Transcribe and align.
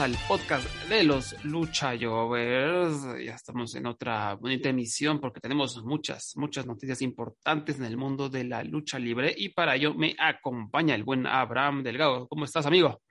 Al 0.00 0.16
podcast 0.26 0.66
de 0.88 1.04
los 1.04 1.44
Lucha 1.44 1.92
Jovers. 2.00 3.02
Ya 3.22 3.34
estamos 3.34 3.74
en 3.74 3.86
otra 3.86 4.34
bonita 4.36 4.70
emisión 4.70 5.20
porque 5.20 5.40
tenemos 5.40 5.84
muchas, 5.84 6.32
muchas 6.36 6.66
noticias 6.66 7.02
importantes 7.02 7.78
en 7.78 7.84
el 7.84 7.98
mundo 7.98 8.30
de 8.30 8.44
la 8.44 8.64
lucha 8.64 8.98
libre 8.98 9.34
y 9.36 9.50
para 9.50 9.76
ello 9.76 9.92
me 9.92 10.14
acompaña 10.18 10.94
el 10.94 11.04
buen 11.04 11.26
Abraham 11.26 11.82
Delgado. 11.82 12.26
¿Cómo 12.28 12.46
estás, 12.46 12.64
amigo? 12.64 13.02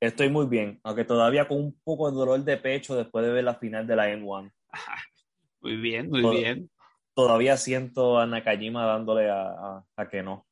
Estoy 0.00 0.30
muy 0.30 0.46
bien, 0.46 0.80
aunque 0.84 1.04
todavía 1.04 1.46
con 1.46 1.58
un 1.58 1.78
poco 1.84 2.10
de 2.10 2.16
dolor 2.16 2.42
de 2.42 2.56
pecho 2.56 2.96
después 2.96 3.26
de 3.26 3.32
ver 3.32 3.44
la 3.44 3.56
final 3.56 3.86
de 3.86 3.96
la 3.96 4.08
M1. 4.08 4.52
Muy 5.60 5.76
bien, 5.76 6.10
muy 6.10 6.36
bien. 6.36 6.70
Todavía 7.14 7.56
siento 7.56 8.18
a 8.18 8.26
Nakajima 8.26 8.84
dándole 8.84 9.30
a 9.30 10.08
que 10.10 10.22
no. 10.22 10.46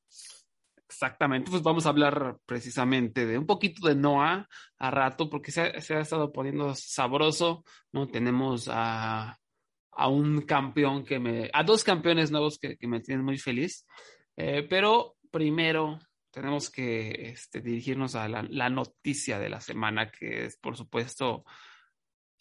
Exactamente, 0.93 1.51
pues 1.51 1.63
vamos 1.63 1.87
a 1.87 1.89
hablar 1.89 2.37
precisamente 2.45 3.25
de 3.25 3.39
un 3.39 3.47
poquito 3.47 3.89
de 3.89 3.95
Noah 3.95 4.47
a 4.79 4.91
rato, 4.91 5.31
porque 5.31 5.51
se 5.51 5.63
ha, 5.63 6.01
estado 6.01 6.31
poniendo 6.31 6.75
sabroso, 6.75 7.65
¿no? 7.93 8.09
Tenemos 8.09 8.69
a, 8.71 9.39
un 10.11 10.43
campeón 10.43 11.03
que 11.07 11.19
me, 11.19 11.49
a 11.55 11.65
dos 11.65 11.83
campeones 11.83 12.31
nuevos 12.31 12.59
que, 12.59 12.77
me 12.87 13.01
tienen 13.01 13.25
muy 13.25 13.39
feliz, 13.39 13.87
eh, 14.37 14.67
pero 14.69 15.17
primero 15.31 15.99
tenemos 16.31 16.69
que 16.69 17.31
este, 17.31 17.63
dirigirnos 17.63 18.15
a 18.15 18.29
la, 18.29 18.69
noticia 18.69 19.39
de 19.39 19.49
la 19.49 19.63
semana, 19.63 20.11
que 20.11 20.45
es, 20.45 20.59
por 20.59 20.77
supuesto, 20.77 21.45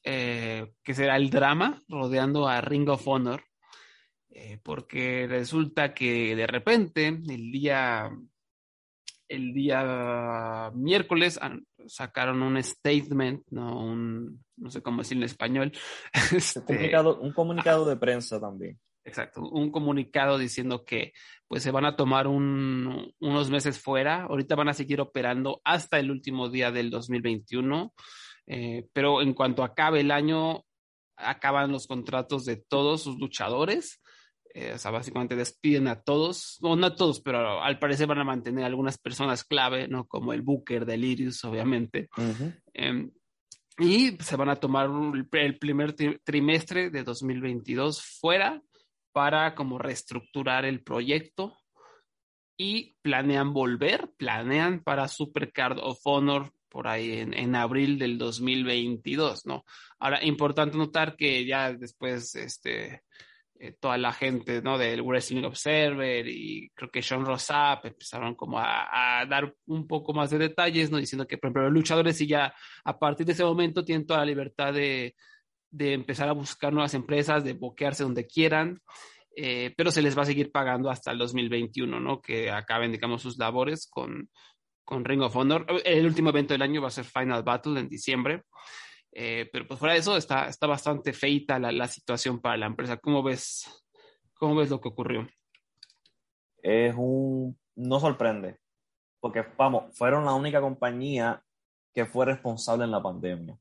eh, 0.04 0.74
que 0.84 0.94
será 0.94 1.16
el 1.16 1.30
drama 1.30 1.82
rodeando 1.88 2.50
a 2.50 2.60
Ring 2.60 2.90
of 2.90 3.08
Honor, 3.08 3.46
eh, 4.30 4.60
porque 4.62 5.26
resulta 5.28 5.94
que 5.94 6.36
de 6.36 6.48
repente, 6.48 7.08
el 7.08 7.50
día 7.50 8.12
el 9.32 9.54
día 9.54 10.72
miércoles 10.76 11.40
sacaron 11.88 12.42
un 12.42 12.62
statement, 12.62 13.44
no, 13.50 13.80
un, 13.80 14.44
no 14.58 14.70
sé 14.70 14.82
cómo 14.82 15.00
decirlo 15.00 15.24
en 15.24 15.26
español. 15.26 15.72
Este, 16.36 16.60
un 16.60 17.32
comunicado, 17.34 17.86
de 17.86 17.96
prensa 17.96 18.40
también. 18.40 18.78
Exacto, 19.04 19.42
un 19.42 19.72
comunicado 19.72 20.38
diciendo 20.38 20.84
que 20.86 21.14
pues 21.48 21.64
se 21.64 21.72
van 21.72 21.86
a 21.86 21.96
tomar 21.96 22.28
unos 22.28 23.50
meses 23.50 23.80
fuera, 23.80 24.24
ahorita 24.24 24.56
van 24.56 24.70
a 24.70 24.74
seguir 24.74 25.02
operando 25.02 25.62
hasta 25.64 25.98
el 25.98 26.12
último 26.12 26.50
día 26.50 26.72
del 26.72 26.92
2021, 26.92 27.94
eh, 28.48 28.88
pero 28.94 29.22
en 29.22 29.34
cuanto 29.34 29.64
acabe 29.64 30.02
el 30.02 30.12
año, 30.12 30.66
acaban 31.16 31.72
los 31.72 31.88
contratos 31.88 32.46
de 32.46 32.58
todos 32.58 33.04
sus 33.04 33.18
luchadores 33.18 34.01
eh, 34.54 34.74
o 34.74 34.78
sea, 34.78 34.92
básicamente 34.92 35.36
despiden 35.36 35.88
a 35.88 36.02
todos, 36.02 36.58
no, 36.62 36.76
no 36.76 36.88
a 36.88 36.96
todos, 36.96 37.22
pero 37.22 37.62
al 37.62 37.80
parecer 37.80 38.08
van 38.08 38.20
a 38.20 38.24
mantener 38.24 38.66
algunas 38.66 38.98
personas 38.98 39.44
clave, 39.44 39.88
¿no? 39.88 40.08
Como 40.08 40.34
el 40.34 40.42
Booker, 40.42 40.86
Delirious, 40.86 41.44
obviamente. 41.46 42.10
Em, 42.74 43.12
y 43.78 44.18
se 44.20 44.36
van 44.36 44.50
a 44.50 44.58
tomar 44.58 44.90
el 45.32 45.58
primer 45.58 45.96
trimestre 46.24 46.90
de 46.90 47.04
2022 47.04 48.02
fuera 48.02 48.62
para 49.14 49.56
como 49.56 49.78
reestructurar 49.78 50.66
el 50.66 50.84
proyecto 50.84 51.58
y 52.58 52.96
planean 53.02 53.54
volver, 53.54 54.12
planean 54.18 54.84
para 54.84 55.08
Supercard 55.08 55.80
of 55.80 56.00
Honor 56.04 56.52
por 56.70 56.88
ahí 56.88 57.20
en, 57.20 57.34
en, 57.34 57.56
abril 57.56 58.00
del 58.00 58.18
2022, 58.18 59.46
¿no? 59.46 59.66
Ahora, 60.00 60.24
importante 60.24 60.78
notar 60.78 61.18
que 61.18 61.46
ya 61.46 61.74
después, 61.74 62.34
este, 62.36 63.04
eh, 63.64 63.76
toda 63.80 63.96
la 63.96 64.12
gente, 64.12 64.60
¿no? 64.64 64.76
Del 64.80 65.04
Wrestling 65.04 65.44
Observer 65.44 66.28
y 66.28 66.72
creo 66.74 66.90
que 66.90 67.04
Sean 67.04 67.24
Rossap 67.24 67.86
empezaron 67.86 68.34
como 68.34 68.58
a, 68.58 69.24
dar 69.30 69.54
un 69.68 69.86
poco 69.86 70.14
más 70.14 70.32
de 70.32 70.40
detalles, 70.40 70.90
¿no? 70.90 70.98
Diciendo 70.98 71.28
que, 71.28 71.38
por 71.38 71.50
ejemplo, 71.50 71.64
los 71.66 71.74
luchadores 71.74 72.18
sí 72.18 72.26
ya 72.26 72.56
a 72.84 72.98
partir 72.98 73.28
de 73.28 73.34
ese 73.34 73.44
momento 73.44 73.86
tienen 73.86 74.08
toda 74.08 74.22
la 74.22 74.26
libertad 74.26 74.74
de, 74.74 75.16
de 75.70 75.94
empezar 75.94 76.28
a 76.28 76.32
buscar 76.32 76.74
nuevas 76.74 76.96
empresas, 76.96 77.44
de 77.44 77.54
boquearse 77.54 78.02
donde 78.02 78.26
quieran, 78.26 78.82
eh, 79.36 79.72
pero 79.78 79.92
se 79.92 80.02
les 80.02 80.18
va 80.18 80.24
a 80.24 80.26
seguir 80.26 80.52
pagando 80.52 80.90
hasta 80.90 81.12
el 81.12 81.20
2021, 81.20 82.00
¿no? 82.00 82.20
Que 82.20 82.50
acaben, 82.50 82.92
digamos, 82.92 83.22
sus 83.22 83.38
labores 83.38 83.88
con, 83.88 84.28
con 84.84 85.06
Ring 85.06 85.22
of 85.22 85.36
Honor. 85.36 85.68
El 85.86 86.08
último 86.08 86.30
evento 86.32 86.56
del 86.56 86.64
año 86.64 86.82
va 86.82 86.88
a 86.88 86.92
ser 86.92 87.06
Final 87.06 87.44
Battle 87.44 87.80
en 87.80 87.88
diciembre. 87.88 88.42
Eh, 89.14 89.50
pero 89.52 89.68
pues 89.68 89.80
fuera 89.80 89.94
de 89.94 90.00
eso 90.00 90.16
está, 90.16 90.48
está 90.48 90.68
bastante 90.68 91.12
feita 91.12 91.60
la, 91.60 91.72
la, 91.72 91.88
situación 91.88 92.40
para 92.40 92.58
la 92.58 92.68
empresa. 92.68 92.98
¿Cómo 92.98 93.22
ves, 93.22 93.84
¿Cómo 94.34 94.56
ves 94.56 94.70
lo 94.70 94.80
que 94.80 94.90
ocurrió? 94.90 95.28
Es 96.58 96.96
un... 96.98 97.58
no 97.76 98.00
sorprende, 98.00 98.60
porque 99.20 99.46
vamos, 99.58 99.96
fueron 99.98 100.26
la 100.26 100.34
única 100.34 100.62
compañía 100.62 101.44
que 101.94 102.06
fue 102.06 102.26
responsable 102.26 102.86
en 102.86 102.92
la 102.92 103.04
pandemia. 103.04 103.58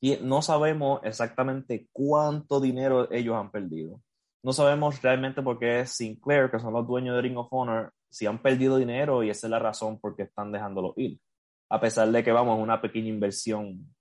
Y 0.00 0.16
no 0.22 0.40
sabemos 0.40 1.00
exactamente 1.04 1.88
cuánto 1.92 2.60
dinero 2.60 3.10
ellos 3.12 3.36
han 3.36 3.50
perdido. 3.50 4.00
No 4.42 4.54
sabemos 4.54 5.02
realmente 5.02 5.42
por 5.42 5.58
qué 5.58 5.84
Sinclair, 5.84 6.50
que 6.50 6.58
son 6.58 6.72
los 6.72 6.86
dueños 6.86 7.14
de 7.14 7.22
Ring 7.22 7.36
of 7.36 7.52
Honor, 7.52 7.92
si 8.08 8.26
han 8.26 8.40
perdido 8.40 8.78
dinero 8.78 9.22
y 9.22 9.28
esa 9.28 9.46
es 9.46 9.50
la 9.50 9.58
razón 9.58 10.00
por 10.00 10.16
qué 10.16 10.22
están 10.22 10.50
dejándolo 10.50 10.94
ir. 10.96 11.20
A 11.68 11.78
pesar 11.78 12.10
de 12.10 12.24
que, 12.24 12.32
vamos, 12.32 12.58
una 12.58 12.80
pequeña 12.80 13.08
inversión 13.08 13.94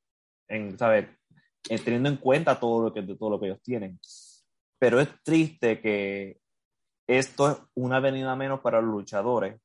en, 0.50 0.78
¿sabes? 0.78 1.08
teniendo 1.64 2.10
en 2.10 2.18
cuenta 2.18 2.60
todo 2.60 2.84
lo, 2.84 2.94
que, 2.94 3.04
todo 3.04 3.30
lo 3.30 3.40
que 3.40 3.48
ellos 3.48 3.62
tienen. 3.62 4.00
Pero 4.80 5.00
es 5.00 5.10
triste 5.24 5.80
que 5.82 6.40
esto 7.08 7.52
es 7.52 7.58
una 7.76 8.00
venida 8.00 8.36
menos 8.36 8.62
para 8.62 8.82
los 8.82 8.92
luchadores, 8.92 9.60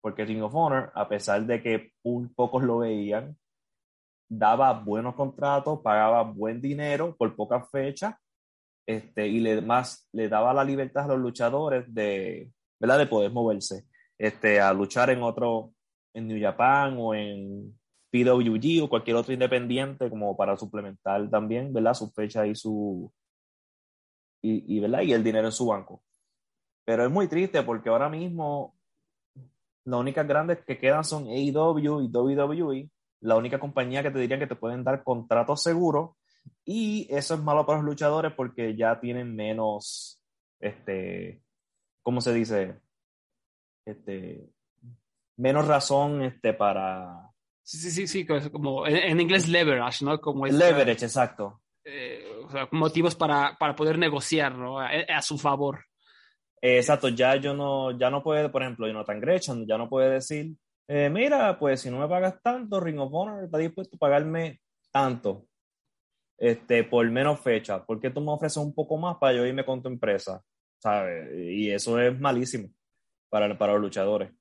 porque 0.00 0.24
Ring 0.24 0.42
of 0.42 0.54
Honor, 0.54 0.92
a 0.94 1.08
pesar 1.08 1.44
de 1.46 1.62
que 1.62 1.92
un 2.02 2.32
pocos 2.34 2.62
lo 2.62 2.78
veían, 2.78 3.36
daba 4.28 4.72
buenos 4.72 5.14
contratos, 5.14 5.80
pagaba 5.80 6.22
buen 6.22 6.60
dinero 6.60 7.16
por 7.16 7.34
pocas 7.34 7.68
fechas, 7.70 8.14
este, 8.86 9.26
y 9.26 9.40
le, 9.40 9.60
más 9.60 10.08
le 10.12 10.28
daba 10.28 10.54
la 10.54 10.64
libertad 10.64 11.04
a 11.04 11.08
los 11.14 11.18
luchadores 11.18 11.92
de, 11.92 12.50
¿verdad? 12.78 12.98
de 12.98 13.06
poder 13.06 13.32
moverse, 13.32 13.86
este, 14.18 14.60
a 14.60 14.72
luchar 14.72 15.10
en 15.10 15.22
otro, 15.22 15.72
en 16.14 16.28
New 16.28 16.40
Japan 16.40 16.96
o 16.98 17.14
en 17.14 17.79
PWG 18.10 18.82
o 18.82 18.88
cualquier 18.88 19.16
otro 19.16 19.32
independiente 19.32 20.10
como 20.10 20.36
para 20.36 20.56
suplementar 20.56 21.28
también, 21.30 21.72
¿verdad? 21.72 21.94
Su 21.94 22.10
fecha 22.10 22.46
y 22.46 22.54
su... 22.54 23.12
Y, 24.42 24.76
y, 24.76 24.80
¿verdad? 24.80 25.02
y 25.02 25.12
el 25.12 25.22
dinero 25.22 25.48
en 25.48 25.52
su 25.52 25.66
banco. 25.66 26.02
Pero 26.84 27.04
es 27.04 27.10
muy 27.10 27.28
triste 27.28 27.62
porque 27.62 27.88
ahora 27.88 28.08
mismo 28.08 28.74
las 29.84 30.00
únicas 30.00 30.26
grandes 30.26 30.64
que 30.64 30.78
quedan 30.78 31.04
son 31.04 31.26
AEW 31.26 32.00
y 32.00 32.08
WWE, 32.08 32.90
la 33.20 33.36
única 33.36 33.58
compañía 33.58 34.02
que 34.02 34.10
te 34.10 34.18
dirían 34.18 34.40
que 34.40 34.46
te 34.46 34.56
pueden 34.56 34.84
dar 34.84 35.02
contratos 35.04 35.62
seguros 35.62 36.16
y 36.64 37.06
eso 37.10 37.34
es 37.34 37.40
malo 37.40 37.66
para 37.66 37.78
los 37.78 37.86
luchadores 37.86 38.32
porque 38.32 38.76
ya 38.76 38.98
tienen 39.00 39.34
menos, 39.34 40.22
este, 40.58 41.42
¿cómo 42.02 42.20
se 42.20 42.32
dice? 42.32 42.80
Este, 43.84 44.48
menos 45.36 45.66
razón 45.66 46.22
este, 46.22 46.52
para, 46.54 47.29
Sí, 47.70 47.88
sí, 47.92 48.08
sí, 48.08 48.26
como 48.26 48.84
en, 48.84 49.20
inglés 49.20 49.46
leverage, 49.46 50.04
¿no? 50.04 50.20
Como 50.20 50.44
leverage, 50.44 51.04
exacto. 51.04 51.62
Eh, 51.84 52.28
o 52.44 52.50
sea, 52.50 52.68
motivos 52.72 53.14
para, 53.14 53.56
para 53.60 53.76
poder 53.76 53.96
negociar, 53.96 54.56
¿no? 54.56 54.80
A, 54.80 55.22
su 55.22 55.38
favor. 55.38 55.84
exacto, 56.60 57.10
ya 57.10 57.36
yo 57.36 57.54
no, 57.54 57.96
ya 57.96 58.10
no 58.10 58.24
puede, 58.24 58.48
por 58.48 58.62
ejemplo, 58.62 58.88
Jonathan 58.88 59.20
Gresham 59.20 59.66
ya 59.68 59.78
no 59.78 59.88
puede 59.88 60.10
decir, 60.10 60.52
eh, 60.88 61.08
mira, 61.10 61.56
pues 61.60 61.82
si 61.82 61.90
no 61.90 62.00
me 62.00 62.08
pagas 62.08 62.42
tanto, 62.42 62.80
Ring 62.80 62.98
of 62.98 63.14
Honor 63.14 63.44
está 63.44 63.58
dispuesto 63.58 63.94
a 63.94 64.00
pagarme 64.00 64.60
tanto, 64.90 65.46
este, 66.38 66.82
por 66.82 67.08
menos 67.08 67.38
fecha, 67.38 67.86
¿por 67.86 68.00
qué 68.00 68.10
tú 68.10 68.20
me 68.20 68.32
ofreces 68.32 68.56
un 68.56 68.74
poco 68.74 68.96
más 68.96 69.16
para 69.18 69.34
yo 69.34 69.46
irme 69.46 69.64
con 69.64 69.80
tu 69.80 69.88
empresa? 69.88 70.42
¿Sabes? 70.76 71.30
Y 71.38 71.70
eso 71.70 72.00
es 72.00 72.18
malísimo 72.18 72.68
para, 73.28 73.56
para 73.56 73.74
los 73.74 73.82
luchadores. 73.82 74.32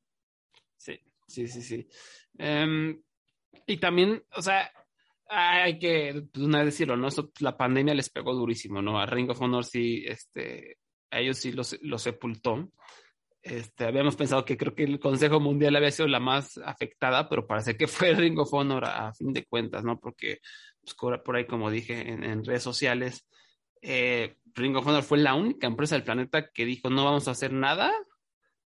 Sí, 0.78 1.00
sí, 1.28 1.48
sí, 1.48 1.62
sí. 1.62 1.88
Em, 2.40 3.00
y 3.66 3.78
también, 3.78 4.24
o 4.36 4.42
sea, 4.42 4.72
hay 5.30 5.78
que 5.78 6.24
pues, 6.32 6.46
una 6.46 6.64
decirlo, 6.66 6.98
¿no? 6.98 7.08
la 7.40 7.56
pandemia 7.56 7.94
les 7.94 8.10
pegó 8.10 8.34
durísimo, 8.34 8.82
¿no? 8.82 9.00
A 9.00 9.06
Ring 9.06 9.30
of 9.30 9.42
Honor 9.42 9.64
sí, 9.64 10.04
este, 10.08 10.78
a 11.12 11.20
ellos 11.20 11.38
sí 11.38 11.52
los, 11.52 11.78
los 11.82 12.02
sepultó. 12.02 12.70
Este, 13.42 13.86
habíamos 13.86 14.16
pensado 14.16 14.44
que 14.44 14.58
creo 14.58 14.76
que 14.76 14.84
el 14.84 15.00
Consejo 15.00 15.40
Mundial 15.40 15.76
había 15.76 15.92
sido 15.92 16.08
la 16.08 16.20
más 16.20 16.58
afectada, 16.58 17.30
pero 17.30 17.48
parece 17.48 17.78
que 17.78 17.88
fue 17.88 18.14
Ring 18.14 18.38
of 18.40 18.54
Honor 18.54 18.86
a, 18.86 19.14
fin 19.14 19.32
de 19.34 19.46
cuentas, 19.46 19.84
¿no? 19.84 20.00
Porque 20.00 20.40
pues, 20.82 20.96
por 20.96 21.36
ahí, 21.36 21.46
como 21.46 21.70
dije 21.70 22.10
en, 22.10 22.44
redes 22.44 22.64
sociales, 22.64 23.28
eh, 23.82 24.36
Ring 24.56 24.76
of 24.76 24.88
Honor 24.88 25.04
fue 25.04 25.20
la 25.20 25.36
única 25.36 25.68
empresa 25.68 25.96
del 25.96 26.04
planeta 26.04 26.50
que 26.50 26.66
dijo 26.66 26.90
no 26.90 27.06
vamos 27.06 27.28
a 27.28 27.32
hacer 27.32 27.54
nada, 27.54 27.94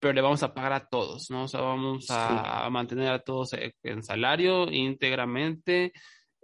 pero 0.04 0.12
le 0.12 0.20
vamos 0.20 0.42
a 0.42 0.52
pagar 0.52 0.74
a 0.74 0.86
todos, 0.86 1.30
¿no? 1.30 1.44
O 1.44 1.48
sea, 1.48 1.62
vamos 1.62 2.08
a, 2.10 2.68
mantener 2.68 3.08
a 3.08 3.20
todos 3.20 3.54
en 3.82 4.02
salario 4.02 4.70
íntegramente. 4.70 5.94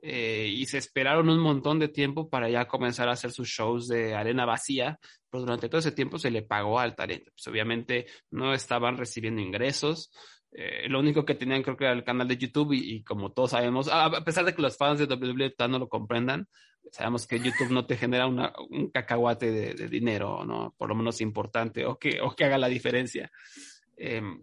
Eh, 0.01 0.49
y 0.51 0.65
se 0.65 0.79
esperaron 0.79 1.29
un 1.29 1.41
montón 1.41 1.79
de 1.79 1.89
tiempo 1.89 2.31
para 2.31 2.49
ya 2.49 2.67
comenzar 2.67 3.11
a 3.11 3.12
hacer 3.12 3.33
sus 3.33 3.49
shows 3.49 3.87
de 3.87 4.15
arena 4.15 4.47
vacía, 4.47 4.99
pero 5.29 5.43
durante 5.43 5.69
todo 5.69 5.81
ese 5.81 5.93
tiempo 5.93 6.19
se 6.19 6.31
le 6.31 6.41
pagó 6.41 6.81
al 6.81 6.97
talento. 6.97 7.31
Pues 7.33 7.47
obviamente 7.49 8.07
no 8.31 8.55
estaban 8.55 8.97
recibiendo 8.97 9.43
ingresos. 9.43 10.11
Eh, 10.53 10.89
lo 10.89 10.99
único 10.99 11.27
que 11.27 11.35
tenían 11.35 11.62
creo 11.62 11.77
que 11.77 11.85
era 11.85 11.93
el 11.93 12.03
canal 12.03 12.29
de 12.29 12.39
YouTube 12.39 12.73
y, 12.73 13.05
como 13.05 13.31
todos 13.31 13.51
sabemos, 13.51 13.91
a 13.93 14.25
pesar 14.25 14.47
de 14.47 14.55
que 14.55 14.62
los 14.62 14.79
fans 14.79 15.01
de 15.01 15.05
WWE 15.05 15.55
no 15.69 15.79
lo 15.79 15.89
comprendan, 15.91 16.49
sabemos 16.90 17.26
que 17.26 17.38
YouTube 17.38 17.70
no 17.70 17.87
te 17.87 17.96
genera 17.96 18.26
un 18.26 18.90
cacahuate 18.92 19.50
de, 19.50 19.88
dinero, 19.88 20.44
¿no? 20.44 20.75
Por 20.76 20.88
lo 20.88 20.94
menos 20.94 21.20
importante 21.20 21.87
o 21.87 21.98
que, 21.98 22.20
o 22.20 22.34
que 22.34 22.44
haga 22.44 22.58
la 22.58 22.69
diferencia. 22.69 23.31
Em, 23.96 24.42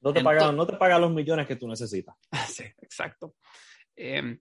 no, 0.00 0.12
te 0.12 0.22
paga, 0.22 0.52
no 0.52 0.66
te 0.66 0.76
paga 0.76 0.98
los 0.98 1.12
millones 1.12 1.46
que 1.46 1.56
tú 1.56 1.68
necesitas. 1.68 2.16
Sí, 2.48 2.64
exacto. 2.80 3.34
Em, 3.94 4.38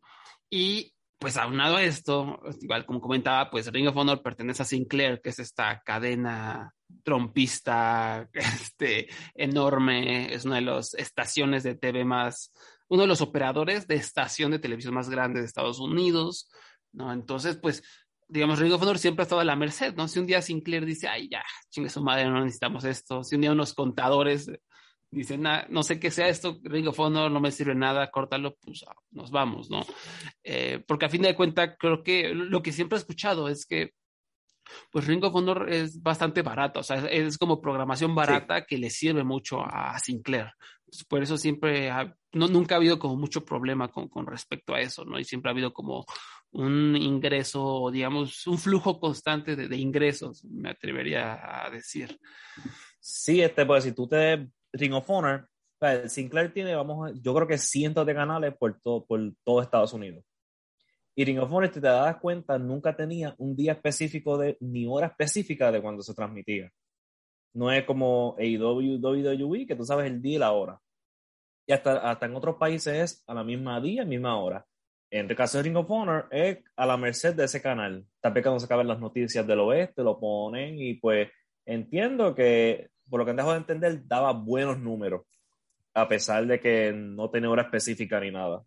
y 0.50 0.94
pues 1.18 1.38
aunado 1.38 1.78
a 1.78 1.84
esto, 1.84 2.40
igual 2.62 2.86
como 2.86 3.02
comentaba, 3.02 3.50
pues 3.50 3.72
Ring 3.72 3.88
of 3.88 3.98
Honor 3.98 4.22
pertenece 4.22 4.64
a 4.64 4.66
Sinclair, 4.66 5.22
que 5.22 5.30
es 5.30 5.40
esta 5.40 5.82
cadena 5.84 6.74
trompista, 7.04 8.30
este, 8.34 9.08
enorme, 9.34 10.34
es 10.34 10.46
una 10.46 10.56
de 10.56 10.62
las 10.62 10.94
estaciones 10.94 11.64
de 11.64 11.76
TV 11.76 12.06
más, 12.06 12.52
uno 12.90 13.04
de 13.04 13.08
los 13.08 13.22
operadores 13.22 13.88
de 13.88 13.96
estación 13.96 14.52
de 14.52 14.60
televisión 14.60 14.94
más 14.94 15.10
grande 15.10 15.40
de 15.40 15.46
Estados 15.46 15.80
Unidos, 15.80 16.50
¿no? 16.96 17.12
Entonces, 17.14 17.58
pues, 17.58 17.84
digamos, 18.28 18.60
Ring 18.60 18.74
of 18.74 18.82
Honor 18.82 18.98
siempre 18.98 19.22
ha 19.22 19.26
estado 19.26 19.42
a 19.42 19.46
la 19.46 19.56
merced, 19.56 19.94
¿no? 19.96 20.08
Si 20.08 20.20
un 20.20 20.26
día 20.26 20.42
Sinclair 20.42 20.86
dice, 20.86 21.08
ay, 21.08 21.30
ya, 21.30 21.44
chingue 21.70 21.90
su 21.90 22.04
madre, 22.04 22.26
no 22.26 22.44
necesitamos 22.44 22.84
esto, 22.86 23.24
si 23.24 23.36
un 23.36 23.42
día 23.42 23.52
unos 23.52 23.74
contadores 23.74 24.50
dicen, 25.12 25.44
no 25.70 25.84
sé 25.84 26.00
qué 26.00 26.12
sea 26.12 26.28
esto, 26.28 26.60
Ring 26.64 26.88
of 26.88 27.00
Honor 27.00 27.32
no 27.32 27.40
me 27.40 27.52
sirve 27.52 27.76
nada, 27.76 28.12
córtalo, 28.12 28.56
pues 28.56 28.84
ah, 28.88 28.96
nos 29.12 29.32
vamos, 29.32 29.70
¿no? 29.70 29.86
Eh, 30.44 30.84
porque 30.86 31.06
a 31.06 31.10
fin 31.10 31.22
de 31.22 31.36
cuentas, 31.36 31.76
creo 31.80 32.04
que 32.04 32.34
lo 32.34 32.62
que 32.62 32.72
siempre 32.72 32.98
he 32.98 33.00
escuchado 33.00 33.48
es 33.48 33.66
que 33.66 33.92
pues 34.92 35.06
Ring 35.06 35.24
of 35.24 35.36
Honor 35.36 35.72
es 35.72 36.02
bastante 36.02 36.42
barato, 36.42 36.80
o 36.80 36.84
sea, 36.84 36.98
es, 37.06 37.38
como 37.38 37.62
programación 37.62 38.16
barata 38.16 38.66
que 38.66 38.78
le 38.78 38.90
sirve 38.90 39.24
mucho 39.24 39.62
a 39.62 39.98
Sinclair. 40.00 40.52
por 41.08 41.22
eso 41.22 41.38
siempre, 41.38 41.92
no, 42.34 42.48
nunca 42.48 42.76
ha 42.76 42.78
habido 42.78 42.98
como 43.00 43.16
mucho 43.16 43.46
problema 43.46 43.90
con, 43.90 44.10
con, 44.10 44.26
respecto 44.26 44.74
a 44.74 44.82
eso, 44.82 45.06
¿no? 45.06 45.20
Y 45.20 45.24
siempre 45.24 45.50
ha 45.50 45.54
habido 45.54 45.72
como 45.72 46.06
un 46.56 46.96
ingreso, 46.96 47.90
digamos, 47.92 48.48
un 48.48 48.58
flujo 48.58 49.00
constante 49.00 49.56
de, 49.56 49.68
de 49.68 49.78
ingresos, 49.78 50.44
me 50.46 50.70
atrevería 50.70 51.66
a 51.66 51.70
decir. 51.70 52.18
Sí, 53.00 53.42
este, 53.42 53.66
pues 53.66 53.84
si 53.84 53.92
tú 53.92 54.08
te 54.08 54.48
Ring 54.74 54.94
of 54.94 55.10
Honor, 55.10 55.48
Sinclair 56.08 56.54
tiene, 56.54 56.76
vamos, 56.76 57.12
yo 57.22 57.34
creo 57.36 57.48
que 57.48 57.58
cientos 57.58 58.06
de 58.06 58.16
canales 58.16 58.56
por 58.58 58.80
todo, 58.82 59.06
por 59.06 59.20
todo 59.44 59.62
Estados 59.62 59.94
Unidos. 59.94 60.24
Y 61.16 61.24
Ring 61.24 61.40
of 61.40 61.52
Honor, 61.52 61.74
si 61.74 61.82
te 61.82 61.88
das 61.88 62.18
cuenta, 62.18 62.58
nunca 62.58 62.96
tenía 62.96 63.36
un 63.38 63.56
día 63.56 63.74
específico 63.74 64.38
de, 64.38 64.58
ni 64.62 64.86
hora 64.88 65.08
específica 65.08 65.72
de 65.72 65.82
cuando 65.82 66.02
se 66.02 66.14
transmitía. 66.14 66.72
No 67.54 67.72
es 67.72 67.86
como 67.86 68.36
AEW, 68.38 69.00
WWE, 69.00 69.66
que 69.66 69.76
tú 69.76 69.86
sabes 69.86 70.08
el 70.08 70.22
día 70.22 70.36
y 70.36 70.40
la 70.40 70.52
hora. 70.52 70.80
Y 71.68 71.74
hasta, 71.74 72.10
hasta 72.10 72.26
en 72.26 72.36
otros 72.36 72.56
países 72.58 72.94
es 72.96 73.24
a 73.28 73.34
la 73.34 73.44
misma 73.44 73.80
día, 73.80 74.04
misma 74.04 74.38
hora. 74.38 74.66
En 75.10 75.30
el 75.30 75.36
caso 75.36 75.58
de 75.58 75.64
Ring 75.64 75.78
of 75.78 75.90
Honor 75.90 76.28
es 76.32 76.60
a 76.76 76.86
la 76.86 76.98
merced 76.98 77.36
de 77.36 77.46
ese 77.46 77.62
canal. 77.62 78.06
Tal 78.20 78.34
vez 78.34 78.44
cuando 78.44 78.60
se 78.60 78.66
acaben 78.66 78.88
las 78.88 79.00
noticias 79.00 79.46
del 79.46 79.60
oeste 79.60 80.04
lo 80.04 80.20
ponen 80.20 80.80
y 80.80 80.96
pues 80.96 81.30
entiendo 81.66 82.36
que 82.36 82.90
por 83.10 83.20
lo 83.20 83.26
que 83.26 83.32
han 83.32 83.38
dejado 83.38 83.54
de 83.54 83.60
entender, 83.60 84.08
daba 84.08 84.34
buenos 84.34 84.80
números, 84.80 85.26
a 85.94 86.08
pesar 86.08 86.46
de 86.46 86.60
que 86.60 86.92
no 86.94 87.30
tenía 87.30 87.50
hora 87.50 87.64
específica 87.64 88.20
ni 88.20 88.32
nada. 88.32 88.64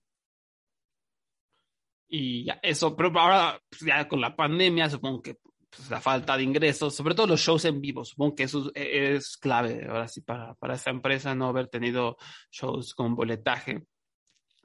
Y 2.08 2.44
ya, 2.44 2.58
eso, 2.62 2.96
pero 2.96 3.08
ahora, 3.18 3.60
pues, 3.68 3.82
ya 3.82 4.08
con 4.08 4.20
la 4.20 4.34
pandemia, 4.34 4.88
supongo 4.88 5.20
que 5.20 5.36
pues, 5.68 5.90
la 5.90 6.00
falta 6.00 6.36
de 6.36 6.44
ingresos, 6.44 6.94
sobre 6.94 7.14
todo 7.14 7.26
los 7.26 7.40
shows 7.40 7.64
en 7.66 7.80
vivo, 7.80 8.04
supongo 8.04 8.34
que 8.34 8.44
eso 8.44 8.70
es, 8.74 9.36
clave 9.36 9.86
ahora 9.86 10.08
sí 10.08 10.22
para, 10.22 10.54
para 10.54 10.74
esta 10.74 10.90
empresa, 10.90 11.34
no 11.34 11.48
haber 11.48 11.68
tenido 11.68 12.16
shows 12.50 12.94
con 12.94 13.14
boletaje, 13.14 13.84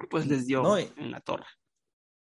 pues 0.10 0.28
les 0.28 0.48
dio 0.48 0.78
en 0.78 1.12
la 1.12 1.20
torre. 1.20 1.46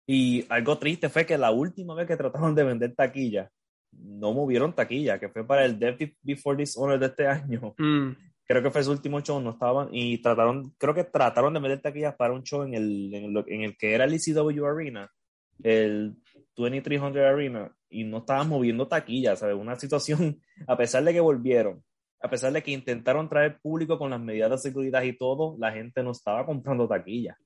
Y 0.06 0.44
algo 0.48 0.78
triste 0.78 1.08
fue 1.08 1.24
que 1.24 1.38
la 1.38 1.50
última 1.50 1.94
vez 1.94 2.06
que 2.06 2.16
trataron 2.16 2.54
de 2.54 2.64
vender 2.64 2.94
taquilla, 2.94 3.50
no 3.92 4.32
movieron 4.32 4.74
taquilla, 4.74 5.18
que 5.18 5.28
fue 5.28 5.46
para 5.46 5.64
el 5.64 5.78
Death 5.78 6.16
Before 6.22 6.56
Dishonor 6.56 6.98
de 6.98 7.06
este 7.06 7.26
año. 7.26 7.74
Mm. 7.84 8.16
Creo 8.46 8.62
que 8.62 8.70
fue 8.70 8.84
su 8.84 8.90
último 8.90 9.20
show, 9.22 9.40
no 9.40 9.52
estaban, 9.52 9.88
y 9.90 10.18
trataron, 10.20 10.74
creo 10.76 10.92
que 10.92 11.04
trataron 11.04 11.54
de 11.54 11.60
meter 11.60 11.80
taquillas 11.80 12.14
para 12.14 12.34
un 12.34 12.42
show 12.42 12.62
en 12.62 12.74
el, 12.74 13.14
en 13.14 13.62
el, 13.62 13.76
que 13.78 13.94
era 13.94 14.04
el 14.04 14.12
ECW 14.12 14.66
Arena, 14.66 15.10
el 15.62 16.14
2300 16.54 17.22
Arena, 17.22 17.74
y 17.88 18.05
no 18.05 18.19
estaban 18.19 18.50
moviendo 18.50 18.86
taquillas, 18.86 19.38
¿sabes? 19.38 19.56
Una 19.56 19.76
situación, 19.76 20.38
a 20.69 20.76
pesar 20.76 21.02
de 21.05 21.14
que 21.14 21.20
volvieron, 21.20 21.82
a 22.20 22.29
pesar 22.29 22.52
de 22.52 22.62
que 22.62 22.70
intentaron 22.70 23.31
traer 23.31 23.58
público 23.62 23.98
con 23.98 24.10
las 24.10 24.20
medidas 24.20 24.50
de 24.50 24.58
seguridad 24.58 25.02
y 25.02 25.17
todo, 25.17 25.56
la 25.58 25.72
gente 25.72 26.02
no 26.02 26.10
estaba 26.10 26.44
comprando 26.44 26.86
taquillas. 26.86 27.38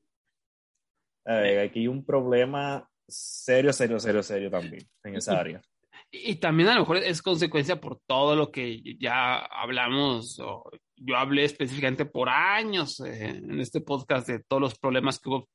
Aquí 1.29 1.81
hay 1.81 1.89
un 1.89 2.05
problema 2.05 2.89
serio, 3.07 3.73
serio, 3.73 3.99
serio, 3.99 4.23
serio 4.23 4.51
también 4.51 4.83
en 5.05 5.17
esa 5.17 5.39
área. 5.39 5.63
Y 6.11 6.37
también 6.37 6.71
a 6.71 6.75
lo 6.75 6.81
mejor 6.81 6.99
es 6.99 7.21
consecuencia 7.21 7.81
por 7.81 8.01
todo 8.07 8.35
lo 8.35 8.51
que 8.51 8.81
ya 8.99 9.41
hablamos, 9.41 10.39
o 10.41 10.71
yo 10.97 11.17
hablé 11.17 11.45
específicamente 11.45 12.07
por 12.07 12.31
años 12.31 13.01
eh, 13.01 13.27
en 13.27 13.61
este 13.61 13.81
podcast 13.83 14.27
de 14.27 14.41
todos 14.41 14.63
los 14.63 14.79
problemas 14.79 15.19
que 15.19 15.29
hubo, 15.29 15.49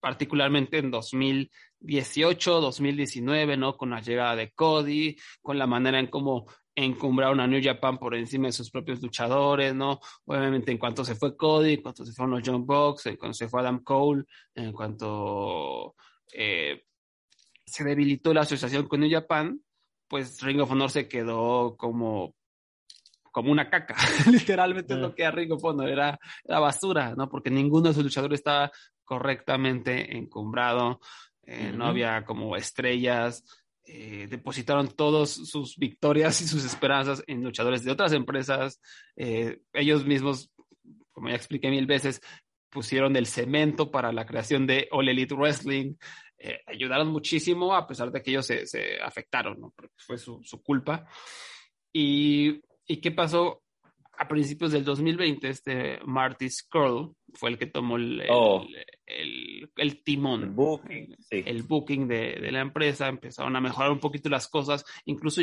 particularmente 0.00 0.78
en 0.78 0.90
2018, 0.90 2.60
2019, 2.60 3.56
¿no? 3.56 3.76
Con 3.76 3.90
la 3.90 4.00
llegada 4.00 4.36
de 4.36 4.50
Cody, 4.52 5.16
con 5.40 5.58
la 5.58 5.66
manera 5.66 5.98
en 5.98 6.08
cómo 6.08 6.46
encumbraron 6.74 7.40
a 7.40 7.46
New 7.46 7.60
Japan 7.62 7.98
por 7.98 8.14
encima 8.14 8.46
de 8.46 8.52
sus 8.52 8.70
propios 8.70 9.02
luchadores, 9.02 9.74
¿no? 9.74 10.00
Obviamente 10.24 10.72
en 10.72 10.78
cuanto 10.78 11.04
se 11.04 11.14
fue 11.14 11.36
Cody, 11.36 11.74
en 11.74 11.82
cuanto 11.82 12.04
se 12.04 12.12
fueron 12.12 12.32
los 12.36 12.42
John 12.44 12.66
Box, 12.66 13.06
en 13.06 13.16
cuanto 13.16 13.34
se 13.34 13.48
fue 13.48 13.60
Adam 13.60 13.82
Cole, 13.82 14.24
en 14.54 14.72
cuanto 14.72 15.94
eh, 16.32 16.84
se 17.64 17.84
debilitó 17.84 18.32
la 18.32 18.42
asociación 18.42 18.88
con 18.88 19.00
New 19.00 19.10
Japan, 19.10 19.60
pues 20.08 20.42
Ring 20.42 20.60
of 20.60 20.70
Honor 20.70 20.90
se 20.90 21.08
quedó 21.08 21.76
como, 21.76 22.34
como 23.30 23.52
una 23.52 23.68
caca. 23.68 23.96
Literalmente 24.30 24.94
es 24.94 25.00
lo 25.00 25.14
que 25.14 25.22
era 25.22 25.30
Ring 25.30 25.52
of 25.52 25.64
Honor, 25.64 25.88
era, 25.88 26.18
basura, 26.46 27.14
¿no? 27.16 27.28
Porque 27.28 27.50
ninguno 27.50 27.88
de 27.88 27.94
sus 27.94 28.04
luchadores 28.04 28.40
estaba 28.40 28.70
correctamente 29.04 30.16
encumbrado, 30.16 31.00
eh, 31.44 31.72
no 31.74 31.86
había 31.86 32.24
como 32.24 32.56
estrellas. 32.56 33.44
Eh, 33.84 34.28
depositaron 34.30 34.88
todas 34.88 35.30
sus 35.30 35.76
victorias 35.76 36.40
y 36.40 36.46
sus 36.46 36.64
esperanzas 36.64 37.22
en 37.26 37.42
luchadores 37.42 37.82
de 37.82 37.90
otras 37.90 38.12
empresas. 38.12 38.80
Eh, 39.16 39.60
ellos 39.72 40.06
mismos, 40.06 40.50
como 41.10 41.28
ya 41.28 41.34
expliqué 41.34 41.68
mil 41.68 41.86
veces, 41.86 42.20
pusieron 42.70 43.16
el 43.16 43.26
cemento 43.26 43.90
para 43.90 44.12
la 44.12 44.24
creación 44.24 44.66
de 44.66 44.88
All 44.92 45.08
Elite 45.08 45.34
Wrestling. 45.34 45.94
Eh, 46.38 46.60
ayudaron 46.66 47.08
muchísimo 47.08 47.74
a 47.74 47.86
pesar 47.86 48.10
de 48.10 48.22
que 48.22 48.30
ellos 48.30 48.46
se, 48.46 49.00
afectaron, 49.02 49.72
fue 49.96 50.16
su, 50.16 50.42
su 50.42 50.62
culpa. 50.62 51.06
Y, 51.92 52.60
¿Y, 52.86 53.00
qué 53.00 53.10
pasó? 53.10 53.61
A 54.22 54.28
principios 54.28 54.72
del 54.72 54.84
2020, 54.84 55.48
este 55.48 55.98
Marty 56.04 56.48
Skrull 56.48 57.14
fue 57.34 57.50
el 57.50 57.58
que 57.58 57.66
tomó 57.66 57.96
el, 57.96 58.22
Oh. 58.30 58.64
el, 59.06 59.70
el 59.76 60.02
timón. 60.04 60.42
El 60.42 60.50
booking, 60.50 61.16
sí. 61.18 61.42
el 61.44 61.62
booking 61.64 62.06
de, 62.06 62.38
de 62.40 62.52
la 62.52 62.60
empresa, 62.60 63.08
empezaron 63.08 63.56
a 63.56 63.60
mejorar 63.60 63.90
un 63.90 63.98
poquito 63.98 64.28
las 64.28 64.48
cosas, 64.48 64.84
incluso 65.06 65.40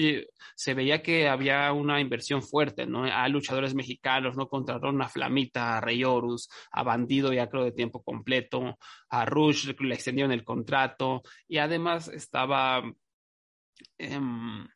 se 0.56 0.74
veía 0.74 1.02
que 1.02 1.28
había 1.28 1.72
una 1.74 2.00
inversión 2.00 2.42
fuerte, 2.42 2.86
¿no? 2.86 3.04
A 3.04 3.28
luchadores 3.28 3.76
mexicanos, 3.76 4.38
¿no? 4.38 4.48
Contrataron 4.48 5.02
a 5.02 5.10
Flamita, 5.10 5.78
a 5.78 5.82
Rey 5.82 6.04
Horus, 6.04 6.50
a 6.72 6.84
Bandido 6.84 7.34
ya 7.34 7.50
creo 7.50 7.64
de 7.66 7.72
tiempo 7.72 8.02
completo, 8.04 8.78
a 9.10 9.26
Rush 9.26 9.72
le 9.80 9.96
extendieron 9.96 10.32
el 10.32 10.44
contrato 10.44 11.22
y 11.48 11.58
además 11.58 12.08
estaba... 12.08 12.82
em, 13.98 14.68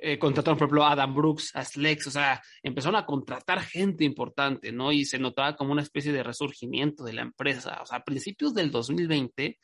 eh, 0.00 0.18
contrataron, 0.18 0.56
por 0.56 0.66
ejemplo, 0.66 0.84
a 0.84 0.92
Adam 0.92 1.14
Brooks, 1.14 1.56
a 1.56 1.64
Slex, 1.64 2.06
o 2.06 2.10
sea, 2.10 2.40
empezaron 2.62 2.96
a 2.96 3.04
contratar 3.04 3.60
gente 3.60 4.04
importante, 4.04 4.70
¿no? 4.70 4.92
Y 4.92 5.04
se 5.04 5.18
notaba 5.18 5.56
como 5.56 5.72
una 5.72 5.82
especie 5.82 6.12
de 6.12 6.22
resurgimiento 6.22 7.02
de 7.04 7.14
la 7.14 7.22
empresa. 7.22 7.80
O 7.82 7.86
sea, 7.86 7.98
a 7.98 8.04
principios 8.04 8.54
del 8.54 8.70
2020 8.70 9.58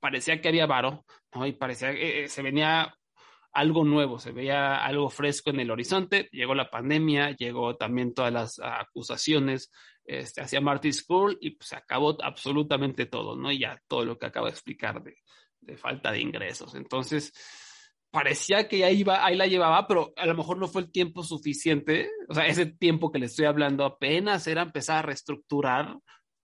parecía 0.00 0.40
que 0.40 0.48
había 0.48 0.66
varo, 0.66 1.04
¿no? 1.34 1.46
Y 1.46 1.52
parecía 1.52 1.92
que 1.92 2.24
eh, 2.24 2.28
se 2.28 2.42
venía 2.42 2.94
algo 3.52 3.84
nuevo, 3.84 4.18
se 4.18 4.32
veía 4.32 4.76
algo 4.76 5.10
fresco 5.10 5.50
en 5.50 5.60
el 5.60 5.70
horizonte. 5.70 6.28
Llegó 6.32 6.54
la 6.54 6.70
pandemia, 6.70 7.32
llegó 7.36 7.76
también 7.76 8.14
todas 8.14 8.32
las 8.32 8.58
acusaciones 8.60 9.70
este, 10.04 10.40
hacia 10.40 10.62
Marty 10.62 10.92
School 10.92 11.36
y 11.40 11.50
pues, 11.50 11.68
se 11.68 11.76
acabó 11.76 12.16
absolutamente 12.22 13.04
todo, 13.06 13.36
¿no? 13.36 13.52
Y 13.52 13.58
ya 13.58 13.78
todo 13.86 14.06
lo 14.06 14.18
que 14.18 14.26
acabo 14.26 14.46
de 14.46 14.52
explicar 14.52 15.02
de, 15.02 15.16
de 15.60 15.76
falta 15.76 16.12
de 16.12 16.20
ingresos. 16.20 16.74
Entonces, 16.74 17.32
parecía 18.10 18.68
que 18.68 18.84
ahí, 18.84 19.00
iba, 19.00 19.24
ahí 19.24 19.36
la 19.36 19.46
llevaba, 19.46 19.86
pero 19.86 20.12
a 20.16 20.26
lo 20.26 20.34
mejor 20.34 20.58
no 20.58 20.68
fue 20.68 20.82
el 20.82 20.90
tiempo 20.90 21.22
suficiente. 21.22 22.10
O 22.28 22.34
sea, 22.34 22.46
ese 22.46 22.66
tiempo 22.66 23.10
que 23.10 23.18
le 23.18 23.26
estoy 23.26 23.46
hablando 23.46 23.84
apenas 23.84 24.46
era 24.46 24.62
empezar 24.62 24.98
a 24.98 25.02
reestructurar 25.02 25.96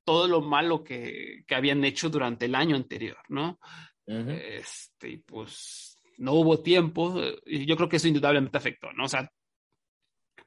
todo 0.04 0.28
lo 0.28 0.40
malo 0.40 0.84
que, 0.84 1.42
que 1.46 1.54
habían 1.54 1.84
hecho 1.84 2.08
durante 2.08 2.46
el 2.46 2.54
año 2.54 2.76
anterior, 2.76 3.18
¿no? 3.28 3.58
Ujú. 4.06 4.30
Este, 4.30 5.10
y 5.10 5.16
pues 5.18 5.98
no 6.18 6.32
hubo 6.34 6.62
tiempo, 6.62 7.20
y 7.44 7.66
yo 7.66 7.76
creo 7.76 7.88
que 7.88 7.96
eso 7.96 8.08
indudablemente 8.08 8.56
afectó, 8.56 8.92
¿no? 8.92 9.04
O 9.04 9.08
sea, 9.08 9.28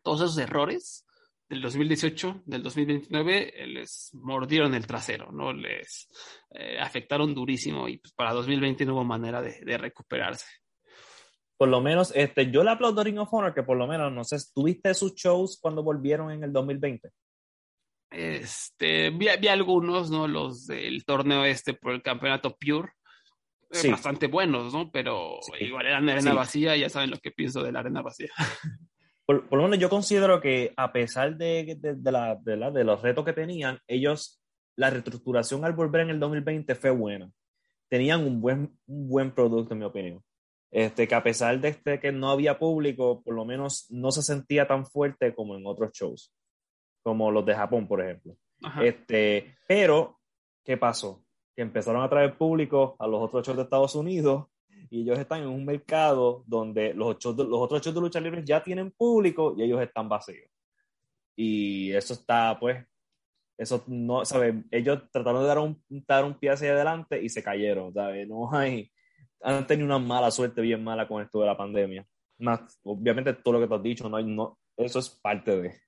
todos 0.01 0.21
esos 0.21 0.37
errores 0.37 1.05
del 1.49 1.61
2018, 1.61 2.43
del 2.45 2.63
2029, 2.63 3.63
eh, 3.63 3.67
les 3.67 4.11
mordieron 4.13 4.73
el 4.73 4.87
trasero, 4.87 5.31
¿no? 5.31 5.51
Les 5.51 6.07
eh, 6.51 6.79
afectaron 6.79 7.33
durísimo 7.33 7.87
y 7.89 7.97
pues 7.97 8.13
para 8.13 8.33
2020 8.33 8.85
no 8.85 8.93
hubo 8.93 9.03
manera 9.03 9.41
de, 9.41 9.59
de 9.61 9.77
recuperarse. 9.77 10.47
Por 11.59 11.67
lo 11.67 11.81
menos, 11.81 12.13
este, 12.15 12.49
yo 12.51 12.63
le 12.63 12.71
aplaudo 12.71 13.01
a 13.01 13.03
Ring 13.03 13.19
of 13.19 13.33
Honor 13.33 13.53
que 13.53 13.63
por 13.63 13.75
lo 13.77 13.85
menos, 13.85 14.13
no 14.13 14.23
sé, 14.23 14.37
¿tuviste 14.55 14.93
sus 14.93 15.13
shows 15.13 15.59
cuando 15.61 15.83
volvieron 15.83 16.31
en 16.31 16.41
el 16.45 16.53
2020? 16.53 17.09
Este, 18.09 19.09
vi, 19.11 19.27
vi 19.39 19.47
algunos, 19.49 20.09
¿no? 20.09 20.27
Los 20.27 20.65
del 20.67 21.03
torneo 21.05 21.43
este 21.45 21.73
por 21.73 21.93
el 21.93 22.01
campeonato 22.01 22.55
Pure. 22.57 22.87
eh, 23.71 23.75
Sí. 23.75 23.91
Bastante 23.91 24.27
buenos, 24.27 24.73
¿no? 24.73 24.89
Pero 24.91 25.37
Sí. 25.41 25.65
igual 25.65 25.85
eran 25.85 26.05
de 26.05 26.13
arena 26.13 26.31
Sí. 26.31 26.37
vacía, 26.37 26.75
ya 26.77 26.89
saben 26.89 27.11
lo 27.11 27.17
que 27.17 27.31
pienso 27.31 27.61
de 27.61 27.71
la 27.71 27.81
arena 27.81 28.01
vacía. 28.01 28.29
Por, 29.27 29.47
por 29.47 29.59
lo 29.59 29.65
menos 29.65 29.77
yo 29.77 29.89
considero 29.91 30.41
que 30.41 30.73
a 30.75 30.91
pesar 30.91 31.37
de, 31.37 31.77
de, 31.79 31.93
de 31.93 32.11
la, 32.11 32.35
de, 32.41 32.57
la- 32.57 32.71
de 32.71 32.83
los 32.83 32.99
retos 33.03 33.23
que 33.23 33.33
tenían, 33.33 33.77
ellos, 33.85 34.41
la 34.75 34.89
reestructuración 34.89 35.63
al 35.65 35.73
volver 35.73 36.01
en 36.01 36.09
el 36.09 36.19
2020 36.19 36.73
fue 36.73 36.89
buena. 36.89 37.29
Tenían 37.89 38.25
un 38.25 38.41
buen, 38.41 38.75
un 38.87 39.07
buen 39.07 39.31
producto, 39.31 39.73
en 39.75 39.79
mi 39.81 39.85
opinión. 39.85 40.23
Este, 40.71 41.07
que 41.07 41.15
a 41.15 41.23
pesar 41.23 41.59
de 41.59 41.69
este, 41.69 41.99
que 41.99 42.11
no 42.11 42.29
había 42.29 42.59
público, 42.59 43.23
por 43.23 43.33
lo 43.33 43.43
menos 43.43 43.87
no 43.89 44.11
se 44.11 44.21
sentía 44.21 44.67
tan 44.67 44.85
fuerte 44.85 45.33
como 45.33 45.55
en 45.55 45.65
otros 45.65 45.91
shows, 45.93 46.31
como 47.03 47.31
los 47.31 47.45
de 47.45 47.55
Japón, 47.55 47.87
por 47.87 48.01
ejemplo. 48.01 48.35
Ajá. 48.61 48.83
Este, 48.85 49.55
pero, 49.67 50.19
¿qué 50.63 50.77
pasó? 50.77 51.23
Que 51.55 51.63
empezaron 51.63 52.03
a 52.03 52.09
traer 52.09 52.37
público 52.37 52.95
a 52.99 53.07
los 53.07 53.21
otros 53.21 53.45
shows 53.45 53.57
de 53.57 53.63
Estados 53.63 53.95
Unidos 53.95 54.45
y 54.91 55.01
ellos 55.01 55.17
están 55.17 55.41
en 55.41 55.47
un 55.49 55.65
mercado 55.65 56.43
donde 56.45 56.93
los, 56.93 57.17
shows 57.17 57.35
de- 57.37 57.45
los 57.45 57.59
otros 57.59 57.81
shows 57.81 57.95
de 57.95 58.01
lucha 58.01 58.19
libre 58.19 58.43
ya 58.45 58.61
tienen 58.63 58.91
público 58.91 59.55
y 59.57 59.63
ellos 59.63 59.81
están 59.81 60.07
vacíos. 60.07 60.49
Y 61.35 61.91
eso 61.93 62.13
está, 62.13 62.57
pues, 62.59 62.85
eso 63.57 63.83
no, 63.87 64.23
¿sabes? 64.25 64.55
Ellos 64.71 65.01
trataron 65.11 65.41
de 65.41 65.47
dar 65.47 65.59
un, 65.59 65.83
dar 66.07 66.25
un 66.25 66.37
pie 66.37 66.51
hacia 66.51 66.71
adelante 66.71 67.21
y 67.21 67.29
se 67.29 67.41
cayeron, 67.43 67.93
¿sabes? 67.93 68.27
No 68.27 68.53
hay, 68.53 68.91
han 69.41 69.65
tenido 69.67 69.85
una 69.85 69.99
mala 69.99 70.31
suerte 70.31 70.61
bien 70.61 70.83
mala 70.83 71.07
con 71.07 71.21
esto 71.21 71.39
de 71.39 71.45
la 71.47 71.57
pandemia. 71.57 72.05
Más, 72.39 72.79
obviamente 72.83 73.33
todo 73.33 73.55
lo 73.55 73.59
que 73.61 73.67
te 73.67 73.75
has 73.75 73.83
dicho, 73.83 74.09
no 74.09 74.17
hay, 74.17 74.25
no, 74.25 74.57
eso 74.77 74.99
es 74.99 75.09
parte 75.09 75.59
de... 75.59 75.81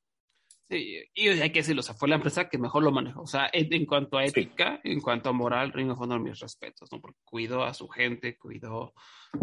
Sí, 0.69 1.03
y 1.15 1.27
hay 1.27 1.49
que 1.51 1.59
decirlo, 1.59 1.81
o 1.81 1.83
sea, 1.83 1.95
fue 1.95 2.07
la 2.07 2.15
empresa 2.15 2.47
que 2.47 2.57
mejor 2.57 2.81
lo 2.83 2.91
manejó. 2.93 3.23
O 3.23 3.27
sea, 3.27 3.49
en, 3.51 3.73
en 3.73 3.85
cuanto 3.85 4.17
a 4.17 4.23
Sí. 4.23 4.29
ética, 4.29 4.79
en 4.85 5.01
cuanto 5.01 5.27
a 5.29 5.33
moral, 5.33 5.73
Ring 5.73 5.91
of 5.91 5.99
Honor, 5.99 6.21
mis 6.21 6.39
respetos, 6.39 6.89
¿no? 6.93 7.01
Porque 7.01 7.19
cuidó 7.25 7.63
a 7.65 7.73
su 7.73 7.89
gente, 7.89 8.37
cuidó 8.37 8.93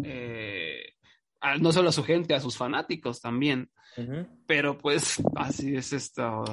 eh, 0.05 0.95
a- 1.41 1.57
no 1.59 1.71
solo 1.73 1.91
a 1.91 1.93
su 1.93 2.03
gente, 2.03 2.35
a 2.35 2.41
sus 2.41 2.57
fanáticos 2.57 3.21
también. 3.21 3.71
Ujú. 3.99 4.27
Pero 4.47 4.79
pues 4.79 5.23
así 5.37 5.77
es 5.77 5.93
esto, 5.93 6.45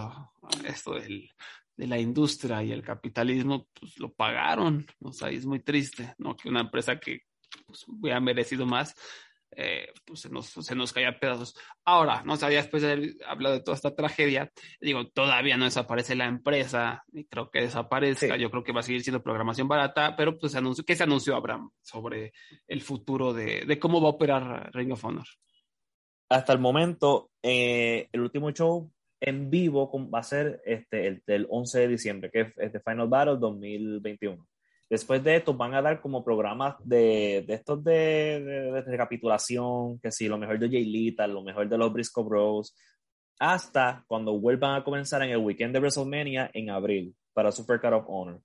esto 0.65 0.95
del- 0.95 1.29
de 1.77 1.87
la 1.87 1.97
industria 1.99 2.61
y 2.63 2.71
el 2.73 2.81
capitalismo, 2.83 3.67
pues 3.79 3.97
lo 3.99 4.13
pagaron. 4.13 4.85
O 5.01 5.11
sea, 5.13 5.29
es 5.29 5.45
muy 5.45 5.59
triste, 5.61 6.13
¿no? 6.17 6.35
Que 6.35 6.49
una 6.49 6.61
empresa 6.61 6.99
que 6.99 7.21
pues, 7.65 7.85
hubiera 7.87 8.19
merecido 8.19 8.65
más, 8.65 8.95
eh, 9.57 9.87
pues 10.05 10.19
se 10.21 10.29
nos, 10.29 10.47
se 10.47 10.75
nos 10.75 10.91
caía 10.91 11.09
a 11.09 11.19
pedazos. 11.19 11.55
Ahora, 11.85 12.23
no 12.25 12.35
sabía 12.35 12.61
después 12.61 12.83
de 12.83 12.91
haber 12.91 13.13
hablado 13.25 13.55
de 13.55 13.61
toda 13.61 13.75
esta 13.75 13.95
tragedia, 13.95 14.51
digo, 14.81 15.07
todavía 15.07 15.55
no 15.55 15.65
desaparece 15.65 16.15
la 16.15 16.25
empresa, 16.25 17.03
y 17.13 17.25
creo 17.25 17.49
que 17.49 17.61
desaparezca, 17.61 18.35
Sí. 18.35 18.41
yo 18.41 18.51
creo 18.51 18.63
que 18.63 18.73
va 18.73 18.81
a 18.81 18.83
seguir 18.83 19.01
siendo 19.01 19.23
programación 19.23 19.67
barata, 19.67 20.15
pero 20.17 20.37
pues 20.37 20.51
se 20.51 20.57
anunció, 20.57 20.83
¿qué 20.83 20.95
se 20.95 21.03
anunció, 21.03 21.35
Abraham, 21.35 21.69
sobre 21.81 22.33
el 22.67 22.81
futuro 22.81 23.33
de, 23.33 23.65
de 23.65 23.79
cómo 23.79 24.01
va 24.01 24.09
a 24.09 24.11
operar 24.11 24.71
Ring 24.73 24.91
of 24.91 25.05
Honor? 25.05 25.25
hasta 26.27 26.53
el 26.53 26.59
momento, 26.59 27.29
eh, 27.43 28.09
el 28.11 28.21
último 28.21 28.51
show 28.51 28.91
en 29.21 29.49
vivo 29.51 29.91
va 30.09 30.19
a 30.19 30.23
ser 30.23 30.61
este, 30.65 31.07
el 31.07 31.23
del 31.25 31.45
11 31.49 31.79
de 31.81 31.87
diciembre, 31.87 32.31
que 32.31 32.41
es 32.41 32.47
este 32.57 32.79
Final 32.79 33.07
Battle 33.07 33.37
2021. 33.37 34.45
Después 34.89 35.23
de 35.23 35.37
esto 35.37 35.53
van 35.55 35.73
a 35.73 35.81
dar 35.81 35.99
como 35.99 36.23
programas 36.23 36.75
de, 36.83 37.43
estos 37.47 37.83
de, 37.83 38.83
recapitulación, 38.85 39.99
que 39.99 40.11
sí, 40.11 40.27
lo 40.27 40.37
mejor 40.37 40.59
de 40.59 40.69
Jay 40.69 40.85
Lethal, 40.85 41.33
lo 41.33 41.41
mejor 41.41 41.67
de 41.67 41.77
los 41.77 41.91
Briscoe 41.91 42.23
Bros, 42.23 42.75
hasta 43.39 44.03
cuando 44.07 44.39
vuelvan 44.39 44.75
a 44.75 44.83
comenzar 44.83 45.21
en 45.23 45.31
el 45.31 45.37
weekend 45.37 45.73
de 45.73 45.79
WrestleMania 45.79 46.51
en 46.53 46.69
abril 46.69 47.15
para 47.33 47.51
Super 47.51 47.81
Cut 47.81 47.93
of 47.93 48.05
Honor. 48.07 48.41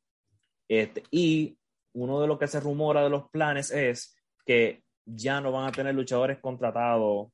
Este, 0.66 1.02
y 1.10 1.56
uno 1.92 2.20
de 2.20 2.26
lo 2.26 2.38
que 2.38 2.46
se 2.46 2.60
rumora 2.60 3.02
de 3.02 3.10
los 3.10 3.28
planes 3.30 3.70
es 3.70 4.16
que 4.46 4.82
ya 5.04 5.40
no 5.40 5.52
van 5.52 5.68
a 5.68 5.72
tener 5.72 5.94
luchadores 5.94 6.38
contratados 6.38 7.28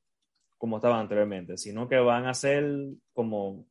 como 0.57 0.77
estaban 0.77 1.01
anteriormente, 1.01 1.57
sino 1.57 1.87
que 1.87 1.97
van 1.97 2.25
a 2.25 2.33
ser 2.33 2.65
como, 3.13 3.65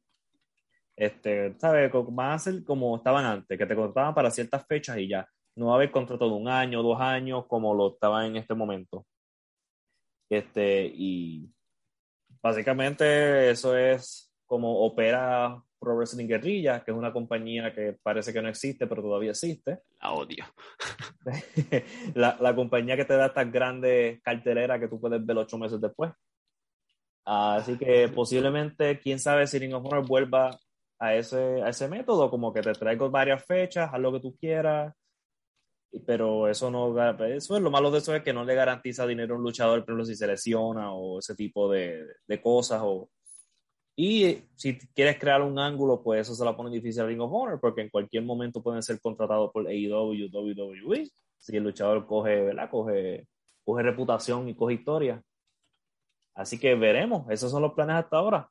este, 0.96 1.54
¿sabes? 1.58 1.92
Van 1.92 2.32
a 2.32 2.38
ser 2.38 2.64
como 2.64 2.96
estaban 2.96 3.24
antes, 3.24 3.58
que 3.58 3.66
te 3.66 3.76
contrataban 3.76 4.14
para 4.14 4.30
ciertas 4.30 4.66
fechas 4.66 4.98
y 4.98 5.08
ya. 5.08 5.28
No 5.54 5.66
va 5.66 5.72
a 5.72 5.74
haber 5.76 5.90
contrato 5.90 6.28
de 6.28 6.34
un 6.34 6.48
año, 6.48 6.82
dos 6.82 7.00
años, 7.00 7.46
como 7.46 7.74
lo 7.74 7.94
estaban 7.94 8.26
en 8.26 8.36
este 8.36 8.54
momento. 8.54 9.06
Este, 10.28 10.86
y 10.94 11.48
básicamente 12.42 13.50
eso 13.50 13.76
es 13.76 14.32
como 14.46 14.80
opera 14.84 15.62
Pro 15.78 15.96
Wrestling 15.96 16.26
Guerrilla, 16.26 16.82
que 16.82 16.90
es 16.90 16.96
una 16.96 17.12
compañía 17.12 17.72
que 17.74 17.96
parece 18.02 18.32
que 18.32 18.42
no 18.42 18.48
existe, 18.48 18.86
pero 18.86 19.02
todavía 19.02 19.30
existe. 19.30 19.80
La 20.00 20.12
odio. 20.12 20.44
la, 22.14 22.36
la 22.40 22.54
compañía 22.54 22.96
que 22.96 23.04
te 23.04 23.16
da 23.16 23.26
estas 23.26 23.50
grandes 23.52 24.20
carteleras 24.22 24.80
que 24.80 24.88
tú 24.88 25.00
puedes 25.00 25.24
ver 25.24 25.36
ocho 25.36 25.58
meses 25.58 25.80
después. 25.80 26.12
Así 27.24 27.76
que 27.76 28.08
posiblemente, 28.08 28.98
quién 29.00 29.18
sabe 29.18 29.46
si 29.46 29.58
Ring 29.58 29.74
of 29.74 29.84
Honor 29.84 30.06
vuelva 30.06 30.50
a 30.98 31.14
ese, 31.14 31.62
a 31.62 31.68
ese 31.68 31.88
método, 31.88 32.30
como 32.30 32.52
que 32.52 32.62
te 32.62 32.72
traigo 32.72 33.10
varias 33.10 33.44
fechas, 33.44 33.90
haz 33.92 34.00
lo 34.00 34.12
que 34.12 34.20
tú 34.20 34.36
quieras, 34.36 34.94
pero 36.04 36.48
eso 36.48 36.70
no, 36.70 36.88
eso 37.26 37.56
es 37.56 37.62
lo 37.62 37.70
malo 37.70 37.90
de 37.90 37.98
eso 37.98 38.14
es 38.14 38.22
que 38.22 38.32
no 38.32 38.44
le 38.44 38.54
garantiza 38.54 39.06
dinero 39.06 39.34
a 39.34 39.38
un 39.38 39.44
luchador, 39.44 39.80
ejemplo, 39.80 40.04
si 40.04 40.14
se 40.14 40.26
lesiona 40.26 40.92
o 40.92 41.18
ese 41.20 41.34
tipo 41.34 41.70
de, 41.70 42.04
de 42.26 42.40
cosas. 42.40 42.82
O, 42.84 43.10
y 43.96 44.42
si 44.54 44.78
quieres 44.94 45.18
crear 45.18 45.42
un 45.42 45.58
ángulo, 45.58 46.02
pues 46.02 46.22
eso 46.22 46.34
se 46.34 46.44
la 46.44 46.56
pone 46.56 46.70
difícil 46.70 47.02
a 47.02 47.06
Ring 47.06 47.20
of 47.20 47.32
Honor, 47.32 47.60
porque 47.60 47.82
en 47.82 47.88
cualquier 47.88 48.24
momento 48.24 48.62
pueden 48.62 48.82
ser 48.82 49.00
contratados 49.00 49.50
por 49.52 49.66
AEW, 49.66 50.28
WWE, 50.30 51.10
si 51.38 51.56
el 51.56 51.64
luchador 51.64 52.06
coge, 52.06 52.42
¿verdad? 52.42 52.70
Coge, 52.70 53.26
coge 53.64 53.82
reputación 53.82 54.48
y 54.48 54.54
coge 54.54 54.74
historia. 54.74 55.22
Así 56.34 56.58
que 56.58 56.74
veremos, 56.74 57.26
esos 57.30 57.50
son 57.50 57.62
los 57.62 57.72
planes 57.72 57.96
hasta 57.96 58.18
ahora. 58.18 58.50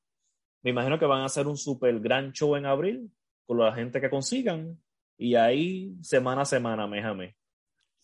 Me 0.66 0.72
imagino 0.72 0.98
que 0.98 1.06
van 1.06 1.22
a 1.22 1.26
hacer 1.26 1.46
un 1.46 1.58
super 1.58 2.00
gran 2.00 2.32
show 2.32 2.56
en 2.56 2.66
abril 2.66 3.12
con 3.46 3.60
la 3.60 3.72
gente 3.76 4.02
que 4.02 4.10
consigan 4.10 4.82
y 5.16 5.36
ahí 5.36 5.96
semana 6.02 6.42
a 6.42 6.46
semana, 6.46 6.88
mes 6.88 7.06
a 7.06 7.14
mes. 7.14 7.36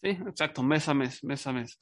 Sí, 0.04 0.10
exacto, 0.10 0.62
mes 0.62 0.88
a 0.88 0.94
mes, 0.94 1.24
mes 1.24 1.48
a 1.48 1.54
mes. 1.54 1.80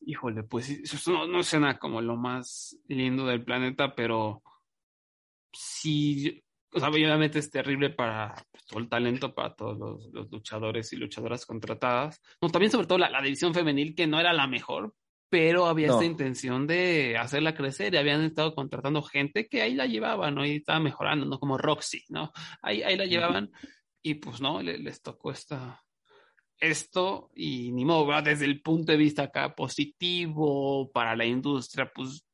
Híjole, 0.00 0.42
pues 0.42 0.70
eso 0.70 1.12
no, 1.12 1.28
no 1.28 1.44
suena 1.44 1.78
como 1.78 2.00
lo 2.00 2.16
más 2.16 2.76
lindo 2.88 3.26
del 3.26 3.44
planeta, 3.44 3.94
pero 3.94 4.42
sí, 5.52 6.44
o 6.72 6.80
sea, 6.80 6.88
obviamente 6.88 7.38
es 7.38 7.48
terrible 7.48 7.90
para 7.90 8.34
pues, 8.50 8.64
todo 8.64 8.80
el 8.80 8.88
talento, 8.88 9.32
para 9.32 9.54
todos 9.54 10.10
los, 10.12 10.32
luchadores 10.32 10.92
y 10.92 10.96
luchadoras 10.96 11.46
contratadas. 11.46 12.20
No, 12.40 12.48
también 12.48 12.72
sobre 12.72 12.88
todo 12.88 12.98
la, 12.98 13.08
la, 13.08 13.22
división 13.22 13.54
femenil, 13.54 13.94
que 13.94 14.08
no 14.08 14.18
era 14.18 14.32
la 14.32 14.48
mejor, 14.48 14.96
pero 15.32 15.64
había 15.64 15.86
esta 15.86 16.04
intención 16.04 16.66
de 16.66 17.16
hacerla 17.16 17.54
crecer 17.54 17.94
y 17.94 17.96
habían 17.96 18.20
estado 18.20 18.54
contratando 18.54 19.00
gente 19.00 19.48
que 19.48 19.62
ahí 19.62 19.72
la 19.72 19.86
llevaban, 19.86 20.34
¿no? 20.34 20.44
Y 20.44 20.56
estaba 20.56 20.78
mejorando, 20.78 21.24
¿no? 21.24 21.38
Como 21.38 21.56
Roxy, 21.56 22.04
¿no? 22.10 22.32
Ahí, 22.60 22.82
ahí 22.82 22.98
la 22.98 23.06
llevaban 23.06 23.50
y 24.02 24.16
pues 24.16 24.42
no, 24.42 24.60
les, 24.60 24.78
les 24.78 25.00
tocó 25.00 25.30
esta, 25.30 25.82
esto 26.58 27.30
y 27.34 27.72
ni 27.72 27.86
modo, 27.86 28.20
desde 28.20 28.44
el 28.44 28.60
punto 28.60 28.92
de 28.92 28.98
vista 28.98 29.22
acá 29.22 29.54
positivo 29.54 30.92
para 30.92 31.16
la 31.16 31.24
industria, 31.24 31.90
pues 31.94 32.26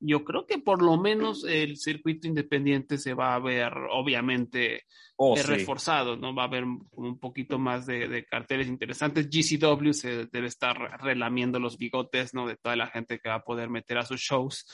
yo 0.00 0.24
creo 0.24 0.46
que 0.46 0.58
por 0.58 0.82
lo 0.82 0.96
menos 0.96 1.44
el 1.44 1.76
circuito 1.76 2.28
independiente 2.28 2.98
se 2.98 3.14
va 3.14 3.34
a 3.34 3.38
ver 3.38 3.72
obviamente 3.90 4.84
oh, 5.16 5.36
eh, 5.36 5.42
reforzado, 5.42 6.16
¿no? 6.16 6.34
Va 6.34 6.44
a 6.44 6.46
haber 6.46 6.64
un 6.64 7.18
poquito 7.18 7.58
más 7.58 7.86
de, 7.86 8.24
carteles 8.30 8.68
interesantes. 8.68 9.28
GCW 9.28 9.92
se 9.92 10.26
debe 10.26 10.46
estar 10.46 10.76
relamiendo 11.00 11.58
los 11.58 11.78
bigotes, 11.78 12.32
¿no? 12.34 12.46
De 12.46 12.56
toda 12.56 12.76
la 12.76 12.86
gente 12.86 13.18
que 13.18 13.28
va 13.28 13.36
a 13.36 13.44
poder 13.44 13.70
meter 13.70 13.98
a 13.98 14.04
sus 14.04 14.20
shows. 14.20 14.66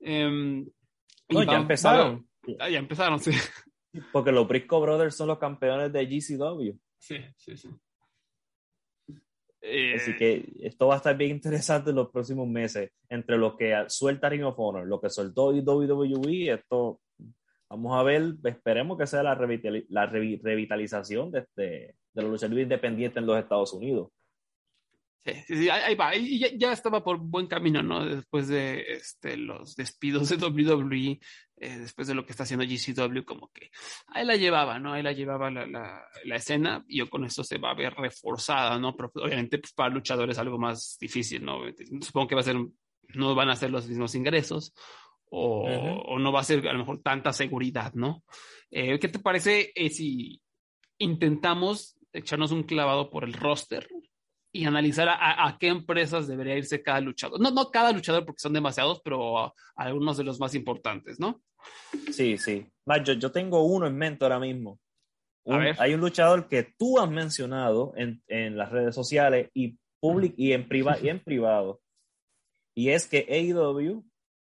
Em, 0.00 0.66
ya 1.28 1.56
empezaron. 1.56 2.28
ya 2.46 2.78
empezaron, 2.78 3.20
sí. 3.20 3.32
Porque 4.12 4.32
los 4.32 4.46
Briscoe 4.46 4.80
Brothers 4.80 5.16
son 5.16 5.28
los 5.28 5.38
campeones 5.38 5.92
de 5.92 6.06
GCW. 6.06 6.78
Sí, 6.98 7.16
sí, 7.36 7.56
sí. 7.56 7.68
Así 9.66 10.12
eh, 10.12 10.16
que 10.16 10.52
esto 10.62 10.86
va 10.86 10.94
a 10.94 10.96
estar 10.98 11.16
bien 11.16 11.32
interesante 11.32 11.90
en 11.90 11.96
los 11.96 12.10
próximos 12.10 12.46
meses. 12.46 12.90
Entre 13.08 13.36
lo 13.36 13.56
que 13.56 13.74
suelta 13.88 14.28
Ring 14.28 14.44
of 14.44 14.58
Honor, 14.58 14.86
lo 14.86 15.00
que 15.00 15.10
soltó 15.10 15.48
WWE, 15.48 16.52
esto 16.52 17.00
vamos 17.68 17.98
a 17.98 18.02
ver, 18.02 18.34
esperemos 18.44 18.96
que 18.96 19.06
sea 19.06 19.22
la, 19.22 19.34
revitalización 19.34 21.32
de, 21.32 21.40
este, 21.40 21.94
de 22.12 22.22
los 22.22 22.30
luchadores 22.30 22.62
independientes 22.62 23.20
en 23.20 23.26
los 23.26 23.38
Estados 23.38 23.72
Unidos. 23.72 24.10
Sí, 25.46 25.68
ahí 25.68 25.94
va, 25.94 26.12
ya, 26.14 26.72
estaba 26.72 27.02
por 27.02 27.18
buen 27.18 27.46
camino, 27.46 27.82
¿no? 27.82 28.04
Después 28.04 28.48
de 28.48 28.84
este, 28.92 29.36
los 29.36 29.74
despidos 29.74 30.28
de 30.28 30.36
WWE, 30.46 31.20
eh, 31.58 31.78
después 31.78 32.06
de 32.06 32.14
lo 32.14 32.24
que 32.24 32.32
está 32.32 32.44
haciendo 32.44 32.64
GCW, 32.64 33.24
como 33.24 33.50
que 33.52 33.70
ahí 34.08 34.24
la 34.24 34.36
llevaba, 34.36 34.78
¿no? 34.78 34.92
Ahí 34.92 35.02
la 35.02 35.12
llevaba 35.12 35.50
la, 35.50 35.66
la, 35.66 36.36
escena 36.36 36.84
y 36.86 36.98
yo 36.98 37.08
con 37.08 37.24
esto 37.24 37.42
se 37.42 37.58
va 37.58 37.70
a 37.70 37.74
ver 37.74 37.94
reforzada, 37.94 38.78
¿no? 38.78 38.94
Pero 38.96 39.10
obviamente 39.14 39.58
pues, 39.58 39.72
para 39.72 39.94
luchadores 39.94 40.38
algo 40.38 40.58
más 40.58 40.96
difícil, 41.00 41.44
¿no? 41.44 41.60
Supongo 42.00 42.28
que 42.28 42.34
va 42.34 42.42
a 42.42 42.44
ser, 42.44 42.56
no 43.14 43.34
van 43.34 43.50
a 43.50 43.56
ser 43.56 43.70
los 43.70 43.88
mismos 43.88 44.14
ingresos 44.14 44.74
o, 45.30 45.64
o 46.06 46.18
no 46.18 46.30
va 46.30 46.40
a 46.40 46.44
ser 46.44 46.66
a 46.68 46.72
lo 46.72 46.80
mejor 46.80 47.02
tanta 47.02 47.32
seguridad, 47.32 47.92
¿no? 47.94 48.22
Eh, 48.70 48.98
¿Qué 48.98 49.08
te 49.08 49.18
parece 49.18 49.72
eh, 49.74 49.90
si 49.90 50.40
intentamos 50.98 51.96
echarnos 52.12 52.52
un 52.52 52.62
clavado 52.62 53.10
por 53.10 53.24
el 53.24 53.32
roster 53.32 53.88
y 54.56 54.64
analizar 54.64 55.08
a, 55.08 55.56
qué 55.60 55.68
empresas 55.68 56.26
debería 56.26 56.56
irse 56.56 56.82
cada 56.82 57.00
luchador. 57.00 57.38
No, 57.40 57.50
no 57.50 57.70
cada 57.70 57.92
luchador 57.92 58.24
porque 58.24 58.40
son 58.40 58.52
demasiados, 58.52 59.00
pero 59.04 59.54
algunos 59.74 60.16
de 60.16 60.24
los 60.24 60.40
más 60.40 60.54
importantes, 60.54 61.20
¿no? 61.20 61.42
Sí, 62.10 62.38
sí. 62.38 62.66
Yo, 63.04 63.12
yo 63.14 63.30
tengo 63.30 63.64
uno 63.64 63.86
en 63.86 63.96
mente 63.96 64.24
ahora 64.24 64.38
mismo. 64.38 64.80
hay 65.78 65.94
un 65.94 66.00
luchador 66.00 66.48
que 66.48 66.74
tú 66.78 66.98
has 66.98 67.10
mencionado 67.10 67.92
en, 67.96 68.22
en 68.28 68.56
las 68.56 68.70
redes 68.70 68.94
sociales 68.94 69.50
y, 69.52 69.78
public, 70.00 70.34
y, 70.36 70.52
en 70.52 70.66
y 71.02 71.08
en 71.08 71.20
privado. 71.20 71.80
Y 72.74 72.90
es 72.90 73.06
que 73.06 73.26
AEW 73.28 74.04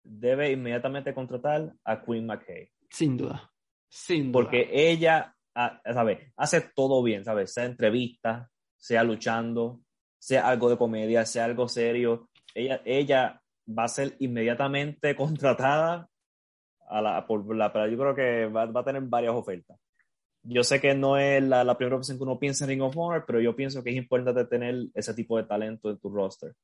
debe 0.05 0.53
inmediatamente 0.53 1.15
contratar 1.15 1.75
a 1.85 2.03
Queen 2.03 2.27
McKay. 2.27 2.71
Sin 2.91 3.17
duda. 3.17 3.51
Sin 3.89 4.31
duda. 4.31 4.33
Porque 4.33 4.71
ella, 4.73 5.35
¿sabes? 5.85 6.33
Hace 6.37 6.61
todo 6.75 7.03
bien, 7.03 7.25
¿sabes? 7.25 7.53
Sea 7.53 7.65
entrevista, 7.65 8.51
sea 8.77 9.03
luchando, 9.05 9.83
sea 10.19 10.49
algo 10.49 10.69
de 10.71 10.77
comedia, 10.77 11.25
sea 11.25 11.45
algo 11.45 11.69
serio, 11.69 12.29
ella, 12.55 12.83
ella 12.85 13.43
va 13.67 13.85
a 13.85 13.89
ser 13.89 14.17
inmediatamente 14.19 15.15
contratada 15.17 16.09
a 16.89 17.03
la, 17.03 17.27
por 17.27 17.55
la, 17.55 17.73
pero 17.73 17.87
yo 17.89 17.99
creo 17.99 18.15
que 18.15 18.47
va, 18.47 18.67
va, 18.67 18.81
a 18.81 18.85
tener 18.85 19.03
varias 19.03 19.35
ofertas. 19.35 19.79
Yo 20.43 20.63
sé 20.63 20.81
que 20.81 20.95
no 20.95 21.19
es 21.19 21.43
la, 21.43 21.65
la, 21.65 21.77
primera 21.77 21.97
opción 21.97 22.17
que 22.17 22.25
uno 22.25 22.39
piensa 22.39 22.65
en 22.65 22.71
Ring 22.71 22.83
of 22.83 22.97
Honor, 22.97 23.25
pero 23.27 23.41
yo 23.41 23.55
pienso 23.55 23.83
que 23.83 23.91
es 23.91 23.97
importante 23.97 24.45
tener 24.47 24.87
ese 24.95 25.13
tipo 25.13 25.37
de 25.37 25.45
talento 25.45 25.91
en 25.91 25.99
tu 25.99 26.09
roster. 26.09 26.55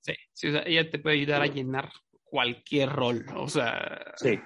Sí, 0.00 0.14
sí 0.32 0.48
ella 0.66 0.90
te 0.90 0.98
puede 0.98 1.16
ayudar 1.16 1.42
a 1.42 1.46
llenar 1.46 1.90
cualquier 2.24 2.88
rol, 2.88 3.24
o 3.36 3.48
sea, 3.48 4.14
sí 4.16 4.40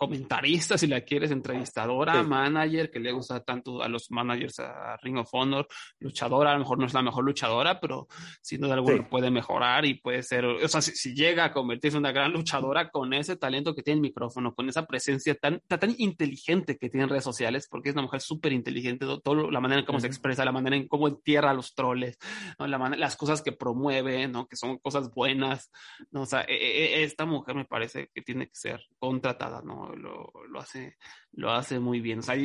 comentarista, 0.00 0.78
si 0.78 0.86
la 0.86 1.02
quieres, 1.02 1.30
entrevistadora, 1.30 2.22
manager, 2.22 2.90
que 2.90 2.98
le 2.98 3.12
gusta 3.12 3.40
tanto 3.40 3.82
a 3.82 3.88
los 3.88 4.10
managers 4.10 4.58
a 4.60 4.96
Ring 5.02 5.18
of 5.18 5.28
Honor, 5.32 5.68
luchadora, 5.98 6.52
a 6.52 6.54
lo 6.54 6.60
mejor 6.60 6.78
no 6.78 6.86
es 6.86 6.94
la 6.94 7.02
mejor 7.02 7.22
luchadora, 7.22 7.78
pero 7.80 8.08
sin 8.40 8.62
duda 8.62 8.74
alguna 8.74 9.06
puede 9.10 9.30
mejorar 9.30 9.84
y 9.84 10.00
puede 10.00 10.22
ser, 10.22 10.46
o 10.46 10.68
sea, 10.68 10.80
si, 10.80 11.14
llega 11.14 11.44
a 11.44 11.52
convertirse 11.52 11.98
en 11.98 12.04
una 12.04 12.12
gran 12.12 12.32
luchadora 12.32 12.88
con 12.88 13.12
ese 13.12 13.36
talento 13.36 13.74
que 13.74 13.82
tiene 13.82 13.96
el 13.96 14.00
micrófono, 14.00 14.54
con 14.54 14.70
esa 14.70 14.86
presencia 14.86 15.34
tan, 15.34 15.60
tan, 15.68 15.94
inteligente 15.98 16.78
que 16.78 16.88
tiene 16.88 17.04
en 17.04 17.10
redes 17.10 17.24
sociales, 17.24 17.68
porque 17.70 17.90
es 17.90 17.94
una 17.94 18.04
mujer 18.04 18.22
súper 18.22 18.54
inteligente, 18.54 19.04
todo, 19.22 19.50
la 19.50 19.60
manera 19.60 19.80
en 19.80 19.86
cómo 19.86 20.00
se 20.00 20.06
expresa, 20.06 20.46
la 20.46 20.52
manera 20.52 20.76
en 20.76 20.88
cómo 20.88 21.08
entierra 21.08 21.50
a 21.50 21.54
los 21.54 21.74
troles, 21.74 22.16
¿no? 22.58 22.66
la 22.66 22.78
las 22.96 23.16
cosas 23.16 23.42
que 23.42 23.52
promueve, 23.52 24.28
¿no? 24.28 24.46
que 24.46 24.56
son 24.56 24.78
cosas 24.78 25.10
buenas, 25.12 25.70
¿no? 26.10 26.22
o 26.22 26.26
sea, 26.26 26.40
e, 26.48 26.54
e, 26.54 27.00
e, 27.00 27.04
esta 27.04 27.26
mujer 27.26 27.54
me 27.54 27.66
parece 27.66 28.08
que 28.14 28.22
tiene 28.22 28.46
que 28.46 28.54
ser 28.54 28.80
contratada, 28.98 29.60
¿no? 29.60 29.89
Lo, 29.96 30.32
hace, 30.58 30.96
lo 31.32 31.50
hace 31.50 31.78
muy 31.78 32.00
bien. 32.00 32.20
O 32.20 32.22
sea, 32.22 32.36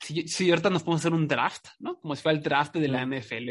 si, 0.00 0.50
ahorita 0.50 0.70
nos 0.70 0.82
podemos 0.82 1.00
hacer 1.00 1.12
un 1.12 1.28
draft, 1.28 1.66
¿no? 1.78 1.98
Como 2.00 2.14
si 2.14 2.22
fuera 2.22 2.36
el 2.36 2.42
draft 2.42 2.76
de 2.76 2.88
la 2.88 3.04
NFL. 3.04 3.50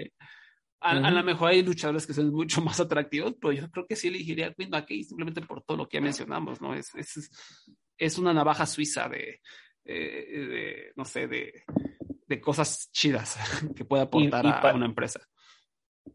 A, 0.81 1.11
lo 1.11 1.23
mejor 1.23 1.49
hay 1.49 1.63
luchadores 1.63 2.05
que 2.05 2.13
son 2.13 2.31
mucho 2.31 2.61
más 2.61 2.79
atractivos, 2.79 3.35
pero 3.41 3.53
yo 3.53 3.69
creo 3.71 3.87
que 3.87 3.95
sí 3.95 4.07
elegiría 4.07 4.47
a 4.47 4.53
Queen 4.53 4.69
McKay 4.69 5.03
simplemente 5.03 5.41
por 5.41 5.63
todo 5.63 5.77
lo 5.77 5.87
que 5.87 5.97
ya 5.97 6.01
mencionamos, 6.01 6.61
¿no? 6.61 6.75
Es, 6.75 6.93
es, 6.95 7.29
es 7.97 8.17
una 8.17 8.33
navaja 8.33 8.65
suiza 8.65 9.09
de, 9.09 9.41
de, 9.83 10.91
no 10.95 11.05
sé, 11.05 11.27
de, 11.27 11.63
de, 12.27 12.41
cosas 12.41 12.91
chidas 12.91 13.37
que 13.75 13.85
puede 13.85 14.03
aportar 14.03 14.45
a, 14.45 14.75
una 14.75 14.85
empresa. 14.85 15.21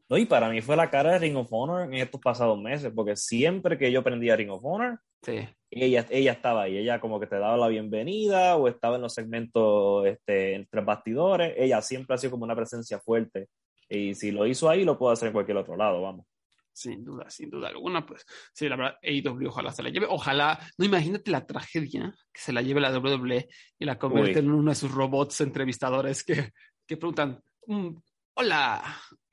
No, 0.09 0.17
y 0.17 0.27
para 0.27 0.49
mí 0.51 0.61
fue 0.61 0.77
la 0.77 0.91
cara 0.91 1.13
de 1.13 1.19
Ring 1.19 1.37
of 1.37 1.49
Honor 1.51 1.83
en 1.83 1.95
estos 1.95 2.21
pasados 2.21 2.61
meses, 2.61 2.93
porque 2.95 3.17
siempre 3.17 3.77
que 3.77 3.91
yo 3.91 4.05
prendía 4.05 4.37
Ring 4.37 4.51
of 4.51 4.65
Honor, 4.65 5.01
sí. 5.23 5.49
Ella, 5.71 6.07
ella 6.11 6.33
estaba 6.33 6.63
ahí, 6.63 6.79
ella 6.79 7.01
como 7.01 7.21
que 7.21 7.27
te 7.27 7.39
daba 7.39 7.57
la 7.57 7.69
bienvenida 7.69 8.57
o 8.57 8.67
estaba 8.69 8.97
en 8.97 9.03
los 9.03 9.15
segmentos 9.15 10.07
este, 10.07 10.55
entre 10.55 10.81
bastidores, 10.81 11.55
ella 11.57 11.81
siempre 11.81 12.15
ha 12.15 12.19
sido 12.19 12.33
como 12.33 12.45
una 12.45 12.57
presencia 12.57 12.99
fuerte. 12.99 13.49
Y 13.89 14.15
si 14.15 14.31
lo 14.31 14.47
hizo 14.47 14.69
ahí, 14.69 14.85
lo 14.85 14.99
puede 14.99 15.15
hacer 15.15 15.29
en 15.29 15.33
cualquier 15.33 15.57
otro 15.59 15.77
lado, 15.77 16.03
vamos. 16.03 16.27
Sin 16.73 17.05
duda, 17.05 17.29
sin 17.29 17.51
duda 17.51 17.69
alguna, 17.69 18.07
pues 18.07 18.25
sí, 18.53 18.69
la 18.69 18.77
verdad, 18.77 18.97
AEW 19.03 19.49
ojalá 19.49 19.73
se 19.73 19.83
la 19.83 19.91
lleve. 19.91 20.07
Ojalá, 20.09 20.59
no 20.79 20.85
imagínate 20.85 21.31
la 21.31 21.45
tragedia 21.45 22.15
que 22.33 22.41
se 22.41 22.53
la 22.53 22.63
lleve 22.63 22.81
la 22.81 22.97
WWE 22.97 23.49
y 23.79 23.85
la 23.85 23.99
convierte 23.99 24.39
en 24.39 24.51
uno 24.51 24.71
de 24.71 24.77
sus 24.77 24.91
robots 24.91 25.41
entrevistadores 25.41 26.25
que, 26.25 26.51
que 26.87 26.97
preguntan, 26.97 27.43
mm, 27.67 27.91
hola, 28.35 28.83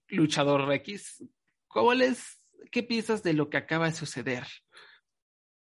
luchador 0.09 0.71
X, 0.73 1.23
¿cuál 1.67 2.01
es, 2.01 2.41
qué 2.71 2.83
piensas 2.83 3.23
de 3.23 3.33
lo 3.33 3.49
que 3.49 3.57
acaba 3.57 3.85
de 3.85 3.93
suceder? 3.93 4.45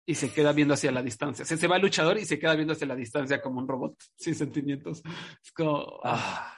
Y 0.05 0.15
se 0.15 0.31
queda 0.31 0.51
viendo 0.51 0.73
hacia 0.73 0.91
la 0.91 1.01
distancia. 1.01 1.45
Se, 1.45 1.55
se 1.57 1.67
va 1.67 1.77
el 1.77 1.81
luchador 1.81 2.17
y 2.17 2.25
se 2.25 2.37
queda 2.37 2.55
viendo 2.55 2.73
hacia 2.73 2.87
la 2.87 2.95
distancia 2.95 3.41
como 3.41 3.59
un 3.59 3.67
robot, 3.67 3.95
sin 4.15 4.35
sentimientos. 4.35 5.01
Es 5.43 5.51
como... 5.51 5.99
Ah. 6.03 6.57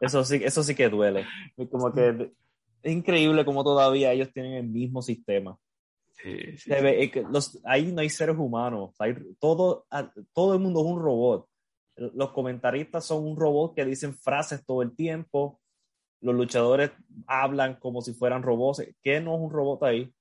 eso, 0.00 0.24
sí, 0.24 0.40
eso 0.42 0.62
sí 0.62 0.74
que 0.74 0.88
duele. 0.88 1.26
Como 1.70 1.92
que 1.92 2.32
es 2.82 2.92
increíble 2.92 3.44
como 3.44 3.62
todavía 3.62 4.12
ellos 4.12 4.32
tienen 4.32 4.54
el 4.54 4.68
mismo 4.68 5.02
sistema. 5.02 5.56
Sí, 6.10 6.56
sí, 6.56 6.70
los, 7.30 7.60
ahí 7.64 7.92
no 7.92 8.00
hay 8.00 8.10
seres 8.10 8.36
humanos. 8.36 8.94
Hay, 8.98 9.14
todo, 9.38 9.86
todo 10.32 10.54
el 10.54 10.60
mundo 10.60 10.80
es 10.80 10.86
un 10.86 11.00
robot. 11.00 11.48
Los 11.96 12.32
comentaristas 12.32 13.04
son 13.04 13.24
un 13.24 13.36
robot 13.36 13.74
que 13.74 13.84
dicen 13.84 14.14
frases 14.14 14.64
todo 14.64 14.82
el 14.82 14.94
tiempo 14.96 15.60
los 16.20 16.34
luchadores 16.34 16.90
hablan 17.26 17.76
como 17.76 18.00
si 18.02 18.12
fueran 18.12 18.42
robots. 18.42 18.82
¿Qué 19.02 19.20
no 19.20 19.34
es 19.34 19.40
un 19.40 19.50
robot 19.50 19.82
ahí? 19.84 20.12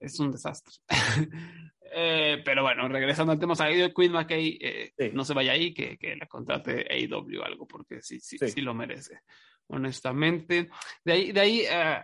Es 0.00 0.18
un 0.20 0.32
desastre. 0.32 0.74
Eh, 1.90 2.42
pero 2.44 2.62
bueno, 2.62 2.86
regresando 2.86 3.32
al 3.32 3.38
tema, 3.38 3.54
de 3.54 3.94
Queen 3.94 4.12
McKay, 4.12 4.58
eh, 4.60 5.10
no 5.14 5.24
se 5.24 5.32
vaya 5.32 5.52
ahí, 5.52 5.72
que, 5.72 5.96
que 5.96 6.14
la 6.16 6.26
contrate 6.26 6.86
AEW 6.86 7.42
algo, 7.42 7.66
porque 7.66 8.02
sí, 8.02 8.20
sí, 8.20 8.36
sí, 8.36 8.60
lo 8.60 8.74
merece 8.74 9.22
honestamente. 9.68 10.70
De 11.04 11.12
ahí, 11.12 11.32
de 11.32 11.40
ahí 11.40 11.60
eh, 11.60 12.02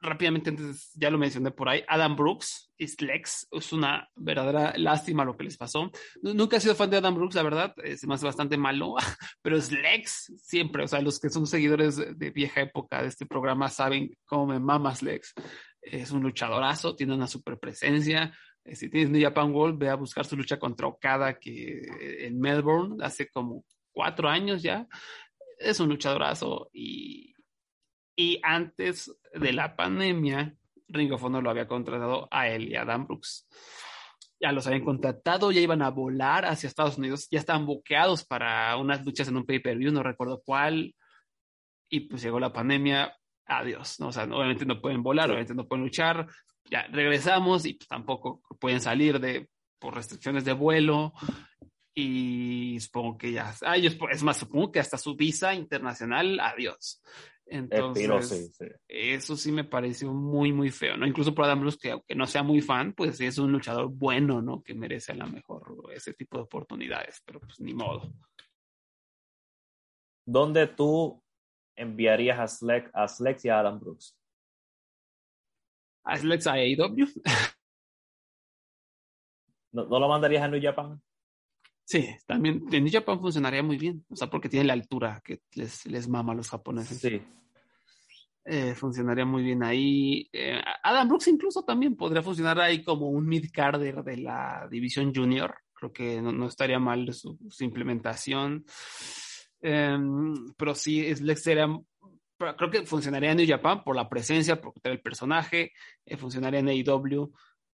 rápidamente, 0.00 0.50
antes 0.50 0.92
ya 0.94 1.10
lo 1.10 1.18
mencioné 1.18 1.50
por 1.50 1.68
ahí, 1.68 1.84
Adam 1.88 2.16
Brooks 2.16 2.72
y 2.76 3.04
Lex, 3.04 3.46
es 3.52 3.72
una 3.72 4.08
verdadera 4.16 4.74
lástima 4.76 5.24
lo 5.24 5.36
que 5.36 5.44
les 5.44 5.56
pasó. 5.56 5.90
Nunca 6.22 6.56
he 6.56 6.60
sido 6.60 6.74
fan 6.74 6.90
de 6.90 6.98
Adam 6.98 7.14
Brooks, 7.14 7.36
la 7.36 7.42
verdad, 7.42 7.74
eh, 7.82 7.96
se 7.96 8.06
me 8.06 8.14
hace 8.14 8.26
bastante 8.26 8.56
malo, 8.56 8.96
pero 9.42 9.56
es 9.56 9.70
Lex 9.70 10.32
siempre, 10.36 10.84
o 10.84 10.88
sea, 10.88 11.00
los 11.00 11.20
que 11.20 11.30
son 11.30 11.46
seguidores 11.46 11.96
de, 11.96 12.30
vieja 12.30 12.62
época 12.62 13.02
de 13.02 13.08
este 13.08 13.26
programa 13.26 13.68
saben 13.68 14.16
cómo 14.26 14.46
me 14.46 14.58
mamas 14.58 15.02
Lex. 15.02 15.34
Es 15.84 16.10
un 16.10 16.22
luchadorazo, 16.22 16.96
tiene 16.96 17.14
una 17.14 17.26
super 17.26 17.58
presencia, 17.58 18.32
Eh, 18.64 18.74
si 18.74 18.88
tienes 18.88 19.10
New 19.10 19.20
Japan 19.20 19.52
World, 19.52 19.78
ve 19.78 19.90
a 19.90 19.94
buscar 19.94 20.24
su 20.24 20.36
lucha 20.36 20.58
contra 20.58 20.86
Okada 20.86 21.38
que 21.38 21.80
eh, 21.80 22.26
en 22.26 22.40
Melbourne 22.40 23.04
hace 23.04 23.28
como 23.28 23.64
cuatro 23.92 24.28
años 24.28 24.62
ya. 24.62 24.88
Es 25.58 25.80
un 25.80 25.90
luchadorazo 25.90 26.70
y, 26.72 27.34
y 28.16 28.40
antes 28.42 29.14
de 29.34 29.52
la 29.52 29.76
pandemia, 29.76 30.56
Ring 30.88 31.12
of 31.12 31.22
Honor 31.24 31.42
lo 31.42 31.50
había 31.50 31.68
contratado 31.68 32.26
a 32.30 32.48
él 32.48 32.68
y 32.70 32.76
a 32.76 32.84
Dan 32.84 33.06
Brooks. 33.06 33.46
Ya 34.40 34.52
los 34.52 34.66
habían 34.66 34.84
contratado, 34.84 35.52
ya 35.52 35.60
iban 35.60 35.82
a 35.82 35.90
volar 35.90 36.44
hacia 36.44 36.66
Estados 36.66 36.98
Unidos, 36.98 37.28
ya 37.30 37.38
estaban 37.38 37.66
boqueados 37.66 38.24
para 38.24 38.76
unas 38.76 39.04
luchas 39.04 39.28
en 39.28 39.36
un 39.36 39.46
pay-per-view, 39.46 39.92
no 39.92 40.02
recuerdo 40.02 40.42
cuál. 40.44 40.94
Y 41.88 42.00
pues 42.00 42.22
llegó 42.22 42.40
la 42.40 42.52
pandemia, 42.52 43.14
adiós. 43.46 44.00
¿no? 44.00 44.08
O 44.08 44.12
sea, 44.12 44.24
obviamente 44.24 44.66
no 44.66 44.80
pueden 44.80 45.02
volar, 45.02 45.30
obviamente 45.30 45.54
no 45.54 45.66
pueden 45.66 45.84
luchar. 45.84 46.26
Ya 46.70 46.86
regresamos 46.90 47.66
y 47.66 47.74
pues, 47.74 47.88
tampoco 47.88 48.42
pueden 48.58 48.80
salir 48.80 49.20
de 49.20 49.48
por 49.78 49.94
restricciones 49.94 50.44
de 50.44 50.52
vuelo. 50.52 51.12
Y 51.96 52.78
supongo 52.80 53.16
que 53.18 53.32
ya, 53.32 53.54
ay, 53.62 53.86
es 53.86 54.22
más, 54.22 54.38
supongo 54.38 54.72
que 54.72 54.80
hasta 54.80 54.98
su 54.98 55.14
visa 55.14 55.54
internacional, 55.54 56.40
adiós. 56.40 57.00
Entonces, 57.46 58.56
eso 58.88 59.36
sí 59.36 59.52
me 59.52 59.64
pareció 59.64 60.12
muy, 60.12 60.52
muy 60.52 60.70
feo, 60.70 60.96
¿no? 60.96 61.06
Incluso 61.06 61.34
por 61.34 61.44
Adam 61.44 61.60
Bruce, 61.60 61.78
que 61.80 61.90
aunque 61.90 62.14
no 62.14 62.26
sea 62.26 62.42
muy 62.42 62.60
fan, 62.62 62.94
pues 62.94 63.20
es 63.20 63.38
un 63.38 63.52
luchador 63.52 63.88
bueno, 63.90 64.40
¿no? 64.40 64.62
Que 64.62 64.74
merece 64.74 65.12
a 65.12 65.16
lo 65.16 65.26
mejor 65.26 65.62
ese 65.94 66.14
tipo 66.14 66.38
de 66.38 66.44
oportunidades, 66.44 67.22
pero 67.24 67.40
pues 67.40 67.60
ni 67.60 67.74
modo. 67.74 68.12
¿Dónde 70.26 70.68
tú 70.68 71.22
enviarías 71.76 72.38
a 72.38 72.46
Slex, 72.46 72.90
a 72.92 73.08
Slex 73.08 73.44
y 73.44 73.48
a 73.48 73.60
Adam 73.60 73.80
Brooks? 73.80 74.16
¿A 76.04 76.16
Slex 76.16 76.46
a 76.46 76.52
AEW? 76.52 77.06
¿No, 79.72 79.86
¿No, 79.86 79.98
lo 79.98 80.08
mandarías 80.08 80.42
a 80.42 80.48
New 80.48 80.62
Japan? 80.62 81.00
Sí, 81.84 82.08
también 82.26 82.64
en 82.72 82.84
New 82.84 82.92
Japan 82.92 83.20
funcionaría 83.20 83.62
muy 83.62 83.76
bien, 83.76 84.04
o 84.08 84.16
sea, 84.16 84.30
porque 84.30 84.48
tiene 84.48 84.66
la 84.66 84.72
altura 84.72 85.20
que 85.24 85.40
les, 85.54 85.84
les 85.86 86.08
mama 86.08 86.32
a 86.32 86.36
los 86.36 86.48
japoneses. 86.48 86.98
Sí. 86.98 87.20
Eh, 88.46 88.74
funcionaría 88.74 89.24
muy 89.24 89.42
bien 89.42 89.62
ahí. 89.62 90.28
Eh, 90.32 90.60
Adam 90.82 91.08
Brooks 91.08 91.28
incluso 91.28 91.64
también 91.64 91.96
podría 91.96 92.22
funcionar 92.22 92.60
ahí 92.60 92.82
como 92.82 93.08
un 93.08 93.26
mid-carder 93.26 94.02
de 94.02 94.18
la 94.18 94.68
división 94.70 95.14
junior. 95.14 95.56
Creo 95.72 95.92
que 95.92 96.20
no, 96.20 96.30
no 96.30 96.46
estaría 96.46 96.78
mal 96.78 97.12
su, 97.14 97.38
su 97.48 97.64
implementación. 97.64 98.64
Eh, 99.66 99.98
pero 100.58 100.74
sí, 100.74 101.06
es 101.06 101.20
sería, 101.42 101.66
creo 102.36 102.70
que 102.70 102.84
funcionaría 102.84 103.30
en 103.30 103.38
New 103.38 103.48
Japan 103.48 103.82
por 103.82 103.96
la 103.96 104.10
presencia, 104.10 104.60
por 104.60 104.74
el 104.82 105.00
personaje, 105.00 105.72
eh, 106.04 106.18
funcionaría 106.18 106.60
en 106.60 106.68
AEW, 106.68 107.32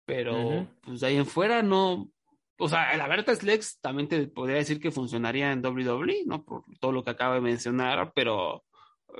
pero 0.04 0.36
uh 0.36 0.52
-huh. 0.52 0.69
pues 0.82 1.02
de 1.02 1.08
ahí 1.08 1.17
en 1.17 1.28
fuera 1.28 1.62
no, 1.62 2.10
o 2.58 2.67
sea, 2.67 2.98
la 2.98 3.08
verdad 3.08 3.30
es 3.30 3.43
Lex 3.43 3.80
también 3.82 4.08
te 4.08 4.28
podría 4.28 4.58
decir 4.58 4.80
que 4.80 4.89
funcionaría 4.89 5.52
en 5.52 5.63
WWE, 5.63 6.24
¿no? 6.26 6.43
Por 6.43 6.63
todo 6.80 6.91
lo 6.91 7.04
que 7.04 7.12
acabo 7.12 7.36
de 7.36 7.41
mencionar, 7.41 8.12
pero 8.15 8.63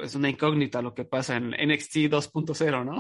es 0.02 0.16
una 0.16 0.30
incógnita 0.30 0.82
lo 0.82 0.96
que 0.96 1.06
pasa 1.06 1.38
en 1.38 1.50
NXT 1.50 2.10
2.0, 2.10 2.84
¿no? 2.84 3.00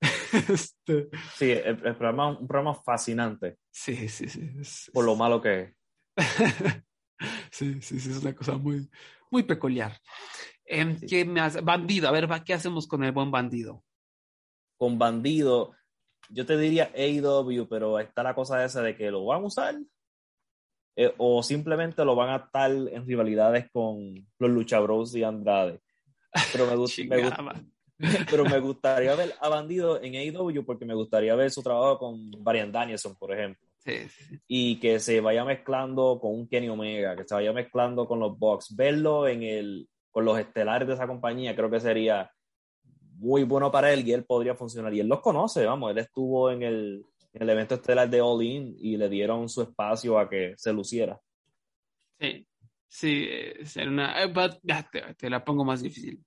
este... 0.52 1.08
Sí, 1.34 1.50
el, 1.50 1.84
el, 1.84 1.96
programa 1.96 2.28
un 2.28 2.46
programa 2.46 2.74
fascinante. 2.74 3.56
Sí, 3.72 4.08
sí, 4.08 4.28
sí. 4.28 4.48
Es, 4.60 4.88
por 4.92 5.04
lo 5.04 5.16
malo 5.16 5.42
que 5.42 5.62
es. 5.62 5.74
sí, 7.50 7.80
sí, 7.82 8.00
sí, 8.00 8.10
es 8.10 8.22
una 8.22 8.34
cosa 8.34 8.56
muy, 8.56 8.88
muy 9.30 9.42
peculiar. 9.42 9.96
Eh, 10.64 10.96
sí. 10.98 11.06
¿Qué 11.06 11.24
me 11.24 11.40
hace? 11.40 11.60
Bandido, 11.60 12.08
a 12.08 12.12
ver, 12.12 12.28
¿qué 12.44 12.54
hacemos 12.54 12.86
con 12.86 13.04
el 13.04 13.12
buen 13.12 13.30
bandido? 13.30 13.84
Con 14.76 14.98
bandido, 14.98 15.74
yo 16.28 16.46
te 16.46 16.56
diría 16.56 16.90
AEW, 16.94 17.68
pero 17.68 17.98
está 17.98 18.22
la 18.22 18.34
cosa 18.34 18.64
esa 18.64 18.82
de 18.82 18.96
que 18.96 19.10
lo 19.10 19.24
van 19.24 19.42
a 19.42 19.46
usar 19.46 19.76
eh, 20.96 21.14
o 21.18 21.42
simplemente 21.42 22.04
lo 22.04 22.14
van 22.14 22.30
a 22.30 22.44
estar 22.44 22.70
en 22.70 23.06
rivalidades 23.06 23.70
con 23.70 24.14
los 24.38 24.50
Luchabros 24.50 25.14
y 25.14 25.22
Andrade. 25.22 25.80
Pero 26.52 26.66
me, 26.66 26.76
gust 26.76 26.98
me, 26.98 27.22
gust 27.22 27.36
pero 28.30 28.44
me 28.44 28.58
gustaría 28.60 29.14
ver 29.14 29.34
a 29.40 29.48
Bandido 29.48 30.00
en 30.02 30.14
AEW 30.14 30.64
porque 30.64 30.84
me 30.84 30.94
gustaría 30.94 31.34
ver 31.34 31.50
su 31.50 31.62
trabajo 31.62 31.98
con 31.98 32.30
Brian 32.30 32.72
Danielson, 32.72 33.16
por 33.16 33.32
ejemplo. 33.32 33.69
Sí, 33.84 34.08
sí. 34.08 34.38
Y 34.46 34.80
que 34.80 35.00
se 35.00 35.20
vaya 35.20 35.44
mezclando 35.44 36.18
con 36.20 36.32
un 36.34 36.48
Kenny 36.48 36.68
Omega, 36.68 37.16
que 37.16 37.24
se 37.24 37.34
vaya 37.34 37.52
mezclando 37.52 38.06
con 38.06 38.20
los 38.20 38.38
Bucks. 38.38 38.76
Verlo 38.76 39.26
en 39.26 39.42
el, 39.42 39.88
con 40.10 40.24
los 40.24 40.38
estelares 40.38 40.86
de 40.86 40.94
esa 40.94 41.06
compañía 41.06 41.56
creo 41.56 41.70
que 41.70 41.80
sería 41.80 42.30
muy 43.16 43.44
bueno 43.44 43.70
para 43.70 43.92
él 43.92 44.06
y 44.06 44.12
él 44.12 44.24
podría 44.24 44.54
funcionar. 44.54 44.92
Y 44.94 45.00
él 45.00 45.08
los 45.08 45.20
conoce, 45.20 45.64
vamos, 45.64 45.90
él 45.90 45.98
estuvo 45.98 46.50
en 46.50 46.62
el, 46.62 47.06
en 47.32 47.42
el 47.42 47.50
evento 47.50 47.74
estelar 47.74 48.08
de 48.08 48.20
All 48.20 48.42
In 48.42 48.76
y 48.78 48.96
le 48.96 49.08
dieron 49.08 49.48
su 49.48 49.62
espacio 49.62 50.18
a 50.18 50.28
que 50.28 50.54
se 50.56 50.72
luciera. 50.72 51.18
Sí, 52.18 52.46
sí, 52.86 53.28
ser 53.64 53.88
una... 53.88 54.22
Eh, 54.22 54.32
te, 54.92 55.14
te, 55.14 55.30
la 55.30 55.42
pongo 55.42 55.64
más 55.64 55.82
difícil. 55.82 56.22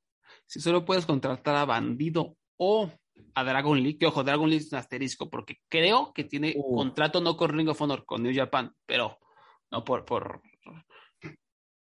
Si 0.46 0.60
solo 0.60 0.84
puedes 0.84 1.06
contratar 1.06 1.56
a 1.56 1.66
Bandido 1.66 2.36
o 2.58 2.92
a 3.36 3.44
Dragon 3.44 3.82
Lee, 3.82 3.98
que 3.98 4.06
ojo, 4.06 4.24
Dragon 4.24 4.50
Lee 4.50 4.58
es 4.58 4.72
un 4.72 4.80
asterisco, 4.80 5.30
porque 5.30 5.58
creo 5.70 6.14
que 6.14 6.24
tiene 6.24 6.54
uh. 6.56 6.76
contrato 6.76 7.22
no 7.22 7.36
con 7.36 7.52
Ring 7.52 7.70
of 7.70 7.82
Honor, 7.82 8.06
con 8.06 8.24
New 8.24 8.34
Japan, 8.36 8.74
pero 8.86 9.18
no 9.72 9.84
por, 9.84 10.06
por 10.06 10.42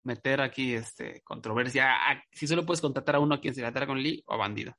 meter 0.04 0.41
aquí 0.41 0.74
este 0.74 1.22
controversia. 1.24 1.93
Si 2.32 2.48
solo 2.48 2.65
puedes 2.65 2.82
contratar 2.82 3.15
a 3.15 3.19
uno, 3.19 3.36
a 3.36 3.41
quien 3.41 3.56
será 3.56 3.72
Dragon 3.72 4.02
Lee 4.02 4.24
o 4.26 4.34
a 4.34 4.38
Bandido? 4.38 4.74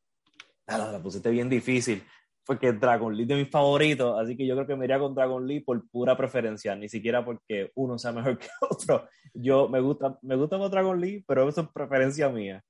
Nada, 0.67 0.93
la 0.93 1.03
pusiste 1.03 1.31
bien 1.31 1.49
difícil. 1.49 2.03
Porque 2.47 2.73
Dragon 2.73 3.14
Lee 3.17 3.23
es 3.23 3.29
de 3.29 3.37
mis 3.37 3.51
favoritos, 3.51 4.21
así 4.21 4.37
que 4.37 4.47
yo 4.47 4.55
creo 4.55 4.67
que 4.67 4.77
me 4.77 4.85
iría 4.85 4.99
con 4.99 5.14
Dragon 5.14 5.47
Lee 5.47 5.61
por 5.61 5.88
pura 5.88 6.14
preferencia, 6.14 6.77
ni 6.77 6.90
siquiera 6.90 7.25
porque 7.25 7.71
uno 7.75 7.99
sea 7.99 8.12
mejor 8.12 8.38
que 8.38 8.49
otro. 8.61 9.09
Yo 9.33 9.69
me 9.69 9.81
gusta, 9.81 10.19
me 10.23 10.37
gusta 10.37 10.59
con 10.59 10.71
Dragon 10.71 11.01
Lee, 11.01 11.25
pero 11.27 11.49
eso 11.49 11.62
es 11.62 11.69
preferencia 11.69 12.29
mía. 12.29 12.62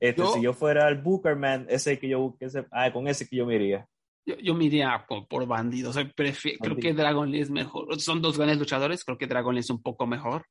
Este, 0.00 0.22
yo, 0.22 0.32
si 0.32 0.42
yo 0.42 0.52
fuera 0.52 0.88
el 0.88 1.00
Bookerman, 1.00 1.66
ese 1.68 1.98
que 1.98 2.08
yo 2.08 2.36
ese, 2.40 2.66
ah, 2.70 2.92
con 2.92 3.08
ese 3.08 3.28
que 3.28 3.36
yo 3.36 3.46
me 3.46 3.56
iría. 3.56 3.86
Yo, 4.26 4.36
yo 4.38 4.54
me 4.54 4.64
iría 4.64 5.04
por, 5.08 5.26
por 5.28 5.46
bandido. 5.46 5.90
O 5.90 5.92
sea, 5.92 6.10
creo 6.14 6.76
que 6.76 6.94
Dragon 6.94 7.30
Lee 7.30 7.40
es 7.40 7.50
mejor. 7.50 8.00
Son 8.00 8.22
dos 8.22 8.36
grandes 8.36 8.58
luchadores, 8.58 9.04
creo 9.04 9.18
que 9.18 9.26
Dragon 9.26 9.54
Lee 9.54 9.60
es 9.60 9.70
un 9.70 9.82
poco 9.82 10.06
mejor. 10.06 10.46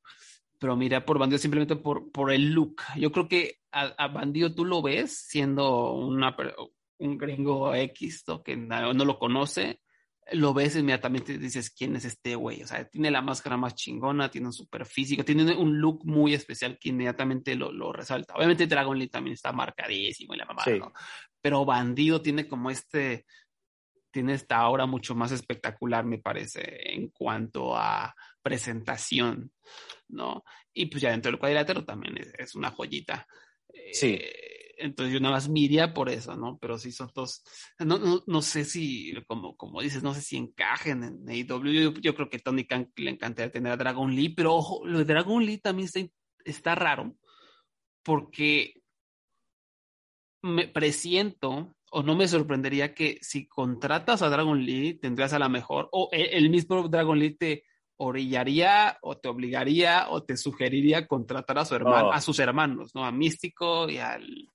Pero 0.58 0.76
mira, 0.76 1.04
por 1.04 1.18
bandido 1.18 1.38
simplemente 1.38 1.76
por, 1.76 2.10
por 2.10 2.32
el 2.32 2.52
look. 2.52 2.76
Yo 2.96 3.10
creo 3.12 3.28
que 3.28 3.56
a, 3.72 3.86
a 3.98 4.08
bandido 4.08 4.54
tú 4.54 4.64
lo 4.64 4.80
ves 4.82 5.26
siendo 5.26 5.92
una, 5.92 6.36
un 6.98 7.18
gringo 7.18 7.74
X 7.74 8.24
¿no? 8.26 8.42
que 8.42 8.56
no, 8.56 8.92
no, 8.92 9.04
lo 9.04 9.18
conoce, 9.18 9.80
lo 10.32 10.54
ves 10.54 10.76
inmediatamente 10.76 11.34
y 11.34 11.38
dices, 11.38 11.70
¿quién 11.70 11.96
es 11.96 12.04
este 12.04 12.34
güey? 12.34 12.62
O 12.62 12.66
sea, 12.66 12.88
tiene 12.88 13.10
la 13.10 13.20
máscara 13.20 13.56
más 13.56 13.74
chingona, 13.74 14.30
tiene 14.30 14.46
un 14.46 14.52
super 14.52 14.86
físico, 14.86 15.24
tiene 15.24 15.54
un 15.56 15.78
look 15.78 16.04
muy 16.04 16.34
especial 16.34 16.78
que 16.78 16.88
inmediatamente 16.88 17.54
lo, 17.54 17.70
lo 17.72 17.92
resalta. 17.92 18.34
Obviamente 18.34 18.66
Dragon 18.66 18.98
Lee 18.98 19.08
también 19.08 19.34
está 19.34 19.52
marcadísimo 19.52 20.34
y 20.34 20.38
la 20.38 20.46
mamá, 20.46 20.64
sí. 20.64 20.78
¿no? 20.78 20.92
Pero 21.40 21.64
Bandido 21.64 22.22
tiene 22.22 22.48
como 22.48 22.70
este, 22.70 23.26
tiene 24.10 24.34
esta 24.34 24.58
aura 24.58 24.86
mucho 24.86 25.14
más 25.14 25.30
espectacular, 25.32 26.04
me 26.04 26.18
parece, 26.18 26.94
en 26.94 27.08
cuanto 27.08 27.76
a 27.76 28.14
presentación, 28.42 29.52
¿no? 30.08 30.44
Y 30.72 30.86
pues 30.86 31.02
ya 31.02 31.10
dentro 31.10 31.30
del 31.30 31.38
cuadrilátero 31.38 31.84
también 31.84 32.16
es, 32.18 32.32
es 32.38 32.54
una 32.54 32.70
joyita. 32.70 33.26
Sí. 33.92 34.18
Eh, 34.20 34.53
entonces 34.78 35.12
yo 35.12 35.20
nada 35.20 35.34
más 35.34 35.48
miría 35.48 35.94
por 35.94 36.08
eso, 36.08 36.36
¿no? 36.36 36.58
Pero 36.58 36.78
sí 36.78 36.92
son 36.92 37.10
dos, 37.14 37.42
no, 37.78 37.98
no, 37.98 38.22
no 38.26 38.42
sé 38.42 38.64
si, 38.64 39.14
como, 39.26 39.56
como 39.56 39.80
dices, 39.80 40.02
no 40.02 40.14
sé 40.14 40.20
si 40.20 40.36
encajen 40.36 41.02
en 41.04 41.28
AEW, 41.28 41.72
yo, 41.72 41.94
yo 41.94 42.14
creo 42.14 42.28
que 42.28 42.38
Tony 42.38 42.66
Khan 42.66 42.92
le 42.96 43.10
encantaría 43.10 43.52
tener 43.52 43.72
a 43.72 43.76
Dragon 43.76 44.14
Lee, 44.14 44.30
pero 44.30 44.54
ojo, 44.54 44.86
lo 44.86 44.98
de 44.98 45.04
Dragon 45.04 45.44
Lee 45.44 45.58
también 45.58 45.86
está, 45.86 46.00
está 46.44 46.74
raro, 46.74 47.14
porque 48.02 48.82
me 50.42 50.68
presiento, 50.68 51.74
o 51.90 52.02
no 52.02 52.14
me 52.16 52.28
sorprendería 52.28 52.94
que 52.94 53.18
si 53.22 53.46
contratas 53.46 54.22
a 54.22 54.28
Dragon 54.28 54.64
Lee, 54.64 54.94
tendrías 54.94 55.32
a 55.32 55.38
la 55.38 55.48
mejor, 55.48 55.88
o 55.92 56.08
el, 56.12 56.26
el 56.26 56.50
mismo 56.50 56.88
Dragon 56.88 57.18
Lee 57.18 57.34
te 57.34 57.64
orillaría 57.96 58.98
o 59.02 59.16
te 59.16 59.28
obligaría 59.28 60.08
o 60.10 60.22
te 60.22 60.36
sugeriría 60.36 61.06
contratar 61.06 61.58
a 61.58 61.64
su 61.64 61.74
hermano, 61.74 62.08
oh. 62.08 62.12
a 62.12 62.20
sus 62.20 62.38
hermanos, 62.38 62.94
¿no? 62.94 63.04
A 63.04 63.12
Místico 63.12 63.88
y 63.88 63.98
al 63.98 64.50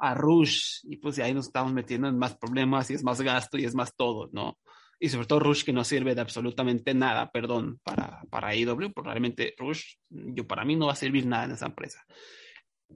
a 0.00 0.14
Rush, 0.14 0.80
y 0.84 0.96
pues 0.96 1.16
de 1.16 1.22
ahí 1.22 1.34
nos 1.34 1.46
estamos 1.46 1.74
metiendo 1.74 2.08
en 2.08 2.18
más 2.18 2.34
problemas 2.36 2.90
y 2.90 2.94
es 2.94 3.04
más 3.04 3.20
gasto 3.20 3.58
y 3.58 3.66
es 3.66 3.74
más 3.74 3.94
todo, 3.94 4.30
¿no? 4.32 4.58
Y 4.98 5.10
sobre 5.10 5.26
todo 5.26 5.40
Rush 5.40 5.62
que 5.62 5.74
no 5.74 5.84
sirve 5.84 6.14
de 6.14 6.22
absolutamente 6.22 6.94
nada, 6.94 7.30
perdón, 7.30 7.80
para, 7.82 8.22
para 8.30 8.54
IW, 8.54 8.92
probablemente 8.94 9.54
Rush, 9.58 9.96
yo 10.08 10.46
para 10.46 10.64
mí 10.64 10.74
no 10.74 10.86
va 10.86 10.92
a 10.92 10.96
servir 10.96 11.26
nada 11.26 11.44
en 11.44 11.52
esa 11.52 11.66
empresa. 11.66 12.04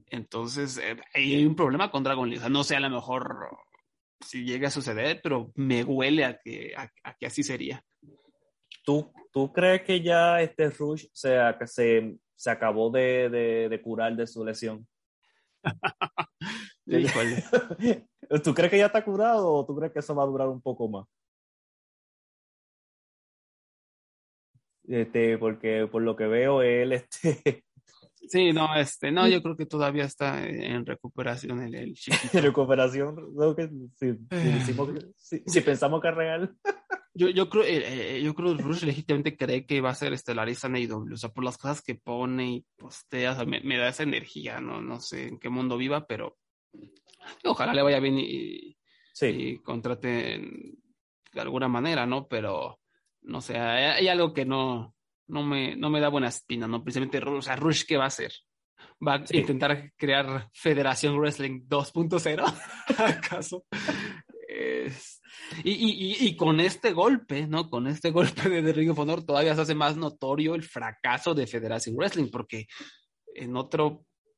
Entonces, 0.06 0.78
eh, 0.78 0.96
hay 1.12 1.44
un 1.44 1.54
problema 1.54 1.90
con 1.90 2.02
Dragon 2.02 2.28
Lee, 2.28 2.38
o 2.38 2.40
sea, 2.40 2.48
no 2.48 2.64
sé 2.64 2.76
a 2.76 2.80
lo 2.80 2.90
mejor 2.90 3.58
si 4.20 4.44
llega 4.44 4.68
a 4.68 4.70
suceder, 4.70 5.20
pero 5.22 5.52
me 5.56 5.84
huele 5.84 6.24
a 6.24 6.38
que, 6.38 6.74
a, 6.74 6.90
a 7.02 7.14
que 7.14 7.26
así 7.26 7.42
sería. 7.42 7.84
¿Tú, 8.84 9.12
¿Tú 9.32 9.52
crees 9.52 9.82
que 9.82 10.00
ya 10.02 10.40
este 10.40 10.70
Rush 10.70 11.06
se, 11.12 11.36
se, 11.66 12.16
se 12.36 12.50
acabó 12.50 12.90
de, 12.90 13.28
de, 13.30 13.68
de 13.68 13.82
curar 13.82 14.14
de 14.14 14.26
su 14.26 14.44
lesión? 14.44 14.86
¿Tú 18.44 18.54
crees 18.54 18.70
que 18.70 18.78
ya 18.78 18.86
está 18.86 19.04
curado 19.04 19.52
o 19.52 19.66
tú 19.66 19.74
crees 19.76 19.92
que 19.92 20.00
eso 20.00 20.14
va 20.14 20.22
a 20.22 20.26
durar 20.26 20.48
un 20.48 20.60
poco 20.60 20.88
más? 20.88 21.06
Este, 24.86 25.38
porque 25.38 25.88
por 25.90 26.02
lo 26.02 26.14
que 26.14 26.26
veo, 26.26 26.62
él, 26.62 26.92
este. 26.92 27.64
Sí, 28.26 28.54
no, 28.54 28.74
este, 28.74 29.12
no, 29.12 29.28
yo 29.28 29.42
creo 29.42 29.54
que 29.54 29.66
todavía 29.66 30.04
está 30.04 30.48
en 30.48 30.86
recuperación 30.86 31.60
el, 31.60 31.74
el 31.74 31.94
En 32.32 32.42
recuperación, 32.42 33.16
si, 33.98 34.14
si, 35.18 35.42
si, 35.44 35.60
pensamos 35.60 36.00
que 36.00 36.08
es 36.08 36.14
real. 36.14 36.56
Yo, 37.16 37.28
yo 37.28 37.48
creo, 37.48 37.62
eh, 37.62 38.16
eh, 38.16 38.22
yo 38.22 38.34
creo 38.34 38.56
que 38.56 38.62
Rush 38.62 38.82
legítimamente 38.82 39.36
cree 39.36 39.64
que 39.64 39.80
va 39.80 39.90
a 39.90 39.94
ser 39.94 40.12
estelarista 40.12 40.66
en 40.66 40.74
AEW, 40.74 41.14
o 41.14 41.16
sea, 41.16 41.30
por 41.30 41.44
las 41.44 41.56
cosas 41.56 41.80
que 41.80 41.94
pone 41.94 42.54
y 42.54 42.66
postea, 42.76 43.32
o 43.32 43.34
sea, 43.36 43.44
me, 43.44 43.60
me, 43.60 43.76
da 43.76 43.88
esa 43.88 44.02
energía, 44.02 44.60
no, 44.60 44.80
no 44.82 44.98
sé 45.00 45.28
en 45.28 45.38
qué 45.38 45.48
mundo 45.48 45.76
viva, 45.76 46.06
pero 46.08 46.36
ojalá 47.44 47.72
le 47.72 47.82
vaya 47.82 48.00
bien 48.00 48.18
y, 48.18 48.76
sí. 49.12 49.26
y 49.26 49.58
contraten 49.58 50.76
de 51.32 51.40
alguna 51.40 51.68
manera, 51.68 52.04
¿no? 52.04 52.26
Pero, 52.26 52.80
no 53.22 53.40
sé, 53.40 53.58
hay, 53.58 53.84
hay 53.84 54.08
algo 54.08 54.34
que 54.34 54.44
no, 54.44 54.96
no, 55.28 55.44
me, 55.44 55.76
no 55.76 55.90
me 55.90 56.00
da 56.00 56.08
buena 56.08 56.28
espina, 56.28 56.66
¿no? 56.66 56.82
Precisamente, 56.82 57.18
o 57.18 57.42
sea, 57.42 57.54
Rush, 57.54 57.84
¿qué 57.86 57.96
va 57.96 58.04
a 58.04 58.08
hacer? 58.08 58.32
¿Va 59.06 59.14
a 59.14 59.26
sí. 59.26 59.38
intentar 59.38 59.92
crear 59.96 60.50
Federación 60.52 61.16
Wrestling 61.16 61.62
2.0? 61.68 62.54
¿Acaso? 62.98 63.64
Es... 64.86 65.20
Y, 65.62 65.72
y, 65.72 66.26
y, 66.26 66.36
con 66.36 66.60
este 66.60 66.92
golpe, 66.92 67.46
¿no? 67.46 67.68
Con 67.68 67.86
este 67.86 68.10
golpe 68.12 68.48
de, 68.48 68.62
de 68.62 68.72
Ring 68.72 68.90
of 68.90 68.98
Honor 68.98 69.24
todavía 69.24 69.54
se 69.54 69.62
hace 69.62 69.74
más 69.74 69.96
notorio 69.96 70.54
el 70.54 70.62
fracaso 70.62 71.34
de 71.34 71.46
Federación 71.46 71.96
Wrestling, 71.96 72.30
porque 72.30 72.66
en 73.34 73.56
otra 73.56 73.84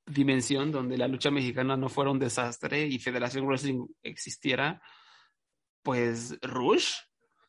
dimensión 0.07 0.71
donde 0.71 0.97
la 0.97 1.09
lucha 1.09 1.31
mexicana 1.31 1.77
no 1.77 1.89
fuera 1.89 2.11
un 2.11 2.19
desastre 2.19 2.87
y 2.87 2.99
Federación 2.99 3.47
Wrestling 3.47 3.87
existiera, 4.03 4.81
pues 5.83 6.39
Rush 6.41 6.95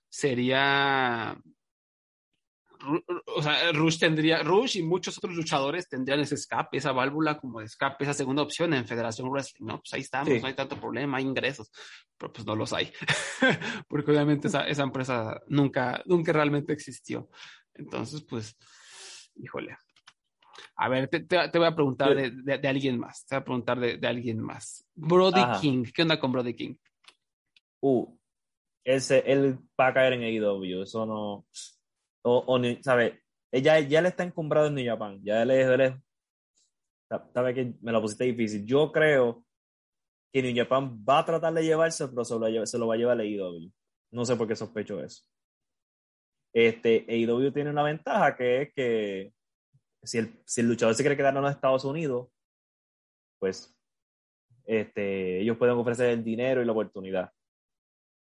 sería 0.09 1.39
o 3.25 3.41
sea, 3.41 3.71
Rush 3.71 3.99
tendría, 3.99 4.43
Rush 4.43 4.77
y 4.77 4.83
muchos 4.83 5.17
otros 5.17 5.35
luchadores 5.35 5.87
tendrían 5.87 6.19
ese 6.19 6.35
escape, 6.35 6.77
esa 6.77 6.91
válvula 6.91 7.37
como 7.37 7.59
de 7.59 7.65
escape, 7.65 8.03
esa 8.03 8.13
segunda 8.13 8.41
opción 8.41 8.73
en 8.73 8.85
Federación 8.85 9.29
Wrestling, 9.29 9.65
¿no? 9.65 9.79
Pues 9.79 9.93
ahí 9.93 10.01
estamos, 10.01 10.33
sí. 10.33 10.39
no 10.39 10.47
hay 10.47 10.53
tanto 10.53 10.79
problema, 10.79 11.17
hay 11.17 11.25
ingresos, 11.25 11.71
pero 12.17 12.31
pues 12.31 12.45
no 12.45 12.55
los 12.55 12.73
hay, 12.73 12.91
porque 13.87 14.11
obviamente 14.11 14.47
esa, 14.47 14.67
esa 14.67 14.83
empresa 14.83 15.41
nunca, 15.47 16.01
nunca 16.05 16.33
realmente 16.33 16.73
existió. 16.73 17.29
Entonces, 17.73 18.23
pues, 18.23 18.57
híjole. 19.35 19.77
A 20.75 20.89
ver, 20.89 21.07
te, 21.07 21.21
te, 21.21 21.49
te 21.49 21.57
voy 21.57 21.67
a 21.67 21.75
preguntar 21.75 22.15
de, 22.15 22.31
de, 22.31 22.57
de, 22.57 22.67
alguien 22.67 22.99
más, 22.99 23.25
te 23.25 23.35
voy 23.35 23.41
a 23.41 23.45
preguntar 23.45 23.79
de, 23.79 23.97
de 23.97 24.07
alguien 24.07 24.39
más. 24.39 24.85
Brody 24.93 25.39
Ajá. 25.39 25.59
King, 25.59 25.83
¿qué 25.93 26.03
onda 26.03 26.19
con 26.19 26.31
Brody 26.31 26.55
King? 26.55 26.75
Uh, 27.79 28.15
ese, 28.83 29.23
él 29.25 29.59
va 29.79 29.87
a 29.87 29.93
caer 29.93 30.13
en 30.13 30.23
AEW, 30.23 30.83
eso 30.83 31.05
no 31.05 31.45
o, 32.27 32.43
o 32.45 32.83
¿sabes? 32.83 33.13
Ella 33.51 33.79
ya 33.79 34.01
le 34.01 34.09
está 34.09 34.23
encumbrado 34.23 34.67
en 34.67 34.75
New 34.75 34.85
Japan, 34.85 35.21
ya 35.23 35.41
él 35.41 35.51
es, 35.51 35.67
él 35.67 35.81
es, 35.81 35.93
sabe 37.33 37.53
que 37.53 37.73
me 37.81 37.91
lo 37.91 38.01
pusiste 38.01 38.25
difícil. 38.25 38.65
Yo 38.65 38.91
creo 38.91 39.45
que 40.33 40.41
New 40.43 40.55
Japan 40.55 41.03
va 41.07 41.19
a 41.19 41.25
tratar 41.25 41.53
de 41.53 41.63
llevarse, 41.63 42.07
pero 42.09 42.25
se 42.25 42.37
lo, 42.37 42.65
se 42.65 42.77
lo 42.77 42.87
va 42.87 42.95
a 42.95 42.97
llevar 42.97 43.19
a 43.19 43.23
AEW. 43.23 43.71
No 44.11 44.25
sé 44.25 44.35
por 44.35 44.47
qué 44.47 44.55
sospecho 44.55 45.01
eso. 45.01 45.23
Este, 46.53 47.05
AEW 47.07 47.51
tiene 47.53 47.69
una 47.69 47.83
ventaja 47.83 48.35
que 48.35 48.61
es 48.63 48.73
que 48.73 49.33
si 50.03 50.17
el, 50.17 50.41
si 50.45 50.61
el 50.61 50.67
luchador 50.67 50.95
se 50.95 51.03
quiere 51.03 51.15
quedar 51.15 51.35
en 51.35 51.41
los 51.41 51.51
Estados 51.51 51.85
Unidos, 51.85 52.29
pues 53.39 53.73
este, 54.65 55.39
ellos 55.39 55.57
pueden 55.57 55.75
ofrecer 55.77 56.09
el 56.09 56.23
dinero 56.23 56.61
y 56.61 56.65
la 56.65 56.71
oportunidad 56.73 57.31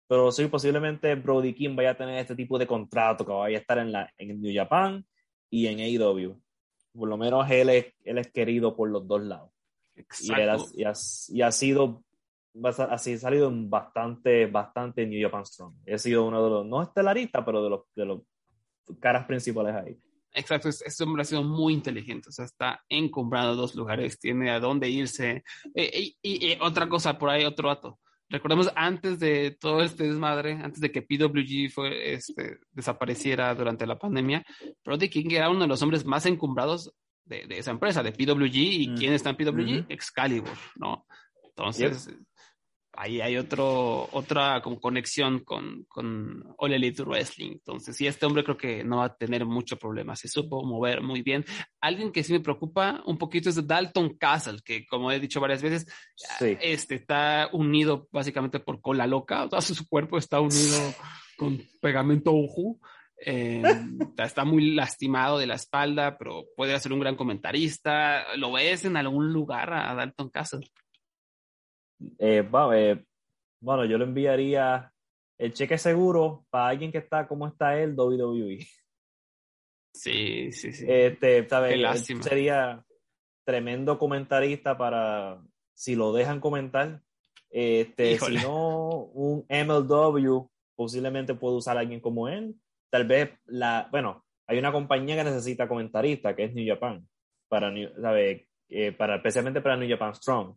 pero 0.10 0.32
sí, 0.32 0.48
posiblemente 0.48 1.14
Brody 1.14 1.54
King 1.54 1.76
vaya 1.76 1.92
a 1.92 1.96
tener 1.96 2.18
este 2.18 2.36
tipo 2.36 2.58
de 2.58 2.66
contrato, 2.66 3.24
que 3.24 3.32
vaya 3.32 3.60
a 3.60 3.62
estar 3.62 3.78
en, 3.78 3.92
la, 3.92 4.12
en 4.18 4.42
New 4.42 4.52
Japan 4.52 5.06
y 5.52 5.68
en 5.68 5.80
AEW. 5.80 6.36
Por 6.94 7.08
lo 7.08 7.16
menos 7.16 7.48
él 7.52 7.70
es, 7.70 7.94
él 8.04 8.18
es 8.18 8.32
querido 8.32 8.76
por 8.76 8.90
los 8.90 9.08
dos 9.08 9.22
lados. 9.22 9.52
Y, 10.20 10.34
él 10.34 10.50
ha, 10.50 10.58
y, 10.74 10.84
ha, 10.84 10.94
y, 11.28 11.42
ha, 11.44 11.52
sido, 11.52 12.04
así 12.90 13.14
ha 13.14 13.18
salido 13.20 13.52
bastante, 13.54 14.48
bastante 14.48 15.04
en 15.04 15.12
New 15.12 15.22
Japan 15.22 15.46
Strong. 15.46 15.76
He 15.86 16.00
sido 16.00 16.26
uno 16.26 16.44
de 16.44 16.50
los, 16.50 16.66
no 16.66 16.82
estelaristas, 16.82 17.44
pero 17.46 17.64
de 17.64 17.70
los, 17.70 17.82
de 17.96 18.06
los 18.06 18.22
caras 19.00 19.28
principales 19.28 19.76
ahí. 19.76 19.96
Exacto, 20.32 20.70
este 20.70 21.04
hombre 21.04 21.22
ha 21.22 21.26
sido 21.26 21.44
muy 21.44 21.74
inteligente, 21.74 22.30
o 22.30 22.32
sea, 22.32 22.46
está 22.46 22.84
encumbrado 22.90 23.56
dos 23.56 23.76
lugares, 23.76 24.20
tiene 24.20 24.50
a 24.50 24.60
dónde 24.60 24.90
irse. 24.90 25.44
Eh, 25.76 25.92
y, 25.94 26.18
y, 26.24 26.54
y, 26.54 26.58
otra 26.62 26.90
cosa, 26.90 27.16
por 27.20 27.30
ahí 27.30 27.46
otro 27.46 27.70
dato 27.70 28.00
recordemos 28.30 28.72
antes 28.76 29.20
de 29.20 29.52
todo 29.60 29.82
este 29.82 30.04
desmadre, 30.06 30.54
antes 30.54 30.80
de 30.80 30.92
que 30.92 31.02
PWG 31.02 31.72
fue, 31.72 32.14
este, 32.14 32.60
desapareciera 32.72 33.54
durante 33.56 33.86
la 33.86 33.98
pandemia, 33.98 34.44
Brody 34.86 35.10
King 35.10 35.32
era 35.32 35.50
uno 35.50 35.62
de 35.62 35.68
los 35.68 35.82
hombres 35.82 36.06
más 36.06 36.26
encumbrados 36.26 36.94
de, 37.26 37.46
de 37.48 37.58
esa 37.60 37.72
empresa, 37.72 38.04
de 38.04 38.12
PWG. 38.12 38.56
¿Y 38.56 38.88
mm. 38.90 38.98
quién 38.98 39.14
está 39.14 39.30
en 39.30 39.38
PWG? 39.38 39.52
Mm 39.52 39.68
-hmm. 39.68 39.86
Excalibur, 39.90 40.58
¿no? 40.76 41.06
Entonces, 41.50 42.08
yep. 42.08 42.16
Ahí 42.94 43.22
hay 43.22 43.38
otro, 43.38 44.10
otra 44.12 44.62
como 44.62 44.80
conexión 44.80 45.40
con, 45.40 45.86
con 45.88 46.44
All 46.58 46.74
Elite 46.74 47.04
Wrestling. 47.04 47.52
Entonces, 47.52 47.96
sí, 47.96 48.08
este 48.08 48.26
hombre 48.26 48.44
creo 48.44 48.58
que 48.58 48.84
no 48.84 48.98
va 48.98 49.06
a 49.06 49.16
tener 49.16 49.46
mucho 49.46 49.78
problema. 49.78 50.16
Se 50.16 50.28
supo 50.28 50.64
mover 50.64 51.02
muy 51.02 51.22
bien. 51.22 51.46
Alguien 51.82 52.12
que 52.12 52.24
sí 52.24 52.34
me 52.34 52.40
preocupa 52.40 53.02
un 53.06 53.18
poquito 53.18 53.50
es 53.50 53.68
Dalton 53.68 54.18
Castle, 54.18 54.60
que 54.64 54.86
como 54.86 55.12
he 55.12 55.20
dicho 55.20 55.40
varias 55.40 55.62
veces, 55.62 55.86
sí. 56.16 56.58
este, 56.62 56.96
está 56.96 57.50
unido 57.54 58.08
básicamente 58.12 58.60
por 58.60 58.82
cola 58.82 59.08
loca. 59.08 59.46
O 59.46 59.50
sea, 59.50 59.62
su 59.76 59.88
cuerpo 59.88 60.18
está 60.18 60.40
unido 60.40 60.94
con 61.38 61.62
pegamento 61.82 62.32
uju. 62.32 62.80
Eh, 63.26 63.62
está 64.18 64.46
muy 64.46 64.72
lastimado 64.72 65.38
de 65.38 65.48
la 65.48 65.56
espalda, 65.56 66.18
pero 66.18 66.46
puede 66.56 66.80
ser 66.80 66.94
un 66.94 67.00
gran 67.00 67.16
comentarista. 67.16 68.36
¿Lo 68.36 68.52
ves 68.54 68.86
en 68.86 68.98
algún 68.98 69.32
lugar 69.32 69.74
a 69.74 69.94
Dalton 69.94 70.30
Castle? 70.30 70.68
Eh, 72.18 72.48
bueno, 72.50 72.74
eh, 72.74 73.06
bueno, 73.62 73.86
yo 73.86 73.98
le 73.98 74.06
enviaría 74.06 74.92
el 75.38 75.54
cheque 75.54 75.78
seguro 75.78 76.46
para 76.50 76.70
alguien 76.70 76.92
que 76.92 77.00
está 77.00 77.28
como 77.28 77.48
está 77.48 77.80
él, 77.80 77.96
WWE. 77.98 78.60
Sí, 79.94 80.52
sí, 80.52 80.72
sí. 80.72 80.86
Este, 80.88 81.48
¿sabes? 81.48 82.06
Sería 82.22 82.86
tremendo 83.46 83.98
comentarista 83.98 84.78
para 84.78 85.42
si 85.74 85.96
lo 85.96 86.14
dejan 86.14 86.40
comentar. 86.40 87.02
Este, 87.50 88.12
Híjole. 88.12 88.40
si 88.40 88.46
no, 88.46 88.90
un 89.14 89.46
MLW 89.50 90.48
posiblemente 90.76 91.34
puede 91.34 91.56
usar 91.56 91.78
a 91.78 91.82
alguien 91.82 92.00
como 92.00 92.28
él. 92.28 92.56
Tal 92.90 93.06
vez 93.06 93.32
la, 93.46 93.88
bueno, 93.92 94.26
hay 94.48 94.58
una 94.58 94.72
compañía 94.72 95.16
que 95.16 95.24
necesita 95.24 95.68
comentarista, 95.68 96.36
que 96.36 96.46
es 96.46 96.54
New 96.54 96.68
Japan, 96.68 97.08
para, 97.48 97.74
¿sabe? 98.02 98.48
Eh, 98.70 98.92
para 98.92 99.16
especialmente 99.16 99.62
para 99.62 99.78
New 99.78 99.90
Japan 99.90 100.14
Strong 100.14 100.56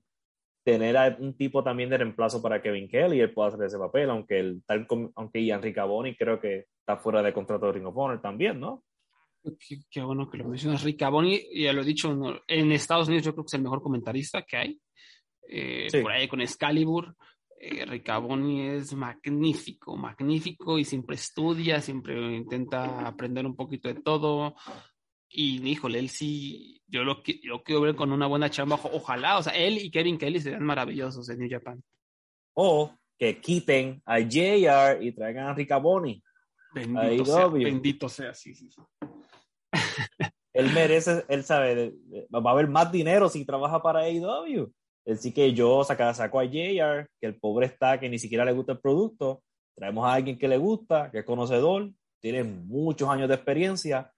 tener 0.64 0.96
a 0.96 1.16
un 1.18 1.37
tipo 1.37 1.62
también 1.62 1.90
de 1.90 1.98
reemplazo 1.98 2.40
para 2.40 2.62
Kevin 2.62 2.88
Kelly, 2.88 3.20
él 3.20 3.33
puede 3.33 3.48
hacer 3.48 3.64
ese 3.64 3.79
papel, 3.79 4.11
aunque 4.11 4.38
el 4.38 4.62
tal 4.64 4.87
aunque 5.14 5.44
Ian 5.44 5.62
Ricaboni 5.62 6.14
creo 6.16 6.40
que 6.40 6.66
está 6.79 6.96
fuera 6.96 7.22
de 7.22 7.33
contrato 7.33 7.66
de 7.66 7.72
Ring 7.72 7.87
of 7.87 7.96
Honor 7.96 8.20
también, 8.20 8.61
¿no? 8.61 8.85
Qué, 9.42 9.81
qué 9.90 10.03
bueno 10.03 10.31
que 10.31 10.38
lo 10.38 10.48
mencionas. 10.48 10.85
Ricaboni, 10.85 11.40
ya 11.53 11.72
lo 11.72 11.83
he 11.83 11.85
dicho, 11.85 12.40
en 12.46 12.72
Estados 12.72 13.09
Unidos 13.09 13.25
yo 13.25 13.33
creo 13.33 13.44
que 13.44 13.48
es 13.48 13.55
el 13.55 13.62
mejor 13.62 13.83
comentarista 13.83 14.42
que 14.42 14.57
hay. 14.57 14.81
Eh, 15.48 15.88
sí. 15.90 16.01
Por 16.01 16.12
ahí 16.12 16.29
con 16.29 16.40
Excalibur. 16.40 17.14
Eh, 17.59 17.85
Ricaboni 17.85 18.68
es 18.68 18.92
magnífico, 18.94 19.96
magnífico 19.96 20.79
y 20.79 20.85
siempre 20.85 21.14
estudia, 21.14 21.81
siempre 21.81 22.35
intenta 22.35 23.07
aprender 23.07 23.46
un 23.46 23.55
poquito 23.55 23.88
de 23.88 24.01
todo. 24.01 24.55
Y 25.35 25.66
híjole, 25.66 25.99
él 25.99 26.11
sí, 26.11 26.83
yo 26.87 27.05
lo, 27.05 27.23
yo 27.42 27.62
quiero 27.62 27.81
ver 27.81 27.97
con 27.97 28.12
una 28.12 28.27
buena 28.27 28.51
chamba. 28.51 28.79
Ojalá, 28.92 29.38
o 29.38 29.42
sea, 29.42 29.55
él 29.55 29.79
y 29.79 29.90
Kevin 29.90 30.18
Kelly 30.18 30.40
serían 30.40 30.62
maravillosos 30.62 31.27
en 31.31 31.38
New 31.38 31.49
Japan. 31.51 31.83
O 32.53 32.95
que 33.18 33.40
quiten 33.40 34.03
a 34.05 34.18
JR 34.18 35.03
y 35.03 35.12
traigan 35.12 35.47
a 35.47 35.55
Ricaboni. 35.55 36.23
Bendito, 36.75 37.25
sea, 37.25 37.47
bendito 37.47 38.09
sea, 38.09 38.35
sí, 38.35 38.55
sí, 38.55 38.71
sí. 38.71 38.81
él 40.53 40.71
merece, 40.73 41.25
él 41.29 41.45
sabe, 41.45 41.95
va 42.35 42.51
a 42.51 42.53
haber 42.53 42.68
más 42.68 42.92
dinero 42.92 43.31
si 43.31 43.45
trabaja 43.47 43.83
para 43.83 44.01
AEW. 44.01 44.71
Así 45.07 45.33
que 45.33 45.55
yo 45.55 45.83
saca, 45.83 46.12
saco 46.12 46.40
a 46.40 46.45
JR, 46.45 47.09
que 47.18 47.27
el 47.27 47.38
pobre 47.38 47.66
está, 47.66 47.99
que 47.99 48.09
ni 48.11 48.18
siquiera 48.18 48.45
le 48.45 48.53
gusta 48.53 48.73
el 48.73 48.81
producto. 48.81 49.42
Traemos 49.75 50.05
a 50.05 50.12
alguien 50.12 50.38
que 50.38 50.49
le 50.49 50.59
gusta, 50.59 51.11
que 51.11 51.21
es 51.21 51.25
conocedor, 51.25 51.90
tiene 52.21 52.45
muchos 52.45 53.09
años 53.09 53.29
de 53.29 53.35
experiencia 53.35 54.12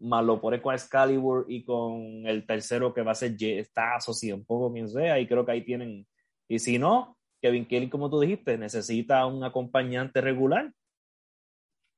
más 0.00 0.24
lo 0.24 0.40
pone 0.40 0.62
con 0.62 0.74
Excalibur 0.74 1.46
y 1.48 1.64
con 1.64 2.26
el 2.26 2.46
tercero 2.46 2.94
que 2.94 3.02
va 3.02 3.12
a 3.12 3.14
ser 3.14 3.36
Stazo, 3.64 4.12
si 4.12 4.32
un 4.32 4.44
poco 4.44 4.72
quien 4.72 4.88
sea, 4.88 5.18
y 5.18 5.26
creo 5.26 5.44
que 5.44 5.52
ahí 5.52 5.64
tienen, 5.64 6.06
y 6.48 6.58
si 6.58 6.78
no, 6.78 7.16
Kevin 7.40 7.66
Kelly, 7.66 7.88
como 7.88 8.10
tú 8.10 8.20
dijiste, 8.20 8.58
necesita 8.58 9.26
un 9.26 9.44
acompañante 9.44 10.20
regular. 10.20 10.72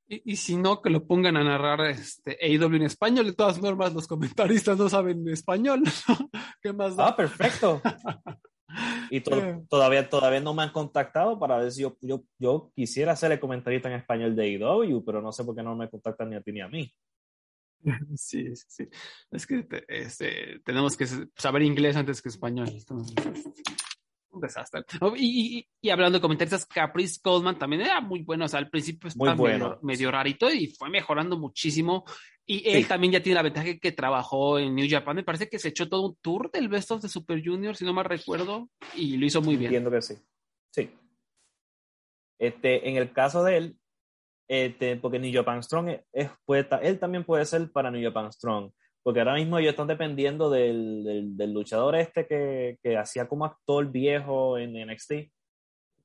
Y, 0.06 0.32
y 0.32 0.36
si 0.36 0.56
no, 0.56 0.82
que 0.82 0.90
lo 0.90 1.06
pongan 1.06 1.36
a 1.36 1.44
narrar 1.44 1.80
este 1.82 2.36
AEW 2.42 2.76
en 2.76 2.82
español, 2.82 3.26
de 3.26 3.32
todas 3.32 3.58
formas 3.58 3.94
los 3.94 4.08
comentaristas 4.08 4.76
no 4.76 4.88
saben 4.88 5.26
español, 5.28 5.82
¿qué 6.62 6.72
más 6.72 6.96
da? 6.96 7.08
Ah, 7.08 7.16
perfecto. 7.16 7.80
y 9.10 9.20
to 9.20 9.30
todavía, 9.68 10.08
todavía 10.08 10.40
no 10.40 10.54
me 10.54 10.62
han 10.62 10.72
contactado 10.72 11.38
para 11.38 11.58
ver 11.58 11.70
si 11.72 11.82
yo, 11.82 11.96
yo, 12.00 12.22
yo 12.38 12.70
quisiera 12.74 13.16
ser 13.16 13.32
el 13.32 13.40
comentarista 13.40 13.88
en 13.88 13.96
español 13.96 14.34
de 14.34 14.56
AEW, 14.56 15.04
pero 15.04 15.22
no 15.22 15.32
sé 15.32 15.44
por 15.44 15.54
qué 15.54 15.62
no 15.62 15.76
me 15.76 15.88
contactan 15.88 16.30
ni 16.30 16.36
a 16.36 16.40
ti 16.40 16.52
ni 16.52 16.60
a 16.60 16.68
mí. 16.68 16.92
Sí, 18.16 18.54
sí, 18.56 18.64
sí. 18.68 18.88
Es 19.30 19.46
que 19.46 19.66
este, 19.88 20.60
tenemos 20.64 20.96
que 20.96 21.06
saber 21.36 21.62
inglés 21.62 21.96
antes 21.96 22.20
que 22.22 22.28
español. 22.28 22.68
Entonces, 22.68 23.14
un 24.30 24.40
desastre. 24.40 24.82
Y, 25.16 25.66
y, 25.80 25.90
hablando 25.90 26.18
de 26.18 26.22
comentaristas, 26.22 26.66
Caprice 26.66 27.20
Goldman 27.22 27.58
también 27.58 27.82
era 27.82 28.00
muy 28.00 28.22
bueno. 28.22 28.44
O 28.44 28.48
sea, 28.48 28.58
al 28.58 28.70
principio 28.70 29.08
estaba 29.08 29.34
medio, 29.82 30.10
rarito 30.10 30.50
y 30.52 30.68
fue 30.68 30.90
mejorando 30.90 31.38
muchísimo. 31.38 32.04
Y 32.46 32.68
él 32.68 32.86
también 32.88 33.12
ya 33.12 33.22
tiene 33.22 33.36
la 33.36 33.42
ventaja 33.42 33.78
que 33.78 33.92
trabajó 33.92 34.58
en 34.58 34.74
New 34.74 34.86
Japan. 34.88 35.16
Me 35.16 35.24
parece 35.24 35.48
que 35.48 35.58
se 35.58 35.68
echó 35.68 35.88
todo 35.88 36.08
un 36.08 36.16
tour 36.16 36.50
del 36.50 36.68
Best 36.68 36.90
of 36.90 37.00
the 37.00 37.08
Super 37.08 37.40
Junior, 37.44 37.76
si 37.76 37.84
no 37.84 37.92
mal 37.92 38.04
recuerdo, 38.04 38.68
y 38.96 39.16
lo 39.16 39.26
hizo 39.26 39.40
muy 39.40 39.56
bien. 39.56 39.66
Entiendo 39.66 39.90
que 39.90 40.02
sí. 40.02 40.14
Sí. 40.72 40.90
Este, 42.38 42.88
en 42.88 42.96
el 42.96 43.12
caso 43.12 43.44
de 43.44 43.56
él, 43.56 43.79
este, 44.52 44.96
porque 44.96 45.20
New 45.20 45.32
Japan 45.32 45.62
Strong 45.62 45.90
es, 46.12 46.28
puede, 46.44 46.66
él 46.82 46.98
también 46.98 47.22
puede 47.22 47.44
ser 47.44 47.70
para 47.70 47.88
New 47.88 48.02
Japan 48.02 48.32
Strong 48.32 48.72
porque 49.02 49.20
ahora 49.20 49.34
mismo 49.34 49.58
ellos 49.58 49.70
están 49.70 49.86
dependiendo 49.86 50.50
del, 50.50 51.36
del, 51.36 51.52
luchador 51.52 51.94
este 51.94 52.26
que, 52.26 52.78
que, 52.82 52.98
hacía 52.98 53.28
como 53.28 53.44
actor 53.44 53.90
viejo 53.90 54.58
en 54.58 54.74
NXT, 54.74 55.12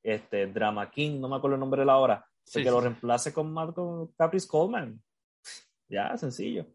este 0.03 0.47
Drama 0.47 0.91
King, 0.91 1.19
no 1.19 1.27
me 1.27 1.37
acuerdo 1.37 1.55
el 1.55 1.59
nombre 1.59 1.81
de 1.81 1.87
la 1.87 1.97
hora, 1.97 2.25
que 2.53 2.63
lo 2.63 2.79
reemplace 2.79 3.33
con 3.33 3.51
Marco 3.51 4.13
Caprice 4.15 4.47
Coleman. 4.47 5.01
Ya, 5.89 6.15
sencillo. 6.15 6.67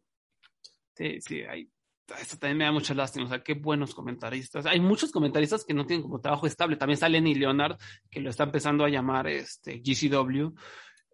Sí, 0.95 1.21
sí, 1.21 1.43
hay, 1.43 1.71
esto 2.19 2.37
también 2.37 2.59
me 2.59 2.65
da 2.65 2.73
mucha 2.73 2.95
lástima, 2.95 3.27
o 3.27 3.29
sea, 3.29 3.43
qué 3.43 3.55
buenos 3.55 3.95
comentaristas. 3.95 4.67
Hay 4.67 4.81
muchos 4.81 5.13
comentaristas 5.13 5.65
que 5.65 5.75
no 5.75 5.87
tienen 5.87 6.03
como 6.03 6.21
trabajo 6.21 6.47
estable. 6.47 6.77
También 6.77 6.95
está 6.95 7.09
Lenny 7.09 7.35
Leonard, 7.35 7.79
que 8.11 8.21
lo 8.21 8.31
está 8.31 8.45
empezando 8.45 8.85
a 8.85 8.89
llamar 8.89 9.27
este, 9.29 9.81
GCW. 9.81 10.53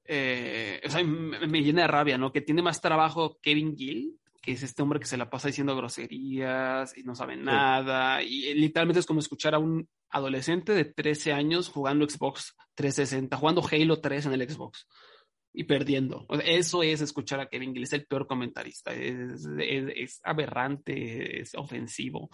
Eh, 0.08 0.80
o 0.84 0.90
sea, 0.90 1.02
me, 1.02 1.46
me, 1.46 1.62
llena 1.62 1.82
de 1.82 1.88
rabia, 1.88 2.18
¿no? 2.18 2.32
Que 2.32 2.40
tiene 2.40 2.62
más 2.62 2.80
trabajo 2.80 3.38
Kevin 3.42 3.76
Gill, 3.76 4.18
que 4.40 4.52
es 4.52 4.62
este 4.62 4.82
hombre 4.82 5.00
que 5.00 5.06
se 5.06 5.16
la 5.16 5.28
pasa 5.28 5.48
diciendo 5.48 5.76
groserías 5.76 6.96
y 6.96 7.02
no 7.02 7.14
sabe 7.14 7.36
nada. 7.36 8.22
Y 8.22 8.54
literalmente 8.54 9.00
es 9.00 9.06
como 9.06 9.20
escuchar 9.20 9.54
a 9.54 9.58
un 9.58 9.88
adolescente 10.10 10.72
de 10.72 10.84
13 10.84 11.32
años 11.32 11.68
jugando 11.68 12.08
Xbox 12.08 12.54
360, 12.74 13.36
jugando 13.36 13.62
Halo 13.70 14.00
3 14.00 14.26
en 14.26 14.32
el 14.32 14.48
Xbox 14.48 14.86
y 15.56 15.64
perdiendo. 15.64 16.26
eso 16.44 16.82
es 16.82 17.00
escuchar 17.00 17.40
a 17.40 17.48
Kevin 17.48 17.72
Gill, 17.72 17.84
es 17.84 17.92
el 17.94 18.06
peor 18.06 18.26
comentarista, 18.26 18.92
es, 18.92 20.20
aberrante, 20.22 21.40
es 21.40 21.54
ofensivo. 21.54 22.28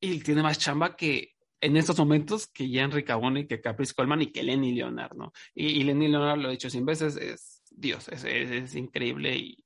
Y 0.00 0.20
tiene 0.20 0.42
más 0.42 0.58
chamba 0.58 0.96
que 0.96 1.34
en 1.60 1.76
estos 1.76 1.98
momentos 1.98 2.46
que 2.46 2.64
Henry 2.64 3.04
Cavone, 3.04 3.46
que 3.46 3.60
Caprice 3.60 3.94
Coleman 3.94 4.22
y 4.22 4.32
que 4.32 4.42
Lenny 4.42 4.72
Leonard, 4.72 5.16
¿no? 5.16 5.32
Y, 5.54 5.82
Lenny 5.82 6.08
Leonard 6.08 6.38
lo 6.38 6.48
he 6.48 6.52
dicho 6.52 6.70
cien 6.70 6.86
veces, 6.86 7.16
es 7.16 7.62
Dios, 7.70 8.08
es, 8.08 8.24
es 8.24 8.74
increíble 8.74 9.36
y 9.36 9.64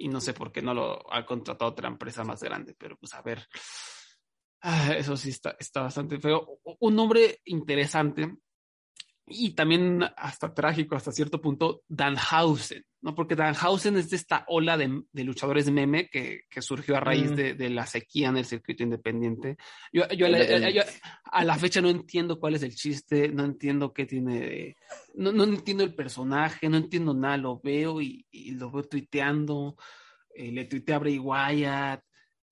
y 0.00 0.08
no 0.08 0.20
sé 0.20 0.32
por 0.32 0.50
qué 0.50 0.62
no 0.62 0.72
lo 0.72 1.12
ha 1.12 1.26
contratado 1.26 1.70
otra 1.70 1.88
empresa 1.88 2.24
más 2.24 2.42
grande, 2.42 2.74
pero 2.76 2.96
pues 2.96 3.12
a 3.12 3.20
ver, 3.20 3.46
ah, 4.62 4.94
eso 4.96 5.14
sí 5.14 5.28
está, 5.28 5.56
está 5.58 5.82
bastante 5.82 6.18
feo. 6.18 6.58
Un 6.80 6.96
nombre 6.96 7.40
interesante 7.44 8.34
y 9.30 9.52
también 9.52 10.04
hasta 10.16 10.52
trágico 10.52 10.96
hasta 10.96 11.12
cierto 11.12 11.40
punto, 11.40 11.82
Danhausen, 11.88 12.84
¿no? 13.00 13.14
Porque 13.14 13.36
Danhausen 13.36 13.96
es 13.96 14.10
de 14.10 14.16
esta 14.16 14.44
ola 14.48 14.76
de, 14.76 15.02
luchadores 15.24 15.70
meme 15.70 16.08
que, 16.08 16.42
que, 16.50 16.60
surgió 16.60 16.96
a 16.96 17.00
raíz 17.00 17.30
mm. 17.30 17.34
de, 17.36 17.54
de, 17.54 17.70
la 17.70 17.86
sequía 17.86 18.28
en 18.28 18.38
el 18.38 18.44
circuito 18.44 18.82
independiente. 18.82 19.56
Yo, 19.92 20.08
yo, 20.08 20.26
a 21.24 21.44
la 21.44 21.56
fecha 21.56 21.80
no 21.80 21.88
entiendo 21.88 22.40
cuál 22.40 22.56
es 22.56 22.64
el 22.64 22.74
chiste, 22.74 23.28
no 23.28 23.44
entiendo 23.44 23.92
qué 23.92 24.04
tiene, 24.04 24.76
no, 25.14 25.30
no, 25.32 25.44
entiendo 25.44 25.84
el 25.84 25.94
personaje, 25.94 26.68
no 26.68 26.76
entiendo 26.76 27.14
nada, 27.14 27.36
lo 27.36 27.60
veo 27.60 28.02
y, 28.02 28.26
y 28.32 28.50
lo 28.52 28.70
veo 28.72 28.82
tuiteando, 28.82 29.76
eh, 30.34 30.50
le 30.50 30.64
tuitea 30.64 30.96
a 30.96 30.98
Bray 30.98 31.18
Wyatt, 31.18 32.02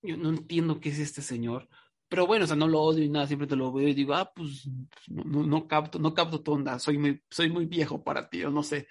yo 0.01 0.15
no 0.15 0.29
entiendo 0.29 0.79
qué 0.79 0.89
es 0.89 0.99
este 0.99 1.21
señor. 1.21 1.67
Pero 2.09 2.25
bueno, 2.25 2.45
o 2.45 2.47
sea, 2.47 2.55
no 2.55 2.67
lo 2.67 2.81
odio 2.81 3.03
y 3.03 3.09
nada, 3.09 3.27
siempre 3.27 3.47
te 3.47 3.55
lo 3.55 3.71
veo 3.71 3.87
y 3.87 3.93
digo, 3.93 4.15
ah, 4.15 4.31
pues 4.33 4.67
no, 5.07 5.43
no, 5.43 5.67
capto, 5.67 5.99
no 5.99 6.13
capto 6.15 6.41
tu 6.41 6.53
onda, 6.53 6.79
soy 6.79 6.97
muy, 6.97 7.21
soy 7.29 7.49
muy 7.49 7.67
viejo 7.67 8.03
para 8.03 8.29
ti, 8.29 8.43
o 8.43 8.49
no 8.49 8.63
sé. 8.63 8.87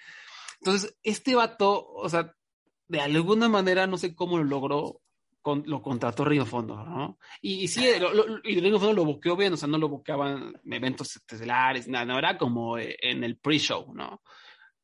Entonces, 0.61 0.97
este 1.03 1.35
vato, 1.35 1.85
o 1.85 2.07
sea, 2.07 2.33
de 2.87 3.01
alguna 3.01 3.49
manera, 3.49 3.87
no 3.87 3.97
sé 3.97 4.15
cómo 4.15 4.37
lo 4.37 4.45
logró, 4.45 5.01
con, 5.41 5.63
lo 5.65 5.81
contrató 5.81 6.23
Río 6.23 6.45
Fondo, 6.45 6.81
¿no? 6.83 7.19
Y, 7.41 7.63
y 7.63 7.67
sí, 7.67 7.85
lo, 7.99 8.39
y 8.43 8.59
Río 8.61 8.79
Fondo 8.79 8.93
lo 8.95 9.05
boqueó 9.05 9.35
bien, 9.35 9.51
o 9.51 9.57
sea, 9.57 9.67
no 9.67 9.77
lo 9.77 9.89
boqueaban 9.89 10.53
en 10.63 10.73
eventos 10.73 11.13
estelares, 11.17 11.89
nada, 11.89 12.05
no, 12.05 12.17
era 12.17 12.37
como 12.37 12.77
eh, 12.77 12.97
en 13.01 13.25
el 13.25 13.37
pre-show, 13.37 13.93
¿no? 13.93 14.21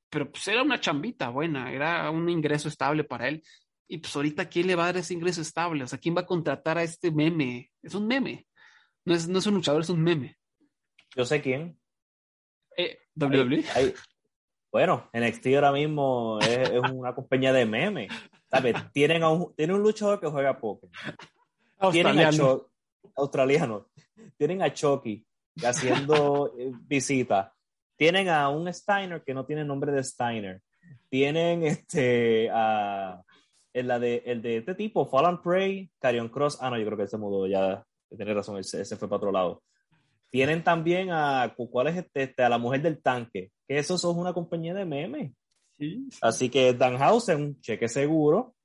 Pero 0.09 0.29
pues 0.31 0.47
era 0.49 0.61
una 0.61 0.79
chambita 0.79 1.29
buena, 1.29 1.71
era 1.71 2.09
un 2.09 2.29
ingreso 2.29 2.67
estable 2.67 3.05
para 3.05 3.27
él. 3.29 3.43
Y 3.87 3.99
pues 3.99 4.15
ahorita, 4.15 4.49
¿quién 4.49 4.67
le 4.67 4.75
va 4.75 4.83
a 4.83 4.85
dar 4.87 4.97
ese 4.97 5.13
ingreso 5.13 5.41
estable? 5.41 5.83
O 5.83 5.87
sea, 5.87 5.99
¿quién 5.99 6.15
va 6.15 6.21
a 6.21 6.25
contratar 6.25 6.77
a 6.77 6.83
este 6.83 7.11
meme? 7.11 7.71
Es 7.83 7.93
un 7.93 8.07
meme. 8.07 8.47
No 9.03 9.13
es, 9.13 9.27
no 9.27 9.39
es 9.39 9.45
un 9.45 9.55
luchador, 9.55 9.81
es 9.81 9.89
un 9.89 10.01
meme. 10.01 10.37
Yo 11.15 11.25
sé 11.25 11.41
quién. 11.41 11.77
Eh, 12.75 12.97
WWE. 13.15 13.63
bueno, 14.71 15.09
NXT 15.13 15.47
ahora 15.55 15.71
mismo 15.71 16.39
es, 16.41 16.69
una 16.91 17.13
compañía 17.13 17.53
de 17.53 17.65
memes. 17.65 18.11
¿Sabes? 18.49 18.75
Tienen, 18.91 19.23
un, 19.23 19.53
tienen 19.55 19.75
un 19.75 19.83
luchador 19.83 20.19
que 20.19 20.27
juega 20.27 20.59
poker. 20.59 20.89
Tienen 21.91 22.19
a 22.19 22.31
australiano. 23.15 23.87
Tienen 24.37 24.61
a 24.61 24.73
Chucky 24.73 25.25
haciendo 25.63 26.53
eh, 26.59 26.71
visita. 26.81 27.53
Tienen 27.95 28.29
a 28.29 28.49
un 28.49 28.71
Steiner 28.73 29.23
que 29.23 29.33
no 29.33 29.45
tiene 29.45 29.63
nombre 29.63 29.91
de 29.91 30.03
Steiner. 30.03 30.61
Tienen 31.09 31.63
este 31.63 32.49
a 32.51 33.21
el, 33.75 33.87
la 33.87 33.99
de, 33.99 34.23
el 34.25 34.41
de 34.41 34.57
este 34.57 34.73
tipo, 34.73 35.05
Fallen 35.05 35.41
Prey, 35.41 35.91
Carion 35.99 36.29
Cross, 36.29 36.59
ah, 36.61 36.69
no, 36.69 36.77
yo 36.77 36.85
creo 36.85 36.97
que 36.97 37.03
ese 37.03 37.17
modo 37.17 37.45
ya, 37.45 37.85
tiene 38.15 38.33
razón, 38.33 38.57
ese, 38.57 38.85
fue 38.95 39.09
para 39.09 39.17
otro 39.17 39.31
lado. 39.33 39.63
Tienen 40.31 40.63
también 40.63 41.09
a, 41.11 41.53
¿cuál 41.55 41.87
es 41.87 41.97
este? 41.97 42.23
este? 42.23 42.43
A 42.43 42.49
la 42.49 42.57
mujer 42.57 42.81
del 42.81 43.01
tanque, 43.01 43.51
que 43.67 43.77
eso 43.77 43.95
es 43.95 44.03
una 44.05 44.33
compañía 44.33 44.73
de 44.73 44.85
memes. 44.85 45.33
Sí, 45.77 46.07
Así 46.21 46.49
que 46.49 46.73
Danhausen, 46.73 47.59
cheque 47.59 47.89
seguro, 47.89 48.55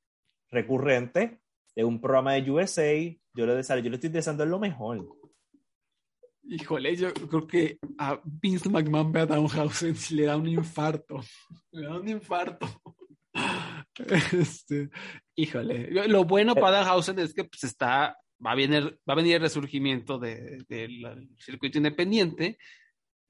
recurrente, 0.49 1.41
de 1.75 1.85
un 1.85 2.01
programa 2.01 2.35
de 2.35 2.49
USA, 2.49 2.95
yo 3.35 3.47
le, 3.47 3.61
yo 3.63 3.91
le 3.91 3.95
estoy 3.95 4.11
deseando 4.11 4.47
lo 4.47 4.61
mejor. 4.61 5.09
Híjole, 6.45 6.95
yo 6.95 7.13
creo 7.13 7.47
que 7.49 7.79
a 7.99 8.21
Vince 8.25 8.69
McMahon 8.69 9.11
ve 9.11 9.21
a 9.23 9.27
Danhausen 9.27 9.97
si 9.97 10.15
le 10.15 10.27
da 10.27 10.37
un 10.37 10.47
infarto. 10.47 11.21
Le 11.73 11.87
da 11.87 11.99
un 11.99 12.09
infarto. 12.09 12.67
Este, 14.33 14.91
híjole, 15.35 16.09
lo 16.09 16.25
bueno 16.25 16.55
para 16.55 16.79
Danhausen 16.79 17.19
es 17.19 17.35
que 17.35 17.45
pues 17.45 17.65
está, 17.65 18.17
va 18.45 18.53
a 18.53 18.55
venir, 18.55 18.99
va 19.09 19.13
a 19.13 19.17
venir 19.17 19.37
el 19.37 19.43
resurgimiento 19.43 20.19
del 20.19 20.67
circuito 21.39 21.79
independiente 21.79 22.59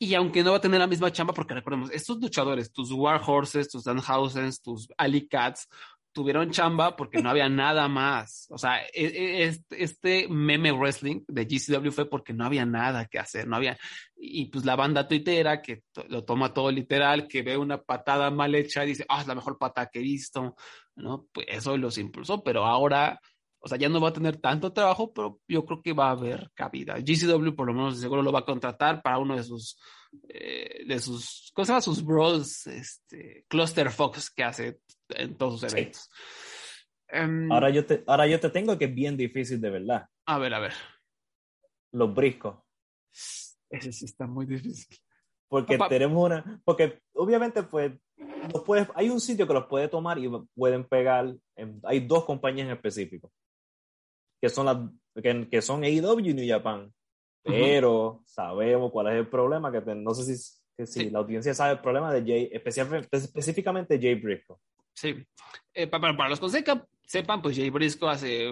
y 0.03 0.15
aunque 0.15 0.43
no 0.43 0.53
va 0.53 0.57
a 0.57 0.61
tener 0.63 0.81
la 0.81 0.87
misma 0.87 1.13
chamba, 1.13 1.35
porque 1.35 1.53
recordemos, 1.53 1.91
estos 1.91 2.19
luchadores, 2.19 2.73
tus 2.73 2.91
War 2.91 3.21
Horses, 3.25 3.69
tus 3.69 3.85
Danhausens, 3.85 4.63
tus 4.63 4.89
Ali 4.97 5.29
Cats, 5.29 5.69
tuvieron 6.13 6.51
chamba 6.51 6.97
porque 6.97 7.23
no 7.23 7.31
había 7.31 7.49
nada 7.49 7.89
más. 7.89 8.47
O 8.51 8.59
sea, 8.59 8.83
e, 8.93 9.07
e, 9.07 9.61
este, 9.71 10.29
meme 10.29 10.73
wrestling 10.73 11.23
de 11.29 11.45
GCW 11.45 11.91
fue 11.91 12.09
porque 12.09 12.33
no 12.33 12.45
había 12.45 12.65
nada 12.65 13.07
que 13.07 13.19
hacer, 13.19 13.47
no 13.47 13.57
había. 13.57 13.79
Y 14.17 14.47
pues 14.47 14.65
la 14.65 14.77
banda 14.77 15.09
tuitera 15.09 15.63
que 15.63 15.83
lo 16.09 16.25
toma 16.25 16.53
todo 16.53 16.71
literal, 16.71 17.29
que 17.29 17.43
ve 17.43 17.57
una 17.57 17.83
patada 17.83 18.31
mal 18.31 18.55
hecha 18.55 18.85
y 18.85 18.89
dice, 18.89 19.07
ah, 19.09 19.21
es 19.21 19.27
la 19.27 19.35
mejor 19.35 19.59
patada 19.59 19.89
que 19.93 20.01
he 20.01 20.03
visto, 20.03 20.57
¿no? 20.97 21.27
Pues 21.33 21.47
eso 21.49 21.77
los 21.77 21.99
impulsó, 21.99 22.43
pero 22.43 22.67
ahora, 22.67 23.21
o 23.61 23.69
sea, 23.69 23.79
ya 23.79 23.89
no 23.89 24.01
va 24.01 24.11
a 24.11 24.13
tener 24.13 24.39
tanto 24.39 24.73
trabajo, 24.73 25.13
pero 25.13 25.41
yo 25.49 25.65
creo 25.65 25.83
que 25.83 25.93
va 25.93 26.09
a 26.09 26.13
haber 26.13 26.51
cabida. 26.55 26.97
GCW 26.99 27.55
por 27.55 27.67
lo 27.67 27.75
menos 27.75 27.99
seguro 28.01 28.23
lo 28.23 28.33
va 28.33 28.41
a 28.41 28.45
contratar 28.45 29.03
para 29.03 29.19
uno 29.19 29.37
de 29.37 29.45
sus 29.45 29.79
eh, 30.29 30.85
de 30.87 30.99
sus, 30.99 31.53
cosas 31.55 31.85
Sus 31.85 32.05
bros, 32.05 32.67
este, 32.67 33.45
Cluster 33.49 33.91
Fox 33.91 34.31
que 34.31 34.43
hace 34.43 34.81
en 35.17 35.37
todos 35.37 35.61
sus 35.61 35.73
eventos. 35.73 36.11
Em, 37.09 37.51
ahora, 37.51 37.71
yo 37.71 37.85
te, 37.85 38.05
ahora 38.07 38.27
yo 38.27 38.39
te 38.39 38.51
tengo 38.51 38.79
que 38.79 38.85
es 38.85 38.95
bien 38.95 39.17
difícil 39.17 39.61
de 39.61 39.71
verdad. 39.71 40.07
A 40.27 40.39
ver, 40.39 40.55
a 40.55 40.61
ver. 40.61 40.73
Los 41.93 42.15
briscos. 42.15 42.57
Ese 43.69 43.93
sí 43.93 44.05
está 44.05 44.27
muy 44.27 44.47
difícil. 44.47 44.97
Porque 45.49 45.77
tenemos 45.89 46.25
una, 46.25 46.61
porque 46.65 47.01
obviamente 47.13 47.65
pues 47.65 47.93
puedes, 48.65 48.89
hay 48.95 49.11
un 49.11 49.21
sitio 49.21 49.49
que 49.49 49.55
los 49.55 49.67
puede 49.67 49.89
tomar 49.89 50.17
y 50.19 50.31
pueden 50.55 50.85
pegar, 50.85 51.35
hay 51.83 52.01
dos 52.01 52.25
compañías 52.25 52.67
en 52.69 52.75
específico, 52.75 53.33
que 54.41 54.49
son 54.49 54.67
las, 54.67 54.79
que, 55.21 55.49
que 55.49 55.61
son 55.61 55.83
AEW 55.83 56.21
y 56.21 56.35
New 56.35 56.49
Japan. 56.49 56.93
Pero 57.43 58.23
sabemos 58.27 58.93
cuál 58.93 59.09
es 59.09 59.15
el 59.15 59.29
problema, 59.29 59.73
que 59.73 59.81
no 59.95 60.15
sé 60.15 60.37
si, 60.37 60.87
si 60.87 61.11
la 61.11 61.19
audiencia 61.19 61.55
sabe 61.55 61.73
el 61.73 61.81
problema 61.81 62.13
de 62.13 62.21
Jay, 62.21 62.51
específicamente 62.53 63.99
Jay 64.01 64.15
Briscoe. 64.15 64.59
Sí, 64.95 65.15
eh, 65.75 65.87
para, 65.87 66.29
los 66.29 66.41
que 66.41 66.65
sepan, 67.07 67.43
pues 67.43 67.57
Jay 67.57 67.71
Briscoe 67.71 68.11
hace 68.11 68.51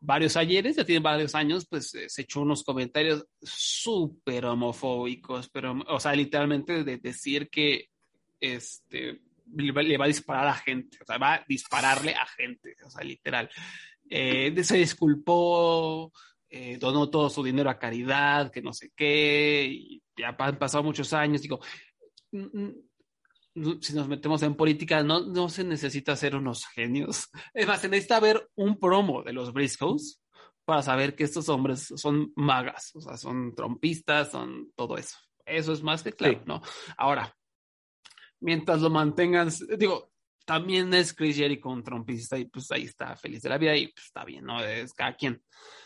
varios 0.00 0.36
ayeres, 0.36 0.76
ya 0.76 0.84
tiene 0.84 1.00
varios 1.00 1.34
años, 1.34 1.66
pues 1.68 1.94
eh, 1.94 2.08
se 2.08 2.22
echó 2.22 2.42
unos 2.42 2.62
comentarios 2.62 3.24
súper 3.42 4.44
homofóbicos, 4.44 5.48
pero, 5.48 5.76
o 5.88 5.98
sea, 5.98 6.14
literalmente 6.14 6.84
de 6.84 6.98
decir 6.98 7.48
que 7.50 7.88
este, 8.38 9.20
le 9.54 9.96
va 9.98 10.04
a 10.04 10.08
disparar 10.08 10.48
a 10.48 10.54
gente, 10.54 10.98
o 11.02 11.04
sea, 11.04 11.18
va 11.18 11.34
a 11.34 11.44
dispararle 11.48 12.14
a 12.14 12.26
gente, 12.26 12.76
o 12.84 12.90
sea, 12.90 13.04
literal. 13.04 13.50
Eh, 14.08 14.54
se 14.62 14.76
disculpó, 14.76 16.12
eh, 16.48 16.78
donó 16.78 17.10
todo 17.10 17.28
su 17.28 17.42
dinero 17.42 17.70
a 17.70 17.78
caridad, 17.78 18.50
que 18.50 18.62
no 18.62 18.72
sé 18.72 18.92
qué, 18.94 19.68
y 19.70 20.02
ya 20.16 20.36
han 20.38 20.58
pasado 20.58 20.84
muchos 20.84 21.12
años, 21.12 21.42
digo, 21.42 21.60
si 23.80 23.94
nos 23.94 24.08
metemos 24.08 24.42
en 24.42 24.54
política, 24.54 25.02
no, 25.02 25.20
no 25.20 25.48
se 25.48 25.64
necesita 25.64 26.14
ser 26.16 26.36
unos 26.36 26.66
genios. 26.66 27.28
Es 27.54 27.66
más, 27.66 27.80
se 27.80 27.88
necesita 27.88 28.20
ver 28.20 28.48
un 28.54 28.78
promo 28.78 29.22
de 29.22 29.32
los 29.32 29.52
Briscoes 29.52 30.20
para 30.64 30.82
saber 30.82 31.14
que 31.14 31.24
estos 31.24 31.48
hombres 31.48 31.92
son 31.96 32.32
magas, 32.34 32.90
o 32.94 33.00
sea, 33.00 33.16
son 33.16 33.54
trompistas, 33.54 34.32
son 34.32 34.72
todo 34.74 34.98
eso. 34.98 35.16
Eso 35.44 35.72
es 35.72 35.82
más 35.82 36.02
que 36.02 36.12
claro, 36.12 36.42
¿no? 36.44 36.60
Ahora, 36.98 37.34
mientras 38.40 38.80
lo 38.80 38.90
mantengan, 38.90 39.48
digo, 39.78 40.10
también 40.44 40.92
es 40.92 41.14
Chris 41.14 41.36
Jericho 41.36 41.68
un 41.68 41.84
trompista 41.84 42.36
y 42.36 42.46
pues 42.46 42.70
ahí 42.72 42.84
está 42.84 43.16
feliz 43.16 43.42
de 43.42 43.48
la 43.48 43.58
vida 43.58 43.76
y 43.76 43.88
pues 43.88 44.06
está 44.06 44.24
bien, 44.24 44.44
¿no? 44.44 44.62
Es 44.62 44.92
cada 44.92 45.14
quien. 45.14 45.40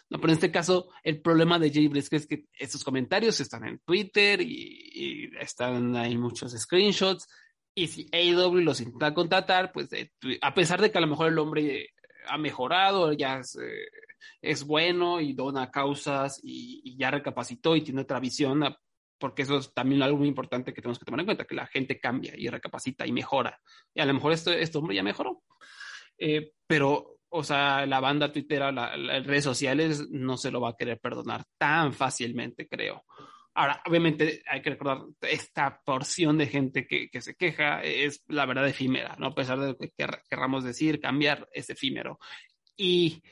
No, 0.09 0.19
pero 0.19 0.33
en 0.33 0.39
este 0.39 0.51
caso, 0.51 0.89
el 1.03 1.21
problema 1.21 1.59
de 1.59 1.71
Jay 1.71 1.89
Briscoe 1.89 2.17
es 2.17 2.27
que 2.27 2.47
estos 2.53 2.83
comentarios 2.83 3.39
están 3.39 3.67
en 3.67 3.79
Twitter 3.81 4.41
y, 4.41 4.91
y 4.93 5.31
están 5.39 5.95
ahí 5.95 6.17
muchos 6.17 6.53
screenshots 6.53 7.27
y 7.75 7.87
si 7.87 8.09
AEW 8.13 8.57
los 8.57 8.81
intenta 8.81 9.15
contratar, 9.15 9.73
pues 9.73 9.91
a 10.41 10.55
pesar 10.55 10.81
de 10.81 10.91
que 10.91 10.99
a 10.99 11.01
lo 11.01 11.07
mejor 11.07 11.29
el 11.29 11.39
hombre 11.39 11.91
ha 12.27 12.39
mejorado, 12.39 13.13
ya 13.13 13.39
es, 13.39 13.57
eh, 13.57 14.65
bueno 14.65 15.21
y 15.21 15.33
dona 15.33 15.71
causas 15.71 16.41
y, 16.43 16.97
ya 16.97 17.11
recapacitó 17.11 17.77
y 17.77 17.83
tiene 17.83 18.03
otra 18.03 18.21
visión, 18.21 18.63
porque 19.19 19.43
eso 19.43 19.59
es 19.59 19.73
también 19.73 20.03
algo 20.03 20.19
muy 20.19 20.29
importante 20.29 20.73
que 20.73 20.81
tenemos 20.81 20.99
que 20.99 21.05
tomar 21.05 21.21
en 21.21 21.27
cuenta, 21.27 21.45
que 21.45 21.55
la 21.55 21.67
gente 21.67 22.01
cambia 22.01 22.35
y 22.37 22.49
recapacita 22.49 23.07
y 23.07 23.13
mejora. 23.13 23.61
Y 23.95 24.01
a 24.01 24.07
lo 24.07 24.15
mejor 24.15 24.33
esto, 24.33 24.51
este 24.53 24.79
hombre 24.79 24.97
ya 24.97 25.03
mejoró. 25.03 25.43
Eh, 26.19 26.53
pero, 26.67 27.19
o 27.29 27.45
sea, 27.45 27.87
la 27.87 28.01
banda 28.01 28.33
Twitter, 28.33 28.73
las 28.73 29.27
redes 29.27 29.45
sociales 29.45 30.09
no 30.11 30.37
se 30.37 30.51
lo 30.51 30.61
va 30.61 30.71
a 30.71 30.77
querer 30.77 30.99
perdonar 30.99 31.45
tan 31.59 31.93
fácilmente, 31.93 32.67
creo. 32.67 33.05
Ahora, 33.61 33.83
obviamente 33.87 34.43
hay 34.47 34.63
que 34.63 34.71
recordar, 34.71 35.03
esta 35.21 35.83
porción 35.85 36.39
de 36.39 36.47
gente 36.47 36.87
que, 36.87 37.11
que, 37.11 37.21
se 37.21 37.35
queja 37.35 37.83
es 37.83 38.25
la 38.27 38.47
verdad 38.47 38.67
efímera, 38.67 39.17
¿no? 39.19 39.27
A 39.27 39.35
pesar 39.35 39.61
de 39.61 39.67
lo 39.67 39.77
que 39.77 39.91
querramos 40.31 40.65
decir, 40.65 40.99
cambiar 40.99 41.47
es 41.53 41.69
efímero. 41.69 42.19
Y 42.75 43.23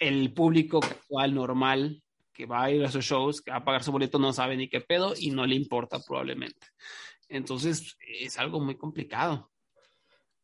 el 0.00 0.34
público 0.34 0.80
actual, 0.82 1.32
normal, 1.32 2.02
que 2.32 2.44
va 2.44 2.64
a 2.64 2.72
ir 2.72 2.82
a 2.82 2.88
esos 2.88 3.04
shows, 3.04 3.40
que 3.40 3.52
va 3.52 3.58
a 3.58 3.64
pagar 3.64 3.84
su 3.84 3.92
boleto, 3.92 4.18
no 4.18 4.32
sabe 4.32 4.56
ni 4.56 4.68
qué 4.68 4.80
pedo 4.80 5.14
y 5.16 5.30
no 5.30 5.46
le 5.46 5.54
importa 5.54 6.00
probablemente. 6.04 6.66
Entonces, 7.28 7.96
es 8.00 8.36
algo 8.36 8.58
muy 8.58 8.76
complicado. 8.76 9.48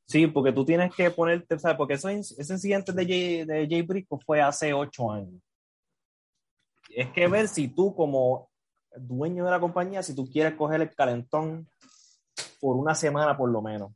Sí, 0.07 0.29
porque 0.29 0.53
tú 0.53 0.65
tienes 0.65 0.95
que 0.95 1.11
ponerte, 1.11 1.59
¿sabes? 1.59 1.77
Porque 1.77 1.95
eso, 1.95 2.09
ese 2.09 2.53
incidente 2.53 2.93
de 2.93 3.05
Jay, 3.05 3.45
de 3.45 3.67
Jay 3.69 3.83
Briscoe 3.83 4.21
fue 4.25 4.41
hace 4.41 4.73
ocho 4.73 5.11
años. 5.11 5.43
Es 6.89 7.11
que 7.11 7.27
ver 7.27 7.49
si 7.49 7.67
tú 7.67 7.97
como 7.97 8.54
dueño 8.97 9.45
de 9.45 9.51
la 9.51 9.61
compañía 9.61 10.03
si 10.03 10.15
tú 10.15 10.29
quieres 10.31 10.55
coger 10.55 10.81
el 10.81 10.95
calentón 10.95 11.69
por 12.61 12.77
una 12.77 12.95
semana 12.95 13.37
por 13.37 13.51
lo 13.51 13.63
menos, 13.63 13.93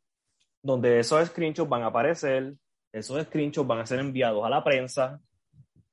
donde 0.63 1.01
esos 1.01 1.27
screenshots 1.29 1.69
van 1.69 1.83
a 1.83 1.87
aparecer, 1.87 2.55
esos 2.93 3.23
screenshots 3.25 3.67
van 3.67 3.81
a 3.81 3.87
ser 3.87 4.01
enviados 4.01 4.45
a 4.45 4.51
la 4.51 4.63
prensa, 4.63 5.21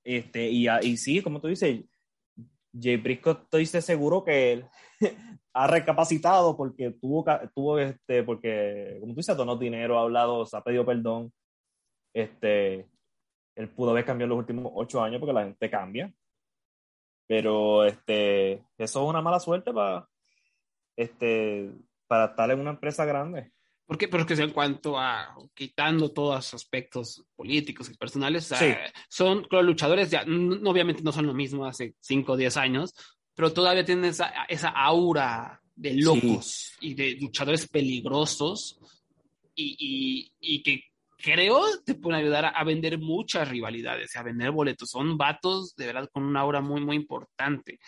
este, 0.03 0.49
y, 0.49 0.67
y 0.81 0.97
sí, 0.97 1.21
como 1.21 1.41
tú 1.41 1.47
dices, 1.47 1.83
Jay 2.79 2.97
Briscoe 2.97 3.31
estoy 3.31 3.65
seguro 3.65 4.23
que 4.23 4.53
él 4.53 4.65
ha 5.53 5.67
recapacitado 5.67 6.55
porque 6.55 6.91
tuvo, 6.91 7.25
tuvo 7.53 7.79
este, 7.79 8.23
porque, 8.23 8.97
como 8.99 9.13
tú 9.13 9.19
dices, 9.19 9.37
donó 9.37 9.55
dinero, 9.55 9.97
ha 9.97 10.03
hablado, 10.03 10.45
se 10.45 10.57
ha 10.57 10.61
pedido 10.61 10.85
perdón, 10.85 11.33
este, 12.13 12.87
él 13.55 13.69
pudo 13.69 13.91
haber 13.91 14.05
cambiado 14.05 14.29
los 14.29 14.39
últimos 14.39 14.71
ocho 14.75 15.01
años 15.01 15.19
porque 15.19 15.33
la 15.33 15.45
gente 15.45 15.69
cambia, 15.69 16.13
pero 17.27 17.85
este, 17.85 18.53
eso 18.77 19.03
es 19.03 19.09
una 19.09 19.21
mala 19.21 19.39
suerte 19.39 19.73
para, 19.73 20.07
este, 20.95 21.71
para 22.07 22.25
estar 22.25 22.51
en 22.51 22.59
una 22.59 22.71
empresa 22.71 23.05
grande. 23.05 23.51
Porque, 23.85 24.07
pero 24.07 24.23
es 24.23 24.27
que 24.27 24.43
en 24.43 24.51
cuanto 24.51 24.97
a 24.97 25.35
quitando 25.53 26.11
todos 26.11 26.35
los 26.35 26.53
aspectos 26.55 27.23
políticos 27.35 27.89
y 27.89 27.97
personales, 27.97 28.51
son 29.09 29.45
los 29.49 29.63
luchadores, 29.63 30.09
ya 30.09 30.23
obviamente 30.23 31.03
no 31.03 31.11
son 31.11 31.27
lo 31.27 31.35
mismo 31.35 31.65
hace 31.65 31.95
5 31.99 32.31
o 32.31 32.37
10 32.37 32.57
años, 32.57 32.95
pero 33.35 33.53
todavía 33.53 33.85
tienen 33.85 34.05
esa, 34.05 34.45
esa 34.47 34.69
aura 34.69 35.61
de 35.75 35.93
locos 35.93 36.73
y 36.79 36.95
de 36.95 37.11
luchadores 37.19 37.67
peligrosos 37.67 38.79
y, 39.53 39.75
y, 39.77 40.33
y, 40.39 40.63
que 40.63 40.81
creo 41.25 41.63
te 41.83 41.95
pueden 41.95 42.21
ayudar 42.21 42.53
a, 42.55 42.63
vender 42.63 42.99
muchas 42.99 43.49
rivalidades, 43.49 44.15
a 44.15 44.21
vender 44.21 44.51
boletos. 44.51 44.91
Son 44.91 45.17
vatos 45.17 45.75
de 45.75 45.87
verdad 45.87 46.07
con 46.13 46.23
una 46.23 46.41
aura 46.41 46.61
muy, 46.61 46.81
muy 46.81 46.95
importante. 46.95 47.79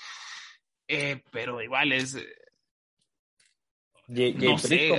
Eh, 0.88 1.22
pero 1.32 1.62
igual 1.62 1.92
es. 1.92 2.16
Eh, 4.08 4.34
no 4.34 4.58
sé. 4.58 4.92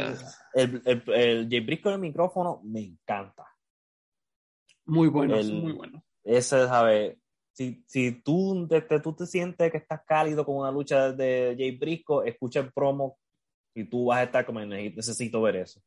El, 0.55 0.82
el, 0.84 1.03
el, 1.12 1.49
Jay 1.51 1.61
Briscoe 1.61 1.95
el 1.95 1.99
micrófono 1.99 2.61
me 2.62 2.80
encanta. 2.80 3.45
Muy 4.84 5.09
bueno, 5.09 5.43
muy 5.43 5.72
bueno. 5.72 6.05
Ese, 6.22 6.66
¿sabes? 6.66 7.18
Si, 7.53 7.82
si 7.89 8.22
tú, 8.22 8.68
te, 8.68 8.80
tú 9.01 9.16
te 9.16 9.26
sientes 9.26 9.70
que 9.72 9.78
estás 9.78 10.03
cálido 10.07 10.45
con 10.45 10.57
una 10.57 10.70
lucha 10.70 11.12
de 11.12 11.57
Jay 11.59 11.76
Briscoe, 11.76 12.28
escucha 12.28 12.61
el 12.61 12.72
promo 12.72 13.18
y 13.74 13.84
tú 13.84 14.07
vas 14.07 14.20
a 14.20 14.22
estar 14.24 14.47
como 14.47 14.61
necesito 14.64 15.43
ver 15.43 15.57
eso. 15.57 15.82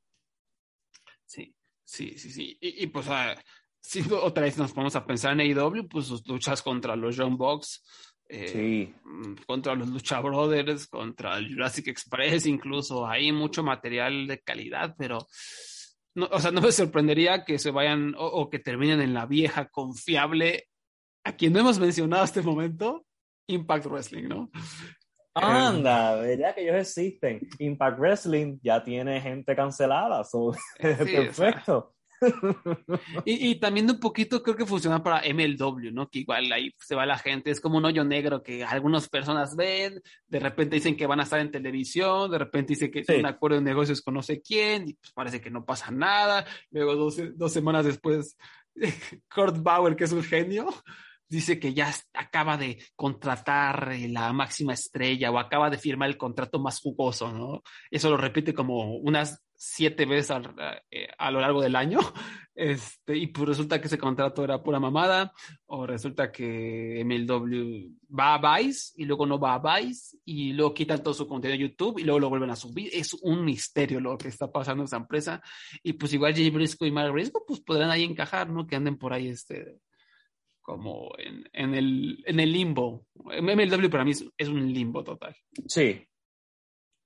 Sí. 1.26 1.56
Sí, 1.92 2.18
sí, 2.18 2.32
sí. 2.32 2.58
Y, 2.62 2.88
pues, 2.88 3.06
ah, 3.10 3.36
si 3.78 4.02
otra 4.14 4.44
vez 4.44 4.58
nos 4.58 4.72
ponemos 4.72 4.96
a 4.96 5.06
pensar 5.06 5.34
en 5.34 5.42
AEW, 5.42 5.90
pues 5.90 6.06
sus 6.06 6.26
luchas 6.26 6.62
contra 6.62 6.96
los 6.96 7.18
John 7.18 7.36
Box, 7.36 7.84
eh, 8.30 8.94
mm, 9.04 9.34
contra 9.46 9.76
los 9.76 9.90
Lucha 9.90 10.22
Brothers, 10.22 10.88
contra 10.88 11.38
el 11.38 11.50
Jurassic 11.50 11.90
Express, 11.90 12.46
incluso 12.46 13.06
hay 13.06 13.34
mucho 13.34 13.62
material 13.62 14.26
de 14.26 14.40
calidad, 14.40 14.96
pero, 14.98 15.28
no, 16.16 16.30
o 16.32 16.40
sea, 16.40 16.52
no 16.52 16.62
me 16.62 16.72
sorprendería 16.72 17.44
que 17.44 17.60
se 17.60 17.72
vayan 17.72 18.16
o, 18.18 18.50
que 18.50 18.60
terminen 18.60 19.02
en 19.02 19.14
la 19.14 19.26
vieja 19.26 19.68
confiable, 19.68 20.70
a 21.26 21.36
quien 21.36 21.52
no 21.52 21.60
hemos 21.60 21.78
mencionado 21.78 22.24
hasta 22.24 22.40
este 22.40 22.50
momento, 22.50 23.06
Impact 23.48 23.88
Wrestling, 23.88 24.30
¿no? 24.30 24.50
Anda, 25.34 26.16
¿verdad 26.16 26.56
que 26.56 26.64
ellos 26.64 26.76
existen? 26.76 27.48
Impact 27.60 28.00
Wrestling 28.00 28.60
ya 28.62 28.84
tiene 28.84 29.22
gente 29.22 29.56
cancelada, 29.56 30.24
perfecto. 30.80 31.94
y, 33.26 33.50
y, 33.50 33.60
también 33.60 33.90
un 33.90 34.00
poquito 34.00 34.44
creo 34.44 34.56
que 34.56 34.66
funciona 34.66 35.02
para 35.02 35.24
MLW, 35.34 35.92
¿no? 35.92 36.08
Que 36.08 36.20
igual 36.20 36.52
ahí 36.52 36.72
se 36.78 36.94
va 36.94 37.06
la 37.06 37.18
gente, 37.18 37.50
es 37.50 37.60
como 37.60 37.78
un 37.78 37.86
hoyo 37.86 38.04
negro 38.04 38.44
que 38.44 38.64
algunas 38.64 39.10
personas 39.10 39.56
ven, 39.56 40.00
de 40.28 40.40
repente 40.40 40.76
dicen 40.76 40.96
que 40.96 41.08
van 41.08 41.20
a 41.20 41.24
estar 41.24 41.40
en 41.40 41.50
televisión, 41.50 42.30
de 42.30 42.38
repente 42.38 42.74
dicen 42.74 42.92
que 42.92 43.02
tienen 43.02 43.26
un 43.26 43.32
acuerdo 43.32 43.58
de 43.58 43.64
negocios 43.64 44.04
con 44.04 44.14
no 44.14 44.22
sé 44.22 44.40
quién, 44.40 44.90
y 44.90 44.94
pues 44.94 45.12
parece 45.14 45.42
que 45.42 45.50
no 45.50 45.66
pasa 45.66 45.90
nada, 45.90 46.46
luego 46.70 46.96
dos, 46.96 47.18
dos 47.36 47.52
semanas 47.52 47.86
después, 47.86 48.38
Kurt 49.34 49.58
Bauer, 49.64 49.96
que 49.96 50.04
es 50.04 50.12
un 50.12 50.24
genio, 50.24 50.68
dice 51.32 51.60
que 51.60 51.74
ya 51.74 51.94
acaba 52.14 52.58
de 52.58 52.84
contratar 52.96 53.94
eh, 53.94 54.10
la 54.10 54.34
máxima 54.34 54.74
estrella 54.74 55.32
o 55.32 55.40
acaba 55.40 55.70
de 55.70 55.78
firmar 55.78 56.10
el 56.10 56.18
contrato 56.18 56.60
más 56.60 56.82
jugoso, 56.82 57.32
¿no? 57.32 57.64
Eso 57.90 58.10
lo 58.10 58.18
repite 58.18 58.54
como 58.54 58.98
unas 58.98 59.42
siete 59.56 60.06
veces 60.06 60.36
eh, 60.90 61.08
a, 61.18 61.32
lo 61.32 61.40
largo 61.40 61.62
del 61.62 61.78
año, 61.78 62.00
este, 62.56 63.16
y 63.16 63.28
pues 63.28 63.48
resulta 63.48 63.80
que 63.80 63.88
ese 63.88 63.98
contrato 63.98 64.44
era 64.44 64.62
pura 64.62 64.80
mamada, 64.80 65.32
o 65.68 65.88
resulta 65.88 66.32
que 66.34 67.02
MLW 67.06 67.96
va 68.14 68.34
a 68.36 68.58
Vice 68.58 68.92
y 68.98 69.06
luego 69.06 69.26
no 69.26 69.40
va 69.40 69.54
a 69.54 69.80
Vice, 69.80 70.18
y 70.26 70.52
luego 70.52 70.74
quitan 70.74 71.02
todo 71.02 71.14
su 71.14 71.28
contenido 71.28 71.58
de 71.58 71.70
YouTube 71.70 72.00
y 72.00 72.04
luego 72.04 72.20
lo 72.20 72.30
vuelven 72.30 72.50
a 72.50 72.58
subir. 72.58 72.90
Es 72.92 73.14
un 73.22 73.46
misterio 73.46 74.02
lo 74.02 74.18
que 74.18 74.28
está 74.28 74.52
pasando 74.52 74.84
en 74.84 74.86
esa 74.86 74.98
empresa, 74.98 75.42
y 75.82 75.94
pues 75.94 76.12
igual 76.12 76.34
Jay 76.34 76.50
Briscoe 76.50 76.90
y 76.90 76.92
Mark 76.92 77.14
Briscoe 77.14 77.44
pues 77.48 77.62
podrán 77.62 77.90
ahí 77.90 78.04
encajar, 78.04 78.50
¿no? 78.50 78.68
Que 78.68 78.76
anden 78.76 78.98
por 78.98 79.14
ahí 79.14 79.30
este 79.30 79.80
como 80.62 81.12
en, 81.18 81.44
en, 81.54 81.76
el, 81.76 82.24
en 82.26 82.40
el 82.40 82.52
limbo. 82.52 83.08
MLW 83.16 83.90
para 83.90 84.04
mí 84.04 84.12
es, 84.12 84.48
un 84.48 84.72
limbo 84.74 85.04
total. 85.04 85.36
Sí. 85.68 86.06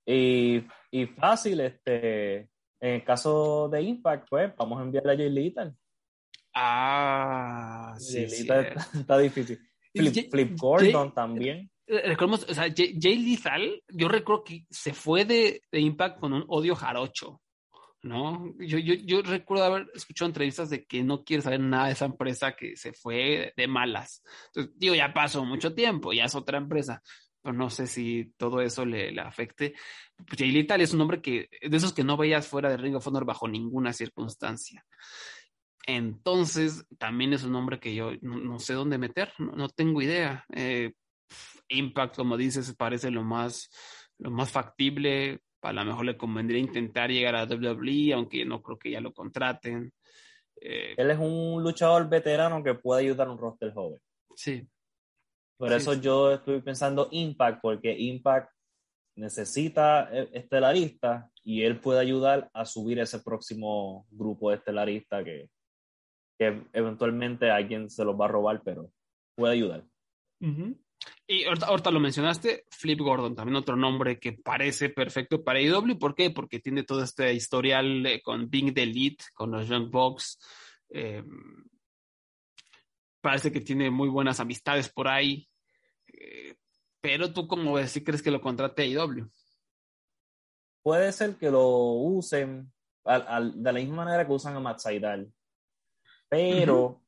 Y, 0.06 0.62
y, 0.90 1.06
fácil, 1.06 1.60
este, 1.60 2.36
en 2.80 2.94
el 2.94 3.04
caso 3.04 3.68
de 3.68 3.82
Impact, 3.82 4.28
pues 4.28 4.54
vamos 4.56 4.78
a 4.78 4.82
enviarle 4.82 5.12
a 5.12 5.16
Jay 5.16 5.30
Little. 5.30 5.72
Ah, 6.54 7.94
sí. 7.98 8.24
está, 8.94 9.18
difícil. 9.18 9.58
Flip, 9.92 10.58
Gordon 10.58 11.12
también. 11.12 11.70
Recordemos, 11.86 12.46
o 12.48 12.54
sea, 12.54 12.64
Jay, 12.74 12.98
Jay 13.00 13.38
yo 13.88 14.08
recuerdo 14.08 14.44
que 14.44 14.66
se 14.70 14.92
fue 14.92 15.24
de, 15.24 15.62
de 15.70 15.80
Impact 15.80 16.18
con 16.18 16.32
un 16.32 16.44
odio 16.48 16.74
jarocho. 16.74 17.40
¿No? 18.06 18.54
Yo, 18.58 18.78
yo, 18.78 18.94
yo 18.94 19.22
recuerdo 19.22 19.64
haber 19.64 19.90
escuchado 19.94 20.28
entrevistas 20.28 20.70
de 20.70 20.84
que 20.86 21.02
no 21.02 21.24
quiere 21.24 21.42
saber 21.42 21.60
nada 21.60 21.86
de 21.86 21.92
esa 21.92 22.06
empresa 22.06 22.56
que 22.56 22.76
se 22.76 22.92
fue 22.92 23.52
de 23.56 23.68
malas. 23.68 24.22
Entonces, 24.46 24.72
digo, 24.76 24.94
ya 24.94 25.12
pasó 25.12 25.44
mucho 25.44 25.74
tiempo, 25.74 26.12
ya 26.12 26.24
es 26.24 26.34
otra 26.34 26.58
empresa. 26.58 27.02
pero 27.42 27.54
no 27.54 27.70
sé 27.70 27.86
si 27.86 28.32
todo 28.36 28.60
eso 28.60 28.84
le, 28.86 29.12
le 29.12 29.20
afecte. 29.20 29.74
Pues 30.26 30.40
Lethal 30.40 30.80
es 30.80 30.94
un 30.94 31.00
hombre 31.00 31.20
que, 31.20 31.48
de 31.60 31.76
esos 31.76 31.92
que 31.92 32.04
no 32.04 32.16
veías 32.16 32.46
fuera 32.46 32.70
de 32.70 32.76
Ring 32.76 32.96
of 32.96 33.06
Honor 33.06 33.24
bajo 33.24 33.48
ninguna 33.48 33.92
circunstancia. 33.92 34.84
Entonces, 35.86 36.84
también 36.98 37.32
es 37.32 37.44
un 37.44 37.54
hombre 37.54 37.78
que 37.78 37.94
yo 37.94 38.12
no, 38.20 38.38
no 38.38 38.58
sé 38.58 38.74
dónde 38.74 38.98
meter, 38.98 39.32
no, 39.38 39.52
no 39.52 39.68
tengo 39.68 40.02
idea. 40.02 40.44
Eh, 40.52 40.92
Impact, 41.68 42.16
como 42.16 42.36
dices, 42.36 42.74
parece 42.76 43.10
lo 43.10 43.22
más, 43.24 43.70
lo 44.18 44.30
más 44.30 44.50
factible. 44.50 45.40
A 45.62 45.72
lo 45.72 45.84
mejor 45.84 46.04
le 46.04 46.16
convendría 46.16 46.60
intentar 46.60 47.10
llegar 47.10 47.34
a 47.34 47.44
WWE, 47.44 48.12
aunque 48.12 48.44
no 48.44 48.62
creo 48.62 48.78
que 48.78 48.90
ya 48.90 49.00
lo 49.00 49.12
contraten. 49.12 49.92
Eh, 50.60 50.94
Él 50.96 51.10
es 51.10 51.18
un 51.18 51.62
luchador 51.62 52.08
veterano 52.08 52.62
que 52.62 52.74
puede 52.74 53.02
ayudar 53.02 53.28
a 53.28 53.32
un 53.32 53.38
roster 53.38 53.72
joven. 53.72 54.00
Sí. 54.36 54.66
Por 55.58 55.72
eso 55.72 55.94
sí. 55.94 56.00
yo 56.00 56.32
estoy 56.32 56.60
pensando 56.60 57.08
Impact, 57.10 57.60
porque 57.62 57.96
Impact 57.98 58.50
necesita 59.16 60.08
e-, 60.12 60.30
estelarista 60.34 61.30
y 61.42 61.62
él 61.62 61.80
puede 61.80 62.00
ayudar 62.00 62.50
a 62.52 62.64
subir 62.64 62.98
ese 62.98 63.20
próximo 63.20 64.06
grupo 64.10 64.50
de 64.50 64.56
estelaristas 64.56 65.24
que, 65.24 65.48
que 66.38 66.62
eventualmente 66.72 67.50
alguien 67.50 67.88
se 67.88 68.04
los 68.04 68.18
va 68.18 68.26
a 68.26 68.28
robar, 68.28 68.62
pero 68.62 68.90
puede 69.34 69.54
ayudar. 69.54 69.84
Uh 70.40 70.46
-huh. 70.46 70.78
Y 71.26 71.44
ahorita, 71.44 71.66
ahorita, 71.66 71.90
lo 71.90 72.00
mencionaste, 72.00 72.64
Flip 72.70 73.00
Gordon, 73.00 73.34
también 73.34 73.56
otro 73.56 73.76
nombre 73.76 74.20
que 74.20 74.32
parece 74.32 74.90
perfecto 74.90 75.42
para 75.42 75.60
IW. 75.60 75.98
¿Por 75.98 76.14
qué? 76.14 76.30
Porque 76.30 76.60
tiene 76.60 76.84
todo 76.84 77.02
este 77.02 77.32
historial 77.34 78.06
eh, 78.06 78.22
con 78.22 78.48
Bing 78.48 78.72
the 78.72 78.84
Elite, 78.84 79.24
con 79.34 79.50
los 79.50 79.66
Young 79.66 79.90
Bucks. 79.90 80.38
Eh, 80.90 81.24
parece 83.20 83.50
que 83.50 83.60
tiene 83.60 83.90
muy 83.90 84.08
buenas 84.08 84.38
amistades 84.38 84.88
por 84.88 85.08
ahí. 85.08 85.48
Eh, 86.06 86.54
pero 87.00 87.32
tú, 87.32 87.48
como 87.48 87.72
ves, 87.74 87.90
si 87.90 88.04
crees 88.04 88.22
que 88.22 88.30
lo 88.30 88.40
contrate 88.40 88.82
a 88.82 88.86
IW? 88.86 89.28
Puede 90.82 91.10
ser 91.10 91.36
que 91.36 91.50
lo 91.50 91.66
usen 91.66 92.72
al, 93.04 93.26
al, 93.26 93.62
de 93.62 93.72
la 93.72 93.80
misma 93.80 94.04
manera 94.04 94.24
que 94.24 94.32
usan 94.32 94.54
a 94.54 94.60
Matt 94.60 94.78
Seidel. 94.78 95.32
Pero. 96.28 96.84
Uh 96.84 96.90
-huh 96.90 97.05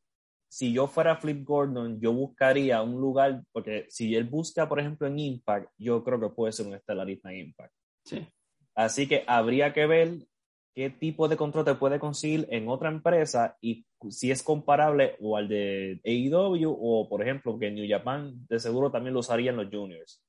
si 0.49 0.73
yo 0.73 0.87
fuera 0.87 1.17
Flip 1.17 1.45
Gordon, 1.45 2.01
yo 2.01 2.13
buscaría 2.13 2.83
un 2.83 3.01
lugar, 3.01 3.43
porque 3.53 3.87
si 3.91 4.15
él 4.17 4.25
busca, 4.25 4.69
por 4.69 4.81
ejemplo, 4.81 5.07
en 5.07 5.19
Impact, 5.19 5.71
yo 5.77 6.03
creo 6.03 6.19
que 6.19 6.31
puede 6.31 6.53
ser 6.53 6.67
un 6.67 6.75
estelarista 6.75 7.31
en 7.31 7.47
Impact. 7.47 7.73
Sí. 8.05 8.27
Así 8.75 9.07
que 9.07 9.25
habría 9.27 9.73
que 9.73 9.87
ver 9.87 10.27
qué 10.75 10.89
tipo 10.89 11.29
de 11.29 11.37
control 11.37 11.65
te 11.65 11.75
puede 11.75 11.99
conseguir 11.99 12.47
en 12.51 12.69
otra 12.69 12.89
empresa 12.89 13.57
y 13.61 13.85
si 14.09 14.31
es 14.31 14.43
comparable 14.43 15.17
o 15.21 15.37
al 15.37 15.49
de 15.49 16.01
AEW 16.05 16.71
o, 16.81 17.09
por 17.09 17.21
ejemplo, 17.21 17.59
que 17.59 17.71
New 17.71 17.87
Japan 17.89 18.47
de 18.49 18.59
seguro 18.59 18.91
también 18.91 19.15
lo 19.15 19.21
usarían 19.21 19.57
los 19.57 19.69
juniors. 19.71 20.23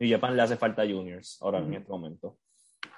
New 0.00 0.10
Japan 0.10 0.36
le 0.36 0.42
hace 0.42 0.56
falta 0.56 0.82
juniors 0.82 1.38
ahora 1.40 1.60
uh 1.60 1.62
-huh. 1.62 1.68
en 1.68 1.74
este 1.74 1.90
momento. 1.90 2.38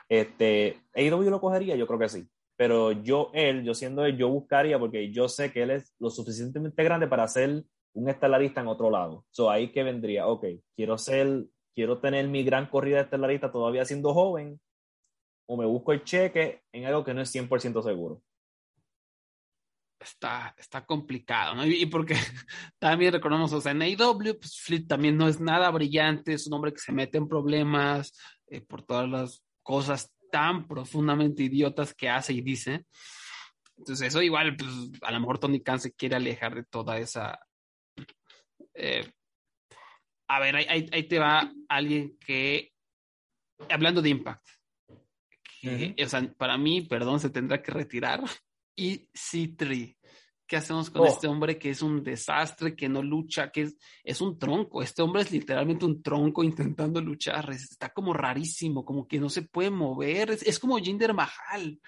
Este, 0.09 0.81
AEW 0.95 1.31
lo 1.31 1.41
cogería, 1.41 1.77
yo 1.77 1.87
creo 1.87 1.99
que 1.99 2.09
sí 2.09 2.27
pero 2.57 2.93
yo, 2.93 3.31
él, 3.35 3.65
yo 3.65 3.75
siendo 3.75 4.05
él, 4.05 4.17
yo 4.17 4.29
buscaría 4.29 4.79
porque 4.79 5.11
yo 5.11 5.29
sé 5.29 5.53
que 5.53 5.63
él 5.63 5.71
es 5.71 5.95
lo 5.99 6.11
suficientemente 6.11 6.85
grande 6.85 7.09
para 7.09 7.27
ser 7.27 7.65
un 7.95 8.09
estelarista 8.09 8.61
en 8.61 8.69
otro 8.69 8.91
lado. 8.91 9.25
So, 9.31 9.51
ahí 9.51 9.73
que 9.73 9.83
vendría, 9.83 10.27
ok, 10.27 10.47
quiero 10.77 10.99
ser, 10.99 11.45
quiero 11.75 11.99
tener 12.01 12.29
mi 12.29 12.45
gran 12.45 12.67
corrida 12.67 12.97
de 12.97 13.03
estelarista 13.03 13.51
todavía 13.51 13.85
siendo 13.85 14.13
joven, 14.15 14.61
o 15.47 15.57
me 15.57 15.67
busco 15.67 15.93
el 15.93 16.05
cheque 16.05 16.63
en 16.73 16.87
algo 16.87 17.05
que 17.05 17.15
no 17.15 17.23
es 17.23 17.35
100% 17.35 17.83
seguro. 17.83 18.23
Está, 20.01 20.55
está 20.59 20.85
complicado, 20.85 21.55
¿no? 21.55 21.67
Y 21.67 21.87
porque 21.87 22.15
también 22.79 23.13
recordamos, 23.13 23.53
o 23.53 23.61
sea, 23.61 23.73
en 23.73 23.83
AEW, 23.83 24.39
pues 24.39 24.61
Flip 24.61 24.87
también 24.87 25.17
no 25.17 25.29
es 25.29 25.41
nada 25.41 25.71
brillante, 25.71 26.35
es 26.35 26.47
un 26.47 26.55
hombre 26.55 26.73
que 26.73 26.81
se 26.81 26.93
mete 26.93 27.19
en 27.19 27.29
problemas 27.29 28.13
eh, 28.49 28.61
por 28.61 28.83
todas 28.83 29.09
las 29.09 29.45
cosas 29.63 30.14
tan 30.35 30.67
profundamente 30.67 31.45
idiotas 31.45 31.95
que 31.95 32.09
hace 32.09 32.33
y 32.33 32.41
dice. 32.41 32.87
Entonces, 33.79 34.09
eso 34.09 34.21
igual, 34.21 34.57
pues, 34.57 34.69
a 35.03 35.13
lo 35.13 35.21
mejor 35.21 35.39
Tony 35.39 35.63
Khan 35.63 35.79
se 35.79 35.93
quiere 35.93 36.17
alejar 36.17 36.57
de 36.57 36.65
toda 36.65 36.99
esa. 36.99 37.39
Eh, 38.75 39.09
a 40.29 40.41
ver, 40.41 40.57
ahí, 40.57 40.89
ahí, 40.91 41.03
te 41.05 41.21
va 41.21 41.53
alguien 41.69 42.19
que. 42.19 42.73
Hablando 43.71 44.03
de 44.03 44.09
Impact. 44.09 44.45
Que, 45.61 45.69
uh 45.69 45.71
-huh. 45.71 46.05
o 46.05 46.09
sea, 46.09 46.35
para 46.37 46.59
mí, 46.59 46.83
perdón, 46.83 47.21
se 47.21 47.31
tendrá 47.31 47.63
que 47.63 47.71
retirar. 47.71 48.21
Y 48.77 49.07
C3. 49.15 49.97
¿Qué 50.47 50.57
hacemos 50.57 50.91
con 50.91 51.03
oh. 51.03 51.07
este 51.07 51.27
hombre 51.27 51.59
que 51.59 51.71
es 51.71 51.81
un 51.81 52.03
desastre, 52.03 52.77
que 52.77 52.89
no 52.89 53.03
lucha, 53.03 53.51
que 53.51 53.63
es, 53.63 53.79
es 54.03 54.21
un 54.21 54.39
tronco? 54.39 54.83
Este 54.83 55.01
hombre 55.01 55.23
es 55.23 55.33
literalmente 55.33 55.87
un 55.87 56.03
tronco 56.03 56.45
intentando 56.45 57.01
luchar. 57.01 57.51
Está 57.51 57.89
como 57.91 58.13
rarísimo, 58.13 58.85
como 58.85 59.09
que 59.09 59.19
no 59.19 59.31
se 59.31 59.43
puede 59.43 59.71
mover. 59.71 60.31
Es, 60.33 60.43
es 60.43 60.59
como 60.59 60.77
Jinder 60.77 61.15
Mahal. 61.15 61.81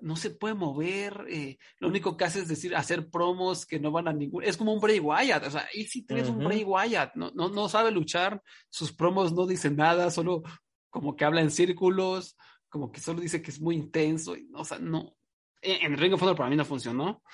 No 0.00 0.14
se 0.14 0.30
puede 0.30 0.54
mover. 0.54 1.26
Eh, 1.28 1.58
lo 1.80 1.88
único 1.88 2.16
que 2.16 2.24
hace 2.24 2.38
es 2.38 2.46
decir, 2.46 2.76
hacer 2.76 3.10
promos 3.10 3.66
que 3.66 3.80
no 3.80 3.90
van 3.90 4.06
a 4.06 4.12
ningún. 4.12 4.44
Es 4.44 4.56
como 4.56 4.72
un 4.72 4.80
Bray 4.80 5.00
Wyatt. 5.00 5.46
O 5.46 5.50
sea, 5.50 5.66
Easy 5.74 6.06
uh 6.08 6.14
-huh. 6.14 6.30
un 6.30 6.44
Bray 6.44 6.62
Wyatt. 6.62 7.16
No, 7.16 7.32
no, 7.34 7.48
no 7.48 7.68
sabe 7.68 7.90
luchar. 7.90 8.40
Sus 8.70 8.92
promos 8.92 9.32
no 9.32 9.44
dicen 9.44 9.74
nada, 9.74 10.12
solo 10.12 10.44
como 10.88 11.16
que 11.16 11.24
habla 11.24 11.40
en 11.40 11.50
círculos, 11.50 12.36
como 12.68 12.92
que 12.92 13.00
solo 13.00 13.20
dice 13.20 13.42
que 13.42 13.50
es 13.50 13.60
muy 13.60 13.74
intenso. 13.74 14.36
Y, 14.36 14.48
o 14.54 14.64
sea, 14.64 14.78
no. 14.78 15.16
En, 15.60 15.92
en 15.92 15.98
Ring 15.98 16.14
of 16.14 16.22
Honor 16.22 16.36
para 16.36 16.48
mí 16.48 16.54
no 16.54 16.64
funcionó. 16.64 17.24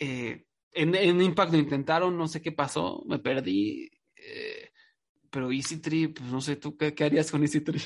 Eh, 0.00 0.44
en, 0.72 0.94
en, 0.94 1.20
Impact 1.20 1.52
lo 1.52 1.58
intentaron, 1.58 2.16
no 2.16 2.26
sé 2.26 2.40
qué 2.40 2.52
pasó, 2.52 3.04
me 3.06 3.18
perdí. 3.18 3.90
Eh, 4.16 4.70
pero 5.30 5.52
Easy 5.52 5.80
Tree, 5.80 6.08
pues 6.08 6.28
no 6.30 6.40
sé, 6.40 6.56
¿tú 6.56 6.76
qué, 6.76 6.94
qué 6.94 7.04
harías 7.04 7.30
con 7.30 7.42
Easy 7.42 7.60
Tree? 7.60 7.82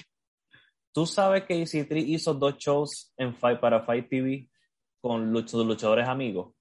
Tú 0.92 1.06
sabes 1.06 1.42
que 1.44 1.58
Easy 1.58 1.84
Tree 1.84 2.02
hizo 2.02 2.32
dos 2.32 2.56
shows 2.56 3.12
en 3.16 3.34
Fight, 3.34 3.58
para 3.58 3.82
Fight 3.82 4.08
TV 4.08 4.48
con 5.00 5.32
luch 5.32 5.52
luchadores 5.52 6.08
amigos. 6.08 6.54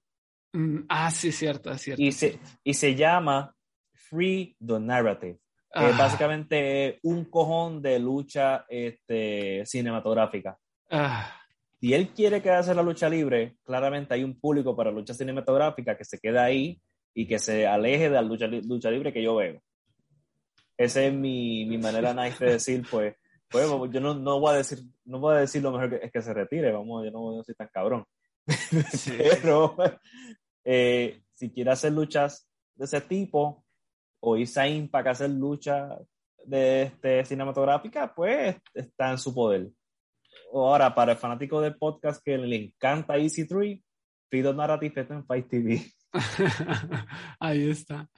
Mm, 0.52 0.80
ah, 0.88 1.10
sí, 1.10 1.30
cierto, 1.30 1.70
es 1.70 1.82
cierto. 1.82 2.02
Y 2.02 2.10
se, 2.10 2.40
y 2.64 2.74
se 2.74 2.94
llama 2.96 3.54
Free 3.92 4.56
the 4.64 4.80
Narrative. 4.80 5.38
Ah. 5.72 5.88
Es 5.88 5.96
básicamente 5.96 6.98
un 7.04 7.24
cojón 7.26 7.80
de 7.80 7.98
lucha 7.98 8.66
este, 8.68 9.64
cinematográfica. 9.66 10.58
Ah 10.90 11.43
si 11.84 11.92
él 11.92 12.14
quiere 12.14 12.40
quedarse 12.40 12.70
en 12.70 12.78
la 12.78 12.82
lucha 12.82 13.10
libre, 13.10 13.58
claramente 13.62 14.14
hay 14.14 14.24
un 14.24 14.40
público 14.40 14.74
para 14.74 14.90
lucha 14.90 15.12
cinematográfica 15.12 15.98
que 15.98 16.06
se 16.06 16.18
queda 16.18 16.42
ahí 16.42 16.80
y 17.12 17.26
que 17.26 17.38
se 17.38 17.66
aleje 17.66 18.04
de 18.04 18.14
la 18.14 18.22
lucha, 18.22 18.46
lucha 18.46 18.90
libre 18.90 19.12
que 19.12 19.22
yo 19.22 19.36
veo. 19.36 19.60
Esa 20.78 21.04
es 21.04 21.12
mi, 21.12 21.66
mi 21.66 21.76
manera 21.76 22.14
nice 22.24 22.42
de 22.42 22.52
decir, 22.52 22.86
pues, 22.90 23.14
pues 23.50 23.68
yo 23.92 24.00
no, 24.00 24.14
no, 24.14 24.40
voy 24.40 24.54
a 24.54 24.56
decir, 24.56 24.78
no 25.04 25.18
voy 25.18 25.34
a 25.34 25.40
decir 25.40 25.60
lo 25.60 25.72
mejor 25.72 25.90
que 25.90 26.06
es 26.06 26.10
que 26.10 26.22
se 26.22 26.32
retire, 26.32 26.72
vamos, 26.72 27.04
yo 27.04 27.10
no, 27.10 27.36
no 27.36 27.44
soy 27.44 27.54
tan 27.54 27.68
cabrón. 27.68 28.06
Sí. 28.90 29.12
Pero 29.42 29.76
eh, 30.64 31.20
si 31.34 31.50
quiere 31.50 31.70
hacer 31.70 31.92
luchas 31.92 32.48
de 32.76 32.86
ese 32.86 33.02
tipo, 33.02 33.62
o 34.20 34.38
irse 34.38 34.58
a 34.58 34.66
Impact 34.66 35.06
a 35.06 35.10
hacer 35.10 35.28
luchas 35.28 36.00
de 36.46 36.84
este, 36.84 37.26
cinematográfica, 37.26 38.14
pues 38.14 38.56
está 38.72 39.10
en 39.10 39.18
su 39.18 39.34
poder 39.34 39.68
ahora, 40.52 40.94
para 40.94 41.12
el 41.12 41.18
fanático 41.18 41.60
del 41.60 41.76
podcast 41.76 42.22
que 42.24 42.38
le 42.38 42.56
encanta 42.56 43.16
Easy 43.16 43.46
3, 43.46 43.78
pido 44.28 44.54
Narrative 44.54 45.06
en 45.10 45.26
Fight 45.26 45.48
TV. 45.48 45.84
Ahí 47.40 47.70
está. 47.70 48.08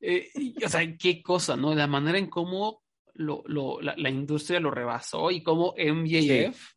Eh, 0.00 0.28
y, 0.34 0.64
o 0.64 0.68
sea, 0.68 0.80
qué 0.96 1.22
cosa, 1.22 1.56
¿no? 1.56 1.74
La 1.74 1.86
manera 1.86 2.18
en 2.18 2.28
cómo 2.28 2.82
lo, 3.14 3.42
lo, 3.46 3.80
la, 3.80 3.94
la, 3.96 4.10
industria 4.10 4.60
lo 4.60 4.70
rebasó 4.70 5.30
y 5.30 5.42
cómo 5.42 5.74
MJF 5.76 6.56
sí 6.56 6.72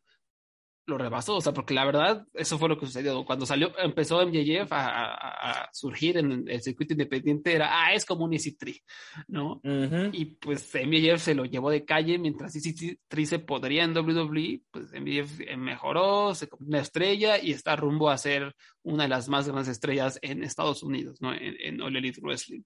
lo 0.86 0.96
rebasó, 0.96 1.36
o 1.36 1.40
sea, 1.40 1.52
porque 1.52 1.74
la 1.74 1.84
verdad, 1.84 2.24
eso 2.32 2.58
fue 2.58 2.68
lo 2.68 2.78
que 2.78 2.86
sucedió. 2.86 3.24
Cuando 3.24 3.44
salió, 3.44 3.72
empezó 3.78 4.24
MJF 4.24 4.72
a, 4.72 4.86
a, 4.86 5.50
a 5.64 5.68
surgir 5.72 6.16
en 6.18 6.48
el 6.48 6.62
circuito 6.62 6.94
independiente, 6.94 7.52
era, 7.52 7.68
ah, 7.84 7.92
es 7.92 8.04
como 8.04 8.24
un 8.24 8.32
Easy 8.32 8.56
Tree, 8.56 8.80
¿no? 9.28 9.54
Uh 9.64 9.68
-huh. 9.68 10.10
Y 10.12 10.26
pues 10.36 10.72
MJF 10.74 11.20
se 11.20 11.34
lo 11.34 11.44
llevó 11.44 11.70
de 11.70 11.84
calle, 11.84 12.18
mientras 12.18 12.54
Easy 12.54 12.98
Tree 13.08 13.26
se 13.26 13.40
podría 13.40 13.84
en 13.84 13.96
WWE, 13.96 14.62
pues 14.70 14.92
MJF 14.92 15.56
mejoró, 15.56 16.34
se 16.34 16.48
convirtió 16.48 16.68
una 16.68 16.80
estrella 16.82 17.38
y 17.42 17.50
está 17.50 17.76
rumbo 17.76 18.08
a 18.08 18.18
ser 18.18 18.54
una 18.82 19.02
de 19.04 19.08
las 19.08 19.28
más 19.28 19.46
grandes 19.48 19.68
estrellas 19.68 20.18
en 20.22 20.44
Estados 20.44 20.82
Unidos, 20.82 21.20
¿no? 21.20 21.34
En, 21.34 21.56
en 21.60 21.82
All 21.82 21.96
Elite 21.96 22.20
Wrestling. 22.20 22.62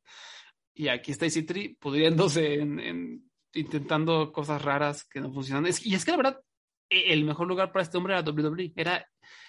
Y 0.75 0.89
aquí 0.89 1.11
está 1.12 1.25
Easy 1.25 1.43
Tree 1.43 1.77
pudriéndose 1.81 2.55
en, 2.55 2.81
en 2.81 3.31
intentando 3.55 4.31
cosas 4.33 4.62
raras 4.62 5.05
que 5.05 5.21
no 5.21 5.33
funcionan. 5.33 5.66
Es, 5.66 5.85
y 5.85 5.95
es 5.95 6.05
que 6.05 6.12
la 6.12 6.16
verdad, 6.18 6.41
el 6.91 7.24
mejor 7.24 7.47
lugar 7.47 7.72
para 7.72 7.84
este 7.84 7.97
hombre 7.97 8.14
era 8.14 8.28
WWE. 8.28 8.72
Era, 8.76 9.07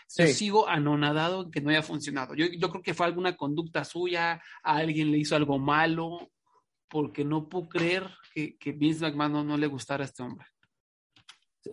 sí. 0.07 0.23
yo 0.23 0.27
sigo 0.29 0.67
anonadado 0.67 1.43
en 1.43 1.51
que 1.51 1.61
no 1.61 1.71
haya 1.71 1.81
funcionado. 1.81 2.35
Yo, 2.35 2.45
yo 2.45 2.69
creo 2.69 2.83
que 2.83 2.93
fue 2.93 3.07
alguna 3.07 3.35
conducta 3.35 3.83
suya, 3.83 4.41
a 4.63 4.75
alguien 4.77 5.11
le 5.11 5.17
hizo 5.17 5.35
algo 5.35 5.57
malo, 5.57 6.29
porque 6.87 7.25
no 7.25 7.49
puedo 7.49 7.69
creer 7.69 8.07
que, 8.33 8.57
que 8.57 8.73
Vince 8.73 9.01
McMahon 9.01 9.31
no, 9.31 9.43
no, 9.43 9.57
le 9.57 9.67
gustara 9.67 10.03
a 10.03 10.05
este 10.05 10.21
hombre. 10.23 10.45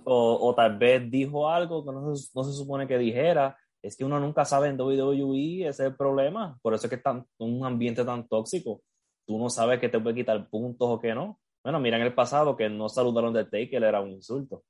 O, 0.04 0.48
o 0.48 0.54
tal 0.54 0.78
vez 0.78 1.10
dijo 1.10 1.48
algo 1.48 1.84
que 1.84 1.92
no 1.92 2.14
se, 2.14 2.30
no 2.34 2.44
se, 2.44 2.52
supone 2.52 2.86
que 2.86 2.98
dijera. 2.98 3.56
Es 3.82 3.96
que 3.96 4.04
uno 4.04 4.18
nunca 4.18 4.44
sabe 4.44 4.68
en 4.68 4.80
WWE, 4.80 5.68
ese 5.68 5.68
es 5.68 5.80
el 5.80 5.96
problema. 5.96 6.58
Por 6.62 6.74
eso 6.74 6.86
es 6.86 6.90
que 6.90 6.96
es 6.96 7.02
tan, 7.02 7.26
un 7.38 7.64
ambiente 7.64 8.04
tan 8.04 8.26
tóxico. 8.26 8.82
Tú 9.26 9.38
no 9.38 9.50
sabes 9.50 9.78
que 9.80 9.88
te 9.88 10.00
puede 10.00 10.16
quitar 10.16 10.48
puntos 10.48 10.88
o 10.88 11.00
que 11.00 11.14
no. 11.14 11.38
Bueno, 11.62 11.80
mira 11.80 11.96
en 11.96 12.04
el 12.04 12.14
pasado 12.14 12.56
que 12.56 12.68
no 12.68 12.88
saludaron 12.88 13.32
de 13.32 13.44
Taker 13.44 13.82
era 13.82 14.00
un 14.00 14.10
insulto. 14.10 14.62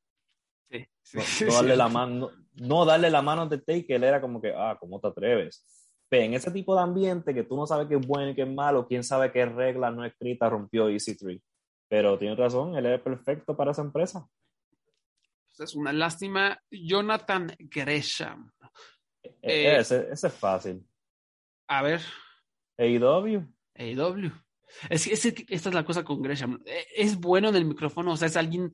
Sí, 0.71 0.87
No, 1.15 1.23
sí, 1.23 1.45
no 1.47 1.53
darle 1.55 1.73
sí. 1.73 1.79
la 1.79 1.89
mano, 1.89 2.31
no, 2.57 2.85
darle 2.85 3.11
la 3.11 3.23
mano 3.23 3.47
de 3.47 3.59
Taker 3.59 4.03
era 4.05 4.21
como 4.21 4.41
que, 4.41 4.53
ah, 4.55 4.77
¿cómo 4.79 5.01
te 5.01 5.09
atreves? 5.09 5.65
Pero 6.11 6.25
en 6.25 6.35
ese 6.35 6.51
tipo 6.51 6.75
de 6.75 6.83
ambiente 6.83 7.35
que 7.35 7.45
tú 7.45 7.57
no 7.57 7.67
sabes 7.67 7.87
qué 7.89 7.95
es 7.97 8.07
bueno 8.07 8.31
y 8.31 8.35
qué 8.35 8.43
es 8.43 8.49
malo, 8.49 8.87
quién 8.87 9.05
sabe 9.05 9.31
qué 9.33 9.45
regla 9.47 9.91
no 9.91 10.05
escrita 10.05 10.49
rompió 10.49 10.89
EC3. 10.91 11.41
Pero 11.89 12.19
tiene 12.19 12.35
razón, 12.37 12.77
él 12.77 12.87
es 12.87 13.01
perfecto 13.01 13.57
para 13.57 13.71
esa 13.73 13.83
empresa. 13.83 14.27
Es 15.59 15.75
una 15.75 15.93
lástima. 15.93 16.61
Jonathan 16.71 17.55
Gresham. 17.59 18.51
E- 19.23 19.35
Eh, 19.43 19.79
ese, 19.79 20.09
ese 20.13 20.27
es 20.29 20.33
fácil. 20.35 20.87
A 21.67 21.83
ver, 21.83 22.01
AEW. 22.79 23.43
AEW. 23.75 24.31
Es 24.89 25.07
que, 25.07 25.15
es 25.15 25.25
esta 25.25 25.69
es 25.71 25.75
la 25.75 25.85
cosa 25.85 26.05
con 26.05 26.23
Gresham. 26.23 26.61
Eh, 26.65 26.87
Es 26.95 27.19
bueno 27.19 27.49
en 27.49 27.57
el 27.57 27.65
micrófono, 27.65 28.13
o 28.13 28.17
sea, 28.17 28.29
es 28.29 28.37
alguien 28.37 28.73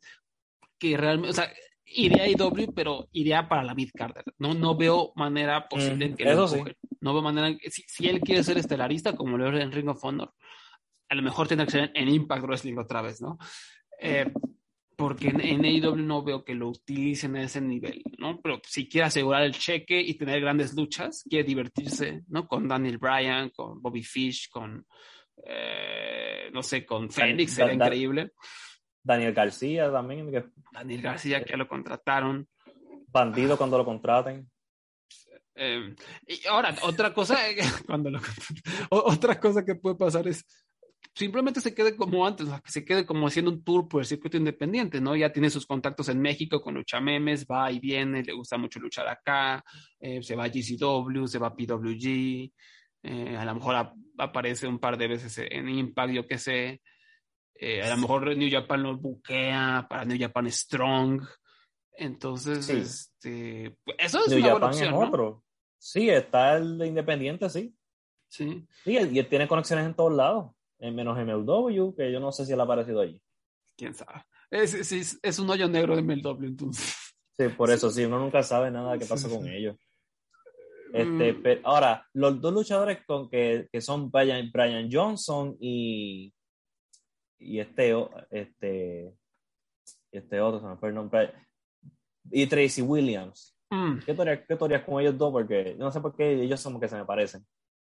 que 0.78 0.96
realmente, 0.96 1.30
o 1.30 1.32
sea, 1.32 1.50
iría 1.86 2.22
a 2.22 2.26
AEW, 2.26 2.72
pero 2.74 3.08
iría 3.12 3.48
para 3.48 3.62
la 3.62 3.74
mid 3.74 3.90
Carter. 3.94 4.24
No, 4.38 4.54
no 4.54 4.76
veo 4.76 5.12
manera 5.16 5.68
posible 5.68 6.06
en 6.06 6.16
que 6.16 6.24
Mm, 6.24 6.28
lo 6.28 6.44
eso 6.44 6.48
sí. 6.48 6.72
No 7.00 7.12
veo 7.12 7.22
manera 7.22 7.48
en 7.48 7.58
que, 7.58 7.70
si, 7.70 7.82
si 7.86 8.08
él 8.08 8.20
quiere 8.20 8.42
ser 8.42 8.58
estelarista, 8.58 9.14
como 9.14 9.36
lo 9.36 9.48
es 9.48 9.62
en 9.62 9.72
Ring 9.72 9.88
of 9.88 10.04
Honor, 10.04 10.32
a 11.08 11.14
lo 11.14 11.22
mejor 11.22 11.46
tendrá 11.48 11.66
que 11.66 11.72
ser 11.72 11.90
en 11.94 12.08
Impact 12.08 12.44
Wrestling 12.44 12.78
otra 12.78 13.02
vez, 13.02 13.20
¿no? 13.20 13.38
Eh, 14.00 14.32
porque 14.96 15.28
en, 15.28 15.40
en 15.40 15.64
AEW 15.64 15.96
no 15.96 16.22
veo 16.22 16.44
que 16.44 16.54
lo 16.54 16.68
utilicen 16.68 17.36
a 17.36 17.42
ese 17.42 17.60
nivel, 17.60 18.02
¿no? 18.18 18.40
Pero 18.40 18.60
si 18.64 18.88
quiere 18.88 19.06
asegurar 19.06 19.42
el 19.42 19.52
cheque 19.52 20.00
y 20.00 20.14
tener 20.14 20.40
grandes 20.40 20.74
luchas, 20.74 21.24
quiere 21.28 21.44
divertirse, 21.46 22.22
¿no? 22.28 22.46
Con 22.46 22.68
Daniel 22.68 22.98
Bryan, 22.98 23.50
con 23.50 23.82
Bobby 23.82 24.02
Fish, 24.02 24.48
con, 24.48 24.86
eh, 25.44 26.48
no 26.52 26.62
sé, 26.62 26.86
con 26.86 27.10
Fénix, 27.10 27.52
sería 27.52 27.74
increíble. 27.74 28.32
Daniel 29.04 29.32
García 29.34 29.92
también, 29.92 30.30
que 30.32 30.44
Daniel 30.72 31.02
García, 31.02 31.44
que 31.44 31.56
lo 31.56 31.68
contrataron. 31.68 32.48
bandido 33.08 33.56
cuando 33.56 33.78
lo 33.78 33.84
contraten. 33.84 34.50
Eh, 35.54 35.94
y 36.26 36.46
ahora, 36.48 36.74
otra 36.82 37.14
cosa, 37.14 37.38
cuando 37.86 38.10
lo, 38.10 38.20
otra 38.90 39.38
cosa 39.38 39.64
que 39.64 39.76
puede 39.76 39.94
pasar 39.96 40.26
es 40.26 40.44
simplemente 41.14 41.60
se 41.60 41.72
quede 41.74 41.94
como 41.94 42.26
antes, 42.26 42.48
que 42.64 42.72
se 42.72 42.84
quede 42.84 43.06
como 43.06 43.28
haciendo 43.28 43.52
un 43.52 43.62
tour 43.62 43.86
por 43.86 44.00
el 44.00 44.06
circuito 44.06 44.36
independiente, 44.36 45.00
¿no? 45.00 45.14
Ya 45.14 45.32
tiene 45.32 45.48
sus 45.50 45.64
contactos 45.66 46.08
en 46.08 46.20
México 46.20 46.60
con 46.60 46.74
Lucha 46.74 47.00
Memes, 47.00 47.46
va 47.46 47.70
y 47.70 47.78
viene, 47.78 48.24
le 48.24 48.32
gusta 48.32 48.56
mucho 48.58 48.80
luchar 48.80 49.06
acá, 49.06 49.62
eh, 50.00 50.22
se 50.24 50.34
va 50.34 50.44
a 50.44 50.48
GCW, 50.48 51.26
se 51.26 51.38
va 51.38 51.48
a 51.48 51.54
PWG, 51.54 52.50
eh, 53.04 53.36
a 53.36 53.44
lo 53.44 53.54
mejor 53.54 53.76
ap- 53.76 53.94
aparece 54.18 54.66
un 54.66 54.80
par 54.80 54.96
de 54.98 55.06
veces 55.06 55.38
en 55.38 55.68
Impact, 55.68 56.12
yo 56.14 56.26
qué 56.26 56.38
sé. 56.38 56.80
Eh, 57.56 57.82
a 57.82 57.90
lo 57.90 57.96
mejor 57.98 58.36
New 58.36 58.50
Japan 58.50 58.82
lo 58.82 58.96
buquea 58.96 59.86
para 59.88 60.04
New 60.04 60.18
Japan 60.18 60.50
Strong. 60.50 61.22
Entonces, 61.96 62.66
Sí. 62.66 62.72
este, 62.78 63.76
pues, 63.84 63.96
eso 64.00 64.18
es 64.20 64.28
New 64.28 64.38
una 64.38 64.50
buena 64.50 64.54
Japan 64.66 64.70
opción, 64.70 64.88
es 64.88 65.00
¿no? 65.00 65.08
otro. 65.08 65.44
Sí, 65.78 66.10
está 66.10 66.56
el 66.56 66.78
de 66.78 66.86
Independiente, 66.88 67.48
sí. 67.48 67.74
Sí. 68.28 68.66
Sí, 68.82 68.90
y 68.92 69.18
él 69.18 69.28
tiene 69.28 69.46
conexiones 69.46 69.86
en 69.86 69.94
todos 69.94 70.12
lados, 70.12 70.52
en 70.80 70.94
menos 70.94 71.16
MLW, 71.16 71.94
que 71.96 72.10
yo 72.10 72.18
no 72.18 72.32
sé 72.32 72.44
si 72.44 72.52
él 72.52 72.60
ha 72.60 72.64
aparecido 72.64 73.00
allí. 73.00 73.20
quién 73.76 73.94
sabe. 73.94 74.24
Es, 74.50 74.92
es, 75.22 75.38
un 75.38 75.50
hoyo 75.50 75.68
negro 75.68 75.96
de 75.96 76.02
MLW, 76.02 76.44
entonces. 76.46 77.14
Sí, 77.36 77.48
por 77.48 77.70
eso 77.70 77.90
sí, 77.90 78.04
uno 78.04 78.18
nunca 78.20 78.42
sabe 78.42 78.70
nada 78.70 78.96
que 78.98 79.04
pasa 79.06 79.28
Sí, 79.28 79.34
con 79.36 79.48
ellos. 79.48 79.76
Este, 80.92 81.32
Mm. 81.32 81.42
pero 81.42 81.60
ahora, 81.64 82.06
los 82.12 82.40
dos 82.40 82.52
luchadores 82.54 82.98
con 83.04 83.28
que, 83.28 83.66
que 83.72 83.80
son 83.80 84.10
Brian, 84.12 84.50
Brian 84.52 84.88
Johnson 84.90 85.56
y, 85.60 86.32
y 87.38 87.58
este, 87.58 87.94
este, 88.30 89.14
este 90.10 90.40
otro, 90.40 90.60
se 90.60 90.66
me 90.66 90.76
fue 90.76 90.88
el 90.90 90.94
nombre, 90.94 91.32
y 92.30 92.46
Tracy 92.46 92.82
Williams. 92.82 93.56
Mm, 93.70 93.98
¿Qué 94.04 94.14
teorías, 94.14 94.40
qué 94.46 94.56
teorías 94.56 94.84
con 94.84 95.00
ellos 95.00 95.18
dos? 95.18 95.32
Porque 95.32 95.74
no 95.78 95.90
sé 95.90 96.00
por 96.00 96.14
qué 96.14 96.42
ellos 96.42 96.60
son 96.60 96.80
que 96.80 96.88
se 96.88 96.96
me 96.96 97.04
parecen. 97.04 97.44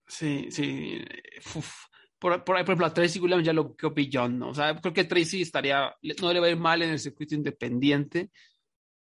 sí, 0.07 0.51
sí. 0.51 1.05
Uf. 1.55 1.86
Por, 2.18 2.32
por, 2.44 2.57
por 2.57 2.57
ejemplo, 2.57 2.86
a 2.86 2.94
Tracy 2.94 3.20
Williams 3.20 3.44
ya 3.44 3.53
lo 3.53 3.76
que 3.76 4.09
John, 4.11 4.38
¿no? 4.38 4.49
O 4.49 4.55
sea, 4.55 4.74
creo 4.80 4.94
que 4.94 5.05
Tracy 5.05 5.42
estaría, 5.42 5.94
no 6.22 6.32
le 6.32 6.40
va 6.40 6.47
a 6.47 6.51
ir 6.51 6.57
mal 6.57 6.82
en 6.82 6.90
el 6.90 6.99
circuito 6.99 7.34
independiente, 7.34 8.30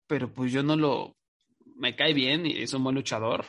pero 0.06 0.32
pues 0.32 0.50
yo 0.50 0.62
no 0.62 0.76
lo, 0.76 1.16
me 1.76 1.94
cae 1.94 2.14
bien 2.14 2.46
y 2.46 2.62
es 2.62 2.72
un 2.72 2.82
buen 2.82 2.96
luchador. 2.96 3.44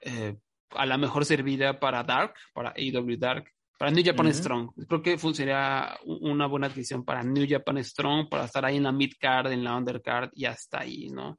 Eh, 0.00 0.38
a 0.70 0.86
lo 0.86 0.98
mejor 0.98 1.26
serviría 1.26 1.78
para 1.78 2.02
Dark, 2.02 2.34
para 2.54 2.70
AEW 2.70 3.18
Dark, 3.18 3.52
para 3.78 3.90
New 3.92 4.04
Japan. 4.04 4.34
Strong. 4.34 4.72
Creo 4.88 5.02
que 5.02 5.16
funcionaría 5.18 5.96
u- 6.04 6.30
una 6.30 6.46
buena 6.46 6.66
adquisición 6.66 7.04
para 7.04 7.22
New 7.22 7.46
Japan 7.48 7.82
Strong, 7.82 8.28
para 8.28 8.44
estar 8.44 8.64
ahí 8.64 8.76
en 8.76 8.82
la 8.82 8.92
mid 8.92 9.12
card, 9.18 9.52
en 9.52 9.62
la 9.64 9.76
undercard 9.76 10.30
y 10.34 10.44
hasta 10.44 10.80
ahí, 10.80 11.08
¿no? 11.10 11.36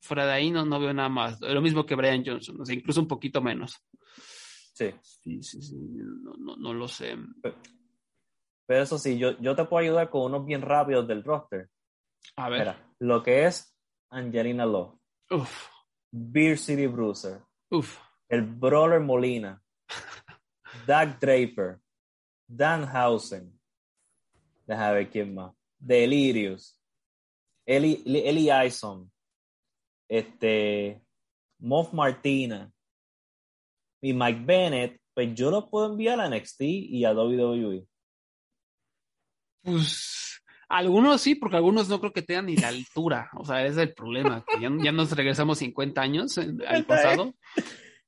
Fuera 0.00 0.26
de 0.26 0.32
ahí 0.32 0.50
no, 0.50 0.64
no 0.64 0.78
veo 0.78 0.92
nada 0.92 1.08
más. 1.08 1.40
Lo 1.40 1.62
mismo 1.62 1.86
que 1.86 1.94
Brian 1.94 2.22
Johnson, 2.26 2.60
o 2.60 2.64
sea, 2.64 2.74
incluso 2.74 3.00
un 3.00 3.08
poquito 3.08 3.40
menos. 3.40 3.76
Sí. 4.74 4.92
Sí, 5.00 5.42
sí, 5.42 5.62
sí, 5.62 5.76
no, 5.78 6.34
no, 6.38 6.56
no 6.56 6.74
lo 6.74 6.86
sé. 6.88 7.16
Pero 8.66 8.82
eso 8.82 8.98
sí, 8.98 9.16
yo, 9.18 9.38
yo 9.40 9.54
te 9.54 9.64
puedo 9.64 9.82
ayudar 9.84 10.10
con 10.10 10.22
unos 10.22 10.44
bien 10.44 10.60
rápidos 10.62 11.06
del 11.06 11.22
roster. 11.24 11.70
A 12.36 12.48
ver. 12.48 12.60
Mira, 12.60 12.92
lo 12.98 13.22
que 13.22 13.46
es 13.46 13.74
Angelina 14.10 14.66
Love, 14.66 14.98
Uf, 15.30 15.68
Beer 16.10 16.58
City 16.58 16.86
Bruiser, 16.86 17.40
uf. 17.70 17.98
el 18.28 18.42
Brawler 18.42 19.00
Molina, 19.00 19.62
Doug 20.86 21.18
Draper, 21.20 21.80
Danhausen, 22.46 23.58
déjame 24.66 24.94
ver 24.94 25.10
quién 25.10 25.34
más, 25.34 25.52
Delirious, 25.78 26.80
Eli, 27.66 28.02
Eli 28.06 28.48
Ison, 28.66 29.10
este, 30.08 31.02
Moff 31.58 31.92
Martina 31.92 32.70
y 34.00 34.12
Mike 34.12 34.42
Bennett, 34.44 35.00
pues 35.14 35.34
yo 35.34 35.50
lo 35.50 35.68
puedo 35.68 35.86
enviar 35.86 36.20
a 36.20 36.28
NXT 36.28 36.60
y 36.62 37.04
a 37.04 37.12
WWE. 37.12 37.86
Pues 39.62 40.42
algunos 40.68 41.20
sí, 41.20 41.34
porque 41.34 41.56
algunos 41.56 41.88
no 41.88 41.98
creo 42.00 42.12
que 42.12 42.22
tengan 42.22 42.46
ni 42.46 42.56
la 42.56 42.68
altura. 42.68 43.30
O 43.34 43.44
sea, 43.44 43.64
ese 43.64 43.82
es 43.82 43.88
el 43.88 43.94
problema. 43.94 44.44
Que 44.46 44.60
ya, 44.60 44.68
ya 44.82 44.92
nos 44.92 45.10
regresamos 45.12 45.58
50 45.58 46.00
años 46.00 46.36
en- 46.38 46.64
al 46.66 46.84
pasado. 46.84 47.34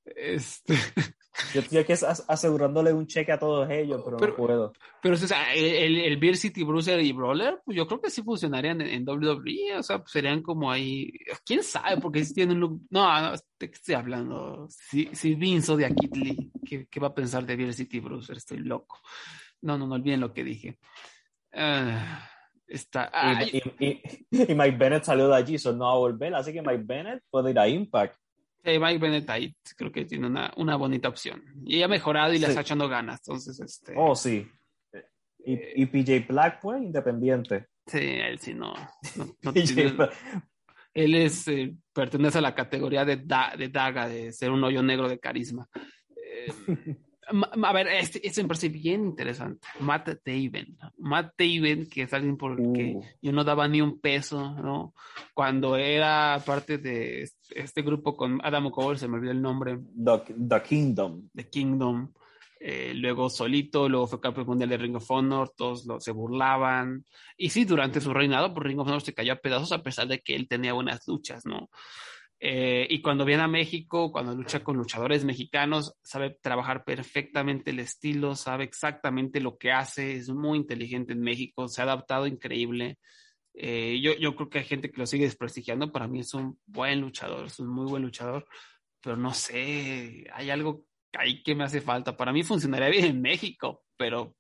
Este, 0.05 0.75
Yo 1.55 1.61
estoy 1.61 1.79
aquí 1.79 1.93
as- 1.93 2.25
asegurándole 2.29 2.93
un 2.93 3.07
cheque 3.07 3.31
a 3.33 3.39
todos 3.39 3.69
ellos, 3.71 4.03
pero, 4.05 4.17
Pero- 4.17 4.31
no 4.33 4.37
puedo. 4.37 4.73
pero 5.03 5.15
o 5.15 5.19
sea, 5.19 5.55
el, 5.55 5.99
el 5.99 6.17
Beer 6.17 6.37
City 6.37 6.65
Bruiser 6.65 7.01
y 7.01 7.13
Brawler, 7.13 7.61
pues 7.65 7.77
yo 7.77 7.87
creo 7.87 8.01
que 8.01 8.11
sí 8.11 8.23
funcionarían 8.23 8.81
en, 8.81 8.89
en 8.89 9.09
WWE. 9.09 9.77
O 9.79 9.83
sea, 9.83 9.99
pues 10.01 10.11
serían 10.11 10.43
como 10.43 10.71
ahí. 10.71 11.11
¿Quién 11.45 11.63
sabe? 11.63 12.01
Porque 12.01 12.25
si 12.25 12.35
tienen 12.35 12.57
un 12.57 12.61
look. 12.61 12.81
No, 12.91 13.21
no, 13.23 13.33
¿de 13.33 13.71
qué 13.71 13.75
estoy 13.75 13.95
hablando? 13.95 14.67
Si, 14.71 15.09
si 15.15 15.35
Vince 15.35 15.71
odia 15.73 15.87
a 15.87 15.95
Kid 15.95 16.15
Lee, 16.17 16.51
¿qué, 16.67 16.87
qué 16.91 17.01
va 17.01 17.09
a 17.09 17.15
pensar 17.15 17.47
de 17.47 17.57
Beer 17.57 17.73
City 17.73 18.01
Bruiser? 18.01 18.37
Estoy 18.37 18.59
loco. 18.59 18.99
No, 19.63 19.79
no, 19.79 19.87
no 19.87 19.95
olviden 19.95 20.21
lo 20.21 20.33
que 20.33 20.45
dije. 20.45 20.79
Ah, 21.53 22.29
está. 22.67 23.11
Y, 23.53 23.59
y- 23.59 24.03
y- 24.31 24.53
y 24.53 24.55
Mike 24.55 24.77
Bennett 24.77 25.05
salió 25.05 25.29
de 25.29 25.37
allí, 25.37 25.59
so 25.59 25.73
no 25.73 25.87
va 25.87 25.93
a 25.93 25.97
volver, 25.97 26.35
así 26.35 26.53
que 26.53 26.63
Mike 26.63 26.83
Bennett 26.85 27.23
puede 27.31 27.51
ir 27.53 27.59
a 27.59 27.69
Impact. 27.69 28.17
Sí, 28.65 28.79
Mike 28.79 29.25
ahí 29.29 29.55
creo 29.77 29.91
que 29.93 30.05
tiene 30.05 30.27
una, 30.27 30.53
una 30.57 30.77
bonita 30.77 31.09
opción. 31.09 31.43
Y 31.65 31.83
ha 31.83 31.89
mejorado 31.89 32.33
y 32.35 32.39
le 32.39 32.47
Sí. 32.47 32.51
está 32.51 32.61
echando 32.63 32.89
ganas. 32.89 33.21
Entonces, 33.27 33.61
este. 33.61 33.95
Oh, 33.97 34.15
sí. 34.15 34.47
Y, 35.45 35.83
y 35.83 35.87
PJ 35.87 36.27
Black, 36.33 36.61
pues, 36.61 36.83
independiente. 36.83 37.67
Sí, 37.87 37.99
él 37.99 38.39
sí 38.39 38.55
no. 38.55 38.75
no- 39.17 39.27
no 39.43 39.53
tiene- 39.53 39.95
él 40.95 41.15
es, 41.15 41.47
eh, 41.49 41.75
pertenece 41.93 42.39
a 42.39 42.43
la 42.43 42.55
categoría 42.55 43.05
de, 43.05 43.17
da- 43.19 43.55
de 43.57 43.69
Daga, 43.69 44.09
de 44.09 44.33
ser 44.33 44.51
un 44.51 44.63
hoyo 44.65 44.83
negro 44.83 45.09
de 45.09 45.19
carisma. 45.19 45.69
Eh, 46.17 46.47
a 47.63 47.73
ver, 47.73 47.89
este, 47.89 48.27
este 48.27 48.43
me 48.43 48.49
parece 48.49 48.69
bien 48.69 49.05
interesante. 49.05 49.67
Matt 49.81 50.09
Taven. 50.25 50.77
Matt 50.99 51.35
Taven, 51.37 51.89
que 51.89 52.03
es 52.03 52.13
alguien 52.13 52.37
por 52.37 52.53
el 52.53 52.73
que 52.73 52.93
Uh, 52.97 53.03
yo 53.23 53.33
no 53.33 53.45
daba 53.45 53.69
ni 53.69 53.81
un 53.81 54.01
peso, 54.01 54.53
¿no? 54.63 54.95
Cuando 55.35 55.77
era 55.77 56.43
parte 56.47 56.79
de 56.79 57.23
este- 57.23 57.61
este 57.61 57.83
grupo 57.83 58.17
con 58.17 58.41
Adam 58.43 58.71
Cole, 58.71 58.99
se 58.99 59.09
me 59.09 59.17
olvidó 59.17 59.33
el 59.33 59.43
nombre. 59.43 59.79
the, 59.95 60.35
the 60.49 60.63
Kingdom. 60.63 61.29
de 61.33 61.49
Kingdom, 61.49 62.13
eh, 62.61 62.93
luego 62.95 63.29
solito, 63.31 63.89
luego 63.89 64.07
fue 64.07 64.21
campeón 64.21 64.47
mundial 64.47 64.71
de 64.71 64.79
Ring 64.79 64.97
of 64.97 65.11
Honor, 65.11 65.51
todos 65.57 65.87
lo, 65.87 66.01
se 66.01 66.13
burlaban. 66.13 67.05
Y 67.37 67.51
sí, 67.51 67.65
durante 67.65 68.01
su 68.01 68.13
reinado, 68.13 68.53
pues 68.55 68.67
Ring 68.67 68.81
of 68.81 68.89
Honor 68.89 69.03
se 69.03 69.15
cayó 69.15 69.33
a 69.35 69.37
pedazos 69.37 69.71
a 69.73 69.83
pesar 69.83 70.09
de 70.09 70.21
que 70.21 70.35
él 70.35 70.49
tenía 70.49 70.73
buenas 70.73 71.07
luchas, 71.07 71.45
¿no? 71.47 71.69
Eh, 72.41 72.87
y 72.89 73.03
cuando 73.03 73.25
viene 73.25 73.43
a 73.43 73.49
México, 73.49 74.13
cuando 74.13 74.35
lucha 74.35 74.63
con 74.63 74.77
luchadores 74.77 75.25
mexicanos, 75.25 75.97
sabe 76.03 76.39
trabajar 76.41 76.85
perfectamente 76.85 77.71
el 77.71 77.81
estilo, 77.81 78.37
sabe 78.37 78.65
exactamente 78.65 79.41
lo 79.41 79.59
que 79.59 79.73
hace, 79.73 80.17
es 80.17 80.29
muy 80.29 80.59
inteligente 80.59 81.15
en 81.15 81.21
México, 81.21 81.67
se 81.69 81.81
ha 81.81 81.85
adaptado 81.85 82.27
increíble. 82.27 82.99
Eh, 83.55 84.01
yo, 84.01 84.15
yo 84.15 84.37
creo 84.37 84.49
que 84.51 84.59
hay 84.59 84.65
gente 84.65 84.91
que 84.91 85.01
lo 85.01 85.07
sigue 85.07 85.25
desprestigiando, 85.25 85.91
para 85.91 86.07
mí 86.07 86.21
es 86.21 86.33
un 86.35 86.61
buen 86.67 87.01
luchador, 87.01 87.47
es 87.47 87.59
un 87.59 87.69
muy 87.69 87.87
buen 87.87 88.03
luchador, 88.05 88.47
pero 89.03 89.17
no 89.17 89.35
sé, 89.35 90.25
hay 90.33 90.51
algo 90.51 90.85
ahí 91.15 91.43
que 91.43 91.55
me 91.57 91.65
hace 91.65 91.81
falta. 91.81 92.17
Para 92.17 92.33
mí 92.33 92.45
funcionaría 92.45 92.89
bien 92.89 93.05
en 93.07 93.21
México, 93.21 93.83
pero 93.97 94.37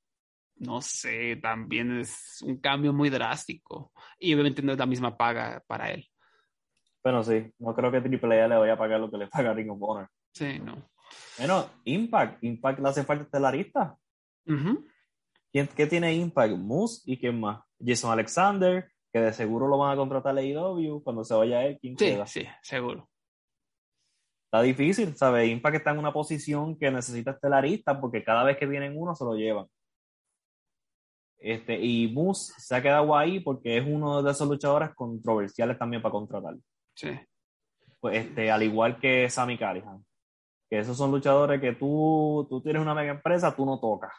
no 0.56 0.80
sé, 0.82 1.36
también 1.36 2.00
es 2.00 2.38
un 2.42 2.60
cambio 2.60 2.92
muy 2.92 3.10
drástico. 3.10 3.92
Y 4.18 4.34
obviamente 4.34 4.62
no 4.62 4.72
es 4.72 4.78
la 4.78 4.86
misma 4.86 5.16
paga 5.16 5.62
para 5.66 5.92
él. 5.92 6.08
Bueno, 7.08 7.24
sí, 7.24 7.50
no 7.60 7.74
creo 7.74 7.90
que 7.90 7.96
AAA 7.98 8.48
le 8.48 8.56
vaya 8.58 8.74
a 8.74 8.76
pagar 8.76 9.00
lo 9.00 9.10
que 9.10 9.16
le 9.16 9.28
paga 9.28 9.54
Ring 9.54 9.70
of 9.70 9.78
Honor. 9.80 10.10
Sí, 10.34 10.58
no. 10.58 10.90
Bueno, 11.38 11.64
Impact, 11.84 12.44
Impact 12.44 12.80
le 12.80 12.88
hace 12.90 13.02
falta 13.02 13.24
estelarista. 13.24 13.96
¿Quién, 14.44 15.68
¿Qué 15.74 15.86
tiene 15.86 16.12
Impact? 16.12 16.54
Moose 16.58 17.00
y 17.06 17.18
quién 17.18 17.40
más? 17.40 17.62
Jason 17.82 18.10
Alexander, 18.12 18.92
que 19.10 19.20
de 19.20 19.32
seguro 19.32 19.68
lo 19.68 19.78
van 19.78 19.94
a 19.94 19.96
contratar 19.96 20.36
a 20.36 20.40
AEW 20.42 21.02
cuando 21.02 21.24
se 21.24 21.32
vaya 21.34 21.64
él. 21.64 21.78
¿quién 21.80 21.96
Sí, 21.96 22.04
queda? 22.04 22.26
sí, 22.26 22.46
seguro. 22.60 23.08
Está 24.44 24.60
difícil, 24.60 25.16
¿sabes? 25.16 25.48
Impact 25.48 25.76
está 25.76 25.92
en 25.92 26.00
una 26.00 26.12
posición 26.12 26.78
que 26.78 26.90
necesita 26.90 27.30
estelarista 27.30 27.98
porque 27.98 28.22
cada 28.22 28.44
vez 28.44 28.58
que 28.58 28.66
vienen 28.66 28.92
uno 28.98 29.14
se 29.14 29.24
lo 29.24 29.34
llevan. 29.34 29.64
Este, 31.38 31.78
y 31.82 32.12
Moose 32.12 32.52
se 32.58 32.76
ha 32.76 32.82
quedado 32.82 33.16
ahí 33.16 33.40
porque 33.40 33.78
es 33.78 33.86
uno 33.86 34.22
de 34.22 34.30
esos 34.30 34.46
luchadores 34.46 34.90
controversiales 34.94 35.78
también 35.78 36.02
para 36.02 36.12
contratar. 36.12 36.54
Sí. 36.98 37.10
Pues, 38.00 38.26
este, 38.26 38.50
al 38.50 38.62
igual 38.64 38.98
que 38.98 39.30
Sammy 39.30 39.56
Callihan. 39.56 40.04
Que 40.68 40.80
esos 40.80 40.96
son 40.96 41.12
luchadores 41.12 41.60
que 41.60 41.72
tú, 41.72 42.46
tú 42.50 42.60
tienes 42.60 42.82
una 42.82 42.94
mega 42.94 43.12
empresa, 43.12 43.54
tú 43.54 43.64
no 43.64 43.78
tocas. 43.78 44.12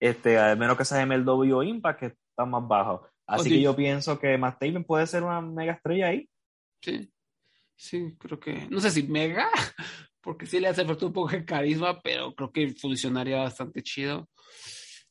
Este, 0.00 0.38
al 0.38 0.56
menos 0.56 0.78
que 0.78 0.84
sea 0.84 1.04
MLW 1.04 1.52
o 1.52 1.62
Impact, 1.62 2.00
que 2.00 2.06
están 2.06 2.50
más 2.50 2.66
bajos. 2.66 3.00
Así 3.26 3.44
sí. 3.44 3.56
que 3.56 3.60
yo 3.60 3.74
pienso 3.74 4.18
que 4.20 4.38
Matt 4.38 4.60
Taven 4.60 4.84
puede 4.84 5.06
ser 5.06 5.24
una 5.24 5.40
mega 5.40 5.72
estrella 5.72 6.08
ahí. 6.08 6.30
Sí. 6.80 7.12
Sí, 7.74 8.16
creo 8.18 8.38
que. 8.38 8.68
No 8.70 8.80
sé 8.80 8.90
si 8.90 9.02
mega, 9.02 9.48
porque 10.22 10.46
sí 10.46 10.60
le 10.60 10.68
hace 10.68 10.84
falta 10.84 11.06
un 11.06 11.12
poco 11.12 11.32
de 11.32 11.44
carisma, 11.44 12.00
pero 12.00 12.34
creo 12.34 12.52
que 12.52 12.72
funcionaría 12.74 13.38
bastante 13.38 13.82
chido. 13.82 14.28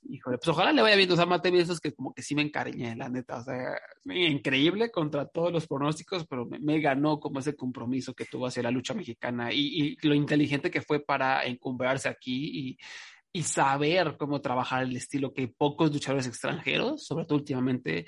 Híjole, 0.08 0.38
pues 0.38 0.48
ojalá 0.50 0.72
le 0.72 0.82
vaya 0.82 0.96
bien. 0.96 1.12
O 1.12 1.16
sea, 1.16 1.26
Mate 1.26 1.58
esos 1.60 1.80
que 1.80 1.94
como 1.94 2.14
que 2.14 2.22
sí 2.22 2.36
me 2.36 2.42
encariñé, 2.42 2.96
la 2.96 3.10
neta. 3.10 3.38
O 3.38 3.44
sea, 3.44 3.78
increíble 4.06 4.92
contra 4.92 5.28
todos 5.28 5.52
los 5.52 5.68
pronósticos, 5.68 6.26
pero 6.28 6.46
me, 6.46 6.60
me 6.60 6.80
ganó 6.80 7.20
como 7.20 7.40
ese 7.40 7.56
compromiso 7.56 8.14
que 8.14 8.26
tuvo 8.26 8.48
hacia 8.48 8.64
la 8.64 8.72
lucha 8.72 8.94
mexicana 8.94 9.52
y, 9.52 9.98
y 10.02 10.08
lo 10.08 10.16
inteligente 10.16 10.70
que 10.72 10.82
fue 10.82 11.00
para 11.00 11.46
encumbrarse 11.46 12.10
aquí 12.10 12.70
y, 12.70 12.78
y 13.36 13.44
saber 13.44 14.16
cómo 14.18 14.40
trabajar 14.40 14.84
el 14.84 14.96
estilo 14.96 15.34
que 15.34 15.50
pocos 15.50 15.92
luchadores 15.92 16.26
extranjeros, 16.26 17.06
sobre 17.06 17.26
todo 17.26 17.38
últimamente, 17.38 18.06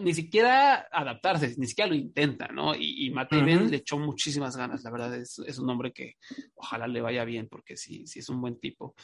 ni 0.00 0.14
siquiera 0.14 0.88
adaptarse, 0.90 1.54
ni 1.56 1.66
siquiera 1.66 1.88
lo 1.88 1.94
intenta, 1.94 2.48
¿no? 2.48 2.74
Y, 2.74 3.06
y 3.06 3.10
le 3.10 3.76
echó 3.76 3.98
muchísimas 3.98 4.56
ganas, 4.56 4.82
la 4.82 4.90
verdad, 4.90 5.14
es, 5.14 5.38
es 5.40 5.58
un 5.58 5.70
hombre 5.70 5.92
que 5.92 6.14
ojalá 6.54 6.86
le 6.86 7.00
vaya 7.00 7.24
bien, 7.24 7.48
porque 7.48 7.76
sí, 7.76 8.06
sí 8.06 8.18
es 8.20 8.28
un 8.28 8.40
buen 8.40 8.58
tipo. 8.58 8.94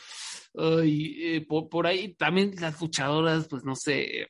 Ay, 0.54 1.16
eh, 1.18 1.46
por, 1.46 1.68
por 1.68 1.86
ahí 1.86 2.14
también 2.14 2.54
las 2.60 2.80
luchadoras, 2.80 3.48
pues 3.48 3.64
no 3.64 3.74
sé, 3.74 4.22
eh, 4.22 4.28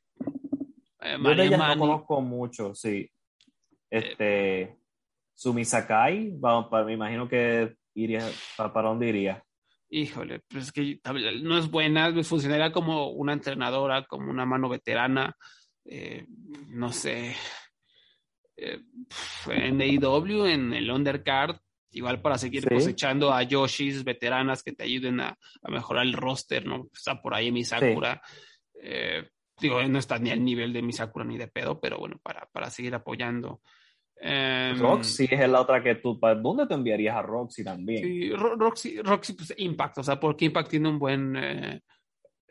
Yo 1.12 1.18
María 1.18 1.57
Mani, 1.57 1.74
no 1.74 1.80
conozco 1.80 2.20
mucho, 2.20 2.74
sí. 2.74 3.11
Este, 3.91 4.76
Sumi 5.35 5.64
Sakai, 5.64 6.32
vamos, 6.37 6.68
para, 6.68 6.85
me 6.85 6.95
imagino 6.95 7.28
que 7.28 7.76
iría, 7.95 8.28
¿para, 8.57 8.72
para 8.72 8.89
dónde 8.89 9.09
iría? 9.09 9.45
Híjole, 9.95 10.40
pues 10.49 10.64
es 10.64 10.72
que 10.72 11.01
no 11.42 11.57
es 11.59 11.70
buena, 11.70 12.12
funcionaría 12.24 12.72
como 12.72 13.11
una 13.11 13.32
entrenadora, 13.32 14.05
como 14.07 14.30
una 14.30 14.45
mano 14.45 14.68
veterana, 14.68 15.36
eh, 15.84 16.26
no 16.68 16.92
sé, 16.92 17.36
eh, 18.57 18.80
en 19.47 19.80
AEW, 19.80 20.47
en 20.47 20.72
el 20.74 20.90
undercard, 20.90 21.57
igual 21.92 22.20
para 22.20 22.38
seguir 22.38 22.62
Sí. 22.62 22.68
cosechando 22.70 23.32
a 23.32 23.42
Yoshis 23.45 24.03
veteranas 24.03 24.62
que 24.62 24.72
te 24.72 24.82
ayuden 24.84 25.20
a, 25.20 25.28
a 25.62 25.70
mejorar 25.70 26.05
el 26.05 26.12
roster, 26.12 26.66
¿no? 26.66 26.88
Está 26.92 27.20
por 27.22 27.34
ahí 27.34 27.53
mi 27.53 27.64
Sakura. 27.64 28.20
Eh, 28.82 29.28
digo, 29.61 29.80
no 29.84 29.99
está 30.01 30.18
ni 30.18 30.30
al 30.30 30.45
nivel 30.45 30.72
de 30.72 30.82
mi 30.82 30.92
Sakura 30.92 31.24
ni 31.24 31.38
de 31.38 31.47
pedo, 31.47 31.80
pero 31.80 31.99
bueno, 31.99 32.18
para, 32.22 32.47
para 32.53 32.68
seguir 32.68 32.95
apoyando. 32.97 33.61
Em, 34.20 34.78
Roxy 34.78 35.28
es 35.30 35.48
la 35.48 35.60
otra 35.60 35.82
que 35.82 35.96
tú, 35.96 36.18
¿para 36.18 36.34
dónde 36.36 36.66
te 36.66 36.74
enviarías 36.74 37.16
a 37.16 37.22
Roxy 37.22 37.62
también? 37.64 38.02
Sí, 38.04 38.30
Ro- 38.32 38.56
Roxy, 38.56 39.02
Roxy, 39.02 39.32
pues 39.34 39.52
Impact, 39.56 39.98
o 39.98 40.02
sea, 40.02 40.18
porque 40.18 40.46
Impact 40.46 40.70
tiene 40.70 40.88
un 40.88 40.98
buen 40.98 41.36
eh, 41.36 41.80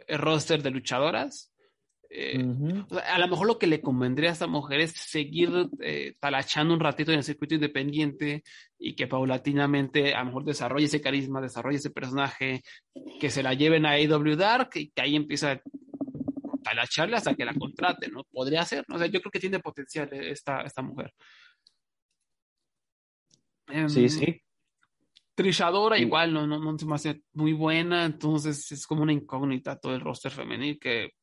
roster 0.10 0.62
de 0.62 0.70
luchadoras. 0.72 1.50
Eh, 2.16 2.44
Ujú. 2.44 2.86
o 2.92 2.94
sea, 2.96 3.16
a 3.16 3.18
lo 3.18 3.28
mejor 3.28 3.48
lo 3.48 3.58
que 3.58 3.66
le 3.66 3.82
convendría 3.82 4.30
a 4.30 4.34
esta 4.34 4.46
mujer 4.46 4.82
es 4.82 4.92
seguir 4.92 5.50
eh, 5.80 6.14
talachando 6.20 6.76
un 6.76 6.80
ratito 6.80 7.12
en 7.12 7.18
el 7.18 7.24
circuito 7.24 7.56
independiente 7.56 8.44
y 8.78 8.96
que 8.96 9.08
paulatinamente 9.08 10.14
a 10.14 10.20
lo 10.20 10.26
mejor 10.28 10.44
desarrolle 10.46 10.86
ese 10.86 11.02
carisma, 11.02 11.42
desarrolle 11.42 11.78
ese 11.78 11.90
personaje, 11.90 12.62
que 13.20 13.32
se 13.32 13.42
la 13.42 13.56
lleven 13.56 13.88
a 13.88 13.94
AW 13.94 14.36
Dark 14.36 14.70
y 14.76 14.92
que 14.92 15.02
ahí 15.02 15.16
empieza 15.16 15.54
a 15.54 15.62
talacharle 16.64 17.18
hasta 17.18 17.34
que 17.34 17.46
la 17.46 17.54
contraten, 17.56 18.12
¿no? 18.12 18.24
Podría 18.32 18.64
ser, 18.64 18.86
¿no? 18.88 18.96
O 18.96 19.00
sea, 19.00 19.08
yo 19.08 19.20
creo 19.20 19.32
que 19.32 19.40
tiene 19.40 19.60
potencial 19.60 20.10
eh, 20.14 20.30
esta, 20.32 20.62
esta 20.62 20.82
mujer. 20.84 21.12
Em, 23.68 23.90
Sí, 23.90 24.10
sí. 24.10 24.40
Trishadora 25.36 25.96
Sí. 25.98 26.04
igual 26.04 26.32
no, 26.32 26.46
no, 26.46 26.60
no 26.60 26.78
se 26.78 26.86
me 26.86 26.94
hace 26.96 27.24
muy 27.34 27.54
buena, 27.54 28.06
entonces 28.06 28.72
es 28.72 28.86
como 28.86 29.02
una 29.02 29.14
incógnita 29.14 29.80
todo 29.80 29.96
el 29.96 30.02
roster 30.02 30.32
femenil 30.32 30.78
que 30.80 31.14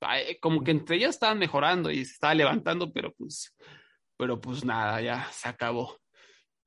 como 0.41 0.65
que 0.65 0.73
entre 0.73 0.97
ellas 0.97 1.11
estaban 1.11 1.39
mejorando 1.39 1.91
y 1.93 2.05
se 2.05 2.15
estaba 2.15 2.35
levantando, 2.35 2.93
pero 2.93 3.13
pues, 3.17 3.55
pero 4.17 4.41
pues 4.41 4.65
nada, 4.65 5.01
ya 5.01 5.29
se 5.31 5.49
acabó. 5.49 5.97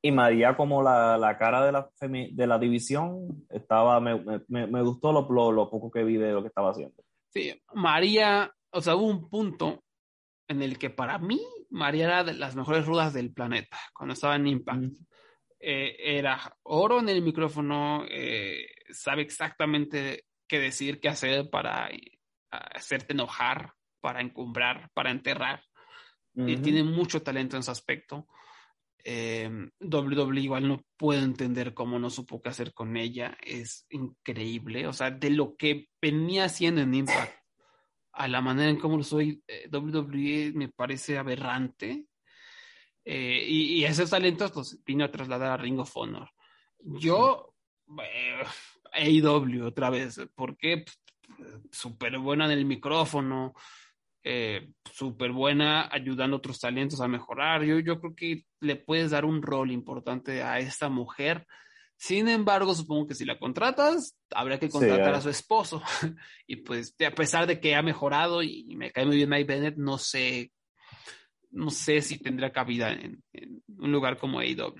Y 0.01 0.11
María 0.11 0.55
como 0.55 0.82
la, 0.82 1.17
la 1.17 1.38
cara 1.38 1.65
de 1.65 1.71
la, 1.74 1.89
femi- 1.99 2.34
de 2.34 2.47
la 2.47 2.57
división, 2.59 3.45
estaba, 3.49 3.99
me, 3.99 4.24
me, 4.47 4.67
me 4.67 4.82
gustó 4.82 5.11
lo, 5.11 5.28
lo, 5.30 5.51
lo 5.51 5.69
poco 5.69 5.91
que 5.91 6.03
vi 6.05 6.15
de 6.15 6.32
lo 6.32 6.41
que 6.41 6.47
estaba 6.47 6.71
haciendo. 6.71 7.03
Sí, 7.30 7.61
María, 7.74 8.53
o 8.71 8.80
sea, 8.82 8.95
hubo 8.95 9.07
un 9.07 9.30
punto 9.30 9.84
en 10.47 10.61
el 10.61 10.78
que 10.78 10.89
para 10.89 11.17
mí 11.19 11.41
María 11.69 12.05
era 12.05 12.24
de 12.24 12.34
las 12.36 12.55
mejores 12.55 12.86
rudas 12.86 13.13
del 13.13 13.34
planeta 13.34 13.78
cuando 13.93 14.13
estaba 14.13 14.36
en 14.38 14.47
Impact. 14.47 14.93
Eh, 15.66 16.18
era 16.18 16.57
oro 16.64 16.99
en 16.99 17.07
el 17.07 17.22
micrófono, 17.22 18.03
eh, 18.09 18.68
sabe 18.89 19.22
exactamente 19.22 20.26
qué 20.45 20.59
decir, 20.59 20.99
qué 20.99 21.07
hacer 21.07 21.49
para 21.49 21.89
eh, 21.89 22.20
hacerte 22.51 23.14
enojar, 23.14 23.72
para 24.01 24.20
encumbrar, 24.20 24.91
para 24.93 25.09
enterrar. 25.09 25.64
Y 26.36 26.57
tiene 26.57 26.84
mucho 26.84 27.22
talento 27.22 27.55
en 27.55 27.61
ese 27.61 27.72
aspecto. 27.72 28.28
Eh, 29.05 29.49
WWE 29.80 30.41
igual 30.41 30.68
no 30.68 30.84
puedo 30.97 31.24
entender 31.24 31.74
cómo 31.74 31.99
no 31.99 32.09
supo 32.09 32.41
qué 32.41 32.49
hacer 32.49 32.74
con 32.74 32.97
ella. 32.97 33.38
Es 33.41 33.86
increíble. 33.89 34.88
O 34.88 34.93
sea, 34.93 35.11
de 35.11 35.30
lo 35.30 35.55
que 35.55 35.89
venía 36.01 36.45
haciendo 36.45 36.82
en 36.82 36.93
Impact 36.93 37.38
a 38.14 38.28
la 38.28 38.41
manera 38.41 38.70
en 38.70 38.80
cómo 38.80 38.97
lo 38.97 39.03
soy, 39.03 39.43
WWE 39.72 40.51
me 40.55 40.70
parece 40.70 41.18
aberrante. 41.18 42.05
Eh, 43.06 43.45
y, 43.47 43.76
y 43.76 43.86
esos 43.86 44.10
talentos 44.10 44.56
los 44.56 44.84
vino 44.84 45.04
a 45.04 45.12
trasladar 45.12 45.51
a 45.51 45.58
Ring 45.58 45.80
of 45.80 45.95
Honor. 45.95 46.30
Yo, 46.80 47.54
eh, 48.01 48.43
AEW 48.93 49.66
otra 49.66 49.89
vez, 49.89 50.20
porque 50.36 50.86
súper 51.72 52.18
buena 52.20 52.45
en 52.45 52.51
el 52.51 52.66
micrófono, 52.66 53.54
eh, 54.24 54.70
súper 54.91 55.32
buena 55.32 55.89
ayudando 55.91 56.38
a 56.38 56.39
otros 56.39 56.60
talentos 56.60 57.01
a 57.01 57.08
mejorar. 57.08 57.64
Yo, 57.64 57.80
yo 57.80 57.99
creo 57.99 58.16
que 58.16 58.45
le 58.62 58.76
puedes 58.76 59.12
dar 59.12 59.26
un 59.26 59.41
rol 59.41 59.72
importante 59.72 60.41
a 60.43 60.60
esta 60.60 60.89
mujer. 60.89 61.45
Sin 61.97 62.28
embargo, 62.28 62.74
supongo 62.74 63.08
que 63.08 63.16
si 63.16 63.26
la 63.26 63.39
contratas, 63.39 64.18
habrá 64.32 64.60
que 64.60 64.70
contratar 64.70 65.14
Sí, 65.14 65.18
a 65.20 65.22
su 65.22 65.30
esposo. 65.30 65.82
y 66.47 66.58
pues, 66.58 66.95
a 67.06 67.12
pesar 67.12 67.47
de 67.47 67.60
que 67.60 67.76
ha 67.76 67.82
mejorado 67.82 68.43
y, 68.43 68.66
y 68.68 68.76
me 68.76 68.91
cae 68.91 69.06
muy 69.06 69.18
bien 69.18 69.30
Mike 69.30 69.45
Bennett, 69.45 69.78
no 69.78 69.97
sé, 69.97 70.51
no 71.54 71.70
sé 71.70 72.01
si 72.01 72.18
tendrá 72.20 72.51
cabida 72.51 72.91
en, 72.91 73.24
en 73.34 73.64
un 73.78 73.91
lugar 73.91 74.18
como 74.18 74.39
AEW. 74.39 74.76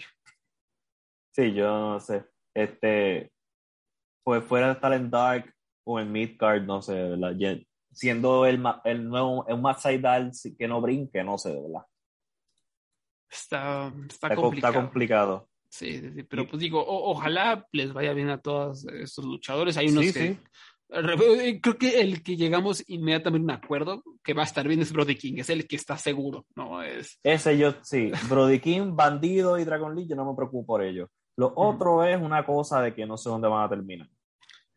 Sí, 1.36 1.54
yo 1.54 1.66
no 1.68 2.00
sé. 2.00 2.26
Este, 2.54 3.32
pues 4.24 4.44
fuera 4.44 4.68
de 4.68 4.74
estar 4.74 4.94
en 4.94 5.10
Dark 5.10 5.54
o 5.86 6.00
en 6.00 6.12
Midcard, 6.12 6.64
no 6.64 6.82
sé, 6.82 6.94
¿verdad? 6.94 7.36
Siendo 7.92 8.46
el, 8.46 8.64
el 8.86 9.08
nuevo, 9.10 9.46
el 9.48 9.60
más 9.62 9.82
Seidal 9.82 10.32
que 10.58 10.68
no 10.68 10.82
brinque, 10.82 11.24
no 11.24 11.38
sé, 11.38 11.50
verdad. 11.54 11.86
Está, 13.30 13.88
está, 13.88 14.28
Está, 14.28 14.36
co- 14.36 14.42
complicado. 14.42 14.74
está 14.74 14.82
complicado. 14.82 15.50
Sí, 15.70 15.98
sí, 16.00 16.12
sí, 16.14 16.24
pero 16.24 16.48
pues 16.48 16.62
digo, 16.62 16.80
o- 16.86 17.10
ojalá 17.12 17.66
les 17.72 17.92
vaya 17.94 18.14
bien 18.14 18.30
a 18.30 18.40
todos 18.40 18.86
estos 18.88 19.26
luchadores. 19.26 19.76
Hay 19.78 19.88
unos 19.88 20.06
Sí, 20.06 20.14
que 20.14 20.28
sí. 20.36 20.40
Re- 20.94 21.60
Creo 21.62 21.78
que 21.78 22.02
el 22.02 22.22
que 22.24 22.36
llegamos 22.38 22.84
inmediatamente 22.88 23.52
a 23.52 23.56
un 23.56 23.64
acuerdo 23.64 24.04
que 24.24 24.34
va 24.34 24.44
a 24.44 24.46
estar 24.46 24.68
bien 24.68 24.82
es 24.82 24.94
Brody 24.94 25.16
King, 25.16 25.34
es 25.38 25.50
el 25.50 25.68
que 25.68 25.76
está 25.76 25.98
seguro, 25.98 26.46
¿no? 26.56 26.82
Es, 26.84 27.20
Ese 27.24 27.58
yo, 27.58 27.74
sí. 27.82 28.12
Brody 28.30 28.60
King, 28.60 28.96
Bandido 28.96 29.58
y 29.58 29.64
Dragon 29.66 29.96
League, 29.96 30.10
yo 30.10 30.16
no 30.16 30.26
me 30.30 30.36
preocupo 30.36 30.66
por 30.74 30.84
ello. 30.84 31.10
Lo 31.36 31.52
otro 31.56 32.04
es 32.06 32.22
una 32.22 32.46
cosa 32.46 32.82
de 32.82 32.94
que 32.94 33.06
no 33.08 33.18
sé 33.18 33.30
dónde 33.30 33.48
van 33.48 33.64
a 33.66 33.70
terminar. 33.70 34.08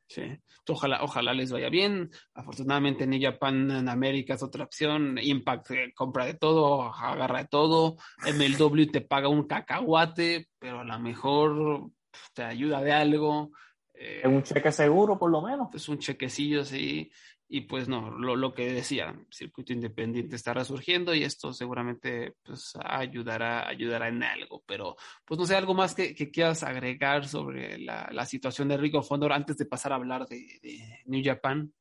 sí. 0.08 0.22
Ojalá, 0.68 1.04
ojalá 1.04 1.32
les 1.32 1.52
vaya 1.52 1.68
bien. 1.68 2.10
Afortunadamente 2.34 3.04
en 3.04 3.22
Japan 3.22 3.70
en 3.70 3.88
América 3.88 4.34
es 4.34 4.42
otra 4.42 4.64
opción. 4.64 5.16
Impact 5.22 5.70
eh, 5.70 5.92
compra 5.94 6.24
de 6.26 6.34
todo, 6.34 6.82
agarra 6.92 7.42
de 7.42 7.46
todo. 7.48 7.94
MLW 8.26 8.86
te 8.90 9.00
paga 9.00 9.28
un 9.28 9.46
cacahuate, 9.46 10.48
pero 10.58 10.80
a 10.80 10.84
lo 10.84 10.98
mejor 10.98 11.88
te 12.34 12.42
ayuda 12.42 12.82
de 12.82 12.92
algo. 12.92 13.52
Es 13.99 14.26
un 14.26 14.42
cheque 14.42 14.70
seguro, 14.72 15.18
por 15.18 15.30
lo 15.30 15.40
menos. 15.40 15.74
Es 15.74 15.88
un 15.88 15.99
chequecillo, 15.99 16.64
sí. 16.64 17.11
Y 17.49 17.62
pues 17.62 17.88
no, 17.88 18.11
lo, 18.11 18.53
que 18.53 18.72
decía, 18.72 19.14
circuito 19.30 19.72
independiente 19.72 20.34
está 20.34 20.53
resurgiendo 20.53 21.14
y 21.14 21.22
esto 21.22 21.53
seguramente 21.53 22.34
pues 22.42 22.76
ayudará, 22.84 23.68
ayudará 23.68 24.09
en 24.09 24.22
algo. 24.24 24.64
Pero 24.66 24.97
pues 25.24 25.38
no 25.38 25.47
sé, 25.47 25.55
algo 25.55 25.72
más 25.72 25.94
que, 25.94 26.14
quieras 26.14 26.64
agregar 26.64 27.26
sobre 27.28 27.78
la, 27.78 28.26
situación 28.26 28.68
de 28.68 28.76
Rico 28.76 29.01
Fondor 29.03 29.32
antes 29.32 29.57
de 29.57 29.66
pasar 29.66 29.92
a 29.92 29.97
hablar 29.97 30.26
de, 30.26 31.03
New 31.07 31.22
Japan. 31.24 31.72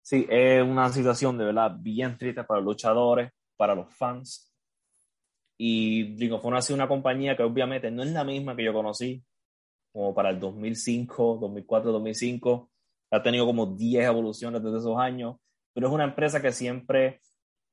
Sí, 0.00 0.26
es 0.28 0.62
una 0.62 0.88
situación 0.88 1.36
de 1.36 1.44
verdad 1.44 1.76
bien 1.78 2.16
triste 2.16 2.42
para 2.44 2.60
los 2.60 2.72
luchadores, 2.72 3.30
para 3.56 3.74
los 3.74 3.94
fans. 3.94 4.50
Y 5.58 6.16
Ring 6.16 6.32
of 6.32 6.46
ha 6.46 6.62
sido 6.62 6.76
una 6.76 6.88
compañía 6.88 7.36
que 7.36 7.42
obviamente 7.42 7.90
no 7.90 8.02
es 8.02 8.10
la 8.10 8.24
misma 8.24 8.56
que 8.56 8.64
yo 8.64 8.72
conocí, 8.72 9.22
como 9.92 10.14
para 10.14 10.30
el 10.30 10.40
2005, 10.40 11.38
2004, 11.40 11.92
2005 11.92 12.70
ha 13.10 13.22
tenido 13.22 13.44
como 13.44 13.66
10 13.66 14.06
evoluciones 14.06 14.62
desde 14.62 14.78
esos 14.78 14.98
años, 14.98 15.36
pero 15.74 15.88
es 15.88 15.92
una 15.92 16.04
empresa 16.04 16.40
que 16.40 16.50
siempre 16.50 17.20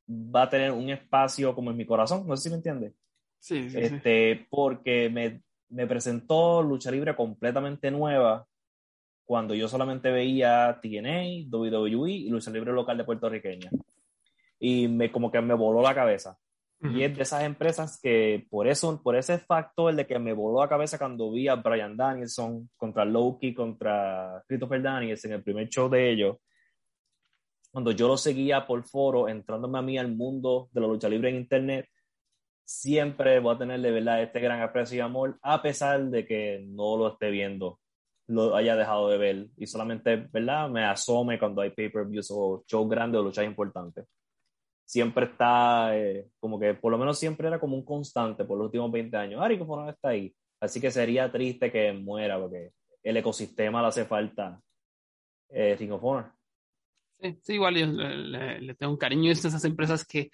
va 0.09 0.43
a 0.43 0.49
tener 0.49 0.71
un 0.71 0.89
espacio 0.89 1.55
como 1.55 1.71
en 1.71 1.77
mi 1.77 1.85
corazón, 1.85 2.27
no 2.27 2.35
sé 2.35 2.43
si 2.43 2.49
me 2.49 2.55
entiende. 2.55 2.93
Sí, 3.39 3.69
sí, 3.69 3.77
este, 3.79 4.47
Porque 4.49 5.09
me, 5.09 5.41
me 5.69 5.87
presentó 5.87 6.61
lucha 6.61 6.91
libre 6.91 7.15
completamente 7.15 7.89
nueva 7.89 8.45
cuando 9.23 9.53
yo 9.53 9.67
solamente 9.67 10.11
veía 10.11 10.79
TNA, 10.81 11.47
WWE 11.49 12.11
y 12.11 12.29
lucha 12.29 12.51
libre 12.51 12.73
local 12.73 12.97
de 12.97 13.03
puertorriqueña. 13.03 13.69
Y 14.59 14.87
me, 14.87 15.11
como 15.11 15.31
que 15.31 15.39
me 15.39 15.53
voló 15.53 15.81
la 15.81 15.95
cabeza. 15.95 16.37
Y 16.81 17.03
es 17.03 17.13
de 17.13 17.23
esas 17.23 17.43
empresas 17.43 17.99
que 18.01 18.47
por 18.49 18.65
eso, 18.65 19.01
por 19.03 19.17
ese 19.17 19.37
factor 19.37 19.93
de 19.93 20.07
que 20.07 20.17
me 20.17 20.31
voló 20.31 20.61
la 20.61 20.69
cabeza 20.69 20.97
cuando 20.97 21.29
vi 21.29 21.49
a 21.49 21.55
Brian 21.55 21.97
Danielson 21.97 22.69
contra 22.77 23.03
Loki, 23.03 23.53
contra 23.53 24.41
Christopher 24.47 24.81
Danielson 24.81 25.31
en 25.31 25.37
el 25.37 25.43
primer 25.43 25.67
show 25.67 25.89
de 25.89 26.09
ellos, 26.09 26.37
cuando 27.69 27.91
yo 27.91 28.07
lo 28.07 28.15
seguía 28.15 28.65
por 28.65 28.81
foro, 28.85 29.27
entrándome 29.27 29.77
a 29.77 29.81
mí 29.81 29.97
al 29.97 30.15
mundo 30.15 30.69
de 30.71 30.79
la 30.79 30.87
lucha 30.87 31.09
libre 31.09 31.29
en 31.29 31.35
internet, 31.35 31.85
siempre 32.63 33.39
voy 33.39 33.55
a 33.55 33.57
tener 33.57 33.81
de 33.81 33.91
verdad 33.91 34.23
este 34.23 34.39
gran 34.39 34.61
aprecio 34.61 34.97
y 34.97 35.01
amor, 35.01 35.37
a 35.41 35.61
pesar 35.61 36.05
de 36.05 36.25
que 36.25 36.63
no 36.65 36.95
lo 36.95 37.09
esté 37.09 37.29
viendo, 37.29 37.81
lo 38.27 38.55
haya 38.55 38.77
dejado 38.77 39.09
de 39.09 39.17
ver 39.17 39.47
y 39.57 39.67
solamente, 39.67 40.15
¿verdad? 40.31 40.69
Me 40.69 40.85
asome 40.85 41.37
cuando 41.37 41.61
hay 41.61 41.71
pay-per-views 41.71 42.31
o 42.31 42.63
shows 42.65 42.89
grandes 42.89 43.19
o 43.19 43.23
luchas 43.23 43.45
importantes 43.45 44.05
siempre 44.89 45.25
está, 45.25 45.95
eh, 45.95 46.29
como 46.39 46.59
que 46.59 46.73
por 46.73 46.91
lo 46.91 46.97
menos 46.97 47.19
siempre 47.19 47.47
era 47.47 47.59
como 47.59 47.75
un 47.75 47.85
constante 47.85 48.43
por 48.43 48.57
los 48.57 48.65
últimos 48.65 48.91
20 48.91 49.15
años. 49.17 49.39
Ari, 49.39 49.59
¿cómo 49.59 49.75
no 49.75 49.87
está 49.87 50.09
ahí? 50.09 50.33
Así 50.59 50.81
que 50.81 50.89
sería 50.89 51.31
triste 51.31 51.71
que 51.71 51.93
muera 51.93 52.39
porque 52.39 52.71
el 53.03 53.17
ecosistema 53.17 53.83
le 53.83 53.87
hace 53.89 54.05
falta 54.05 54.59
eh, 55.49 55.75
Ring 55.77 55.91
of 55.91 56.03
Honor. 56.03 56.31
Sí, 57.43 57.53
igual 57.53 57.75
yo 57.75 57.85
le, 57.85 58.73
tengo 58.73 58.93
un 58.93 58.97
cariño 58.97 59.29
a 59.29 59.33
esas 59.33 59.63
empresas 59.63 60.03
que 60.03 60.31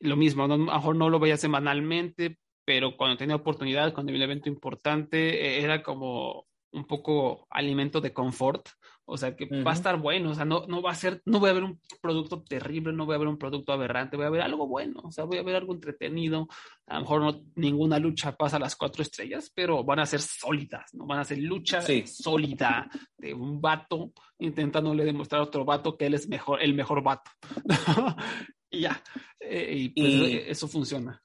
lo 0.00 0.16
mismo, 0.16 0.44
a 0.44 0.48
lo 0.48 0.56
mejor 0.56 0.96
no 0.96 1.10
lo 1.10 1.18
veía 1.18 1.36
semanalmente, 1.36 2.38
pero 2.64 2.96
cuando 2.96 3.18
tenía 3.18 3.36
oportunidad, 3.36 3.92
cuando 3.92 4.10
había 4.10 4.24
un 4.24 4.30
evento 4.30 4.48
importante, 4.48 5.58
eh, 5.58 5.62
era 5.62 5.82
como 5.82 6.46
un 6.72 6.86
poco 6.86 7.46
alimento 7.50 8.00
de 8.00 8.14
confort 8.14 8.66
o 9.10 9.16
sea, 9.16 9.34
que 9.34 9.46
va 9.62 9.70
a 9.70 9.74
estar 9.74 9.96
bueno, 9.96 10.30
o 10.30 10.34
sea, 10.34 10.44
no, 10.44 10.66
no 10.68 10.82
va 10.82 10.90
a 10.90 10.94
ser, 10.94 11.22
no 11.24 11.40
voy 11.40 11.48
a 11.48 11.54
ver 11.54 11.64
un 11.64 11.80
producto 12.02 12.42
terrible, 12.42 12.92
no 12.92 13.06
voy 13.06 13.14
a 13.14 13.18
ver 13.18 13.28
un 13.28 13.38
producto 13.38 13.72
aberrante, 13.72 14.18
voy 14.18 14.26
a 14.26 14.30
ver 14.30 14.42
algo 14.42 14.68
bueno, 14.68 15.00
o 15.02 15.10
sea, 15.10 15.24
voy 15.24 15.38
a 15.38 15.42
ver 15.42 15.56
algo 15.56 15.72
entretenido. 15.72 16.46
A 16.86 16.96
lo 16.96 17.00
mejor 17.00 17.20
no, 17.22 17.40
ninguna 17.54 17.98
lucha 17.98 18.36
pasa 18.36 18.58
a 18.58 18.60
las 18.60 18.76
cuatro 18.76 19.02
estrellas, 19.02 19.50
pero 19.54 19.82
van 19.82 20.00
a 20.00 20.06
ser 20.06 20.20
sólidas, 20.20 20.92
¿no? 20.92 21.06
Van 21.06 21.20
a 21.20 21.24
ser 21.24 21.38
lucha 21.38 21.80
sólida 22.04 22.90
de 23.16 23.32
un 23.32 23.62
vato 23.62 24.12
intentándole 24.38 25.06
demostrar 25.06 25.40
a 25.40 25.44
otro 25.44 25.64
vato 25.64 25.96
que 25.96 26.04
él 26.04 26.12
es 26.12 26.28
mejor, 26.28 26.62
el 26.62 26.74
mejor 26.74 27.02
vato. 27.02 27.30
y 28.70 28.80
ya, 28.80 29.02
eh, 29.40 29.72
y, 29.74 29.88
pues, 29.88 30.48
eso 30.48 30.68
funciona. 30.68 31.22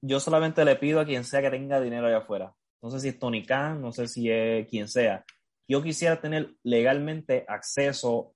Yo 0.00 0.20
solamente 0.20 0.64
le 0.64 0.76
pido 0.76 1.00
a 1.00 1.04
quien 1.04 1.24
sea 1.24 1.42
que 1.42 1.50
tenga 1.50 1.80
dinero 1.80 2.06
allá 2.06 2.18
afuera. 2.18 2.54
No 2.80 2.90
sé 2.90 3.00
si 3.00 3.08
es 3.08 3.18
Tony 3.18 3.44
Khan, 3.44 3.82
no 3.82 3.90
sé 3.90 4.06
si 4.06 4.30
es 4.30 4.68
quien 4.68 4.86
sea 4.86 5.24
yo 5.68 5.82
quisiera 5.82 6.20
tener 6.20 6.54
legalmente 6.62 7.44
acceso 7.46 8.34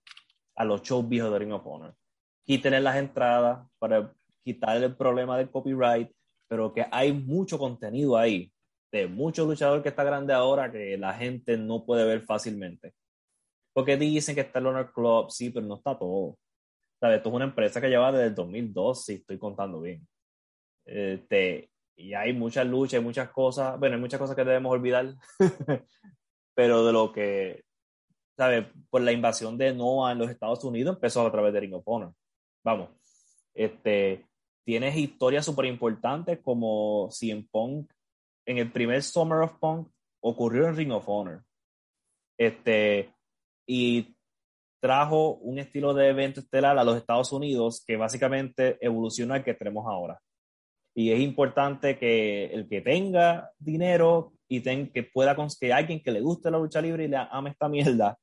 a 0.54 0.64
los 0.64 0.82
shows 0.82 1.08
viejos 1.08 1.32
de 1.32 1.38
Ring 1.38 1.52
of 1.52 1.66
Honor. 1.66 1.94
Tener 2.44 2.82
las 2.82 2.96
entradas 2.96 3.66
para 3.78 4.12
quitar 4.44 4.76
el 4.76 4.94
problema 4.94 5.38
del 5.38 5.50
copyright, 5.50 6.10
pero 6.46 6.74
que 6.74 6.86
hay 6.92 7.12
mucho 7.12 7.58
contenido 7.58 8.18
ahí, 8.18 8.52
de 8.92 9.06
mucho 9.06 9.46
luchador 9.46 9.82
que 9.82 9.88
está 9.88 10.04
grande 10.04 10.34
ahora 10.34 10.70
que 10.70 10.98
la 10.98 11.14
gente 11.14 11.56
no 11.56 11.86
puede 11.86 12.04
ver 12.04 12.20
fácilmente. 12.22 12.92
Porque 13.72 13.96
dicen 13.96 14.34
que 14.34 14.42
está 14.42 14.58
el 14.58 14.66
Honor 14.66 14.92
Club, 14.92 15.30
sí, 15.30 15.48
pero 15.48 15.64
no 15.64 15.76
está 15.76 15.98
todo. 15.98 16.36
¿Sabes? 17.00 17.16
Esto 17.16 17.30
es 17.30 17.34
una 17.34 17.46
empresa 17.46 17.80
que 17.80 17.88
lleva 17.88 18.12
desde 18.12 18.26
el 18.26 18.34
2002, 18.34 19.04
si 19.04 19.14
estoy 19.14 19.38
contando 19.38 19.80
bien. 19.80 20.06
Este, 20.84 21.70
y 21.96 22.12
hay 22.12 22.34
muchas 22.34 22.66
luchas, 22.66 22.98
hay 22.98 23.04
muchas 23.04 23.30
cosas, 23.30 23.78
bueno, 23.78 23.94
hay 23.94 24.00
muchas 24.00 24.20
cosas 24.20 24.36
que 24.36 24.44
debemos 24.44 24.72
olvidar, 24.72 25.14
pero 26.55 26.84
de 26.84 26.92
lo 26.92 27.12
que, 27.12 27.64
¿sabes? 28.36 28.66
Por 28.90 29.03
la 29.03 29.12
invasión 29.12 29.57
de 29.57 29.74
Noah 29.74 30.12
en 30.12 30.18
los 30.18 30.30
Estados 30.30 30.62
Unidos 30.64 30.96
empezó 30.96 31.26
a 31.26 31.32
través 31.32 31.53
de 31.53 31.61
Ring 31.61 31.74
of 31.74 31.82
Honor. 31.86 32.14
Vamos, 32.64 32.90
este, 33.55 34.26
tienes 34.64 34.96
historias 34.96 35.44
súper 35.44 35.66
importantes 35.66 36.40
como 36.42 37.09
si 37.11 37.30
en 37.30 37.46
Punk, 37.48 37.90
en 38.46 38.59
el 38.59 38.70
primer 38.70 39.03
Summer 39.03 39.40
of 39.40 39.59
Punk, 39.59 39.88
ocurrió 40.20 40.68
en 40.68 40.76
Ring 40.76 40.92
of 40.92 41.09
Honor. 41.09 41.44
Este, 42.38 43.12
y 43.66 44.16
trajo 44.80 45.34
un 45.34 45.59
estilo 45.59 45.94
de 45.94 46.09
evento 46.09 46.40
estelar 46.40 46.76
a 46.76 46.84
los 46.84 46.96
Estados 46.96 47.32
Unidos 47.32 47.84
que 47.86 47.96
básicamente 47.96 48.78
evoluciona 48.80 49.36
al 49.36 49.44
que 49.44 49.55
tenemos 49.55 49.86
ahora. 49.86 50.20
Y 50.94 51.12
es 51.12 51.20
importante 51.20 51.98
que 51.98 52.46
el 52.46 52.68
que 52.68 52.80
tenga 52.80 53.50
dinero 53.59 54.32
y 54.53 54.61
ten, 54.61 54.92
que 54.92 55.03
pueda 55.03 55.34
que 55.59 55.72
alguien 55.72 56.03
que 56.03 56.11
le 56.11 56.20
guste 56.20 56.50
la 56.50 56.59
lucha 56.59 56.82
libre 56.82 57.05
y 57.05 57.09
le 57.09 57.16
ame 57.16 57.48
esta 57.48 57.70
mierda, 57.70 58.18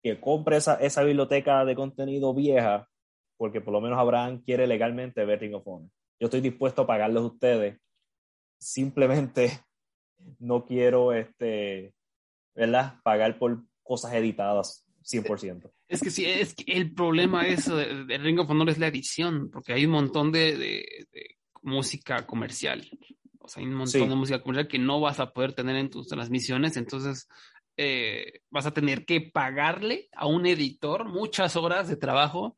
que 0.00 0.20
compre 0.20 0.56
esa, 0.58 0.76
esa 0.76 1.02
biblioteca 1.02 1.64
de 1.64 1.74
contenido 1.74 2.32
vieja, 2.32 2.88
porque 3.36 3.60
por 3.60 3.72
lo 3.72 3.80
menos 3.80 3.98
Abraham 3.98 4.42
quiere 4.44 4.68
legalmente 4.68 5.24
ver 5.24 5.40
Ring 5.40 5.56
of 5.56 5.66
Honor. 5.66 5.90
Yo 6.20 6.26
estoy 6.26 6.40
dispuesto 6.40 6.82
a 6.82 6.86
pagarles 6.86 7.20
a 7.20 7.26
ustedes. 7.26 7.80
Simplemente 8.60 9.50
no 10.38 10.64
quiero, 10.64 11.12
este, 11.12 11.92
¿verdad? 12.54 13.00
Pagar 13.02 13.36
por 13.36 13.64
cosas 13.82 14.14
editadas 14.14 14.86
100%. 15.02 15.68
Es 15.88 16.00
que 16.00 16.12
sí, 16.12 16.24
es 16.24 16.54
que 16.54 16.74
el 16.74 16.94
problema 16.94 17.48
es 17.48 17.66
de, 17.66 18.18
Ring 18.18 18.38
of 18.38 18.48
Honor 18.48 18.70
es 18.70 18.78
la 18.78 18.86
edición, 18.86 19.50
porque 19.50 19.72
hay 19.72 19.84
un 19.84 19.90
montón 19.90 20.30
de, 20.30 20.56
de 20.56 21.36
música 21.60 22.24
comercial. 22.24 22.88
O 23.42 23.48
sea, 23.48 23.60
hay 23.60 23.68
un 23.68 23.74
montón 23.74 24.08
de 24.08 24.14
música 24.14 24.42
comercial 24.42 24.68
que 24.68 24.78
no 24.78 25.00
vas 25.00 25.20
a 25.20 25.32
poder 25.32 25.52
tener 25.52 25.76
en 25.76 25.90
tus 25.90 26.08
transmisiones, 26.08 26.76
entonces 26.76 27.28
eh, 27.76 28.40
vas 28.50 28.66
a 28.66 28.74
tener 28.74 29.06
que 29.06 29.20
pagarle 29.20 30.10
a 30.14 30.26
un 30.26 30.44
editor 30.44 31.06
muchas 31.06 31.56
horas 31.56 31.88
de 31.88 31.96
trabajo 31.96 32.54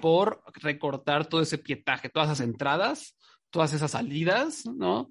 por 0.00 0.42
recortar 0.54 1.26
todo 1.26 1.40
ese 1.40 1.58
pietaje, 1.58 2.08
todas 2.08 2.28
esas 2.28 2.46
entradas, 2.46 3.16
todas 3.50 3.72
esas 3.72 3.90
salidas, 3.90 4.64
¿no? 4.66 5.10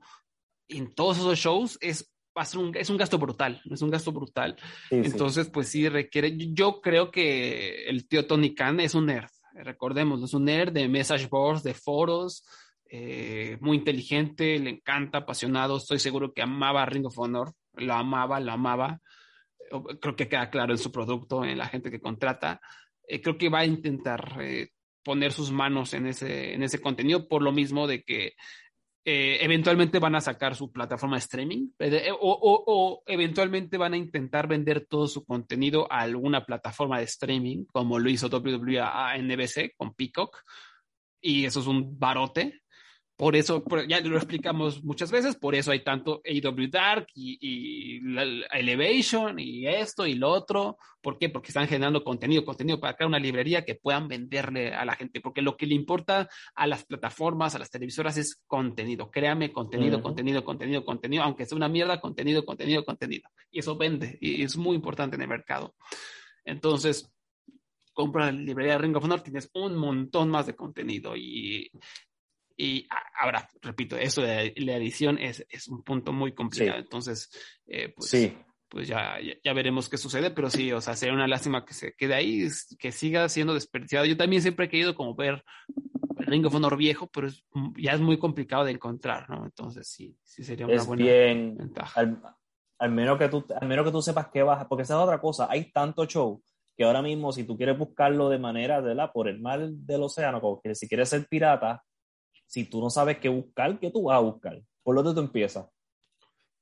En 0.69 0.93
todos 0.93 1.17
esos 1.17 1.38
shows 1.38 1.78
es, 1.82 2.09
un, 2.55 2.76
es 2.78 2.89
un 2.89 2.97
gasto 2.97 3.17
brutal, 3.17 3.61
es 3.69 3.82
un 3.82 3.89
gasto 3.89 4.13
brutal. 4.13 4.55
Entonces, 4.89 5.49
pues 5.49 5.67
sí 5.67 5.89
requiere, 5.89 6.36
yo 6.53 6.80
creo 6.80 7.11
que 7.11 7.86
el 7.86 8.07
tío 8.07 8.26
Tony 8.26 8.55
Khan 8.55 8.80
es 8.80 8.95
un 8.95 9.07
nerd, 9.07 9.30
recordemos, 9.53 10.24
es 10.24 10.34
un 10.34 10.45
nerd 10.45 10.72
de 10.72 10.88
message 10.88 11.28
boards, 11.28 11.61
de 11.61 11.74
foros, 11.74 12.45
eh, 12.93 13.57
muy 13.61 13.77
inteligente, 13.77 14.59
le 14.59 14.71
encanta, 14.71 15.19
apasionado, 15.19 15.77
estoy 15.77 15.97
seguro 15.97 16.33
que 16.33 16.41
amaba 16.41 16.83
a 16.83 16.85
Ring 16.85 17.05
of 17.05 17.17
Honor, 17.17 17.53
lo 17.75 17.93
amaba, 17.93 18.41
lo 18.41 18.51
amaba, 18.51 18.99
creo 20.01 20.17
que 20.17 20.27
queda 20.27 20.49
claro 20.49 20.73
en 20.73 20.77
su 20.77 20.91
producto, 20.91 21.45
en 21.45 21.57
la 21.57 21.69
gente 21.69 21.89
que 21.89 22.01
contrata, 22.01 22.59
eh, 23.07 23.21
creo 23.21 23.37
que 23.37 23.47
va 23.47 23.59
a 23.59 23.65
intentar 23.65 24.37
eh, 24.41 24.71
poner 25.05 25.31
sus 25.31 25.53
manos 25.53 25.93
en 25.93 26.07
ese, 26.07 26.53
en 26.53 26.63
ese 26.63 26.81
contenido 26.81 27.29
por 27.29 27.41
lo 27.41 27.53
mismo 27.53 27.87
de 27.87 28.03
que 28.03 28.33
eventualmente 29.03 29.97
van 29.97 30.13
a 30.15 30.21
sacar 30.21 30.55
su 30.55 30.71
plataforma 30.71 31.15
de 31.15 31.21
streaming 31.21 31.69
o, 32.19 32.63
o, 32.67 33.03
eventualmente 33.07 33.77
van 33.77 33.93
a 33.93 33.97
intentar 33.97 34.47
vender 34.47 34.85
todo 34.85 35.07
su 35.07 35.25
contenido 35.25 35.91
a 35.91 36.01
alguna 36.01 36.45
plataforma 36.45 36.99
de 36.99 37.05
streaming, 37.05 37.65
como 37.71 37.97
lo 37.97 38.09
hizo 38.11 38.27
WWE 38.27 38.79
a 38.79 39.17
NBC 39.17 39.75
con 39.75 39.95
Peacock, 39.95 40.43
y 41.21 41.45
eso 41.45 41.61
es 41.61 41.67
un 41.67 41.97
barote 41.97 42.61
por 43.22 43.36
eso, 43.36 43.63
ya 43.88 44.01
lo 44.01 44.17
explicamos 44.17 44.84
muchas 44.84 45.11
veces, 45.11 45.36
por 45.36 45.53
eso 45.53 45.69
hay 45.69 45.84
tanto 45.84 46.24
AW 46.26 46.67
Dark 46.72 47.05
y, 47.13 48.01
Elevation 48.51 49.38
y 49.38 49.67
esto 49.67 50.07
y 50.07 50.15
lo 50.15 50.32
otro. 50.32 50.80
¿Por 51.03 51.19
qué? 51.19 51.30
Porque 51.30 51.49
están 51.49 51.67
generando 51.67 52.03
contenido, 52.03 52.43
contenido 52.43 52.80
para 52.80 52.95
crear 52.95 53.09
una 53.09 53.19
librería 53.19 53.63
que 53.63 53.76
puedan 53.76 54.07
venderle 54.07 54.74
a 54.74 54.86
la 54.86 54.95
gente. 54.95 55.22
Porque 55.22 55.43
lo 55.43 55.55
que 55.55 55.67
le 55.67 55.76
importa 55.76 56.30
a 56.55 56.65
las 56.65 56.84
plataformas, 56.84 57.53
a 57.53 57.59
las 57.59 57.69
televisoras 57.69 58.17
es 58.17 58.41
contenido. 58.47 59.11
Créame, 59.11 59.53
contenido, 59.53 60.01
contenido, 60.01 60.43
contenido, 60.43 60.84
contenido, 60.84 61.22
aunque 61.22 61.45
sea 61.45 61.57
una 61.57 61.69
mierda, 61.69 62.01
contenido, 62.01 62.43
contenido, 62.43 62.84
contenido. 62.84 63.30
Y 63.51 63.59
eso 63.59 63.78
vende 63.78 64.17
y 64.19 64.41
es 64.41 64.57
muy 64.57 64.76
importante 64.76 65.15
en 65.15 65.22
el 65.22 65.28
mercado. 65.28 65.76
Entonces, 66.43 67.13
compra 67.93 68.26
la 68.26 68.32
librería 68.32 68.74
de 68.74 68.80
Ring 68.80 68.95
of 68.95 69.03
Honor, 69.03 69.22
tienes 69.22 69.47
un 69.53 69.76
montón 69.76 70.30
más 70.30 70.47
de 70.47 70.55
contenido 70.55 71.15
y 71.15 71.69
y 72.62 72.88
ahora, 73.20 73.49
repito, 73.64 73.97
eso 73.97 74.22
de 74.22 74.53
la 74.57 74.76
edición 74.76 75.18
es, 75.18 75.43
es 75.49 75.68
un 75.68 75.82
punto 75.82 76.14
muy 76.14 76.34
complicado. 76.34 76.78
Entonces, 76.78 77.32
eh, 77.66 77.91
pues, 77.95 78.07
sí. 78.07 78.38
pues 78.70 78.88
ya, 78.88 79.16
ya, 79.43 79.53
veremos 79.53 79.89
qué 79.89 79.97
sucede, 79.97 80.30
pero 80.30 80.51
sí, 80.51 80.72
o 80.72 80.80
sea, 80.80 80.95
sería 80.95 81.16
una 81.16 81.28
lástima 81.28 81.66
que 81.66 81.74
se 81.74 81.93
quede 81.93 82.14
ahí, 82.14 82.47
que 82.78 82.91
siga 82.91 83.28
siendo 83.30 83.55
desperdiciado. 83.55 84.05
Yo 84.05 84.16
también 84.16 84.43
siempre 84.43 84.68
he 84.68 84.70
querido 84.70 84.93
como 84.93 85.16
ver 85.16 85.43
Ring 86.18 86.45
of 86.45 86.53
Honor 86.53 86.78
viejo, 86.78 87.07
pero 87.07 87.30
ya 87.78 87.93
es 87.93 87.99
muy 87.99 88.20
complicado 88.20 88.64
de 88.64 88.74
encontrar, 88.74 89.28
¿no? 89.28 89.43
Entonces 89.43 89.88
sí, 89.88 90.16
sí 90.22 90.43
sería 90.43 90.68
una 90.68 90.84
buena 90.84 91.03
bien, 91.03 91.57
ventaja. 91.57 91.99
Al, 92.78 92.91
menos 92.91 93.18
que 93.18 93.28
tú, 93.28 93.43
al 93.59 93.68
menos 93.68 93.86
que 93.86 93.91
tú 93.91 94.03
sepas 94.03 94.28
qué 94.32 94.43
vas, 94.43 94.66
porque 94.66 94.84
esa 94.84 94.93
es 94.93 94.99
otra 94.99 95.20
cosa, 95.20 95.47
hay 95.49 95.72
tanto 95.72 96.05
show 96.05 96.43
que 96.78 96.84
ahora 96.84 97.01
mismo 97.01 97.32
si 97.32 97.43
tú 97.43 97.57
quieres 97.57 97.76
buscarlo 97.76 98.30
de 98.30 98.38
manera 98.38 98.82
la 98.82 99.12
por 99.12 99.28
el 99.28 99.41
mar 99.41 99.68
del 99.68 100.03
océano, 100.03 100.39
como 100.39 100.62
que 100.62 100.76
si 100.76 100.88
quieres 100.88 101.09
ser 101.09 101.26
pirata, 101.28 101.84
si 102.52 102.66
tú 102.66 102.82
no 102.82 102.89
sabes 102.89 103.18
qué 103.20 103.30
buscar, 103.30 103.80
¿qué 103.80 103.89
tú 103.89 104.04
vas 104.04 104.18
a 104.18 104.20
buscar? 104.20 104.62
Por 104.84 104.93
lo 104.93 105.02
tanto, 105.02 105.22
tú 105.22 105.26
empiezas. 105.26 105.66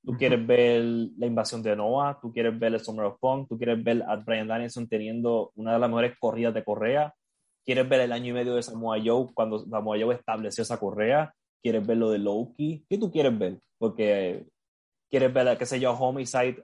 Tú 0.05 0.13
quieres 0.13 0.45
ver 0.45 0.83
la 1.17 1.25
invasión 1.25 1.63
de 1.63 1.75
Noah, 1.75 2.19
tú 2.21 2.31
quieres 2.31 2.57
ver 2.59 2.75
el 2.75 2.79
Summer 2.79 3.07
of 3.07 3.17
Punk, 3.19 3.49
tú 3.49 3.57
quieres 3.57 3.83
ver 3.83 4.03
a 4.07 4.15
Brian 4.17 4.47
Danielson 4.47 4.87
teniendo 4.87 5.51
una 5.55 5.73
de 5.73 5.79
las 5.79 5.89
mejores 5.89 6.15
corridas 6.19 6.53
de 6.53 6.63
correa, 6.63 7.15
quieres 7.65 7.89
ver 7.89 8.01
el 8.01 8.11
año 8.11 8.27
y 8.27 8.33
medio 8.33 8.53
de 8.53 8.61
Samoa 8.61 8.99
Joe 9.03 9.29
cuando 9.33 9.65
Samoa 9.65 9.97
Joe 9.99 10.13
estableció 10.13 10.61
esa 10.61 10.77
correa, 10.77 11.33
quieres 11.59 11.85
ver 11.85 11.97
lo 11.97 12.11
de 12.11 12.19
Loki, 12.19 12.85
¿qué 12.87 12.99
tú 12.99 13.11
quieres 13.11 13.37
ver? 13.37 13.59
Porque 13.79 14.45
quieres 15.09 15.33
ver, 15.33 15.57
qué 15.57 15.65
sé 15.65 15.79
yo, 15.79 15.91
Homicide 15.93 16.63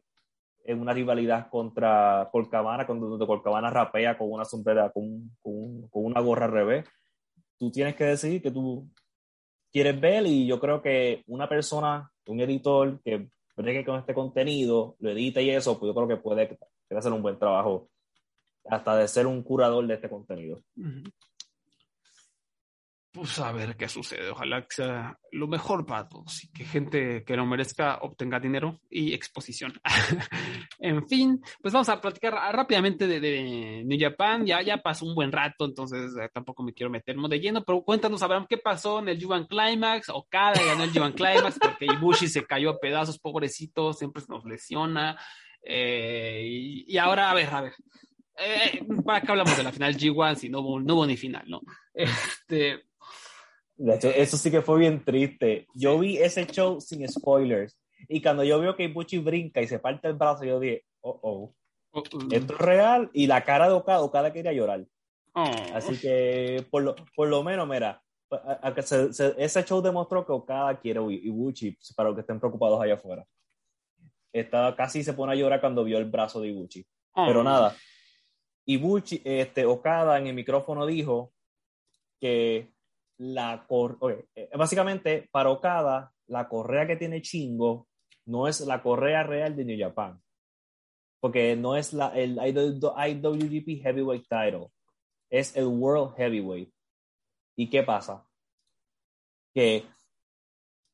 en 0.66 0.80
una 0.80 0.94
rivalidad 0.94 1.50
contra 1.50 2.30
Colcabana, 2.32 2.86
cuando 2.86 3.26
Colcabana 3.26 3.72
rapea 3.72 4.20
con 4.20 4.32
una 4.32 4.46
sombrera, 4.46 4.92
con, 4.92 5.32
con, 5.42 5.88
con 5.90 6.06
una 6.06 6.22
gorra 6.22 6.46
al 6.46 6.52
revés. 6.52 6.86
Tú 7.58 7.72
tienes 7.72 7.96
que 7.96 8.04
decidir 8.04 8.42
que 8.44 8.52
tú 8.52 8.88
quieres 9.76 10.00
ver 10.00 10.26
y 10.26 10.48
yo 10.48 10.58
creo 10.58 10.82
que 10.82 11.22
una 11.28 11.50
persona, 11.50 12.10
un 12.28 12.40
editor 12.40 13.02
que 13.04 13.28
bregue 13.58 13.84
con 13.84 14.00
este 14.00 14.14
contenido, 14.14 14.96
lo 15.00 15.10
edita 15.10 15.42
y 15.42 15.50
eso, 15.50 15.78
pues 15.78 15.90
yo 15.90 15.94
creo 15.94 16.08
que 16.08 16.16
puede, 16.16 16.58
hacer 16.98 17.12
un 17.12 17.22
buen 17.22 17.38
trabajo 17.38 17.90
hasta 18.70 18.96
de 18.96 19.06
ser 19.10 19.28
un 19.28 19.44
curador 19.44 19.86
de 19.86 19.96
este 19.96 20.08
contenido 20.08 20.62
pues 23.16 23.40
a 23.40 23.54
ver 23.54 23.78
qué 23.78 23.88
sucede. 23.88 24.30
Ojalá 24.30 24.62
que 24.64 24.76
sea 24.76 25.18
lo 25.32 25.48
mejor 25.48 25.86
para 25.86 26.08
todos 26.10 26.44
y 26.44 26.52
que 26.52 26.66
gente 26.66 27.24
que 27.24 27.38
lo 27.38 27.46
merezca 27.46 28.00
obtenga 28.02 28.42
dinero 28.42 28.82
y 28.90 29.14
exposición. 29.14 29.74
en 30.80 31.08
fin, 31.08 31.42
pues 31.62 31.74
vamos 31.74 31.88
a 31.88 32.02
platicar 32.02 32.34
rápidamente 32.54 33.08
de, 33.08 33.84
New 33.86 33.98
Japan. 33.98 34.46
Ya, 34.46 34.62
ya 34.62 34.78
pasó 34.78 35.06
un 35.06 35.16
buen 35.16 35.32
rato, 35.32 35.64
entonces 35.64 36.12
eh, 36.20 36.30
tampoco 36.34 36.62
me 36.62 36.74
quiero 36.74 36.90
meter 36.90 37.16
de 37.16 37.40
lleno, 37.40 37.64
pero 37.64 37.82
cuéntanos, 37.84 38.22
Abraham, 38.22 38.48
qué 38.50 38.58
pasó 38.58 39.00
en 39.00 39.08
el 39.08 39.24
Juvan 39.24 39.46
Climax. 39.46 40.10
Okada 40.10 40.62
ganó 40.62 40.84
el 40.84 40.92
Juvan 40.92 41.14
Climax 41.14 41.58
porque 41.58 41.86
Ibushi 41.86 42.28
se 42.28 42.46
cayó 42.46 42.72
a 42.72 42.80
pedazos, 42.80 43.18
pobrecito, 43.18 43.94
siempre 43.94 44.24
nos 44.28 44.44
lesiona. 44.44 45.18
Eh, 45.64 46.84
y, 46.86 46.98
ahora, 46.98 47.32
a 47.32 47.34
ver, 47.34 47.48
a 47.54 47.62
ver. 47.62 47.74
Eh, 48.38 48.84
¿Para 49.06 49.22
qué 49.22 49.32
hablamos 49.32 49.56
de 49.56 49.64
la 49.64 49.72
final 49.72 49.96
G1 49.96 50.36
si 50.36 50.50
no 50.50 50.60
no 50.82 50.96
hubo 50.96 51.08
ni 51.08 51.16
final, 51.16 51.46
no? 51.48 51.62
Este, 51.94 52.84
de 53.78 53.96
hecho, 53.96 54.10
eso 54.10 54.38
sí 54.38 54.52
que 54.52 54.62
fue 54.62 54.80
bien 54.80 55.04
triste. 55.04 55.68
Yo 55.74 56.00
vi 56.00 56.18
ese 56.18 56.46
show 56.46 56.80
sin 56.80 57.08
spoilers. 57.08 57.78
Y 58.08 58.22
cuando 58.22 58.44
yo 58.44 58.60
veo 58.60 58.76
que 58.76 58.84
Ibuchi 58.84 59.18
brinca 59.18 59.62
y 59.62 59.68
se 59.68 59.80
parte 59.80 60.08
el 60.08 60.14
brazo, 60.14 60.46
yo 60.46 60.60
dije, 60.60 60.86
oh, 61.02 61.20
oh. 61.22 61.56
oh 61.92 62.04
esto 62.32 62.54
es 62.54 62.60
real. 62.60 63.10
Y 63.14 63.28
la 63.28 63.44
cara 63.44 63.68
de 63.68 63.74
Okada, 63.74 64.02
Okada 64.02 64.32
quería 64.32 64.54
llorar. 64.54 64.86
Oh. 65.34 65.52
Así 65.74 66.00
que, 66.00 66.66
por 66.70 66.84
lo, 66.84 66.96
por 67.16 67.28
lo 67.28 67.44
menos, 67.44 67.68
mira, 67.68 68.02
ese 69.38 69.64
show 69.64 69.82
demostró 69.82 70.26
que 70.26 70.32
Okada 70.32 70.80
quiere 70.80 71.02
Ibuchi, 71.02 71.78
para 71.96 72.10
los 72.10 72.16
que 72.16 72.22
estén 72.22 72.40
preocupados 72.40 72.82
allá 72.82 72.96
afuera. 72.96 73.26
Estaba, 74.32 74.76
casi 74.76 75.04
se 75.04 75.14
pone 75.14 75.34
a 75.34 75.36
llorar 75.36 75.62
cuando 75.62 75.84
vio 75.84 75.98
el 75.98 76.06
brazo 76.06 76.42
de 76.42 76.50
Ibuchi. 76.50 76.86
Pero 77.14 77.44
nada, 77.44 77.76
Ibuchi, 78.66 79.22
este, 79.24 79.66
Okada 79.66 80.18
en 80.18 80.28
el 80.28 80.34
micrófono 80.34 80.86
dijo 80.86 81.32
que 82.20 82.75
la 83.18 83.66
eh, 84.36 84.50
básicamente 84.58 85.30
para 85.32 85.50
Okada, 85.50 86.12
la 86.28 86.48
correa 86.48 86.88
que 86.88 86.96
tiene 86.96 87.22
Chingo 87.22 87.88
no 88.26 88.48
es 88.48 88.62
la 88.62 88.82
correa 88.82 89.24
real 89.24 89.56
de 89.56 89.66
New 89.66 89.80
Japan. 89.80 90.22
Porque 91.20 91.56
no 91.56 91.76
es 91.76 91.94
la, 91.94 92.10
el 92.10 92.38
IWGP 92.38 93.82
Heavyweight 93.82 94.28
Title, 94.28 94.68
es 95.30 95.56
el 95.56 95.66
World 95.66 96.16
Heavyweight. 96.16 96.72
¿Y 97.56 97.70
qué 97.70 97.84
pasa? 97.84 98.28
Que 99.54 99.86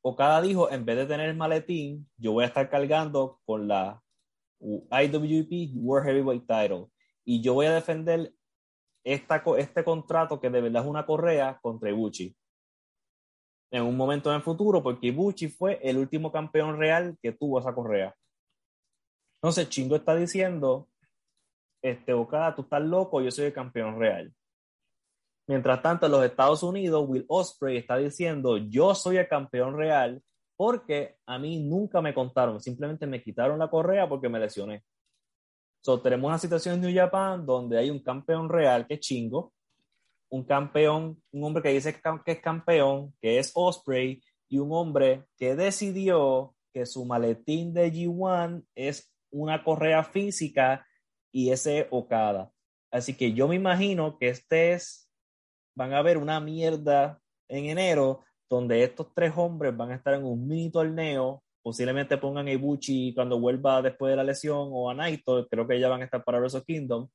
Okada 0.02 0.40
dijo, 0.40 0.70
en 0.70 0.84
vez 0.84 0.96
de 0.96 1.06
tener 1.06 1.28
el 1.28 1.36
maletín, 1.36 2.08
yo 2.16 2.32
voy 2.32 2.44
a 2.44 2.48
estar 2.48 2.70
cargando 2.70 3.40
con 3.44 3.68
la 3.68 4.02
IWGP 4.60 5.76
World 5.76 6.06
Heavyweight 6.06 6.46
Title. 6.46 6.86
Y 7.24 7.40
yo 7.40 7.54
voy 7.54 7.66
a 7.66 7.74
defender 7.74 8.32
este 9.04 9.84
contrato 9.84 10.40
que 10.40 10.50
de 10.50 10.60
verdad 10.60 10.82
es 10.82 10.88
una 10.88 11.06
correa 11.06 11.58
contra 11.60 11.90
Ibuchi. 11.90 12.34
En 13.70 13.82
un 13.84 13.96
momento 13.96 14.30
en 14.30 14.36
el 14.36 14.42
futuro, 14.42 14.82
porque 14.82 15.08
Ibuchi 15.08 15.48
fue 15.48 15.80
el 15.82 15.96
último 15.98 16.30
campeón 16.30 16.78
real 16.78 17.16
que 17.22 17.32
tuvo 17.32 17.58
esa 17.58 17.74
correa. 17.74 18.14
Entonces, 19.36 19.68
Chingo 19.70 19.96
está 19.96 20.14
diciendo, 20.14 20.88
este, 21.82 22.12
Okada, 22.12 22.54
tú 22.54 22.62
estás 22.62 22.82
loco, 22.82 23.20
yo 23.20 23.30
soy 23.30 23.46
el 23.46 23.52
campeón 23.52 23.98
real. 23.98 24.32
Mientras 25.48 25.82
tanto, 25.82 26.06
en 26.06 26.12
los 26.12 26.24
Estados 26.24 26.62
Unidos, 26.62 27.04
Will 27.08 27.24
Osprey 27.28 27.76
está 27.76 27.96
diciendo, 27.96 28.56
yo 28.56 28.94
soy 28.94 29.16
el 29.16 29.26
campeón 29.26 29.76
real 29.76 30.22
porque 30.56 31.16
a 31.26 31.38
mí 31.38 31.64
nunca 31.64 32.00
me 32.00 32.14
contaron, 32.14 32.60
simplemente 32.60 33.06
me 33.06 33.22
quitaron 33.22 33.58
la 33.58 33.68
correa 33.68 34.08
porque 34.08 34.28
me 34.28 34.38
lesioné. 34.38 34.84
So, 35.82 36.00
tenemos 36.00 36.28
una 36.28 36.38
situación 36.38 36.76
en 36.76 36.80
New 36.82 36.94
Japan 36.94 37.44
donde 37.44 37.76
hay 37.76 37.90
un 37.90 37.98
campeón 37.98 38.48
real 38.48 38.86
que 38.86 38.94
es 38.94 39.00
chingo, 39.00 39.52
un 40.30 40.44
campeón, 40.44 41.20
un 41.32 41.44
hombre 41.44 41.62
que 41.62 41.70
dice 41.70 42.00
que 42.24 42.32
es 42.32 42.40
campeón, 42.40 43.12
que 43.20 43.40
es 43.40 43.50
Osprey, 43.54 44.22
y 44.48 44.58
un 44.58 44.72
hombre 44.72 45.24
que 45.36 45.56
decidió 45.56 46.54
que 46.72 46.86
su 46.86 47.04
maletín 47.04 47.74
de 47.74 47.92
G1 47.92 48.64
es 48.76 49.12
una 49.30 49.64
correa 49.64 50.04
física 50.04 50.86
y 51.32 51.50
ese 51.50 51.88
Okada. 51.90 52.52
Así 52.90 53.14
que 53.14 53.32
yo 53.32 53.48
me 53.48 53.56
imagino 53.56 54.18
que 54.18 54.28
este 54.28 54.74
es, 54.74 55.10
van 55.74 55.94
a 55.94 56.02
ver 56.02 56.16
una 56.16 56.38
mierda 56.38 57.20
en 57.48 57.66
enero 57.66 58.24
donde 58.48 58.84
estos 58.84 59.12
tres 59.14 59.32
hombres 59.34 59.76
van 59.76 59.90
a 59.90 59.96
estar 59.96 60.14
en 60.14 60.24
un 60.24 60.46
mini 60.46 60.70
torneo 60.70 61.41
posiblemente 61.62 62.18
pongan 62.18 62.48
a 62.48 62.52
Ibuchi 62.52 63.14
cuando 63.14 63.38
vuelva 63.38 63.82
después 63.82 64.10
de 64.10 64.16
la 64.16 64.24
lesión 64.24 64.68
o 64.72 64.90
a 64.90 64.94
Naito, 64.94 65.46
creo 65.48 65.66
que 65.66 65.80
ya 65.80 65.88
van 65.88 66.02
a 66.02 66.04
estar 66.04 66.24
para 66.24 66.38
Wrestle 66.38 66.64
Kingdom, 66.64 67.08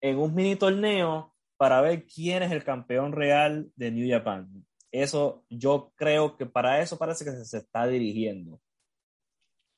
en 0.00 0.18
un 0.18 0.34
mini 0.34 0.56
torneo 0.56 1.34
para 1.56 1.80
ver 1.80 2.04
quién 2.06 2.42
es 2.42 2.52
el 2.52 2.64
campeón 2.64 3.12
real 3.12 3.70
de 3.76 3.90
New 3.90 4.08
Japan. 4.10 4.48
Eso 4.90 5.44
yo 5.48 5.92
creo 5.96 6.36
que 6.36 6.44
para 6.44 6.80
eso 6.80 6.98
parece 6.98 7.24
que 7.24 7.30
se, 7.30 7.58
está 7.58 7.86
dirigiendo. 7.86 8.60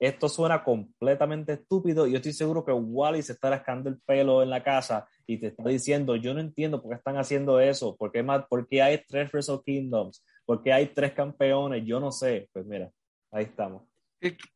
Esto 0.01 0.29
suena 0.29 0.65
completamente 0.65 1.53
estúpido 1.53 2.07
y 2.07 2.13
yo 2.13 2.17
estoy 2.17 2.33
seguro 2.33 2.65
que 2.65 2.73
Wally 2.73 3.23
se 3.23 3.33
está 3.33 3.51
rascando 3.51 3.89
el 3.89 4.01
pelo 4.01 4.43
en 4.43 4.51
la 4.51 4.63
casa 4.63 5.07
y 5.27 5.39
te 5.39 5.49
está 5.49 5.63
diciendo, 5.69 6.17
yo 6.17 6.35
no 6.35 6.41
entiendo 6.41 6.83
por 6.83 6.91
qué 6.91 6.97
están 6.97 7.17
haciendo 7.17 7.61
eso, 7.61 7.97
por 7.97 8.11
qué, 8.11 8.23
más, 8.23 8.45
por 8.47 8.67
qué 8.67 8.83
hay 8.83 9.03
tres 9.07 9.33
Wrestle 9.33 9.61
Kingdoms, 9.65 10.25
por 10.45 10.63
qué 10.63 10.73
hay 10.73 10.87
tres 10.89 11.13
campeones, 11.13 11.85
yo 11.87 12.01
no 12.01 12.11
sé. 12.11 12.49
Pues 12.53 12.67
mira, 12.67 12.91
ahí 13.31 13.45
estamos. 13.45 13.94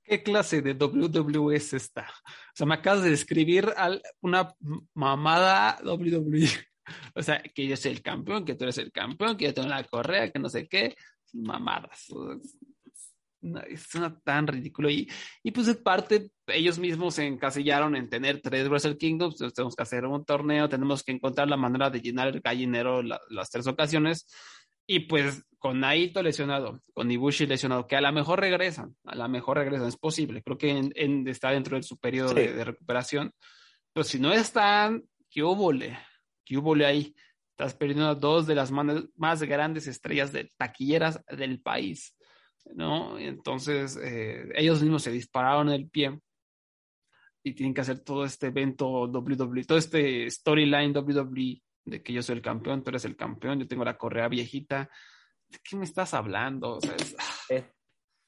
¿Qué, 0.05 0.23
clase 0.23 0.63
de 0.63 0.73
WWE 0.73 1.57
es 1.57 1.75
esta? 1.75 2.03
O 2.03 2.55
sea, 2.55 2.67
me 2.67 2.75
acabas 2.75 3.03
de 3.03 3.11
describir 3.11 3.69
una 4.23 4.55
mamada 4.95 5.79
WWE. 5.85 6.49
O 7.15 7.23
sea, 7.23 7.43
que 7.43 7.67
yo 7.67 7.77
soy 7.77 7.91
el 7.91 8.01
campeón, 8.01 8.47
que 8.47 8.55
tú 8.55 8.65
eres 8.65 8.79
el 8.79 8.91
campeón, 8.91 9.37
que 9.37 9.45
yo 9.45 9.53
tengo 9.53 9.69
la 9.69 9.85
correa, 9.85 10.31
que 10.31 10.39
no 10.39 10.49
sé 10.49 10.67
qué. 10.67 10.97
Mamadas. 11.35 12.07
es 13.69 13.95
una 13.95 14.19
tan 14.21 14.47
ridículo. 14.47 14.89
Y, 14.89 15.07
y 15.43 15.51
pues 15.51 15.69
es 15.69 15.77
parte, 15.77 16.31
ellos 16.47 16.79
mismos 16.79 17.17
se 17.17 17.27
encasillaron 17.27 17.95
en 17.95 18.09
tener 18.09 18.41
tres 18.41 18.71
Wrestle 18.71 18.97
Kingdoms. 18.97 19.37
tenemos 19.55 19.77
que 19.77 19.83
hacer 19.83 20.07
un 20.07 20.25
torneo, 20.25 20.67
tenemos 20.71 21.03
que 21.03 21.13
encontrar 21.13 21.47
la 21.47 21.59
manera 21.59 21.91
de 21.91 22.01
llenar 22.01 22.29
el 22.29 22.41
gallinero 22.41 23.03
las 23.03 23.51
tres 23.51 23.67
ocasiones. 23.67 24.27
Y 24.91 25.01
pues 25.01 25.45
con 25.59 25.81
Naito 25.81 26.23
lesionado, 26.23 26.83
con 26.95 27.11
Ibushi 27.11 27.47
lesionado, 27.47 27.87
que 27.87 27.97
a 27.97 28.01
lo 28.01 28.11
mejor 28.11 28.41
regresan, 28.41 28.97
a 29.05 29.15
lo 29.17 29.29
mejor 29.29 29.59
regresan, 29.59 29.87
es 29.87 29.99
posible. 29.99 30.43
Creo 30.43 30.57
que 30.57 30.71
en, 30.71 31.29
está 31.29 31.51
dentro 31.51 31.77
de 31.77 31.83
su 31.83 31.99
periodo 31.99 32.33
de, 32.33 32.65
recuperación. 32.65 33.33
Pero 33.93 34.05
si 34.05 34.19
no 34.19 34.33
están, 34.33 35.05
¿qué 35.29 35.43
hubo? 35.43 35.71
¿Qué 36.43 36.57
hubo 36.57 36.75
ahí? 36.87 37.15
Estás 37.51 37.75
perdiendo 37.75 38.09
a 38.09 38.15
dos 38.15 38.47
de 38.47 38.55
las 38.55 38.71
más 38.71 39.43
grandes 39.43 39.87
estrellas 39.89 40.33
de 40.33 40.49
taquilleras 40.57 41.23
del 41.27 41.61
país, 41.61 42.17
¿no? 42.75 43.19
Entonces, 43.19 43.99
eh, 44.03 44.49
ellos 44.55 44.81
mismos 44.81 45.03
se 45.03 45.11
dispararon 45.11 45.69
el 45.69 45.91
pie 45.91 46.19
y 47.43 47.53
tienen 47.53 47.75
que 47.75 47.83
hacer 47.83 47.99
todo 47.99 48.25
este 48.25 48.47
evento 48.47 48.89
WWE, 49.07 49.65
todo 49.65 49.77
este 49.77 50.31
storyline 50.31 50.97
WWE 50.97 51.61
de 51.91 52.03
que 52.03 52.13
yo 52.13 52.23
soy 52.23 52.37
el 52.37 52.43
campeón, 52.43 52.83
tú 52.83 52.91
eres 52.91 53.05
el 53.05 53.17
campeón, 53.17 53.61
yo 53.61 53.69
tengo 53.69 53.85
la 53.85 53.99
correa 53.99 54.29
viejita. 54.29 54.91
¿De 55.49 55.59
qué 55.63 55.77
me 55.77 55.85
estás 55.85 56.15
hablando? 56.15 56.79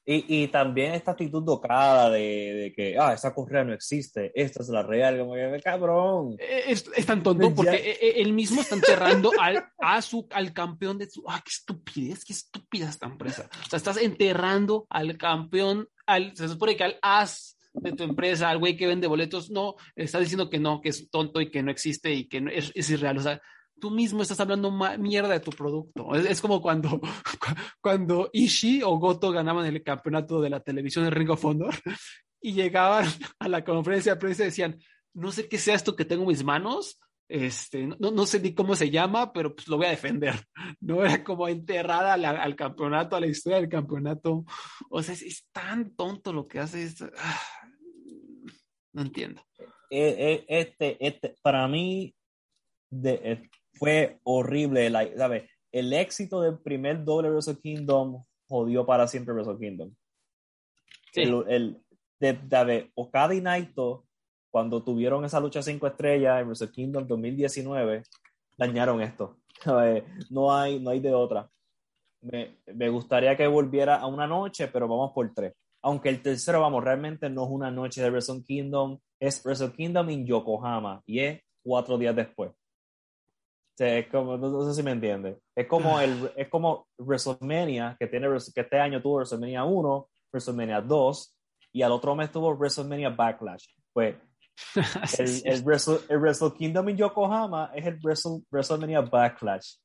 y, 0.05 0.43
y, 0.43 0.47
también 0.47 0.93
esta 0.93 1.11
actitud 1.11 1.43
docada 1.43 2.09
de, 2.09 2.19
de, 2.19 2.73
que, 2.73 2.97
ah, 2.97 3.13
esa 3.13 3.33
correa 3.33 3.63
no 3.63 3.73
existe, 3.73 4.31
esta 4.33 4.63
es 4.63 4.69
la 4.69 4.81
real, 4.81 5.19
como 5.19 5.35
que, 5.35 5.61
cabrón. 5.63 6.35
Eh, 6.39 6.63
es, 6.67 6.89
es 6.95 7.05
tan 7.05 7.21
tonto 7.21 7.53
porque 7.53 7.75
e, 7.75 7.91
e, 7.91 8.21
él 8.21 8.33
mismo 8.33 8.61
está 8.61 8.75
enterrando 8.75 9.31
al, 9.39 9.63
a 9.77 10.01
su, 10.01 10.27
al 10.31 10.51
campeón 10.53 10.97
de 10.97 11.09
su... 11.09 11.23
¡Ah, 11.27 11.41
qué 11.45 11.51
estupidez! 11.51 12.25
¡Qué 12.25 12.33
estúpida 12.33 12.89
esta 12.89 13.05
empresa! 13.05 13.47
O 13.65 13.69
sea, 13.69 13.77
estás 13.77 13.97
enterrando 13.97 14.87
al 14.89 15.17
campeón, 15.17 15.87
al, 16.07 16.35
se 16.35 16.47
supone 16.47 16.75
que 16.75 16.83
al 16.83 16.97
as 17.01 17.55
de 17.73 17.93
tu 17.93 18.03
empresa, 18.03 18.49
al 18.49 18.59
güey 18.59 18.75
que 18.75 18.87
vende 18.87 19.07
boletos, 19.07 19.49
no, 19.49 19.75
está 19.95 20.19
diciendo 20.19 20.49
que 20.49 20.59
no, 20.59 20.81
que 20.81 20.89
es 20.89 21.09
tonto 21.09 21.41
y 21.41 21.49
que 21.49 21.63
no 21.63 21.71
existe 21.71 22.13
y 22.13 22.27
que 22.27 22.41
no, 22.41 22.51
es, 22.51 22.71
es 22.75 22.89
irreal. 22.89 23.17
O 23.17 23.21
sea, 23.21 23.41
tú 23.79 23.91
mismo 23.91 24.21
estás 24.21 24.39
hablando 24.39 24.71
mierda 24.99 25.29
de 25.29 25.39
tu 25.39 25.51
producto. 25.51 26.13
Es, 26.15 26.39
como 26.41 26.61
cuando, 26.61 27.01
cuando 27.81 28.29
Ishii 28.31 28.83
o 28.83 28.97
Goto 28.97 29.31
ganaban 29.31 29.65
el 29.65 29.83
campeonato 29.83 30.41
de 30.41 30.49
la 30.49 30.59
televisión 30.61 31.05
de 31.05 31.11
Ring 31.11 31.31
of 31.31 31.43
Honor 31.43 31.75
y 32.41 32.53
llegaban 32.53 33.05
a 33.39 33.47
la 33.49 33.63
conferencia 33.63 34.13
de 34.13 34.19
prensa 34.19 34.43
y 34.43 34.47
decían, 34.47 34.79
no 35.13 35.31
sé 35.31 35.49
qué 35.49 35.57
sea 35.57 35.75
esto 35.75 35.95
que 35.95 36.05
tengo 36.05 36.23
en 36.23 36.29
mis 36.29 36.43
manos, 36.43 36.99
este, 37.27 37.87
no, 37.87 38.11
no, 38.11 38.25
sé 38.25 38.41
ni 38.41 38.53
cómo 38.53 38.75
se 38.75 38.89
llama, 38.89 39.31
pero 39.31 39.55
pues 39.55 39.69
lo 39.69 39.77
voy 39.77 39.85
a 39.85 39.91
defender. 39.91 40.35
No 40.81 41.05
era 41.05 41.23
como 41.23 41.47
enterrada 41.47 42.13
al 42.13 42.55
campeonato, 42.55 43.15
a 43.15 43.19
la 43.19 43.27
historia 43.27 43.59
del 43.59 43.69
campeonato. 43.69 44.43
O 44.89 45.01
sea, 45.01 45.13
es, 45.13 45.47
tan 45.51 45.95
tonto 45.95 46.33
lo 46.33 46.47
que 46.47 46.59
hace 46.59 46.83
esto. 46.83 47.09
Ah, 47.17 47.39
no 48.93 49.01
entiendo. 49.03 49.41
Eh, 49.89 50.15
eh, 50.17 50.45
este, 50.47 51.05
este, 51.05 51.35
para 51.41 51.67
mí 51.67 52.15
de, 52.89 53.19
eh, 53.23 53.49
fue 53.73 54.19
horrible. 54.23 54.91
¿sabes? 55.17 55.49
El 55.71 55.93
éxito 55.93 56.41
del 56.41 56.59
primer 56.59 57.03
doble 57.03 57.29
Wrestle 57.29 57.59
Kingdom 57.59 58.23
jodió 58.47 58.85
para 58.85 59.07
siempre 59.07 59.33
Wrestle 59.33 59.57
Kingdom. 59.57 59.93
El, 61.13 61.43
el, 61.49 61.81
de, 62.19 62.33
de, 62.33 62.91
Okada 62.95 63.35
y 63.35 63.41
Naito 63.41 64.05
cuando 64.49 64.83
tuvieron 64.83 65.23
esa 65.25 65.39
lucha 65.39 65.61
cinco 65.61 65.87
estrellas 65.87 66.41
en 66.41 66.47
Wrestle 66.47 66.71
Kingdom 66.71 67.07
2019, 67.07 68.03
dañaron 68.57 69.01
esto. 69.01 69.37
No 70.29 70.53
hay, 70.53 70.79
no 70.79 70.89
hay 70.89 70.99
de 70.99 71.13
otra. 71.13 71.49
Me, 72.21 72.57
me, 72.73 72.89
gustaría 72.89 73.35
que 73.35 73.47
volviera 73.47 73.97
a 73.97 74.07
una 74.07 74.27
noche, 74.27 74.67
pero 74.67 74.87
vamos 74.87 75.11
por 75.11 75.31
tres. 75.33 75.53
Aunque 75.83 76.09
el 76.09 76.21
tercero, 76.21 76.61
vamos, 76.61 76.83
realmente 76.83 77.29
no 77.29 77.43
es 77.45 77.49
una 77.49 77.71
noche 77.71 78.01
de 78.01 78.09
Wrestle 78.09 78.43
Kingdom, 78.43 78.99
es 79.19 79.43
Wrestle 79.43 79.71
Kingdom 79.71 80.09
en 80.09 80.25
Yokohama 80.25 81.01
y 81.05 81.19
es 81.19 81.41
cuatro 81.63 81.97
días 81.97 82.15
después. 82.15 82.51
es 83.77 84.07
como, 84.07 84.37
no, 84.37 84.63
sé 84.67 84.75
si 84.75 84.83
me 84.83 84.91
entiende. 84.91 85.39
Es 85.55 85.67
como, 85.67 85.99
el, 85.99 86.31
es 86.35 86.49
como 86.49 86.87
WrestleMania, 86.99 87.95
que, 87.99 88.07
tiene, 88.07 88.27
que 88.53 88.61
este 88.61 88.79
año 88.79 89.01
tuvo 89.01 89.17
WrestleMania 89.17 89.63
1, 89.63 90.09
WrestleMania 90.31 90.81
2, 90.81 91.37
y 91.73 91.81
al 91.81 91.91
otro 91.91 92.15
mes 92.15 92.31
tuvo 92.31 92.55
WrestleMania 92.55 93.09
Backlash. 93.09 93.65
Pues 93.93 94.15
el, 95.19 95.41
el, 95.45 95.63
Wrestle, 95.63 96.53
Kingdom 96.53 96.89
en 96.89 96.97
Yokohama 96.97 97.71
es 97.73 97.85
el 97.85 97.99
Wrestle, 97.99 98.41
WrestleMania 98.51 99.01
Backlash. 99.01 99.77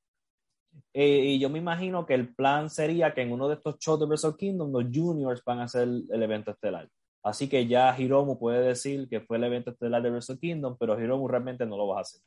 Eh, 0.93 1.25
y 1.35 1.39
yo 1.39 1.51
me 1.51 1.59
imagino 1.59 2.07
que 2.07 2.15
el 2.15 2.35
plan 2.35 2.71
sería 2.71 3.13
que 3.15 3.23
en 3.23 3.33
uno 3.33 3.49
de 3.49 3.55
estos 3.55 3.79
shows 3.79 4.01
de 4.01 4.07
Wrestle 4.07 4.37
Kingdom 4.37 4.73
los 4.73 4.85
juniors 4.93 5.43
van 5.45 5.61
a 5.61 5.65
hacer 5.65 5.83
el, 5.83 6.23
evento 6.23 6.51
estelar. 6.51 6.89
Así 7.23 7.49
que 7.49 7.67
ya 7.67 7.95
Hiromu 7.99 8.39
puede 8.39 8.67
decir 8.67 9.09
que 9.09 9.21
fue 9.21 9.37
el 9.37 9.45
evento 9.45 9.71
estelar 9.71 10.03
de 10.03 10.11
Wrestle 10.11 10.39
Kingdom, 10.39 10.77
pero 10.79 11.01
Hiromu 11.01 11.29
realmente 11.29 11.67
no 11.67 11.77
lo 11.77 11.89
va 11.89 11.99
a 11.99 12.01
hacer. 12.03 12.21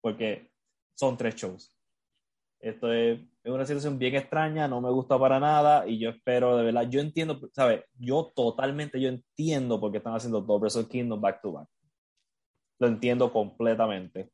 Porque 0.00 0.50
son 0.94 1.16
tres 1.16 1.34
shows. 1.34 1.76
Esto 2.60 2.92
es, 2.92 3.20
es, 3.42 3.52
una 3.52 3.66
situación 3.66 3.98
bien 3.98 4.14
extraña, 4.14 4.66
no 4.68 4.80
me 4.80 4.90
gusta 4.90 5.18
para 5.18 5.38
nada 5.38 5.86
y 5.86 5.98
yo 5.98 6.10
espero 6.10 6.56
de 6.56 6.64
verdad, 6.64 6.88
yo 6.88 7.00
entiendo, 7.00 7.38
¿sabes? 7.52 7.84
Yo 7.98 8.32
totalmente, 8.34 8.98
yo 9.00 9.08
entiendo 9.10 9.78
por 9.78 9.92
qué 9.92 9.98
están 9.98 10.14
haciendo 10.14 10.40
dos 10.40 10.60
Wrestle 10.60 10.88
Kingdom 10.88 11.20
back 11.20 11.42
to 11.42 11.52
back. 11.52 11.68
Lo 12.78 12.86
entiendo 12.86 13.32
completamente, 13.32 14.30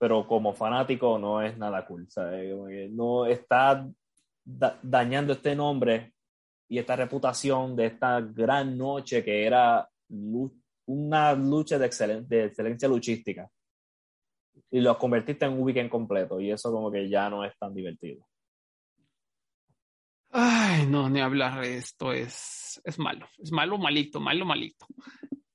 pero 0.00 0.26
como 0.26 0.54
fanático 0.54 1.18
no 1.18 1.42
es 1.42 1.58
nada 1.58 1.84
cool, 1.84 2.08
¿sabes? 2.08 2.90
No 2.90 3.26
está 3.26 3.86
dañando 4.82 5.34
este 5.34 5.54
nombre 5.54 6.14
y 6.66 6.78
esta 6.78 6.96
reputación 6.96 7.76
de 7.76 7.84
esta 7.86 8.18
gran 8.22 8.78
noche 8.78 9.22
que 9.22 9.44
era 9.44 9.86
una 10.86 11.34
lucha 11.34 11.78
de, 11.78 12.24
de 12.26 12.44
excelencia 12.46 12.88
luchística 12.88 13.46
y 14.70 14.80
lo 14.80 14.96
convertiste 14.96 15.44
en 15.44 15.52
un 15.52 15.60
weekend 15.60 15.90
completo 15.90 16.40
y 16.40 16.50
eso 16.50 16.72
como 16.72 16.90
que 16.90 17.06
ya 17.06 17.28
no 17.28 17.44
es 17.44 17.52
tan 17.58 17.74
divertido. 17.74 18.26
Ay, 20.30 20.86
no, 20.86 21.10
ni 21.10 21.20
hablar, 21.20 21.62
esto 21.64 22.14
es, 22.14 22.80
es 22.84 22.98
malo, 22.98 23.28
es 23.38 23.52
malo, 23.52 23.76
malito, 23.76 24.18
malo, 24.18 24.46
malito. 24.46 24.86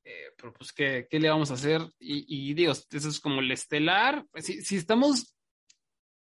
Eh, 0.08 0.32
pero 0.38 0.54
pues, 0.54 0.72
¿qué, 0.72 1.08
¿qué, 1.10 1.20
le 1.20 1.30
vamos 1.30 1.50
a 1.50 1.56
hacer? 1.56 1.82
Y, 2.00 2.50
y 2.50 2.54
digo, 2.54 2.72
eso 2.72 3.10
es 3.10 3.20
como 3.20 3.42
el 3.42 3.52
estelar. 3.52 4.24
Si, 4.36 4.62
si 4.62 4.76
estamos 4.76 5.36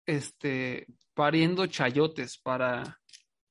este, 0.08 0.88
pariendo 1.14 1.68
chayotes 1.68 2.40
para 2.40 3.00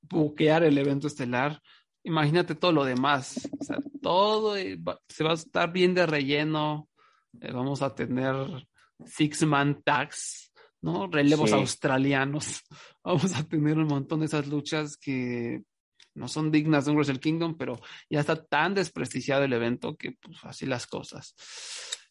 buquear 0.03 0.64
el 0.64 0.76
evento 0.76 1.07
estelar, 1.07 1.62
imagínate 2.03 2.57
todo 2.57 2.72
lo 2.72 2.85
demás. 2.85 3.49
O 3.61 3.64
sea, 3.64 3.78
todo 4.03 4.57
se 4.57 5.24
va 5.24 5.30
a 5.30 5.35
estar 5.35 5.72
bien 5.72 5.95
de 5.95 6.07
relleno. 6.07 6.89
Eh, 7.41 7.53
vamos 7.53 7.80
a 7.82 7.95
tener 7.95 8.35
six-man 9.05 9.82
tags, 9.85 10.53
¿no? 10.80 11.07
Relevos 11.07 11.53
australianos. 11.53 12.62
Vamos 13.05 13.35
a 13.35 13.45
tener 13.45 13.76
un 13.76 13.87
montón 13.87 14.20
de 14.20 14.26
esas 14.26 14.47
luchas 14.47 14.97
que 14.97 15.62
no 16.14 16.28
son 16.28 16.50
dignas 16.50 16.84
de 16.84 16.92
un 16.92 16.96
Wrestle 16.96 17.20
Kingdom, 17.20 17.56
pero 17.56 17.78
ya 18.08 18.20
está 18.20 18.42
tan 18.44 18.74
desprestigiado 18.74 19.44
el 19.44 19.52
evento 19.52 19.96
que 19.96 20.12
pues 20.12 20.38
así 20.44 20.66
las 20.66 20.86
cosas. 20.86 21.34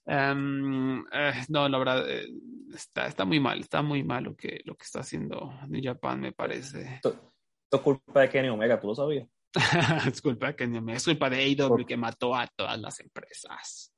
Em, 0.05 0.99
eh, 1.11 1.45
no, 1.49 1.67
la 1.69 1.77
verdad, 1.77 2.09
eh, 2.09 2.27
está, 2.73 3.07
está 3.07 3.25
muy 3.25 3.39
mal, 3.39 3.61
está 3.61 3.81
muy 3.81 4.03
mal 4.03 4.25
lo 4.25 4.35
que, 4.35 4.61
lo 4.65 4.75
que 4.75 4.83
está 4.83 4.99
haciendo 4.99 5.53
New 5.69 5.81
Japan, 5.81 6.19
me 6.19 6.33
parece. 6.33 6.95
Esto 6.95 7.31
es 7.71 7.81
culpa 7.81 8.21
de 8.21 8.29
Kenny 8.29 8.49
Omega, 8.49 8.79
¿tú 8.79 8.87
lo 8.87 8.95
sabías? 8.95 9.27
es 10.07 10.21
culpa 10.21 10.47
de 10.47 10.55
Kenny 10.55 10.77
Omega, 10.77 10.97
es 10.97 11.05
culpa 11.05 11.29
de 11.29 11.37
AEW 11.37 11.85
que 11.85 11.97
mató 11.97 12.35
a 12.35 12.47
todas 12.47 12.79
las 12.79 12.99
empresas. 12.99 13.93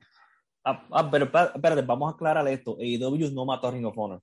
Ah, 0.64 0.88
ah, 0.92 1.10
pero 1.10 1.26
espérate, 1.26 1.82
vamos 1.82 2.12
a 2.12 2.16
aclarar 2.16 2.48
esto. 2.48 2.78
AEW 2.80 3.32
no 3.32 3.46
mató 3.46 3.68
a 3.68 3.72
Ring 3.72 3.86
of 3.86 3.98
Honor. 3.98 4.22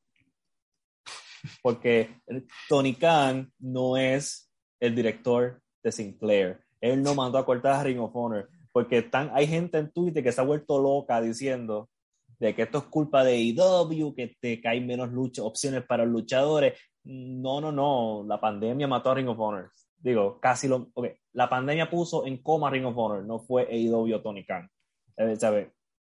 Porque 1.61 2.21
Tony 2.69 2.95
Khan 2.95 3.53
no 3.59 3.97
es 3.97 4.51
el 4.81 4.95
director 4.95 5.61
de 5.83 5.93
Sinclair. 5.93 6.61
Él 6.81 7.03
no 7.03 7.15
mandó 7.15 7.39
a 7.39 7.47
cortar 7.47 7.73
a 7.75 7.83
Ring 7.83 8.01
of 8.01 8.15
Honor. 8.15 8.49
Porque 8.73 8.99
están, 8.99 9.31
hay 9.35 9.47
gente 9.47 9.79
en 9.79 9.93
Twitter 9.93 10.23
que 10.23 10.33
se 10.33 10.41
ha 10.41 10.45
vuelto 10.45 10.81
loca 10.81 11.21
diciendo 11.21 11.91
de 12.39 12.55
que 12.55 12.63
esto 12.63 12.79
es 12.79 12.85
culpa 12.85 13.23
de 13.23 13.33
AEW, 13.33 14.15
que, 14.15 14.37
te, 14.41 14.61
que 14.61 14.81
menos 14.81 15.11
opciones 15.41 15.85
para 15.85 16.05
los 16.05 16.13
luchadores. 16.13 16.79
No, 17.05 17.61
no, 17.61 17.71
no. 17.71 18.25
La 18.27 18.41
pandemia 18.41 18.89
mató 18.89 19.11
a 19.11 19.15
Ring 19.15 19.29
of 19.29 19.39
Honor. 19.39 19.71
Digo, 19.99 20.41
casi 20.41 20.69
lo. 20.69 20.89
Okay. 20.95 21.13
La 21.33 21.49
pandemia 21.49 21.89
puso 21.89 22.27
en 22.27 22.43
coma 22.43 22.69
a 22.69 22.71
Ring 22.71 22.87
of 22.87 22.97
Honor, 22.97 23.25
no 23.25 23.39
fue 23.41 23.69
AEW 23.71 24.17
o 24.17 24.21
Tony 24.21 24.45
Khan. 24.45 24.69
Eh, 25.17 25.37
¿Sabes? 25.37 25.69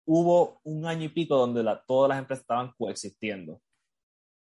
hubo 0.05 0.59
un 0.63 0.85
año 0.85 1.05
y 1.05 1.09
pico 1.09 1.37
donde 1.37 1.63
todas 1.87 2.09
las 2.09 2.19
empresas 2.19 2.41
estaban 2.41 2.71
coexistiendo. 2.77 3.61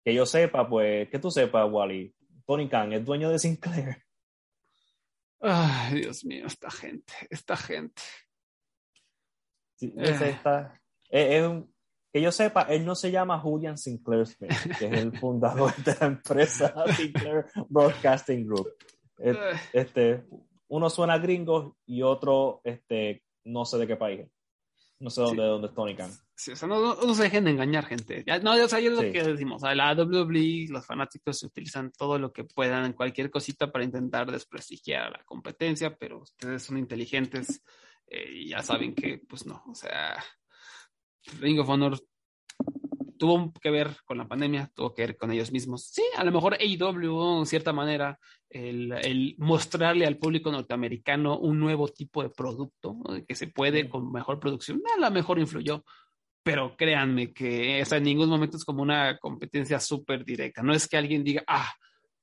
Que 0.03 0.13
yo 0.13 0.25
sepa, 0.25 0.67
pues, 0.67 1.09
que 1.09 1.19
tú 1.19 1.31
sepas, 1.31 1.71
Wally, 1.71 2.13
Tony 2.45 2.67
Khan 2.67 2.93
es 2.93 3.05
dueño 3.05 3.29
de 3.29 3.39
Sinclair. 3.39 4.02
Ay, 5.45 6.01
Dios 6.01 6.23
mío, 6.23 6.47
esta 6.47 6.71
gente, 6.71 7.13
esta 7.29 7.57
gente. 7.57 8.01
Sí, 9.75 9.93
eh. 9.97 11.63
que 12.13 12.21
yo 12.21 12.31
sepa, 12.31 12.61
él 12.63 12.85
no 12.85 12.95
se 12.95 13.11
llama 13.11 13.39
Julian 13.39 13.77
Sinclair 13.77 14.25
Smith, 14.25 14.53
que 14.79 14.85
es 14.85 14.93
el 14.93 15.11
fundador 15.19 15.75
de 15.83 15.97
la 15.99 16.05
empresa 16.05 16.73
Sinclair 16.95 17.45
Broadcasting 17.67 18.47
Group. 18.47 18.69
Este, 19.73 20.23
uno 20.69 20.89
suena 20.89 21.17
gringo 21.17 21.75
y 21.85 22.03
otro, 22.03 22.61
este, 22.63 23.23
no 23.43 23.65
sé 23.65 23.77
de 23.79 23.87
qué 23.87 23.97
país. 23.97 24.25
No 24.99 25.09
sé 25.09 25.21
dónde, 25.21 25.43
dónde 25.43 25.67
es 25.67 25.73
Tony 25.73 25.95
Khan. 25.95 26.11
o 26.11 26.55
sea, 26.55 26.67
no, 26.67 27.13
se 27.15 27.23
dejen 27.23 27.43
de 27.43 27.51
engañar, 27.51 27.85
gente. 27.85 28.23
Ya, 28.25 28.39
no, 28.39 28.53
o 28.53 28.67
sea, 28.67 28.79
es 28.79 28.91
lo 28.91 29.01
que 29.01 29.23
decimos. 29.23 29.61
O 29.61 29.65
sea, 29.65 29.75
la 29.75 29.93
WWE, 29.93 30.67
los 30.69 30.85
fanáticos 30.85 31.43
utilizan 31.43 31.91
todo 31.91 32.17
lo 32.17 32.31
que 32.31 32.45
puedan 32.45 32.85
en 32.85 32.93
cualquier 32.93 33.29
cosita 33.29 33.71
para 33.71 33.83
intentar 33.83 34.31
desprestigiar 34.31 35.03
a 35.03 35.09
la 35.09 35.23
competencia, 35.25 35.95
pero 35.97 36.21
ustedes 36.21 36.63
son 36.63 36.77
inteligentes 36.77 37.63
eh, 38.07 38.29
y 38.31 38.49
ya 38.49 38.61
saben 38.61 38.95
que, 38.95 39.21
pues 39.27 39.45
no, 39.45 39.63
o 39.67 39.75
sea, 39.75 40.23
Ring 41.39 41.59
of 41.59 41.69
Honor 41.69 41.99
tuvo 43.23 43.53
que 43.53 43.71
ver 43.71 43.95
con 44.03 44.17
la 44.17 44.27
pandemia, 44.27 44.69
tuvo 44.75 44.93
que 44.93 45.03
ver 45.03 45.15
con 45.15 45.31
ellos 45.31 45.49
mismos. 45.49 45.85
Sí, 45.85 46.03
a 46.17 46.25
lo 46.25 46.31
mejor 46.33 46.55
AEW, 46.55 47.39
en 47.39 47.45
cierta 47.45 47.71
manera, 47.71 48.19
el, 48.49 49.35
mostrarle 49.37 50.05
al 50.05 50.17
público 50.17 50.51
norteamericano 50.51 51.39
un 51.39 51.57
nuevo 51.57 51.87
tipo 51.87 52.21
de 52.21 52.29
producto 52.29 52.97
que 53.25 53.33
se 53.33 53.47
puede 53.47 53.87
con 53.87 54.11
mejor 54.11 54.41
producción, 54.41 54.81
a 54.93 54.99
lo 54.99 55.09
mejor 55.09 55.39
influyó. 55.39 55.85
Pero 56.43 56.75
créanme 56.75 57.31
que 57.31 57.81
o 57.81 57.95
en 57.95 58.03
ningún 58.03 58.27
momento 58.27 58.57
es 58.57 58.65
como 58.65 58.81
una 58.81 59.17
competencia 59.19 59.79
súper 59.79 60.25
directa. 60.25 60.61
No 60.61 60.73
es 60.73 60.89
que 60.89 60.97
alguien 60.97 61.23
diga, 61.23 61.45
ah, 61.47 61.73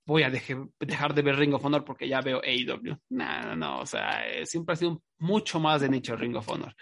voy 0.05 0.25
a 0.25 0.31
dejar 0.31 1.15
de 1.15 1.23
ver 1.23 1.37
Ring 1.37 1.55
of 1.55 1.65
Honor 1.65 1.83
porque 1.83 2.07
ya 2.09 2.21
veo 2.21 2.43
AEW. 2.45 2.95
No, 3.09 3.43
no, 3.43 3.57
no. 3.57 3.81
O 3.81 3.87
sea, 3.87 4.29
eh, 4.29 4.45
siempre 4.45 4.75
ha 4.75 4.77
sido 4.77 5.03
mucho 5.17 5.61
más 5.61 5.81
de 5.81 5.89
nicho 5.89 6.15
Ring 6.15 6.37
of 6.37 6.51
Honor. 6.51 6.75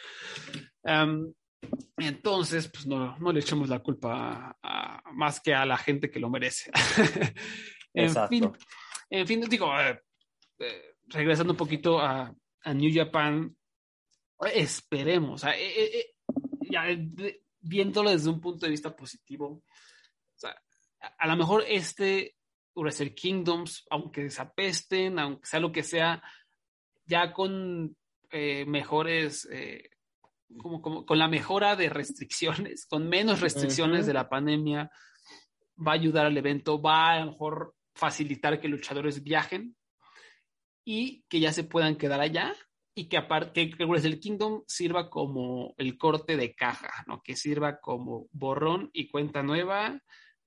Entonces, 1.96 2.68
pues 2.68 2.86
no, 2.86 3.18
no 3.18 3.32
le 3.32 3.40
echemos 3.40 3.68
la 3.68 3.80
culpa 3.80 4.56
más 5.12 5.40
que 5.40 5.54
a 5.54 5.66
la 5.66 5.76
gente 5.76 6.10
que 6.10 6.20
lo 6.20 6.30
merece. 6.30 6.70
en 7.94 8.28
fin, 8.28 8.52
en 9.10 9.26
fin, 9.26 9.40
digo, 9.48 9.68
eh, 9.80 10.00
eh, 10.58 10.94
regresando 11.06 11.52
un 11.52 11.56
poquito 11.56 12.00
a, 12.00 12.34
New 12.74 12.90
Japan, 12.92 13.56
esperemos, 14.52 15.42
eh, 15.44 16.14
ya, 16.70 16.84
viéndolo 17.60 18.10
desde 18.10 18.28
un 18.28 18.42
punto 18.42 18.66
de 18.66 18.70
vista 18.72 18.94
positivo, 18.94 19.62
a, 21.16 21.26
lo 21.26 21.36
mejor 21.36 21.64
este 21.66 22.36
Wrestle 22.74 23.14
Kingdoms, 23.14 23.86
aunque 23.88 24.24
desapesten, 24.24 25.18
aunque 25.18 25.46
sea 25.46 25.60
lo 25.60 25.72
que 25.72 25.82
sea, 25.82 26.22
ya 27.06 27.32
con 27.32 27.96
mejores 28.30 29.48
como, 30.56 30.80
como, 30.80 31.04
con 31.04 31.18
la 31.18 31.28
mejora 31.28 31.76
de 31.76 31.88
restricciones, 31.88 32.86
con 32.86 33.08
menos 33.08 33.40
restricciones 33.40 34.06
de 34.06 34.14
la 34.14 34.28
pandemia, 34.28 34.90
va 35.86 35.92
a 35.92 35.94
ayudar 35.94 36.26
al 36.26 36.36
evento, 36.36 36.80
va 36.80 37.12
a, 37.12 37.20
lo 37.20 37.32
mejor 37.32 37.74
facilitar 37.94 38.60
que 38.60 38.68
luchadores 38.68 39.22
viajen 39.22 39.76
y 40.84 41.24
que 41.28 41.40
ya 41.40 41.52
se 41.52 41.64
puedan 41.64 41.96
quedar 41.96 42.20
allá 42.20 42.54
y 42.94 43.08
que 43.08 43.16
aparte 43.16 43.70
que 43.70 43.84
el 43.84 44.20
Kingdom 44.20 44.62
sirva 44.66 45.08
como 45.08 45.74
el 45.76 45.96
corte 45.96 46.36
de 46.36 46.54
caja, 46.54 47.04
¿no? 47.06 47.22
Que 47.22 47.36
sirva 47.36 47.78
como 47.78 48.26
borrón 48.32 48.90
y 48.92 49.08
cuenta 49.08 49.42
nueva. 49.42 50.00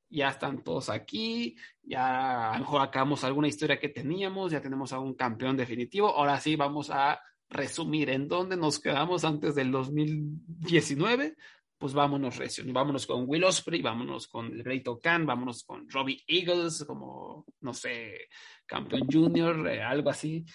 Ya 0.10 0.28
están 0.28 0.62
todos 0.62 0.90
aquí, 0.90 1.56
ya 1.82 2.52
a 2.52 2.54
lo 2.56 2.60
mejor 2.66 2.82
acabamos 2.82 3.24
alguna 3.24 3.48
historia 3.48 3.80
que 3.80 3.88
teníamos, 3.88 4.52
ya 4.52 4.62
tenemos 4.62 4.92
a 4.92 5.00
un 5.00 5.14
campeón 5.14 5.56
definitivo. 5.56 6.10
Ahora 6.10 6.38
sí 6.42 6.58
vamos 6.58 6.90
a 6.90 7.22
resumir 7.52 8.10
en 8.10 8.28
dónde 8.28 8.58
nos 8.58 8.80
quedamos 8.80 9.24
antes 9.24 9.56
del 9.56 9.72
2019, 9.72 11.36
pues 11.78 11.94
vámonos 11.94 12.38
recio, 12.38 12.64
vámonos 12.68 13.06
con 13.06 13.26
Will 13.28 13.44
Osprey, 13.44 13.82
vámonos 13.82 14.28
con 14.28 14.48
el 14.48 14.64
Great 14.64 14.88
Okan, 14.88 15.26
vámonos 15.26 15.64
con 15.64 15.90
Robbie 15.90 16.24
Eagles, 16.28 16.86
como, 16.86 17.46
no 17.60 17.74
sé, 17.74 18.30
campeón 18.66 19.08
junior, 19.12 19.68
eh, 19.68 19.82
algo 19.82 20.10
así, 20.10 20.46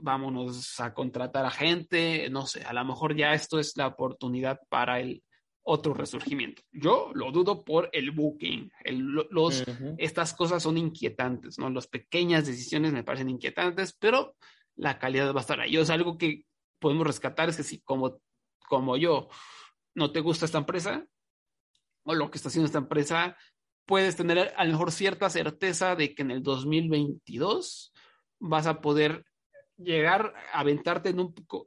vámonos 0.00 0.80
a 0.80 0.94
contratar 0.94 1.44
a 1.44 1.50
gente, 1.50 2.28
no 2.30 2.46
sé, 2.46 2.62
a 2.62 2.72
lo 2.72 2.84
mejor 2.84 3.16
ya 3.16 3.34
esto 3.34 3.58
es 3.58 3.76
la 3.76 3.88
oportunidad 3.88 4.60
para 4.68 5.00
el 5.00 5.22
otro 5.62 5.92
resurgimiento. 5.92 6.62
Yo 6.72 7.10
lo 7.14 7.32
dudo 7.32 7.64
por 7.64 7.90
el 7.92 8.12
booking, 8.12 8.72
los, 9.30 9.64
estas 9.98 10.32
cosas 10.34 10.62
son 10.62 10.78
inquietantes, 10.78 11.58
¿no? 11.58 11.68
Las 11.68 11.86
pequeñas 11.86 12.46
decisiones 12.46 12.92
me 12.92 13.04
parecen 13.04 13.28
inquietantes, 13.28 13.94
pero 13.98 14.36
la 14.76 14.98
calidad 14.98 15.32
va 15.34 15.40
a 15.40 15.42
estar 15.42 15.60
ahí. 15.60 15.76
O 15.76 15.84
sea, 15.84 15.94
algo 15.94 16.18
que 16.18 16.44
podemos 16.78 17.06
rescatar 17.06 17.48
es 17.48 17.56
que 17.56 17.62
si 17.62 17.80
como, 17.80 18.20
como 18.68 18.96
yo 18.96 19.28
no 19.94 20.12
te 20.12 20.20
gusta 20.20 20.46
esta 20.46 20.58
empresa 20.58 21.06
o 22.04 22.14
lo 22.14 22.30
que 22.30 22.38
está 22.38 22.48
haciendo 22.48 22.66
esta 22.66 22.78
empresa, 22.78 23.36
puedes 23.86 24.16
tener 24.16 24.54
a 24.56 24.64
lo 24.64 24.72
mejor 24.72 24.92
cierta 24.92 25.28
certeza 25.30 25.96
de 25.96 26.14
que 26.14 26.22
en 26.22 26.30
el 26.30 26.42
2022 26.42 27.92
vas 28.38 28.66
a 28.66 28.80
poder 28.80 29.24
llegar 29.76 30.34
a 30.52 30.60
aventarte 30.60 31.14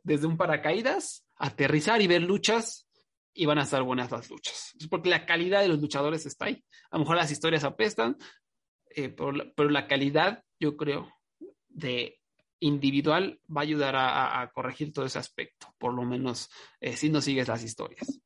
desde 0.04 0.28
un 0.28 0.38
paracaídas, 0.38 1.26
aterrizar 1.36 2.02
y 2.02 2.08
ver 2.08 2.22
luchas 2.22 2.88
y 3.34 3.46
van 3.46 3.58
a 3.58 3.64
estar 3.64 3.82
buenas 3.84 4.12
las 4.12 4.30
luchas. 4.30 4.74
porque 4.90 5.10
la 5.10 5.26
calidad 5.26 5.62
de 5.62 5.68
los 5.68 5.80
luchadores 5.80 6.26
está 6.26 6.46
ahí. 6.46 6.64
A 6.92 6.98
lo 6.98 7.02
mejor 7.02 7.18
las 7.18 7.32
historias 7.32 7.64
apestan, 7.64 8.18
eh, 8.96 9.10
pero 9.10 9.70
la 9.70 9.88
calidad, 9.88 10.44
yo 10.60 10.78
creo, 10.78 11.12
de 11.68 12.20
individual 12.64 13.40
va 13.46 13.62
a 13.62 13.64
ayudar 13.64 13.96
a, 13.96 14.52
corregir 14.54 14.94
todo 14.94 15.06
ese 15.06 15.20
aspecto, 15.20 15.68
por 15.78 15.94
lo 15.94 16.04
menos 16.04 16.50
eh, 16.80 16.94
si 16.94 17.10
no 17.10 17.22
sigues 17.22 17.48
las 17.48 17.64
historias. 17.64 18.22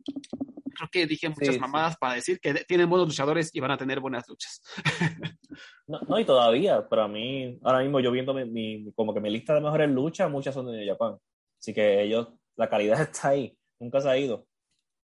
Creo 0.76 0.90
que 0.92 1.08
dije 1.08 1.30
muchas 1.30 1.60
mamadas 1.60 1.98
para 1.98 2.14
decir 2.14 2.40
que 2.40 2.54
tienen 2.66 2.90
buenos 2.90 3.08
luchadores 3.08 3.50
y 3.54 3.60
van 3.60 3.72
a 3.72 3.78
tener 3.78 4.00
buenas 4.00 4.28
luchas. 4.30 4.62
no, 5.88 6.20
y 6.20 6.26
todavía, 6.26 6.88
para 6.88 7.08
mí, 7.08 7.58
ahora 7.64 7.80
mismo 7.80 8.00
yo 8.00 8.12
viendo 8.12 8.34
mi, 8.34 8.92
como 8.94 9.14
que 9.14 9.20
mi 9.20 9.32
lista 9.32 9.56
de 9.56 9.62
mejores 9.62 9.90
luchas, 9.90 10.30
muchas 10.30 10.54
son 10.54 10.72
de 10.72 10.86
Japón. 10.86 11.18
Así 11.60 11.74
que 11.74 12.04
ellos, 12.04 12.28
la 12.56 12.70
calidad 12.70 13.02
está 13.02 13.30
ahí, 13.30 13.58
nunca 13.80 14.02
se 14.02 14.10
ha 14.10 14.18
ido. 14.18 14.46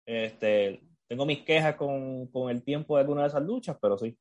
Este, 0.07 0.83
tengo 1.09 1.25
mis 1.25 1.43
quejas 1.43 1.77
con, 1.77 2.27
con 2.27 2.51
el 2.51 2.63
tiempo 2.63 2.97
de 2.97 3.03
alguna 3.03 3.23
de 3.23 3.29
esas 3.29 3.43
luchas, 3.43 3.79
pero 3.81 3.97
sí, 3.97 4.15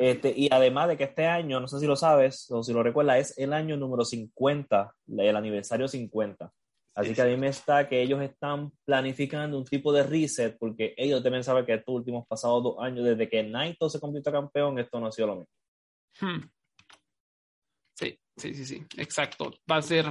este, 0.00 0.32
y 0.34 0.48
además 0.50 0.88
de 0.88 0.96
que 0.96 1.04
este 1.04 1.26
año, 1.26 1.60
no 1.60 1.68
sé 1.68 1.78
si 1.78 1.86
lo 1.86 1.94
sabes 1.94 2.50
o 2.50 2.62
si 2.62 2.72
lo 2.72 2.82
recuerdas, 2.82 3.18
es 3.18 3.38
el 3.38 3.52
año 3.52 3.76
número 3.76 4.02
50, 4.02 4.94
el 5.18 5.36
aniversario 5.36 5.88
50. 5.88 6.50
Así 6.94 7.12
que 7.14 7.20
a 7.20 7.26
mí 7.26 7.36
me 7.36 7.48
está 7.48 7.86
que 7.86 8.00
ellos 8.00 8.22
están 8.22 8.72
planificando 8.86 9.58
un 9.58 9.66
tipo 9.66 9.92
de 9.92 10.02
reset 10.02 10.56
porque 10.58 10.94
ellos 10.96 11.22
deben 11.22 11.44
saber 11.44 11.66
que 11.66 11.74
estos 11.74 11.94
últimos 11.94 12.26
pasados 12.26 12.62
dos 12.62 12.76
años, 12.80 13.04
desde 13.04 13.28
que 13.28 13.42
Naito 13.42 13.90
se 13.90 14.00
convirtió 14.00 14.32
campeón, 14.32 14.78
esto 14.78 14.98
no 14.98 15.08
ha 15.08 15.12
sido 15.12 15.28
lo 15.28 15.36
mismo. 15.36 15.52
Hmm. 16.18 16.50
Sí, 17.94 18.18
sí, 18.38 18.54
sí, 18.54 18.64
sí, 18.64 18.86
exacto. 18.96 19.52
Va 19.70 19.76
a 19.76 19.82
ser, 19.82 20.06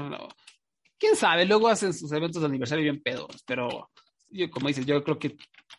quién 0.99 1.15
sabe, 1.15 1.45
luego 1.45 1.67
hacen 1.67 1.95
sus 1.95 2.11
eventos 2.11 2.43
de 2.43 2.47
aniversario 2.47 2.83
bien 2.83 3.01
pedos, 3.01 3.43
pero 3.43 3.89
yo, 4.31 4.49
como 4.49 4.67
dices, 4.67 4.85
yo 4.85 5.03
creo 5.03 5.19
que 5.19 5.37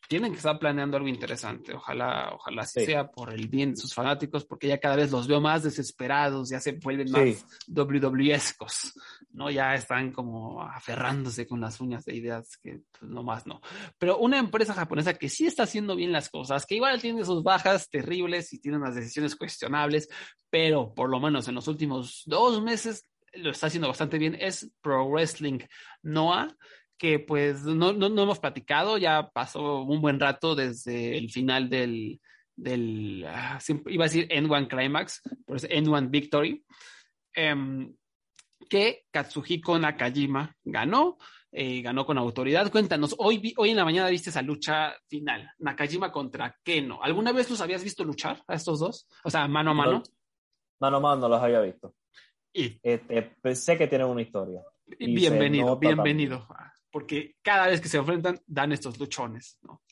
tienen 0.09 0.33
que 0.33 0.39
estar 0.39 0.59
planeando 0.59 0.97
algo 0.97 1.09
interesante. 1.09 1.73
Ojalá, 1.73 2.33
ojalá 2.35 2.65
sea 2.65 3.09
por 3.09 3.33
el 3.33 3.47
bien 3.47 3.71
de 3.71 3.77
sus 3.77 3.95
fanáticos, 3.95 4.45
porque 4.45 4.67
ya 4.67 4.79
cada 4.79 4.97
vez 4.97 5.13
los 5.13 5.29
veo 5.29 5.41
más 5.41 5.63
desesperados, 5.63 6.51
ya 6.51 6.59
se 6.59 6.73
vuelven 6.73 7.13
más 7.13 7.47
WWEscos, 7.69 8.93
¿no? 9.31 9.51
Ya 9.51 9.75
están 9.75 10.11
como 10.11 10.63
aferrándose 10.63 11.47
con 11.47 11.61
las 11.61 11.81
uñas 11.81 12.05
de 12.05 12.17
ideas 12.17 12.57
que 12.57 12.81
pues, 12.91 13.11
no 13.11 13.23
más 13.23 13.47
no. 13.47 13.61
Pero 13.99 14.19
una 14.19 14.39
empresa 14.39 14.75
japonesa 14.75 15.15
que 15.15 15.29
sí 15.29 15.47
está 15.47 15.63
haciendo 15.63 15.95
bien 15.95 16.11
las 16.11 16.29
cosas, 16.29 16.67
que 16.67 16.75
igual 16.75 17.01
tiene 17.01 17.25
sus 17.25 17.45
bajas 17.45 17.89
terribles 17.89 18.53
y 18.53 18.61
tiene 18.61 18.79
unas 18.79 18.97
decisiones 18.97 19.37
cuestionables, 19.37 20.09
pero 20.51 20.93
por 20.93 21.09
lo 21.09 21.21
menos 21.21 21.47
en 21.47 21.55
los 21.55 21.69
últimos 21.69 22.25
dos 22.27 22.61
meses 22.61 23.07
lo 23.35 23.51
está 23.51 23.69
haciendo 23.69 23.87
bastante 23.87 24.19
bien, 24.19 24.37
es 24.41 24.69
Pro 24.81 25.09
Wrestling 25.09 25.61
Noah 26.03 26.57
que 27.01 27.19
pues 27.19 27.63
no, 27.63 27.95
no, 27.95 28.11
no, 28.11 28.23
hemos 28.25 28.41
platicado, 28.41 28.99
ya 28.99 29.31
pasó 29.31 29.81
un 29.85 30.03
buen 30.03 30.21
rato 30.21 30.55
desde 30.55 31.17
el 31.17 31.31
final 31.31 31.71
del, 31.71 32.21
del 32.55 33.25
ah, 33.27 33.59
iba 33.87 34.05
a 34.05 34.09
decir 34.09 34.29
N1 34.29 34.69
Climax, 34.69 35.23
pero 35.47 35.57
es 35.57 35.67
N1 35.67 36.11
Victory, 36.11 36.63
em, 37.33 37.97
que 38.69 39.07
Katsuhiko 39.11 39.79
Nakajima 39.79 40.55
ganó, 40.63 41.17
eh, 41.51 41.81
ganó 41.81 42.05
con 42.05 42.19
autoridad. 42.19 42.71
Cuéntanos, 42.71 43.15
hoy, 43.17 43.55
hoy 43.57 43.71
en 43.71 43.77
la 43.77 43.87
mañana 43.87 44.11
viste 44.11 44.29
esa 44.29 44.43
lucha 44.43 44.95
final, 45.09 45.51
Nakajima 45.59 46.13
contra 46.13 46.55
Keno. 46.63 47.03
¿Alguna 47.03 47.33
vez 47.33 47.49
los 47.49 47.63
habías 47.63 47.83
visto 47.83 48.05
luchar 48.05 48.45
a 48.47 48.57
estos 48.57 48.79
dos? 48.79 49.09
O 49.25 49.31
sea, 49.31 49.49
mano 49.49 49.71
a 49.71 49.75
mano. 49.75 50.03
mano 50.79 50.99
a 50.99 51.01
mano 51.01 51.23
no 51.23 51.29
los 51.31 51.43
había 51.43 51.63
visto. 51.63 51.95
Y 52.53 52.79
este, 52.83 53.23
pensé 53.41 53.79
que 53.79 53.87
tienen 53.87 54.07
una 54.07 54.21
historia. 54.21 54.61
bienvenido, 54.99 55.79
bienvenido 55.79 56.47
porque 56.91 57.37
cada 57.43 57.69
vez 57.69 57.81
que 57.81 57.89
se 57.89 57.99
enfrentan 57.99 58.41
dan 58.47 58.73
estos 58.73 58.99
luchones, 58.99 59.59
¿no? 59.63 59.83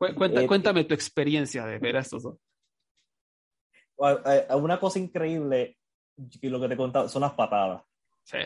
Eh, 0.00 0.46
cuéntame 0.46 0.84
tu 0.84 0.94
experiencia 0.94 1.64
de 1.64 1.78
ver 1.78 1.96
a 1.96 2.00
estos 2.00 2.22
dos. 2.22 2.38
Una 3.96 4.78
cosa 4.78 4.98
increíble, 4.98 5.78
y 6.16 6.48
lo 6.48 6.60
que 6.60 6.68
te 6.68 6.76
contaba, 6.76 7.08
son 7.08 7.22
las 7.22 7.32
patadas. 7.32 7.82
Sí. 8.24 8.38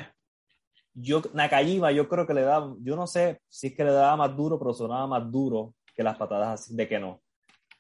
Yo, 0.95 1.23
Nakajima, 1.35 1.91
yo 1.93 2.09
creo 2.09 2.27
que 2.27 2.35
le 2.35 2.43
da, 2.43 2.73
yo 2.81 2.97
no 2.97 3.07
sé 3.07 3.41
si 3.49 3.69
es 3.69 3.75
que 3.75 3.85
le 3.85 3.93
daba 3.93 4.17
más 4.17 4.37
duro, 4.37 4.59
pero 4.59 4.73
sonaba 4.73 5.07
más 5.07 5.31
duro 5.31 5.75
que 5.95 6.03
las 6.03 6.17
patadas 6.17 6.61
así 6.61 6.77
de 6.77 6.87
que 6.87 7.01
no. 7.01 7.21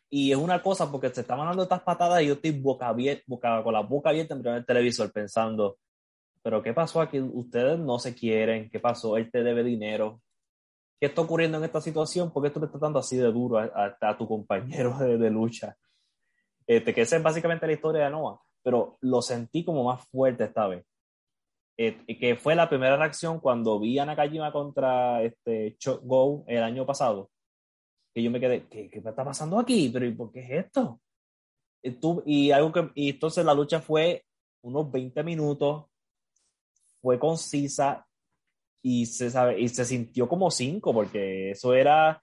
Y 0.08 0.32
es 0.32 0.38
una 0.38 0.60
cosa 0.60 0.90
porque 0.90 1.10
se 1.10 1.20
estaban 1.20 1.46
dando 1.46 1.62
estas 1.62 1.82
patadas 1.82 2.22
y 2.22 2.26
yo 2.26 2.34
estoy 2.34 2.50
boca 2.50 2.88
abierta, 2.88 3.22
boca, 3.26 3.62
con 3.62 3.72
la 3.72 3.80
boca 3.80 4.10
abierta 4.10 4.34
en 4.34 4.46
el 4.46 4.66
televisor 4.66 5.12
pensando, 5.12 5.78
pero 6.42 6.62
¿qué 6.62 6.72
pasó 6.72 7.00
aquí? 7.00 7.20
Ustedes 7.20 7.78
no 7.78 7.98
se 7.98 8.14
quieren, 8.14 8.70
¿qué 8.70 8.80
pasó? 8.80 9.16
Él 9.16 9.30
te 9.30 9.42
debe 9.42 9.62
dinero. 9.62 10.20
¿qué 11.00 11.06
está 11.06 11.22
ocurriendo 11.22 11.56
en 11.58 11.64
esta 11.64 11.80
situación? 11.80 12.30
¿Por 12.30 12.42
qué 12.42 12.50
tú 12.50 12.60
le 12.60 12.66
estás 12.66 12.80
dando 12.80 12.98
así 12.98 13.16
de 13.16 13.32
duro 13.32 13.58
a, 13.58 13.96
a, 14.00 14.18
tu 14.18 14.28
compañero 14.28 14.96
de, 14.98 15.30
lucha? 15.30 15.74
Este, 16.66 16.94
que 16.94 17.00
esa 17.00 17.16
es 17.16 17.22
básicamente 17.22 17.66
la 17.66 17.72
historia 17.72 18.04
de 18.04 18.10
Noah, 18.10 18.40
pero 18.62 18.98
lo 19.00 19.22
sentí 19.22 19.64
como 19.64 19.84
más 19.84 20.06
fuerte 20.08 20.44
esta 20.44 20.68
vez. 20.68 20.84
Eh, 21.78 22.04
que 22.18 22.36
fue 22.36 22.54
la 22.54 22.68
primera 22.68 22.98
reacción 22.98 23.40
cuando 23.40 23.80
vi 23.80 23.98
a 23.98 24.04
Nakajima 24.04 24.52
contra 24.52 25.22
este 25.22 25.78
Go 26.02 26.44
el 26.46 26.62
año 26.62 26.84
pasado, 26.84 27.30
que 28.14 28.22
yo 28.22 28.30
me 28.30 28.38
quedé, 28.38 28.68
¿qué, 28.68 28.90
qué 28.90 28.98
está 28.98 29.24
pasando 29.24 29.58
aquí? 29.58 29.88
¿Pero 29.90 30.04
y 30.04 30.12
por 30.12 30.30
qué 30.30 30.40
es 30.40 30.66
esto? 30.66 31.00
Y, 31.82 31.92
tú, 31.92 32.22
y, 32.26 32.50
algo 32.50 32.70
que, 32.70 32.90
y 32.94 33.10
entonces 33.10 33.42
la 33.46 33.54
lucha 33.54 33.80
fue 33.80 34.22
unos 34.62 34.92
20 34.92 35.22
minutos, 35.24 35.86
fue 37.00 37.18
concisa 37.18 38.06
y 38.82 39.06
se, 39.06 39.30
sabe, 39.30 39.60
y 39.60 39.68
se 39.68 39.84
sintió 39.84 40.28
como 40.28 40.50
cinco, 40.50 40.92
porque 40.92 41.50
eso 41.50 41.74
era 41.74 42.22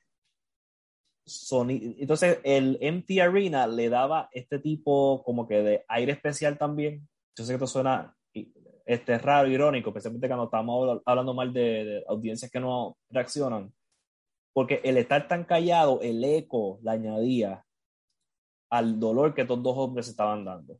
sonido. 1.25 1.93
Entonces 1.99 2.39
el 2.43 2.79
MT 2.81 3.21
Arena 3.21 3.67
le 3.67 3.89
daba 3.89 4.29
este 4.31 4.59
tipo 4.59 5.23
como 5.23 5.47
que 5.47 5.61
de 5.61 5.85
aire 5.87 6.13
especial 6.13 6.57
también. 6.57 7.07
Yo 7.35 7.43
sé 7.43 7.51
que 7.51 7.55
esto 7.55 7.67
suena 7.67 8.15
este, 8.85 9.17
raro, 9.17 9.49
irónico, 9.49 9.89
especialmente 9.89 10.27
cuando 10.27 10.45
estamos 10.45 11.01
hablando 11.05 11.33
mal 11.33 11.53
de, 11.53 12.03
audiencias 12.07 12.49
que 12.49 12.59
no 12.59 12.97
reaccionan. 13.09 13.73
Porque 14.53 14.81
el 14.83 14.97
estar 14.97 15.27
tan 15.27 15.43
callado, 15.43 16.01
el 16.01 16.23
eco 16.23 16.79
le 16.81 16.91
añadía 16.91 17.63
al 18.71 18.99
dolor 18.99 19.33
que 19.33 19.41
estos 19.41 19.61
dos 19.61 19.77
hombres 19.77 20.07
estaban 20.07 20.43
dando. 20.43 20.79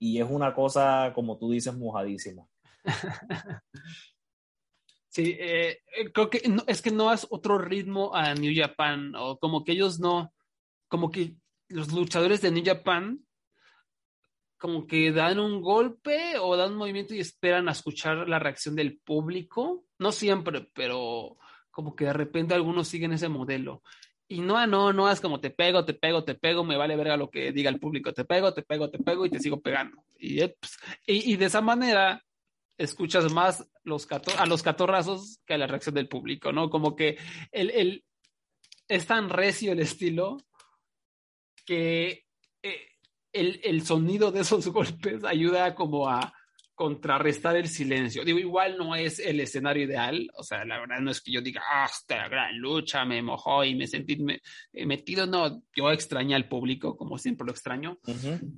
Y 0.00 0.20
es 0.20 0.26
una 0.28 0.52
cosa, 0.52 1.12
como 1.14 1.38
tú 1.38 1.52
dices, 1.52 1.76
mojadísima. 1.76 2.46
Sí, 5.12 5.36
eh, 5.40 5.80
eh, 5.96 6.12
creo 6.14 6.30
que 6.30 6.40
es 6.68 6.80
que 6.80 6.92
no 6.92 7.12
es 7.12 7.26
otro 7.30 7.58
ritmo 7.58 8.14
a 8.14 8.32
New 8.32 8.52
Japan, 8.54 9.12
o 9.16 9.40
como 9.40 9.64
que 9.64 9.72
ellos 9.72 9.98
no, 9.98 10.32
como 10.86 11.10
que 11.10 11.34
los 11.66 11.92
luchadores 11.92 12.40
de 12.42 12.52
New 12.52 12.62
Japan 12.64 13.20
como 14.60 14.86
que 14.86 15.10
dan 15.10 15.40
un 15.40 15.62
golpe 15.62 16.38
o 16.38 16.54
dan 16.54 16.72
un 16.72 16.78
movimiento 16.78 17.14
y 17.14 17.20
esperan 17.20 17.68
a 17.68 17.72
escuchar 17.72 18.28
la 18.28 18.38
reacción 18.38 18.76
del 18.76 19.00
público. 19.00 19.86
No 19.98 20.12
siempre, 20.12 20.70
pero 20.74 21.38
como 21.70 21.96
que 21.96 22.04
de 22.04 22.12
repente 22.12 22.52
algunos 22.52 22.86
siguen 22.86 23.14
ese 23.14 23.30
modelo. 23.30 23.82
Y 24.30 24.42
no, 24.42 24.64
no, 24.68 24.92
no 24.92 25.10
es 25.10 25.20
como 25.20 25.40
te 25.40 25.50
pego, 25.50 25.84
te 25.84 25.92
pego, 25.92 26.22
te 26.22 26.36
pego, 26.36 26.62
me 26.62 26.76
vale 26.76 26.94
verga 26.94 27.16
lo 27.16 27.30
que 27.30 27.50
diga 27.50 27.68
el 27.68 27.80
público. 27.80 28.12
Te 28.12 28.24
pego, 28.24 28.54
te 28.54 28.62
pego, 28.62 28.88
te 28.88 29.00
pego 29.00 29.26
y 29.26 29.30
te 29.30 29.40
sigo 29.40 29.60
pegando. 29.60 30.04
Y, 30.20 30.40
eh, 30.40 30.56
pues, 30.60 30.78
y, 31.04 31.34
de 31.34 31.46
esa 31.46 31.60
manera 31.60 32.24
escuchas 32.78 33.32
más 33.32 33.68
los 33.82 34.06
a 34.38 34.46
los 34.46 34.62
catorrazos 34.62 35.40
que 35.44 35.54
a 35.54 35.58
la 35.58 35.66
reacción 35.66 35.96
del 35.96 36.06
público, 36.06 36.52
¿no? 36.52 36.70
Como 36.70 36.94
que 36.94 37.18
el, 37.50 37.70
el, 37.70 38.04
es 38.86 39.04
tan 39.04 39.30
recio 39.30 39.72
el 39.72 39.80
estilo 39.80 40.36
que 41.66 42.28
eh, 42.62 42.86
el, 43.32 43.60
el, 43.64 43.84
sonido 43.84 44.30
de 44.30 44.42
esos 44.42 44.68
golpes 44.72 45.24
ayuda 45.24 45.74
como 45.74 46.08
a 46.08 46.32
contrarrestar 46.80 47.56
el 47.56 47.68
silencio. 47.68 48.24
Digo, 48.24 48.38
igual 48.38 48.78
no 48.78 48.96
es 48.96 49.18
el 49.18 49.38
escenario 49.40 49.84
ideal, 49.84 50.30
o 50.34 50.42
sea, 50.42 50.64
la 50.64 50.80
verdad 50.80 51.00
no 51.00 51.10
es 51.10 51.20
que 51.20 51.30
yo 51.30 51.42
diga, 51.42 51.60
ah, 51.70 51.84
esta 51.84 52.26
gran 52.26 52.56
lucha 52.56 53.04
me 53.04 53.20
mojó 53.20 53.62
y 53.64 53.74
me 53.74 53.86
sentí 53.86 54.16
eh, 54.72 54.86
metido, 54.86 55.26
no, 55.26 55.62
yo 55.76 55.90
extrañé 55.90 56.34
al 56.34 56.48
público, 56.48 56.96
como 56.96 57.18
siempre 57.18 57.44
lo 57.44 57.52
extraño, 57.52 57.98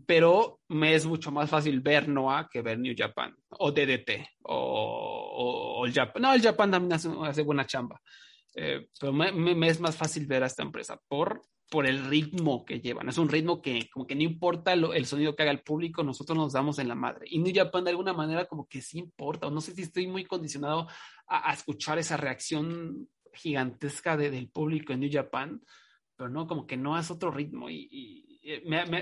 pero 0.06 0.60
me 0.68 0.94
es 0.94 1.04
mucho 1.04 1.32
más 1.32 1.50
fácil 1.50 1.80
ver 1.80 2.08
Noah 2.08 2.48
que 2.48 2.62
ver 2.62 2.78
New 2.78 2.94
Japan, 2.96 3.34
o 3.58 3.72
DDT, 3.72 4.24
o, 4.42 5.80
o, 5.80 5.84
el 5.84 5.92
Japan, 5.92 6.22
no, 6.22 6.32
el 6.32 6.42
Japan 6.42 6.70
también 6.70 6.92
hace, 6.92 7.42
buena 7.42 7.66
chamba, 7.66 8.00
eh, 8.54 8.86
pero 9.00 9.12
me, 9.12 9.32
me, 9.32 9.66
es 9.66 9.80
más 9.80 9.96
fácil 9.96 10.26
ver 10.26 10.44
a 10.44 10.46
esta 10.46 10.62
empresa 10.62 10.96
por 11.08 11.42
por 11.72 11.86
el 11.86 12.04
ritmo 12.04 12.66
que 12.66 12.82
llevan. 12.82 13.08
Es 13.08 13.16
un 13.16 13.30
ritmo 13.30 13.62
que 13.62 13.88
como 13.90 14.06
que 14.06 14.14
no 14.14 14.20
importa 14.20 14.74
el 14.74 15.06
sonido 15.06 15.34
que 15.34 15.42
haga 15.42 15.52
el 15.52 15.62
público, 15.62 16.04
nosotros 16.04 16.36
nos 16.36 16.52
damos 16.52 16.78
en 16.78 16.86
la 16.86 16.94
madre. 16.94 17.24
Y 17.30 17.38
New 17.38 17.54
Japan 17.54 17.82
de 17.82 17.88
alguna 17.88 18.12
manera 18.12 18.44
como 18.44 18.68
que 18.68 18.82
sí 18.82 18.98
importa, 18.98 19.46
o 19.46 19.50
no 19.50 19.62
sé 19.62 19.74
si 19.74 19.80
estoy 19.80 20.06
muy 20.06 20.26
condicionado 20.26 20.86
a, 21.26 21.50
escuchar 21.50 21.98
esa 21.98 22.18
reacción 22.18 23.08
gigantesca 23.32 24.18
del 24.18 24.50
público 24.50 24.92
en 24.92 25.00
New 25.00 25.08
Japan, 25.10 25.62
pero 26.14 26.28
no, 26.28 26.46
como 26.46 26.66
que 26.66 26.76
no 26.76 26.98
es 26.98 27.10
otro 27.10 27.30
ritmo 27.30 27.70
y, 27.70 28.38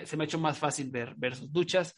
se 0.05 0.17
me 0.17 0.23
ha 0.23 0.27
hecho 0.27 0.39
más 0.39 0.57
fácil 0.57 0.91
ver, 0.91 1.17
ver 1.17 1.35
sus 1.35 1.51
duchas. 1.51 1.97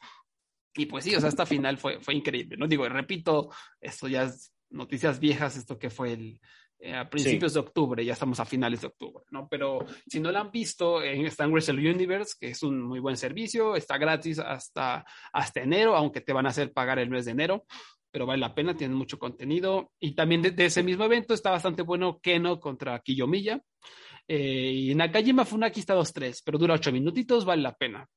Y 0.74 0.86
pues 0.86 1.04
sí, 1.04 1.14
o 1.14 1.20
sea, 1.20 1.28
esta 1.28 1.44
final 1.44 1.76
fue, 1.76 2.00
fue 2.00 2.14
increíble, 2.14 2.56
¿no? 2.56 2.66
Digo, 2.66 2.88
repito, 2.88 3.50
esto 3.78 4.08
ya 4.08 4.22
es 4.22 4.54
noticias 4.70 5.20
viejas, 5.20 5.58
esto 5.58 5.78
que 5.78 5.90
fue 5.90 6.14
el, 6.14 6.40
eh, 6.84 6.96
a 6.96 7.08
principios 7.08 7.54
de 7.54 7.60
octubre, 7.60 8.04
ya 8.04 8.14
estamos 8.14 8.40
a 8.40 8.44
finales 8.44 8.80
de 8.80 8.88
octubre, 8.88 9.24
¿no? 9.30 9.46
Pero 9.48 9.86
si 10.04 10.18
no 10.18 10.32
lo 10.32 10.38
han 10.40 10.50
visto, 10.50 11.00
en 11.00 11.26
está 11.26 11.44
en 11.44 11.52
Wrestle 11.52 11.88
Universe, 11.88 12.34
que 12.40 12.48
es 12.48 12.60
un 12.64 12.82
muy 12.82 12.98
buen 12.98 13.16
servicio, 13.16 13.76
está 13.76 13.98
gratis 13.98 14.40
hasta, 14.40 15.04
hasta 15.32 15.60
enero, 15.60 15.94
aunque 15.94 16.22
te 16.22 16.32
van 16.32 16.46
a 16.46 16.48
hacer 16.48 16.72
pagar 16.72 16.98
el 16.98 17.08
mes 17.08 17.26
de 17.26 17.30
enero, 17.30 17.66
pero 18.10 18.26
vale 18.26 18.40
la 18.40 18.52
pena, 18.52 18.76
tienen 18.76 18.96
mucho 18.96 19.16
contenido. 19.16 19.92
Y 20.00 20.16
también 20.16 20.42
de, 20.42 20.54
ese 20.58 20.82
mismo 20.82 21.04
evento 21.04 21.34
está 21.34 21.52
bastante 21.52 21.82
bueno 21.82 22.18
Keno 22.20 22.58
contra 22.58 22.98
Kiyomiya. 22.98 23.62
Eh, 24.26 24.72
y 24.88 24.94
Nakajima 24.96 25.44
Funaki 25.44 25.78
está 25.78 25.94
2-3, 25.94 26.42
pero 26.44 26.58
dura 26.58 26.74
8 26.74 26.90
minutitos, 26.90 27.44
vale 27.44 27.62
la 27.62 27.76
pena. 27.76 28.08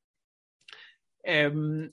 Em, 1.22 1.92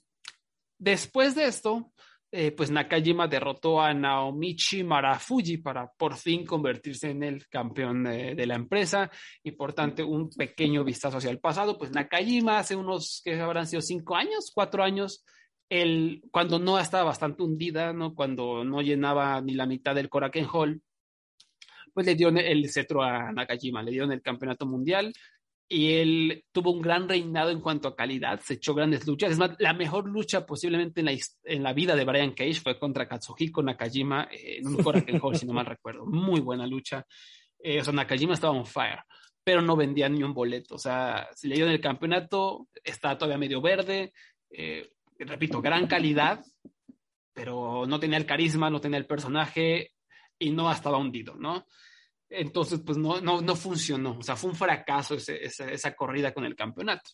después 0.79 1.35
de 1.35 1.45
esto, 1.45 1.91
eh, 2.35 2.51
pues 2.51 2.71
Nakajima 2.71 3.27
derrotó 3.27 3.79
a 3.79 3.93
Naomichi 3.93 4.83
Marafuji 4.83 5.57
para 5.57 5.91
por 5.91 6.15
fin 6.15 6.43
convertirse 6.43 7.11
en 7.11 7.21
el 7.21 7.47
campeón 7.47 8.05
de, 8.05 8.45
la 8.47 8.55
empresa 8.55 9.11
y 9.43 9.51
por 9.51 9.73
tanto 9.73 10.07
un 10.07 10.31
pequeño 10.31 10.83
vistazo 10.83 11.17
hacia 11.17 11.29
el 11.29 11.39
pasado, 11.39 11.77
pues 11.77 11.91
Nakajima 11.91 12.57
hace 12.57 12.75
unos 12.75 13.21
que 13.23 13.39
habrán 13.39 13.67
sido 13.67 13.83
cinco 13.83 14.15
años, 14.15 14.51
cuatro 14.51 14.83
años, 14.83 15.23
el, 15.69 16.23
cuando 16.31 16.57
no 16.57 16.79
estaba 16.79 17.03
bastante 17.03 17.43
hundida, 17.43 17.93
¿no? 17.93 18.15
cuando 18.15 18.63
no 18.63 18.81
llenaba 18.81 19.39
ni 19.39 19.53
la 19.53 19.67
mitad 19.67 19.93
del 19.93 20.09
Korakuen 20.09 20.47
Hall, 20.51 20.81
pues 21.93 22.07
le 22.07 22.15
dio 22.15 22.29
el 22.29 22.67
cetro 22.71 23.03
a 23.03 23.31
Nakajima, 23.31 23.83
le 23.83 23.91
dieron 23.91 24.11
el 24.11 24.23
campeonato 24.23 24.65
mundial, 24.65 25.13
y 25.73 25.93
él 25.95 26.45
tuvo 26.51 26.71
un 26.71 26.81
gran 26.81 27.09
reinado 27.09 27.49
en 27.49 27.59
cuanto 27.59 27.87
a 27.87 27.95
calidad, 27.95 28.39
se 28.41 28.53
echó 28.53 28.75
grandes 28.75 29.07
luchas. 29.07 29.31
Es 29.31 29.39
más, 29.39 29.55
la 29.57 29.73
mejor 29.73 30.07
lucha 30.07 30.45
posiblemente 30.45 30.99
en 30.99 31.07
la, 31.07 31.17
en 31.45 31.63
la 31.63 31.73
vida 31.73 31.95
de 31.95 32.05
Brian 32.05 32.33
Cage 32.33 32.61
fue 32.61 32.77
contra 32.77 33.07
Katsuhiko 33.07 33.63
Nakajima 33.63 34.27
eh, 34.31 34.59
en 34.59 34.67
un 34.67 34.83
Korakuen 34.83 35.19
Hall, 35.19 35.35
si 35.35 35.47
no 35.47 35.53
mal 35.53 35.65
recuerdo. 35.65 36.05
Muy 36.05 36.41
buena 36.41 36.67
lucha. 36.67 37.07
Eh, 37.57 37.81
o 37.81 37.83
sea, 37.83 37.91
Nakajima 37.91 38.35
estaba 38.35 38.53
on 38.53 38.67
fire, 38.67 38.99
pero 39.43 39.63
no 39.63 39.75
vendía 39.75 40.07
ni 40.09 40.21
un 40.21 40.35
boleto. 40.35 40.75
O 40.75 40.77
sea, 40.77 41.27
se 41.33 41.47
le 41.47 41.55
dio 41.55 41.65
en 41.65 41.71
el 41.71 41.81
campeonato, 41.81 42.67
está 42.83 43.17
todavía 43.17 43.39
medio 43.39 43.59
verde. 43.59 44.13
Eh, 44.51 44.91
repito, 45.17 45.59
gran 45.59 45.87
calidad, 45.87 46.45
pero 47.33 47.87
no 47.87 47.99
tenía 47.99 48.19
el 48.19 48.27
carisma, 48.27 48.69
no 48.69 48.79
tenía 48.79 48.99
el 48.99 49.07
personaje 49.07 49.93
y 50.37 50.51
no 50.51 50.71
estaba 50.71 50.99
hundido, 50.99 51.33
¿no? 51.33 51.65
Entonces, 52.33 52.81
pues 52.85 52.97
no, 52.97 53.21
no, 53.21 53.41
no 53.41 53.55
funcionó. 53.55 54.17
O 54.17 54.23
sea, 54.23 54.35
fue 54.35 54.49
un 54.49 54.55
fracaso 54.55 55.15
esa, 55.15 55.33
esa 55.33 55.93
corrida 55.93 56.33
con 56.33 56.45
el 56.45 56.55
campeonato 56.55 57.11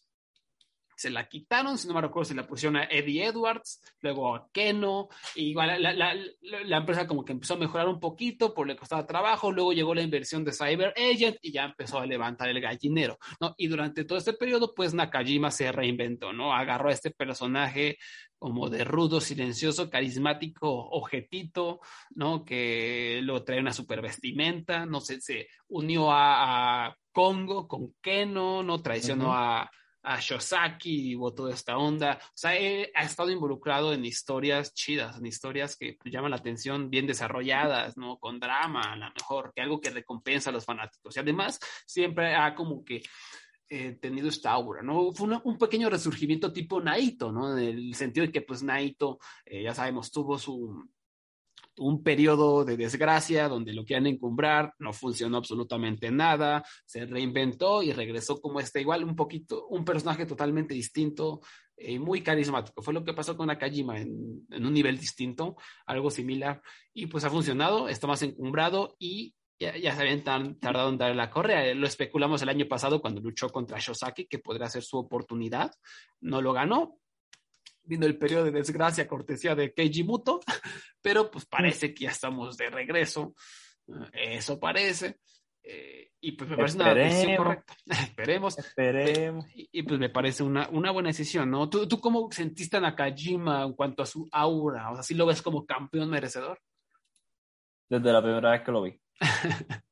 se 0.99 1.09
la 1.09 1.29
quitaron, 1.29 1.77
si 1.77 1.87
no 1.87 1.93
me 1.93 2.01
recuerdo, 2.01 2.25
se 2.25 2.35
la 2.35 2.45
pusieron 2.45 2.75
a 2.75 2.83
Eddie 2.83 3.27
Edwards, 3.27 3.81
luego 4.01 4.35
a 4.35 4.49
Keno, 4.51 5.07
y 5.33 5.51
igual 5.51 5.81
la, 5.81 5.93
la, 5.93 6.13
la, 6.41 6.77
empresa 6.77 7.07
como 7.07 7.23
que 7.23 7.31
empezó 7.31 7.53
a 7.53 7.57
mejorar 7.57 7.87
un 7.87 8.01
poquito, 8.01 8.53
por 8.53 8.67
le 8.67 8.75
costaba 8.75 9.07
trabajo, 9.07 9.49
luego 9.49 9.71
llegó 9.71 9.95
la 9.95 10.01
inversión 10.01 10.43
de 10.43 10.51
Cyber 10.51 10.93
Agent 10.97 11.37
y 11.41 11.53
ya 11.53 11.63
empezó 11.63 11.99
a 11.99 12.05
levantar 12.05 12.49
el 12.49 12.59
gallinero, 12.59 13.17
¿no? 13.39 13.55
Y 13.57 13.67
durante 13.67 14.03
todo 14.03 14.17
este 14.17 14.33
periodo, 14.33 14.73
pues 14.75 14.93
Nakajima 14.93 15.51
se 15.51 15.71
reinventó, 15.71 16.33
¿no? 16.33 16.53
Agarró 16.53 16.89
a 16.89 16.93
este 16.93 17.11
personaje 17.11 17.97
como 18.37 18.69
de 18.69 18.83
rudo, 18.83 19.21
silencioso, 19.21 19.89
carismático, 19.89 20.69
objetito, 20.69 21.79
¿no? 22.09 22.43
Que 22.43 23.21
lo 23.23 23.45
trae 23.45 23.61
una 23.61 23.71
super 23.71 24.01
vestimenta, 24.01 24.85
no 24.85 24.99
sé, 24.99 25.21
se 25.21 25.47
unió 25.69 26.11
a, 26.11 26.87
a 26.87 26.97
Congo 27.13 27.69
con 27.69 27.93
Keno, 28.01 28.63
¿no? 28.63 28.81
Traicionó 28.81 29.33
a 29.33 29.71
a 30.03 30.19
Shosaki 30.19 31.13
y 31.13 31.17
toda 31.35 31.53
esta 31.53 31.77
onda. 31.77 32.19
O 32.21 32.37
sea, 32.37 32.51
ha 32.51 33.03
estado 33.03 33.31
involucrado 33.31 33.93
en 33.93 34.05
historias 34.05 34.73
chidas, 34.73 35.17
en 35.17 35.25
historias 35.25 35.75
que 35.75 35.97
pues, 36.01 36.13
llaman 36.13 36.31
la 36.31 36.37
atención, 36.37 36.89
bien 36.89 37.07
desarrolladas, 37.07 37.97
¿no? 37.97 38.17
Con 38.17 38.39
drama, 38.39 38.81
a 38.81 38.95
lo 38.95 39.11
mejor, 39.11 39.51
que 39.53 39.61
algo 39.61 39.79
que 39.81 39.89
recompensa 39.89 40.49
a 40.49 40.53
los 40.53 40.65
fanáticos. 40.65 41.15
Y 41.15 41.19
además, 41.19 41.59
siempre 41.85 42.35
ha 42.35 42.55
como 42.55 42.83
que 42.83 43.01
eh, 43.69 43.97
tenido 44.01 44.29
esta 44.29 44.51
aura, 44.51 44.81
¿no? 44.81 45.13
Fue 45.13 45.27
un 45.43 45.57
pequeño 45.57 45.89
resurgimiento 45.89 46.51
tipo 46.51 46.81
Naito, 46.81 47.31
¿no? 47.31 47.57
En 47.57 47.63
el 47.63 47.93
sentido 47.93 48.25
de 48.25 48.31
que, 48.31 48.41
pues, 48.41 48.63
Naito, 48.63 49.19
eh, 49.45 49.63
ya 49.63 49.75
sabemos, 49.75 50.11
tuvo 50.11 50.39
su 50.39 50.89
un 51.79 52.03
periodo 52.03 52.63
de 52.65 52.77
desgracia 52.77 53.47
donde 53.47 53.73
lo 53.73 53.83
querían 53.85 54.07
encumbrar, 54.07 54.73
no 54.79 54.93
funcionó 54.93 55.37
absolutamente 55.37 56.11
nada, 56.11 56.63
se 56.85 57.05
reinventó 57.05 57.81
y 57.81 57.91
regresó 57.91 58.39
como 58.39 58.59
este, 58.59 58.81
igual 58.81 59.03
un 59.03 59.15
poquito, 59.15 59.67
un 59.67 59.83
personaje 59.83 60.25
totalmente 60.25 60.73
distinto 60.73 61.41
eh, 61.77 61.97
muy 61.97 62.21
carismático. 62.21 62.81
Fue 62.81 62.93
lo 62.93 63.03
que 63.03 63.13
pasó 63.13 63.35
con 63.35 63.47
Nakajima 63.47 63.99
en, 63.99 64.45
en 64.49 64.65
un 64.65 64.73
nivel 64.73 64.97
distinto, 64.97 65.55
algo 65.85 66.11
similar, 66.11 66.61
y 66.93 67.07
pues 67.07 67.23
ha 67.23 67.29
funcionado, 67.29 67.89
está 67.89 68.05
más 68.07 68.21
encumbrado 68.21 68.95
y 68.99 69.33
ya, 69.59 69.75
ya 69.77 69.93
se 69.95 70.01
habían 70.01 70.23
tardado 70.59 70.89
en 70.89 70.97
darle 70.97 71.15
la 71.15 71.29
correa. 71.29 71.73
Lo 71.75 71.85
especulamos 71.85 72.41
el 72.41 72.49
año 72.49 72.67
pasado 72.67 73.01
cuando 73.01 73.21
luchó 73.21 73.49
contra 73.49 73.79
Shosaki, 73.79 74.25
que 74.25 74.39
podría 74.39 74.69
ser 74.69 74.83
su 74.83 74.97
oportunidad. 74.97 75.71
No 76.21 76.41
lo 76.41 76.53
ganó. 76.53 76.97
Vino 77.89 78.05
el 78.05 78.19
periodo 78.19 78.45
de 78.45 78.51
desgracia, 78.51 79.07
cortesía 79.07 79.55
de 79.55 79.73
Keiji 79.73 80.03
Muto, 80.03 80.41
pero 81.01 81.31
pues 81.31 81.47
parece 81.47 81.91
que 81.91 82.03
ya 82.03 82.11
estamos 82.11 82.55
de 82.55 82.69
regreso. 82.69 83.33
Eso 84.13 84.59
parece. 84.59 85.17
Eh, 85.63 86.11
y 86.21 86.33
pues 86.33 86.47
me 86.51 86.55
parece 86.55 86.77
una 86.77 86.93
decisión 86.93 87.35
correcta. 87.35 87.73
Esperemos. 87.87 88.59
Esperemos. 88.59 89.45
Y, 89.55 89.81
pues 89.81 89.99
me 89.99 90.09
parece 90.09 90.43
una, 90.43 90.69
una 90.69 90.91
buena 90.91 91.09
decisión, 91.09 91.49
¿no? 91.49 91.67
¿Tú, 91.67 91.87
¿Tú 91.87 91.99
cómo 91.99 92.31
sentiste 92.31 92.77
a 92.77 92.79
Nakajima 92.79 93.63
en 93.63 93.73
cuanto 93.73 94.03
a 94.03 94.05
su 94.05 94.29
aura? 94.31 94.91
O 94.91 94.93
sea, 94.93 95.01
¿sí 95.03 95.15
lo 95.15 95.25
ves 95.25 95.41
como 95.41 95.65
campeón 95.65 96.11
merecedor? 96.11 96.59
Desde 97.89 98.13
la 98.13 98.21
primera 98.21 98.51
vez 98.51 98.61
que 98.61 98.71
lo 98.71 98.83
vi. 98.83 99.01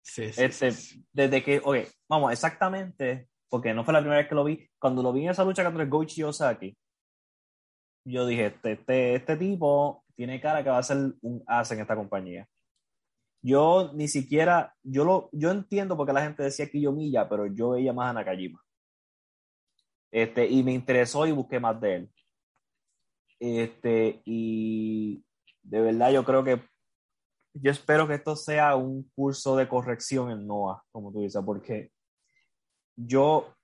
sí, 0.00 0.32
sí, 0.32 0.42
este, 0.42 0.70
Desde 1.12 1.42
que, 1.42 1.60
oye, 1.62 1.88
vamos, 2.08 2.32
exactamente, 2.32 3.28
porque 3.50 3.74
no 3.74 3.84
fue 3.84 3.92
la 3.92 4.00
primera 4.00 4.20
vez 4.20 4.28
que 4.30 4.34
lo 4.34 4.44
vi. 4.44 4.66
Cuando 4.78 5.02
lo 5.02 5.12
vi 5.12 5.24
en 5.24 5.32
esa 5.32 5.44
lucha 5.44 5.62
contra 5.62 5.84
Goichi 5.84 6.22
Osaki, 6.22 6.74
yo 8.04 8.26
dije, 8.26 8.46
este, 8.46 8.72
este, 8.72 9.14
este 9.14 9.36
tipo 9.36 10.04
tiene 10.14 10.40
cara 10.40 10.62
que 10.62 10.70
va 10.70 10.78
a 10.78 10.82
ser 10.82 11.14
un 11.20 11.42
as 11.46 11.70
en 11.72 11.80
esta 11.80 11.96
compañía. 11.96 12.46
Yo 13.42 13.92
ni 13.94 14.08
siquiera, 14.08 14.74
yo 14.82 15.04
lo, 15.04 15.28
yo 15.32 15.50
entiendo 15.50 15.96
porque 15.96 16.12
la 16.12 16.22
gente 16.22 16.44
decía 16.44 16.70
Kiyomiya, 16.70 17.28
pero 17.28 17.46
yo 17.46 17.70
veía 17.70 17.92
más 17.92 18.10
a 18.10 18.12
Nakajima. 18.12 18.62
Este, 20.12 20.46
y 20.46 20.62
me 20.62 20.72
interesó 20.72 21.26
y 21.26 21.32
busqué 21.32 21.58
más 21.58 21.80
de 21.80 21.96
él. 21.96 22.10
Este, 23.40 24.22
y 24.24 25.24
de 25.62 25.80
verdad 25.80 26.12
yo 26.12 26.24
creo 26.24 26.44
que, 26.44 26.62
yo 27.54 27.70
espero 27.70 28.06
que 28.06 28.14
esto 28.14 28.36
sea 28.36 28.76
un 28.76 29.10
curso 29.14 29.56
de 29.56 29.68
corrección 29.68 30.30
en 30.30 30.46
NOAH, 30.46 30.82
como 30.92 31.12
tú 31.12 31.20
dices, 31.22 31.42
porque 31.44 31.90
yo 32.96 33.54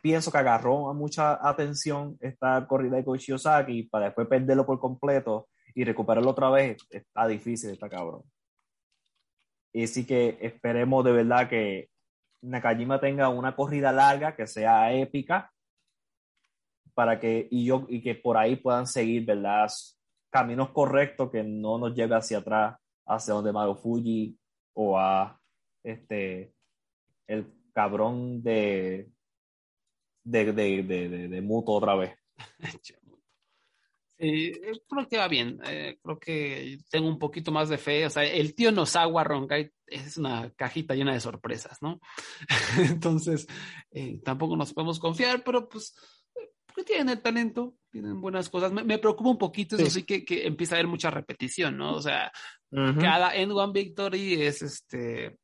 pienso 0.00 0.30
que 0.30 0.38
agarró 0.38 0.92
mucha 0.94 1.38
atención 1.46 2.16
esta 2.20 2.66
corrida 2.66 2.96
de 2.96 3.04
Koichi 3.04 3.32
para 3.90 4.06
después 4.06 4.28
perderlo 4.28 4.66
por 4.66 4.78
completo 4.78 5.48
y 5.74 5.84
recuperarlo 5.84 6.30
otra 6.30 6.50
vez, 6.50 6.76
está 6.90 7.26
difícil, 7.26 7.70
está 7.70 7.88
cabrón. 7.88 8.22
Y 9.72 9.86
sí 9.86 10.06
que 10.06 10.38
esperemos 10.40 11.04
de 11.04 11.12
verdad 11.12 11.48
que 11.48 11.88
Nakajima 12.42 13.00
tenga 13.00 13.28
una 13.28 13.54
corrida 13.54 13.92
larga, 13.92 14.36
que 14.36 14.46
sea 14.46 14.92
épica, 14.92 15.50
para 16.94 17.18
que, 17.18 17.48
y, 17.50 17.64
yo, 17.64 17.86
y 17.88 18.02
que 18.02 18.14
por 18.14 18.36
ahí 18.36 18.56
puedan 18.56 18.86
seguir, 18.86 19.24
¿verdad? 19.24 19.68
Caminos 20.30 20.70
correctos 20.70 21.30
que 21.30 21.42
no 21.42 21.78
nos 21.78 21.94
lleve 21.94 22.16
hacia 22.16 22.38
atrás, 22.38 22.76
hacia 23.06 23.34
donde 23.34 23.52
Mago 23.52 23.76
Fuji 23.76 24.36
o 24.74 24.98
a 24.98 25.38
este, 25.82 26.52
el 27.26 27.46
cabrón 27.72 28.42
de, 28.42 29.08
de, 30.24 30.52
de, 30.52 30.82
de, 30.82 31.28
de 31.28 31.40
Muto 31.40 31.72
otra 31.72 31.94
vez. 31.94 32.16
Eh, 34.24 34.52
creo 34.88 35.08
que 35.08 35.18
va 35.18 35.26
bien. 35.26 35.58
Eh, 35.66 35.98
creo 36.00 36.18
que 36.20 36.78
tengo 36.88 37.08
un 37.08 37.18
poquito 37.18 37.50
más 37.50 37.68
de 37.68 37.76
fe. 37.76 38.06
O 38.06 38.10
sea, 38.10 38.22
el 38.22 38.54
tío 38.54 38.70
Nosawa 38.70 39.24
Ronkai 39.24 39.72
es 39.84 40.16
una 40.16 40.48
cajita 40.54 40.94
llena 40.94 41.12
de 41.12 41.18
sorpresas, 41.18 41.78
¿no? 41.82 42.00
Entonces, 42.78 43.48
eh, 43.90 44.20
tampoco 44.24 44.56
nos 44.56 44.72
podemos 44.72 45.00
confiar, 45.00 45.42
pero 45.42 45.68
pues, 45.68 45.96
porque 46.66 46.84
tienen 46.84 47.08
el 47.08 47.20
talento, 47.20 47.74
tienen 47.90 48.20
buenas 48.20 48.48
cosas. 48.48 48.72
Me, 48.72 48.98
preocupa 48.98 49.30
un 49.30 49.38
poquito, 49.38 49.74
eso 49.74 49.90
sí, 49.90 50.04
que, 50.04 50.24
que, 50.24 50.46
empieza 50.46 50.76
a 50.76 50.78
haber 50.78 50.88
mucha 50.88 51.10
repetición, 51.10 51.76
¿no? 51.76 51.94
O 51.94 52.00
sea, 52.00 52.30
cada 52.70 53.34
End 53.34 53.50
One 53.50 53.72
Victory 53.72 54.40
es 54.40 54.62
este. 54.62 55.36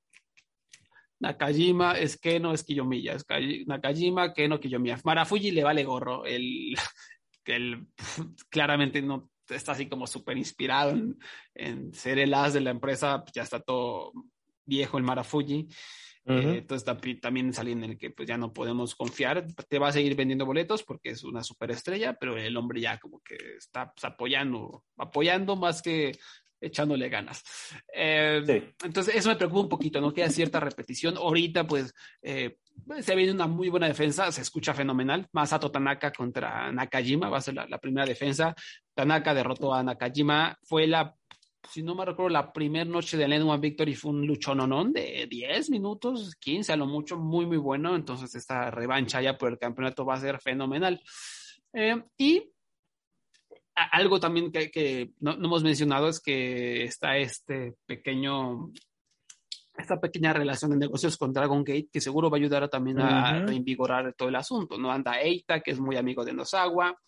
Nakajima 1.21 1.99
es 1.99 2.19
Keno, 2.19 2.53
es 2.53 2.63
Kiyomiya, 2.65 3.15
es 3.15 3.25
Nakajima, 3.67 4.33
Keno, 4.33 4.61
Kiyomiya. 4.61 5.01
Marafuji 5.05 5.51
le 5.51 5.65
vale 5.65 5.85
gorro. 5.85 6.25
El, 6.25 6.75
que 7.45 7.57
él 7.57 7.87
claramente 8.51 9.03
no 9.03 9.31
está 9.49 9.73
así 9.73 9.89
como 9.89 10.07
súper 10.07 10.37
inspirado 10.37 10.95
en, 11.55 11.95
ser 11.95 12.19
el 12.19 12.35
as 12.35 12.53
de 12.53 12.61
la 12.61 12.71
empresa, 12.71 13.25
ya 13.33 13.43
está 13.43 13.61
todo 13.61 14.13
viejo 14.67 14.99
el 14.99 15.05
Marafuji. 15.05 15.69
Eh, 16.27 16.59
entonces 16.59 16.85
también 17.23 17.55
saliendo 17.55 17.87
en 17.87 17.93
el 17.93 17.99
que 17.99 18.11
pues 18.11 18.29
ya 18.29 18.37
no 18.37 18.53
podemos 18.53 18.95
confiar, 18.95 19.47
te 19.67 19.79
va 19.79 19.89
a 19.89 19.93
seguir 19.93 20.15
vendiendo 20.15 20.45
boletos 20.45 20.83
porque 20.83 21.09
es 21.09 21.25
una 21.25 21.43
superestrella, 21.43 22.19
pero 22.21 22.37
el 22.37 22.55
hombre 22.59 22.83
ya 22.83 22.99
como 22.99 23.21
que 23.21 23.37
está 23.57 23.95
pues, 23.95 24.05
apoyando, 24.05 24.85
apoyando 24.99 25.57
más 25.57 25.81
que 25.81 26.13
echándole 26.61 27.09
ganas. 27.09 27.43
Eh, 27.95 28.73
entonces, 28.85 29.15
eso 29.15 29.29
me 29.29 29.37
preocupa 29.37 29.61
un 29.61 29.69
poquito, 29.69 30.01
¿no? 30.01 30.13
Queda 30.13 30.29
cierta 30.31 30.61
repetición. 30.61 31.17
Ahorita, 31.17 31.67
pues, 31.67 31.95
eh, 32.23 32.57
se 33.01 33.15
viene 33.15 33.33
una 33.33 33.47
muy 33.47 33.69
buena 33.69 33.89
defensa, 33.89 34.31
se 34.33 34.43
escucha 34.43 34.75
fenomenal. 34.75 35.27
Masato 35.33 35.71
Tanaka 35.71 36.13
contra 36.13 36.71
Nakajima 36.73 37.29
va 37.29 37.39
a 37.39 37.43
ser 37.43 37.55
la, 37.55 37.79
primera 37.79 38.07
defensa. 38.07 38.55
Tanaka 38.95 39.35
derrotó 39.35 39.75
a 39.75 39.83
Nakajima. 39.83 40.57
Fue 40.63 40.87
la, 40.87 41.15
si 41.71 41.83
no 41.83 41.95
me 41.95 42.05
recuerdo, 42.05 42.31
la 42.31 42.53
primera 42.53 42.85
noche 42.85 43.17
de 43.17 43.25
One 43.25 43.61
Victory 43.61 43.95
fue 43.95 44.13
un 44.13 44.27
luchononón 44.27 44.93
de 44.93 45.27
10 45.29 45.71
minutos, 45.71 46.35
15 46.37 46.73
a 46.73 46.77
lo 46.77 46.87
mucho, 46.87 47.19
muy, 47.19 47.47
muy 47.47 47.59
bueno. 47.59 47.95
Entonces, 47.95 48.35
esta 48.35 48.71
revancha 48.71 49.21
ya 49.21 49.37
por 49.37 49.51
el 49.51 49.59
campeonato 49.59 50.05
va 50.05 50.15
a 50.15 50.21
ser 50.21 50.41
fenomenal. 50.41 51.01
Eh, 51.73 52.03
y 52.17 52.51
algo 53.85 54.21
también 54.21 54.51
que, 54.51 55.13
no, 55.21 55.33
hemos 55.33 55.63
mencionado 55.63 56.09
es 56.09 56.21
que 56.21 56.85
está 56.85 57.17
este 57.17 57.75
pequeño, 57.87 58.71
esta 59.77 60.01
pequeña 60.01 60.33
relación 60.33 60.73
de 60.73 60.77
negocios 60.77 61.17
con 61.17 61.33
Dragon 61.33 61.65
Gate 61.65 61.89
que 61.93 62.01
seguro 62.01 62.31
va 62.31 62.37
a 62.37 62.41
ayudar 62.41 62.69
también 62.69 63.01
a 63.01 63.45
reinvigorar 63.45 64.15
todo 64.15 64.29
el 64.29 64.37
asunto, 64.37 64.79
¿no? 64.79 64.91
Anda 64.91 65.21
Eita, 65.21 65.61
que 65.61 65.73
es 65.73 65.81
muy 65.81 65.97
amigo 65.97 66.25
de 66.25 66.33
Nosawa, 66.33 66.99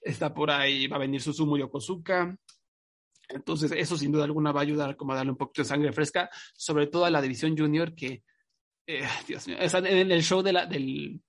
está 0.00 0.32
por 0.32 0.50
ahí, 0.50 0.86
va 0.86 0.96
a 0.96 1.00
venir 1.00 1.20
Susumu 1.20 1.56
Yokozuka, 1.56 2.36
entonces 3.28 3.72
eso 3.72 3.96
sin 3.96 4.12
duda 4.12 4.24
alguna 4.24 4.52
va 4.52 4.60
a 4.60 4.62
ayudar 4.62 4.96
como 4.96 5.12
a 5.12 5.16
darle 5.16 5.32
un 5.32 5.38
poquito 5.38 5.62
de 5.62 5.68
sangre 5.68 5.92
fresca, 5.92 6.30
sobre 6.54 6.86
todo 6.86 7.04
a 7.04 7.10
la 7.10 7.20
división 7.20 7.56
junior 7.56 7.94
que, 7.94 8.22
eh, 8.86 9.06
Dios 9.26 9.46
mío, 9.48 9.56
en 9.60 10.12
el 10.12 10.22
show 10.22 10.42
de 10.42 10.52
la, 10.52 10.66
del 10.66 11.20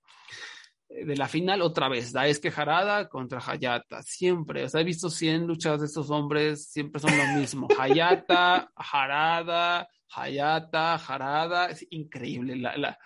de 0.88 1.16
la 1.16 1.28
final 1.28 1.62
otra 1.62 1.88
vez, 1.88 2.12
Daisuke 2.12 2.52
Harada 2.54 3.08
contra 3.08 3.42
Hayata, 3.46 4.02
siempre, 4.02 4.64
o 4.64 4.68
sea, 4.68 4.80
he 4.80 4.84
visto 4.84 5.10
100 5.10 5.46
luchas 5.46 5.80
de 5.80 5.86
estos 5.86 6.10
hombres, 6.10 6.70
siempre 6.70 7.00
son 7.00 7.16
lo 7.16 7.38
mismo, 7.38 7.68
Hayata, 7.78 8.72
Harada, 8.74 9.88
Hayata, 10.14 10.94
Harada, 10.94 11.66
es 11.66 11.86
increíble, 11.90 12.56
la, 12.56 12.76
la, 12.76 12.98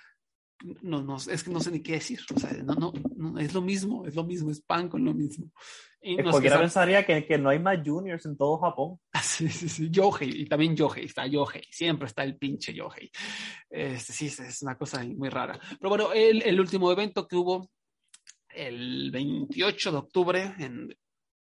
no, 0.82 1.02
no, 1.02 1.16
es 1.16 1.42
que 1.42 1.50
no 1.50 1.60
sé 1.60 1.70
ni 1.70 1.80
qué 1.80 1.92
decir, 1.92 2.20
o 2.34 2.38
sea, 2.38 2.52
no, 2.62 2.74
no, 2.74 2.92
no 3.16 3.38
es 3.38 3.54
lo 3.54 3.62
mismo, 3.62 4.06
es 4.06 4.14
lo 4.14 4.24
mismo, 4.24 4.50
es 4.50 4.60
pan 4.60 4.88
con 4.88 5.04
lo 5.04 5.14
mismo. 5.14 5.50
Y 6.00 6.20
cualquiera 6.22 6.58
pensaría 6.58 7.06
que, 7.06 7.24
que, 7.24 7.38
no 7.38 7.50
hay 7.50 7.60
más 7.60 7.78
juniors 7.84 8.26
en 8.26 8.36
todo 8.36 8.58
Japón. 8.58 8.98
Sí, 9.22 9.48
sí, 9.48 9.68
sí, 9.68 9.88
Yohei, 9.90 10.42
y 10.42 10.46
también 10.46 10.74
Yohei, 10.74 11.06
está 11.06 11.26
Yohei, 11.26 11.62
siempre 11.70 12.06
está 12.06 12.24
el 12.24 12.36
pinche 12.36 12.74
Yohei. 12.74 13.10
Este, 13.70 14.12
sí, 14.12 14.26
es 14.26 14.62
una 14.62 14.76
cosa 14.76 15.02
muy 15.04 15.28
rara. 15.28 15.58
Pero 15.78 15.88
bueno, 15.88 16.12
el, 16.12 16.42
el 16.42 16.60
último 16.60 16.90
evento 16.90 17.26
que 17.26 17.36
hubo 17.36 17.70
el 18.48 19.10
28 19.10 19.92
de 19.92 19.96
octubre 19.96 20.54
en 20.58 20.94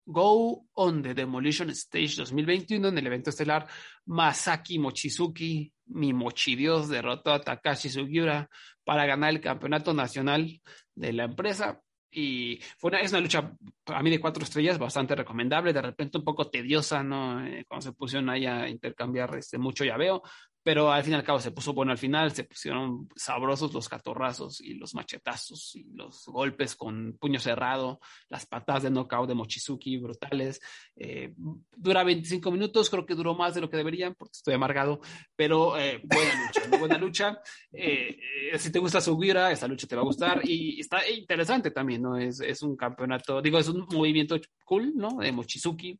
Go 0.06 0.68
on 0.74 1.02
the 1.02 1.14
Demolition 1.14 1.70
Stage 1.72 2.18
2021 2.18 2.88
en 2.88 2.98
el 2.98 3.08
evento 3.08 3.32
estelar 3.32 3.68
Masaki 4.06 4.78
Mochizuki, 4.78 5.74
mi 5.88 6.14
mochidios, 6.14 6.90
derrotó 6.90 7.34
a 7.34 7.42
Takashi 7.42 7.90
Sugiura 7.90 8.48
para 8.84 9.06
ganar 9.06 9.32
el 9.32 9.42
campeonato 9.42 9.94
nacional 9.94 10.62
de 10.94 11.14
la 11.14 11.24
empresa. 11.24 11.82
Y 12.12 12.60
fue 12.78 12.90
una, 12.90 13.00
es 13.02 13.12
una 13.12 13.20
lucha 13.20 13.52
a 13.88 14.04
mí 14.04 14.10
de 14.10 14.22
cuatro 14.22 14.44
estrellas 14.44 14.78
bastante 14.78 15.16
recomendable, 15.16 15.74
de 15.74 15.82
repente 15.82 16.18
un 16.18 16.24
poco 16.24 16.50
tediosa, 16.50 17.04
¿no? 17.04 17.46
Eh, 17.46 17.66
cuando 17.68 17.82
se 17.88 17.94
pusieron 17.94 18.30
ahí 18.30 18.46
a 18.46 18.70
intercambiar 18.70 19.36
este, 19.36 19.58
mucho 19.58 19.84
veo 19.98 20.22
pero 20.66 20.92
al 20.92 21.04
fin 21.04 21.14
y 21.14 21.16
al 21.16 21.24
cabo 21.24 21.40
se 21.40 21.52
puso 21.52 21.74
bueno 21.74 21.92
al 21.92 22.00
final, 22.00 22.32
se 22.32 22.44
pusieron 22.44 23.08
sabrosos 23.16 23.72
los 23.72 23.88
catorrazos 23.88 24.62
y 24.62 24.74
los 24.74 24.96
machetazos 24.96 25.76
y 25.76 25.84
los 25.94 26.26
golpes 26.26 26.76
con 26.76 27.16
puño 27.20 27.40
cerrado, 27.40 28.00
las 28.30 28.48
patadas 28.48 28.82
de 28.82 28.90
knockout 28.90 29.30
de 29.30 29.36
Mochizuki 29.36 29.98
brutales. 29.98 30.60
Eh, 30.96 31.36
dura 31.38 32.04
25 32.04 32.50
minutos, 32.50 32.90
creo 32.90 33.06
que 33.06 33.14
duró 33.14 33.36
más 33.36 33.54
de 33.54 33.62
lo 33.62 33.70
que 33.70 33.78
deberían 33.78 34.16
porque 34.16 34.32
estoy 34.38 34.56
amargado, 34.56 35.02
pero 35.36 35.78
eh, 35.78 36.02
buena 36.04 36.48
lucha, 36.48 36.78
buena 36.80 36.98
lucha. 36.98 37.40
Eh, 37.72 38.18
si 38.58 38.72
te 38.72 38.80
gusta 38.80 39.02
Sugira, 39.02 39.52
esa 39.52 39.68
lucha 39.68 39.86
te 39.86 39.96
va 39.96 40.02
a 40.02 40.06
gustar 40.06 40.42
y 40.50 40.80
está 40.80 41.08
interesante 41.08 41.70
también, 41.70 42.02
¿no? 42.02 42.18
Es, 42.18 42.40
es 42.40 42.64
un 42.64 42.76
campeonato, 42.76 43.40
digo, 43.40 43.60
es 43.60 43.70
un 43.70 43.86
movimiento 43.92 44.36
cool, 44.64 44.94
¿no? 44.96 45.18
De 45.20 45.32
Mochizuki 45.32 46.00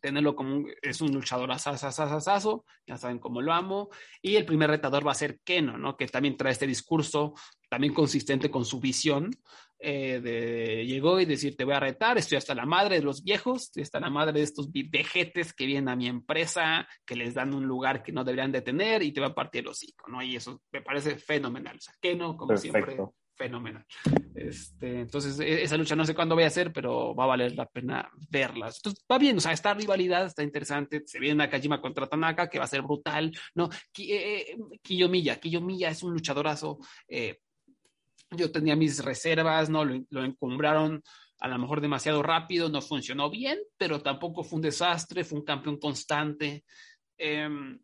tenerlo 0.00 0.34
como 0.34 0.56
un, 0.56 0.72
es 0.82 1.00
un 1.00 1.12
luchador 1.12 1.50
asasasasaso, 1.52 2.64
ya 2.86 2.96
saben 2.96 3.18
cómo 3.18 3.42
lo 3.42 3.52
amo, 3.52 3.90
y 4.22 4.36
el 4.36 4.44
primer 4.44 4.70
retador 4.70 5.06
va 5.06 5.12
a 5.12 5.14
ser 5.14 5.40
Keno, 5.44 5.78
¿no? 5.78 5.96
Que 5.96 6.06
también 6.06 6.36
trae 6.36 6.52
este 6.52 6.66
discurso 6.66 7.34
también 7.68 7.94
consistente 7.94 8.50
con 8.50 8.64
su 8.64 8.80
visión 8.80 9.30
eh, 9.82 10.20
de, 10.20 10.84
llegó 10.84 11.18
y 11.20 11.24
decir, 11.24 11.56
te 11.56 11.64
voy 11.64 11.72
a 11.72 11.80
retar, 11.80 12.18
estoy 12.18 12.36
hasta 12.36 12.54
la 12.54 12.66
madre 12.66 12.96
de 12.96 13.02
los 13.02 13.24
viejos, 13.24 13.62
estoy 13.62 13.82
hasta 13.84 13.98
la 13.98 14.10
madre 14.10 14.34
de 14.34 14.42
estos 14.42 14.70
vejetes 14.70 15.54
que 15.54 15.64
vienen 15.64 15.88
a 15.88 15.96
mi 15.96 16.06
empresa, 16.06 16.86
que 17.06 17.16
les 17.16 17.32
dan 17.32 17.54
un 17.54 17.66
lugar 17.66 18.02
que 18.02 18.12
no 18.12 18.22
deberían 18.22 18.52
de 18.52 18.60
tener 18.60 19.02
y 19.02 19.12
te 19.12 19.22
va 19.22 19.28
a 19.28 19.34
partir 19.34 19.62
el 19.62 19.68
hocico, 19.68 20.10
¿no? 20.10 20.22
Y 20.22 20.36
eso 20.36 20.60
me 20.70 20.82
parece 20.82 21.16
fenomenal. 21.16 21.76
O 21.76 21.80
sea, 21.80 21.94
que 21.98 22.14
no, 22.14 22.36
como 22.36 22.58
siempre, 22.58 22.98
fenomenal. 23.40 23.86
Este, 24.34 25.00
entonces, 25.00 25.40
e, 25.40 25.62
esa 25.62 25.78
lucha 25.78 25.96
no 25.96 26.04
sé 26.04 26.14
cuándo 26.14 26.34
voy 26.34 26.44
a 26.44 26.48
hacer, 26.48 26.72
pero 26.72 27.14
va 27.14 27.24
a 27.24 27.28
valer 27.28 27.54
la 27.54 27.66
pena 27.66 28.10
verlas. 28.28 28.76
Entonces, 28.76 29.02
va 29.10 29.18
bien, 29.18 29.38
o 29.38 29.40
sea, 29.40 29.52
esta 29.52 29.72
rivalidad 29.72 30.26
está 30.26 30.42
interesante. 30.42 31.02
Se 31.06 31.18
viene 31.18 31.36
Nakajima 31.36 31.80
contra 31.80 32.06
Tanaka, 32.06 32.50
que 32.50 32.58
va 32.58 32.64
a 32.64 32.74
ser 32.74 32.82
brutal, 32.82 33.32
¿no? 33.54 33.70
Eh, 33.98 34.56
Kiyomiya, 34.82 35.40
Kiyomiya 35.40 35.88
es 35.88 36.02
un 36.02 36.12
luchadorazo. 36.12 36.78
Eh, 37.08 37.40
yo 38.32 38.52
tenía 38.52 38.76
mis 38.76 39.02
reservas, 39.02 39.70
¿no? 39.70 39.84
Lo, 39.84 40.24
encumbraron 40.24 41.02
a 41.40 41.48
lo 41.48 41.58
mejor 41.58 41.80
demasiado 41.80 42.22
rápido, 42.22 42.68
no 42.68 42.82
funcionó 42.82 43.30
bien, 43.30 43.58
pero 43.78 44.02
tampoco 44.02 44.44
fue 44.44 44.56
un 44.56 44.62
desastre, 44.62 45.24
fue 45.24 45.38
un 45.38 45.44
campeón 45.46 45.78
constante. 45.78 46.64
Em, 47.16 47.80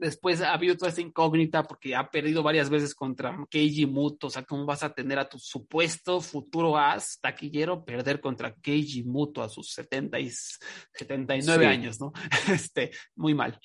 después 0.00 0.40
ha 0.40 0.52
habido 0.52 0.76
toda 0.76 0.88
esta 0.88 1.00
incógnita 1.00 1.62
porque 1.62 1.94
ha 1.94 2.10
perdido 2.10 2.42
varias 2.42 2.70
veces 2.70 2.94
contra 2.94 3.36
Keiji 3.50 3.86
Muto. 3.86 4.28
O 4.28 4.30
sea, 4.30 4.44
¿cómo 4.44 4.64
vas 4.64 4.82
a 4.82 4.92
tener 4.92 5.18
a 5.18 5.28
tu 5.28 5.38
supuesto 5.38 6.20
futuro 6.20 6.76
as 6.76 7.18
taquillero 7.20 7.84
perder 7.84 8.20
contra 8.20 8.54
Keiji 8.54 9.04
Muto 9.04 9.42
a 9.42 9.48
sus 9.48 9.72
70 9.72 10.18
y 10.20 10.30
79 10.30 11.66
años, 11.66 12.00
¿no? 12.00 12.12
Este, 12.52 12.90
muy 13.16 13.34
mal. 13.34 13.58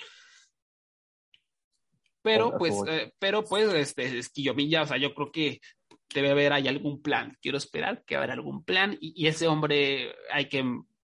Pero 2.22 2.58
pues, 2.58 2.74
eh, 2.88 3.14
pero 3.20 3.44
pues, 3.44 3.74
este, 3.74 4.18
Esquillomilla, 4.18 4.84
o 4.84 4.88
sea, 4.88 4.98
yo 4.98 5.14
creo 5.14 5.32
que 5.32 5.60
debe 6.14 6.32
haber 6.32 6.54
ahí 6.54 6.68
algún 6.68 7.02
plan. 7.02 7.38
Quiero 7.42 7.58
esperar 7.58 8.04
que 8.06 8.16
habrá 8.16 8.34
algún 8.34 8.64
plan 8.64 8.98
y, 9.00 9.14
y, 9.16 9.28
ese 9.28 9.48
hombre 9.48 10.16
hay 10.32 10.48
que 10.48 10.64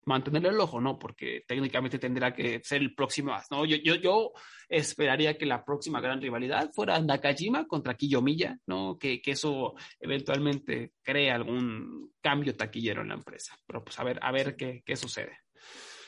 mantenerle 0.09 0.49
el 0.49 0.59
ojo, 0.59 0.81
¿no? 0.81 0.97
Porque 0.97 1.43
técnicamente 1.47 1.99
tendrá 1.99 2.33
que 2.33 2.61
ser 2.63 2.81
el 2.81 2.95
próximo 2.95 3.31
as, 3.33 3.49
¿no? 3.51 3.63
Yo, 3.63 3.77
yo, 3.77 3.95
yo 3.95 4.31
esperaría 4.67 5.37
que 5.37 5.45
la 5.45 5.63
próxima 5.63 6.01
gran 6.01 6.19
rivalidad 6.19 6.71
fuera 6.73 6.99
Nakajima 6.99 7.67
contra 7.67 7.93
Kiyomiya, 7.93 8.57
¿no? 8.65 8.97
Que, 8.97 9.21
que 9.21 9.31
eso 9.31 9.75
eventualmente 9.99 10.93
cree 11.03 11.31
algún 11.31 12.11
cambio 12.21 12.55
taquillero 12.55 13.03
en 13.03 13.09
la 13.09 13.13
empresa. 13.13 13.55
Pero 13.67 13.83
pues 13.83 13.99
a 13.99 14.03
ver, 14.03 14.19
a 14.21 14.31
ver 14.31 14.55
qué, 14.55 14.81
qué 14.83 14.95
sucede. 14.95 15.37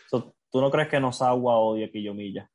¿Tú 0.09 0.59
no 0.59 0.69
crees 0.69 0.89
que 0.89 0.99
Nosawa 0.99 1.59
odie 1.59 1.85
a 1.85 1.91
Kiyomiya? 1.91 2.49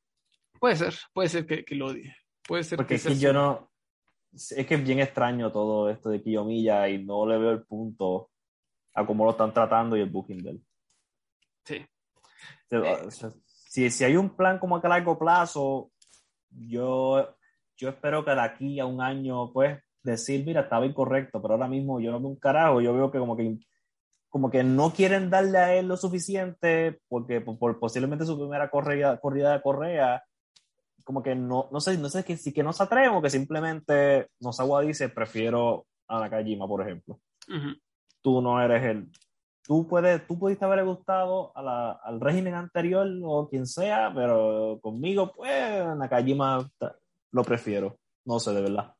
Puede 0.59 0.77
ser, 0.77 0.95
puede 1.15 1.29
ser 1.29 1.47
que, 1.47 1.65
que 1.65 1.77
lo 1.77 1.87
odie. 1.87 2.15
Puede 2.47 2.65
ser 2.65 2.77
Porque 2.77 2.97
es 2.97 3.07
que 3.07 3.17
yo 3.17 3.33
no. 3.33 3.71
Es 4.33 4.67
que 4.67 4.75
es 4.75 4.85
bien 4.85 4.99
extraño 4.99 5.51
todo 5.51 5.89
esto 5.89 6.11
de 6.11 6.21
Kiyomiya 6.21 6.89
y 6.89 7.03
no 7.03 7.25
le 7.27 7.39
veo 7.39 7.53
el 7.53 7.63
punto 7.63 8.31
a 8.95 9.07
cómo 9.07 9.25
lo 9.25 9.31
están 9.31 9.55
tratando 9.55 9.97
y 9.97 10.01
el 10.01 10.11
booking 10.11 10.43
de 10.43 10.51
él. 10.51 10.66
Eh, 12.71 13.09
si, 13.69 13.91
si 13.91 14.05
hay 14.05 14.17
un 14.17 14.37
plan 14.37 14.59
como 14.59 14.81
que 14.81 14.87
a 14.87 14.91
largo 14.91 15.19
plazo, 15.19 15.91
yo, 16.51 17.37
yo 17.77 17.89
espero 17.89 18.25
que 18.25 18.33
de 18.33 18.41
aquí 18.41 18.81
a 18.81 18.87
un 18.87 19.01
año, 19.01 19.53
pues, 19.53 19.79
decir, 20.03 20.45
mira, 20.45 20.63
estaba 20.63 20.87
incorrecto, 20.87 21.43
pero 21.43 21.55
ahora 21.55 21.69
mismo 21.69 22.01
yo 22.01 22.11
no 22.11 22.21
veo 22.21 22.29
un 22.29 22.37
carajo, 22.37 22.81
yo 22.81 22.95
veo 22.95 23.11
que 23.11 23.19
como 23.19 23.37
que 23.37 23.59
como 24.29 24.51
que 24.51 24.63
no 24.63 24.93
quieren 24.93 25.31
darle 25.31 25.57
a 25.57 25.75
él 25.75 25.89
lo 25.89 25.97
suficiente 25.97 27.01
porque 27.09 27.41
por, 27.41 27.79
posiblemente 27.79 28.27
su 28.27 28.39
primera 28.39 28.69
corrida, 28.69 29.19
corrida 29.19 29.55
de 29.55 29.63
correa 29.63 30.23
como 31.05 31.23
que 31.23 31.35
no, 31.35 31.69
no 31.71 31.81
sé, 31.81 31.97
no 31.97 32.09
sé 32.09 32.25
que, 32.25 32.37
si 32.37 32.53
que 32.53 32.65
no 32.65 32.73
se 32.73 32.83
atreven 32.83 33.11
o 33.11 33.23
que 33.23 33.31
simplemente 33.31 34.29
Nosawa 34.41 34.83
dice, 34.83 35.09
prefiero 35.09 35.87
a 36.09 36.19
Nakajima, 36.19 36.67
por 36.67 36.83
ejemplo. 36.83 37.21
Tú 38.21 38.43
no 38.43 38.61
eres 38.61 38.83
el... 38.83 39.09
Tú, 39.67 39.87
puedes, 39.89 40.25
tú 40.27 40.39
pudiste 40.39 40.65
haberle 40.65 40.85
gustado 40.85 41.51
a 41.57 41.63
la, 41.63 41.93
al 41.93 42.21
régimen 42.21 42.55
anterior 42.55 43.09
o 43.25 43.49
quien 43.49 43.67
sea, 43.67 44.13
pero 44.15 44.79
conmigo, 44.81 45.33
pues, 45.33 45.97
Nakajima 45.97 46.71
lo 47.33 47.43
prefiero. 47.43 47.99
No 48.25 48.39
sé, 48.39 48.53
de 48.53 48.63
verdad. 48.63 48.95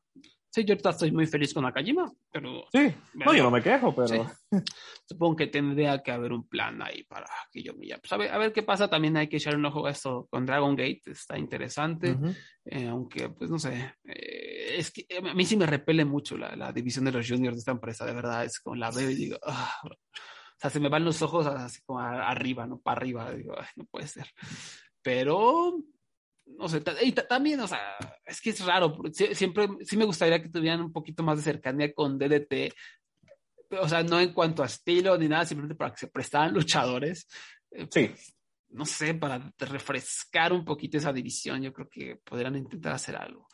Sí, 0.49 0.65
yo 0.65 0.73
estoy 0.73 1.11
muy 1.11 1.27
feliz 1.27 1.53
con 1.53 1.63
Nakajima, 1.63 2.11
pero... 2.31 2.65
Sí, 2.71 2.91
no, 3.13 3.33
yo 3.33 3.43
no 3.43 3.51
me 3.51 3.61
quejo, 3.61 3.93
pero... 3.93 4.29
Supongo 5.05 5.35
que 5.35 5.47
tendría 5.47 6.01
que 6.01 6.11
haber 6.11 6.33
un 6.33 6.47
plan 6.47 6.81
ahí 6.81 7.03
para 7.03 7.27
que 7.51 7.61
yo 7.61 7.73
me... 7.75 7.87
Pues 7.87 8.11
a 8.11 8.17
ver, 8.17 8.31
a 8.31 8.37
ver 8.37 8.51
qué 8.51 8.63
pasa, 8.63 8.89
también 8.89 9.15
hay 9.17 9.29
que 9.29 9.37
echar 9.37 9.55
un 9.55 9.65
ojo 9.65 9.85
a 9.85 9.91
esto 9.91 10.27
con 10.31 10.45
Dragon 10.45 10.75
Gate, 10.75 11.01
está 11.05 11.37
interesante, 11.37 12.17
eh, 12.65 12.87
aunque, 12.87 13.29
pues 13.29 13.49
no 13.49 13.59
sé, 13.59 13.93
eh, 14.03 14.75
es 14.77 14.91
que 14.91 15.05
a 15.15 15.33
mí 15.33 15.45
sí 15.45 15.55
me 15.55 15.65
repele 15.65 16.05
mucho 16.05 16.37
la, 16.37 16.55
la, 16.55 16.73
división 16.73 17.05
de 17.05 17.11
los 17.11 17.27
juniors 17.27 17.55
de 17.55 17.59
esta 17.59 17.71
empresa, 17.71 18.05
de 18.05 18.13
verdad, 18.13 18.43
es 18.43 18.59
como 18.59 18.75
la 18.75 18.89
veo 18.91 19.09
y 19.09 19.15
digo... 19.15 19.37
Ah", 19.45 19.79
o 20.57 20.59
sea, 20.59 20.71
se 20.71 20.79
me 20.79 20.89
van 20.89 21.05
los 21.05 21.21
ojos 21.21 21.45
así 21.45 21.81
como 21.85 21.99
arriba, 21.99 22.65
¿no? 22.65 22.79
Para 22.79 22.97
arriba, 22.97 23.31
digo, 23.31 23.55
no 23.75 23.85
puede 23.85 24.07
ser. 24.07 24.27
Pero 25.03 25.77
no 26.45 26.67
sé, 26.67 26.81
y 27.03 27.11
también, 27.11 27.59
o 27.59 27.67
sea, 27.67 27.97
es 28.25 28.41
que 28.41 28.51
es 28.51 28.65
raro, 28.65 29.01
siempre, 29.11 29.67
sí 29.81 29.97
me 29.97 30.05
gustaría 30.05 30.41
que 30.41 30.49
tuvieran 30.49 30.81
un 30.81 30.91
poquito 30.91 31.21
más 31.21 31.37
de 31.37 31.43
cercanía 31.43 31.93
con 31.93 32.17
DDT, 32.17 32.73
o 33.79 33.87
sea, 33.87 34.01
no 34.01 34.19
en 34.19 34.33
cuanto 34.33 34.63
a 34.63 34.67
estilo 34.67 35.17
ni 35.17 35.27
nada, 35.27 35.45
simplemente 35.45 35.75
para 35.75 35.91
que 35.91 35.99
se 35.99 36.07
prestaran 36.07 36.53
luchadores. 36.53 37.27
Eh, 37.71 37.87
sí. 37.91 38.11
No 38.69 38.85
sé, 38.85 39.13
para 39.13 39.53
refrescar 39.57 40.51
un 40.53 40.65
poquito 40.65 40.97
esa 40.97 41.13
división, 41.13 41.61
yo 41.61 41.71
creo 41.73 41.89
que 41.89 42.17
podrían 42.17 42.55
intentar 42.55 42.93
hacer 42.93 43.15
algo. 43.15 43.47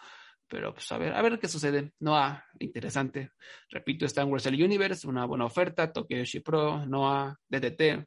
Pero 0.54 0.72
pues 0.72 0.92
a 0.92 1.00
ver, 1.00 1.16
a 1.16 1.22
ver 1.24 1.40
qué 1.40 1.48
sucede. 1.48 1.94
Noah, 2.00 2.46
interesante. 2.60 3.32
Repito, 3.70 4.06
está 4.06 4.22
en 4.22 4.30
Wrestle 4.30 4.64
Universe, 4.64 5.08
una 5.08 5.26
buena 5.26 5.46
oferta. 5.46 5.92
Tokyo 5.92 6.18
Yoshi 6.18 6.42
Pro, 6.42 6.86
Noah, 6.86 7.36
DDT, 7.50 8.06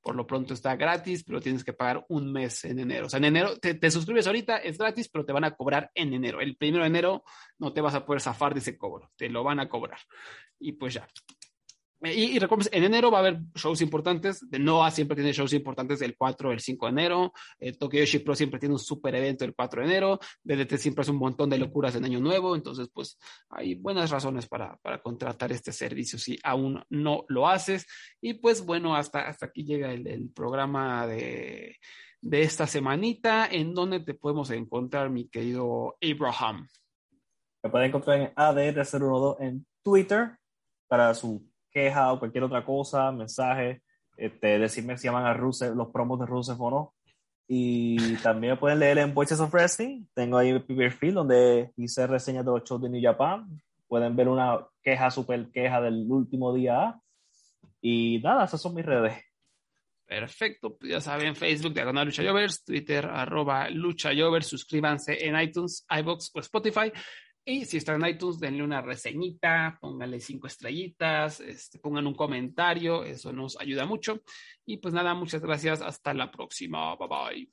por 0.00 0.16
lo 0.16 0.26
pronto 0.26 0.54
está 0.54 0.74
gratis, 0.74 1.22
pero 1.22 1.38
tienes 1.38 1.64
que 1.64 1.74
pagar 1.74 2.02
un 2.08 2.32
mes 2.32 2.64
en 2.64 2.78
enero. 2.78 3.08
O 3.08 3.10
sea, 3.10 3.18
en 3.18 3.26
enero 3.26 3.58
te, 3.58 3.90
suscribes 3.90 4.26
ahorita, 4.26 4.56
es 4.56 4.78
gratis, 4.78 5.10
pero 5.10 5.26
te 5.26 5.34
van 5.34 5.44
a 5.44 5.54
cobrar 5.54 5.90
en 5.94 6.14
enero. 6.14 6.40
El 6.40 6.56
primero 6.56 6.84
de 6.84 6.88
enero 6.88 7.24
no 7.58 7.74
te 7.74 7.82
vas 7.82 7.94
a 7.94 8.06
poder 8.06 8.22
zafar 8.22 8.54
de 8.54 8.60
ese 8.60 8.78
cobro, 8.78 9.10
te 9.14 9.28
lo 9.28 9.44
van 9.44 9.60
a 9.60 9.68
cobrar. 9.68 9.98
Y 10.58 10.72
pues 10.72 10.94
ya. 10.94 11.06
Y, 12.02 12.36
y 12.36 12.40
en 12.72 12.84
enero 12.84 13.10
va 13.10 13.18
a 13.18 13.20
haber 13.20 13.40
shows 13.54 13.80
importantes. 13.80 14.48
De 14.50 14.58
Noah 14.58 14.90
siempre 14.90 15.14
tiene 15.14 15.32
shows 15.32 15.52
importantes 15.54 16.02
el 16.02 16.16
4 16.16 16.52
el 16.52 16.60
5 16.60 16.86
de 16.86 16.92
enero. 16.92 17.32
Eh, 17.58 17.72
Tokyo 17.72 18.00
Yoshi 18.00 18.18
Pro 18.18 18.34
siempre 18.34 18.60
tiene 18.60 18.74
un 18.74 18.78
super 18.78 19.14
evento 19.14 19.44
el 19.44 19.54
4 19.54 19.80
de 19.80 19.88
enero. 19.88 20.18
DDT 20.42 20.76
siempre 20.76 21.02
hace 21.02 21.10
un 21.10 21.18
montón 21.18 21.48
de 21.48 21.58
locuras 21.58 21.94
en 21.96 22.04
Año 22.04 22.20
Nuevo. 22.20 22.54
Entonces, 22.54 22.88
pues 22.92 23.18
hay 23.48 23.76
buenas 23.76 24.10
razones 24.10 24.46
para, 24.46 24.76
para 24.82 25.00
contratar 25.00 25.52
este 25.52 25.72
servicio 25.72 26.18
si 26.18 26.38
aún 26.42 26.84
no 26.90 27.24
lo 27.28 27.48
haces. 27.48 27.86
Y 28.20 28.34
pues 28.34 28.64
bueno, 28.64 28.94
hasta, 28.94 29.26
hasta 29.28 29.46
aquí 29.46 29.64
llega 29.64 29.90
el, 29.92 30.06
el 30.06 30.28
programa 30.30 31.06
de, 31.06 31.76
de 32.20 32.42
esta 32.42 32.66
semanita. 32.66 33.48
¿En 33.50 33.74
donde 33.74 34.00
te 34.00 34.12
podemos 34.14 34.50
encontrar, 34.50 35.08
mi 35.08 35.28
querido 35.28 35.96
Abraham? 36.02 36.68
Me 37.62 37.70
pueden 37.70 37.88
encontrar 37.88 38.20
en 38.20 38.34
ADR012 38.34 39.36
en 39.40 39.66
Twitter 39.82 40.36
para 40.88 41.14
su 41.14 41.44
queja 41.76 42.10
o 42.10 42.18
cualquier 42.18 42.44
otra 42.44 42.64
cosa, 42.64 43.12
mensaje, 43.12 43.82
este, 44.16 44.58
decirme 44.58 44.96
si 44.96 45.08
llaman 45.08 45.26
a 45.26 45.34
Rusev, 45.34 45.76
los 45.76 45.88
promos 45.88 46.18
de 46.18 46.24
Rusev 46.24 46.60
o 46.62 46.70
no. 46.70 46.94
Y 47.46 48.16
también 48.16 48.58
pueden 48.58 48.78
leer 48.78 48.96
en 48.98 49.12
Voices 49.12 49.38
of 49.40 49.52
Wrestling. 49.52 50.06
Tengo 50.14 50.38
ahí 50.38 50.54
mi 50.54 50.60
perfil 50.60 51.14
donde 51.14 51.70
hice 51.76 52.06
reseñas 52.06 52.46
de 52.46 52.50
los 52.50 52.64
shows 52.64 52.80
de 52.80 52.88
New 52.88 53.02
Japan. 53.02 53.46
Pueden 53.86 54.16
ver 54.16 54.28
una 54.28 54.66
queja, 54.82 55.10
super 55.10 55.50
queja 55.52 55.82
del 55.82 56.10
último 56.10 56.54
día. 56.54 56.98
Y 57.82 58.20
nada, 58.24 58.46
esas 58.46 58.60
son 58.60 58.74
mis 58.74 58.86
redes. 58.86 59.14
Perfecto, 60.06 60.76
pues 60.76 60.92
ya 60.92 61.00
saben, 61.00 61.36
Facebook, 61.36 61.74
Diagonal 61.74 62.06
Lucha 62.06 62.22
Jovers, 62.24 62.64
Twitter, 62.64 63.04
arroba 63.06 63.68
Lucha 63.70 64.10
Jovers, 64.16 64.46
suscríbanse 64.46 65.26
en 65.26 65.38
iTunes, 65.38 65.84
iBox 65.90 66.30
o 66.32 66.40
Spotify. 66.40 66.92
Y 67.48 67.64
si 67.64 67.76
están 67.76 68.02
en 68.02 68.10
iTunes, 68.10 68.40
denle 68.40 68.64
una 68.64 68.82
reseñita, 68.82 69.78
pónganle 69.80 70.18
cinco 70.18 70.48
estrellitas, 70.48 71.38
este, 71.38 71.78
pongan 71.78 72.08
un 72.08 72.14
comentario, 72.14 73.04
eso 73.04 73.32
nos 73.32 73.56
ayuda 73.60 73.86
mucho. 73.86 74.20
Y 74.64 74.78
pues 74.78 74.92
nada, 74.92 75.14
muchas 75.14 75.40
gracias, 75.40 75.80
hasta 75.80 76.12
la 76.12 76.32
próxima, 76.32 76.96
bye 76.96 77.08
bye. 77.08 77.48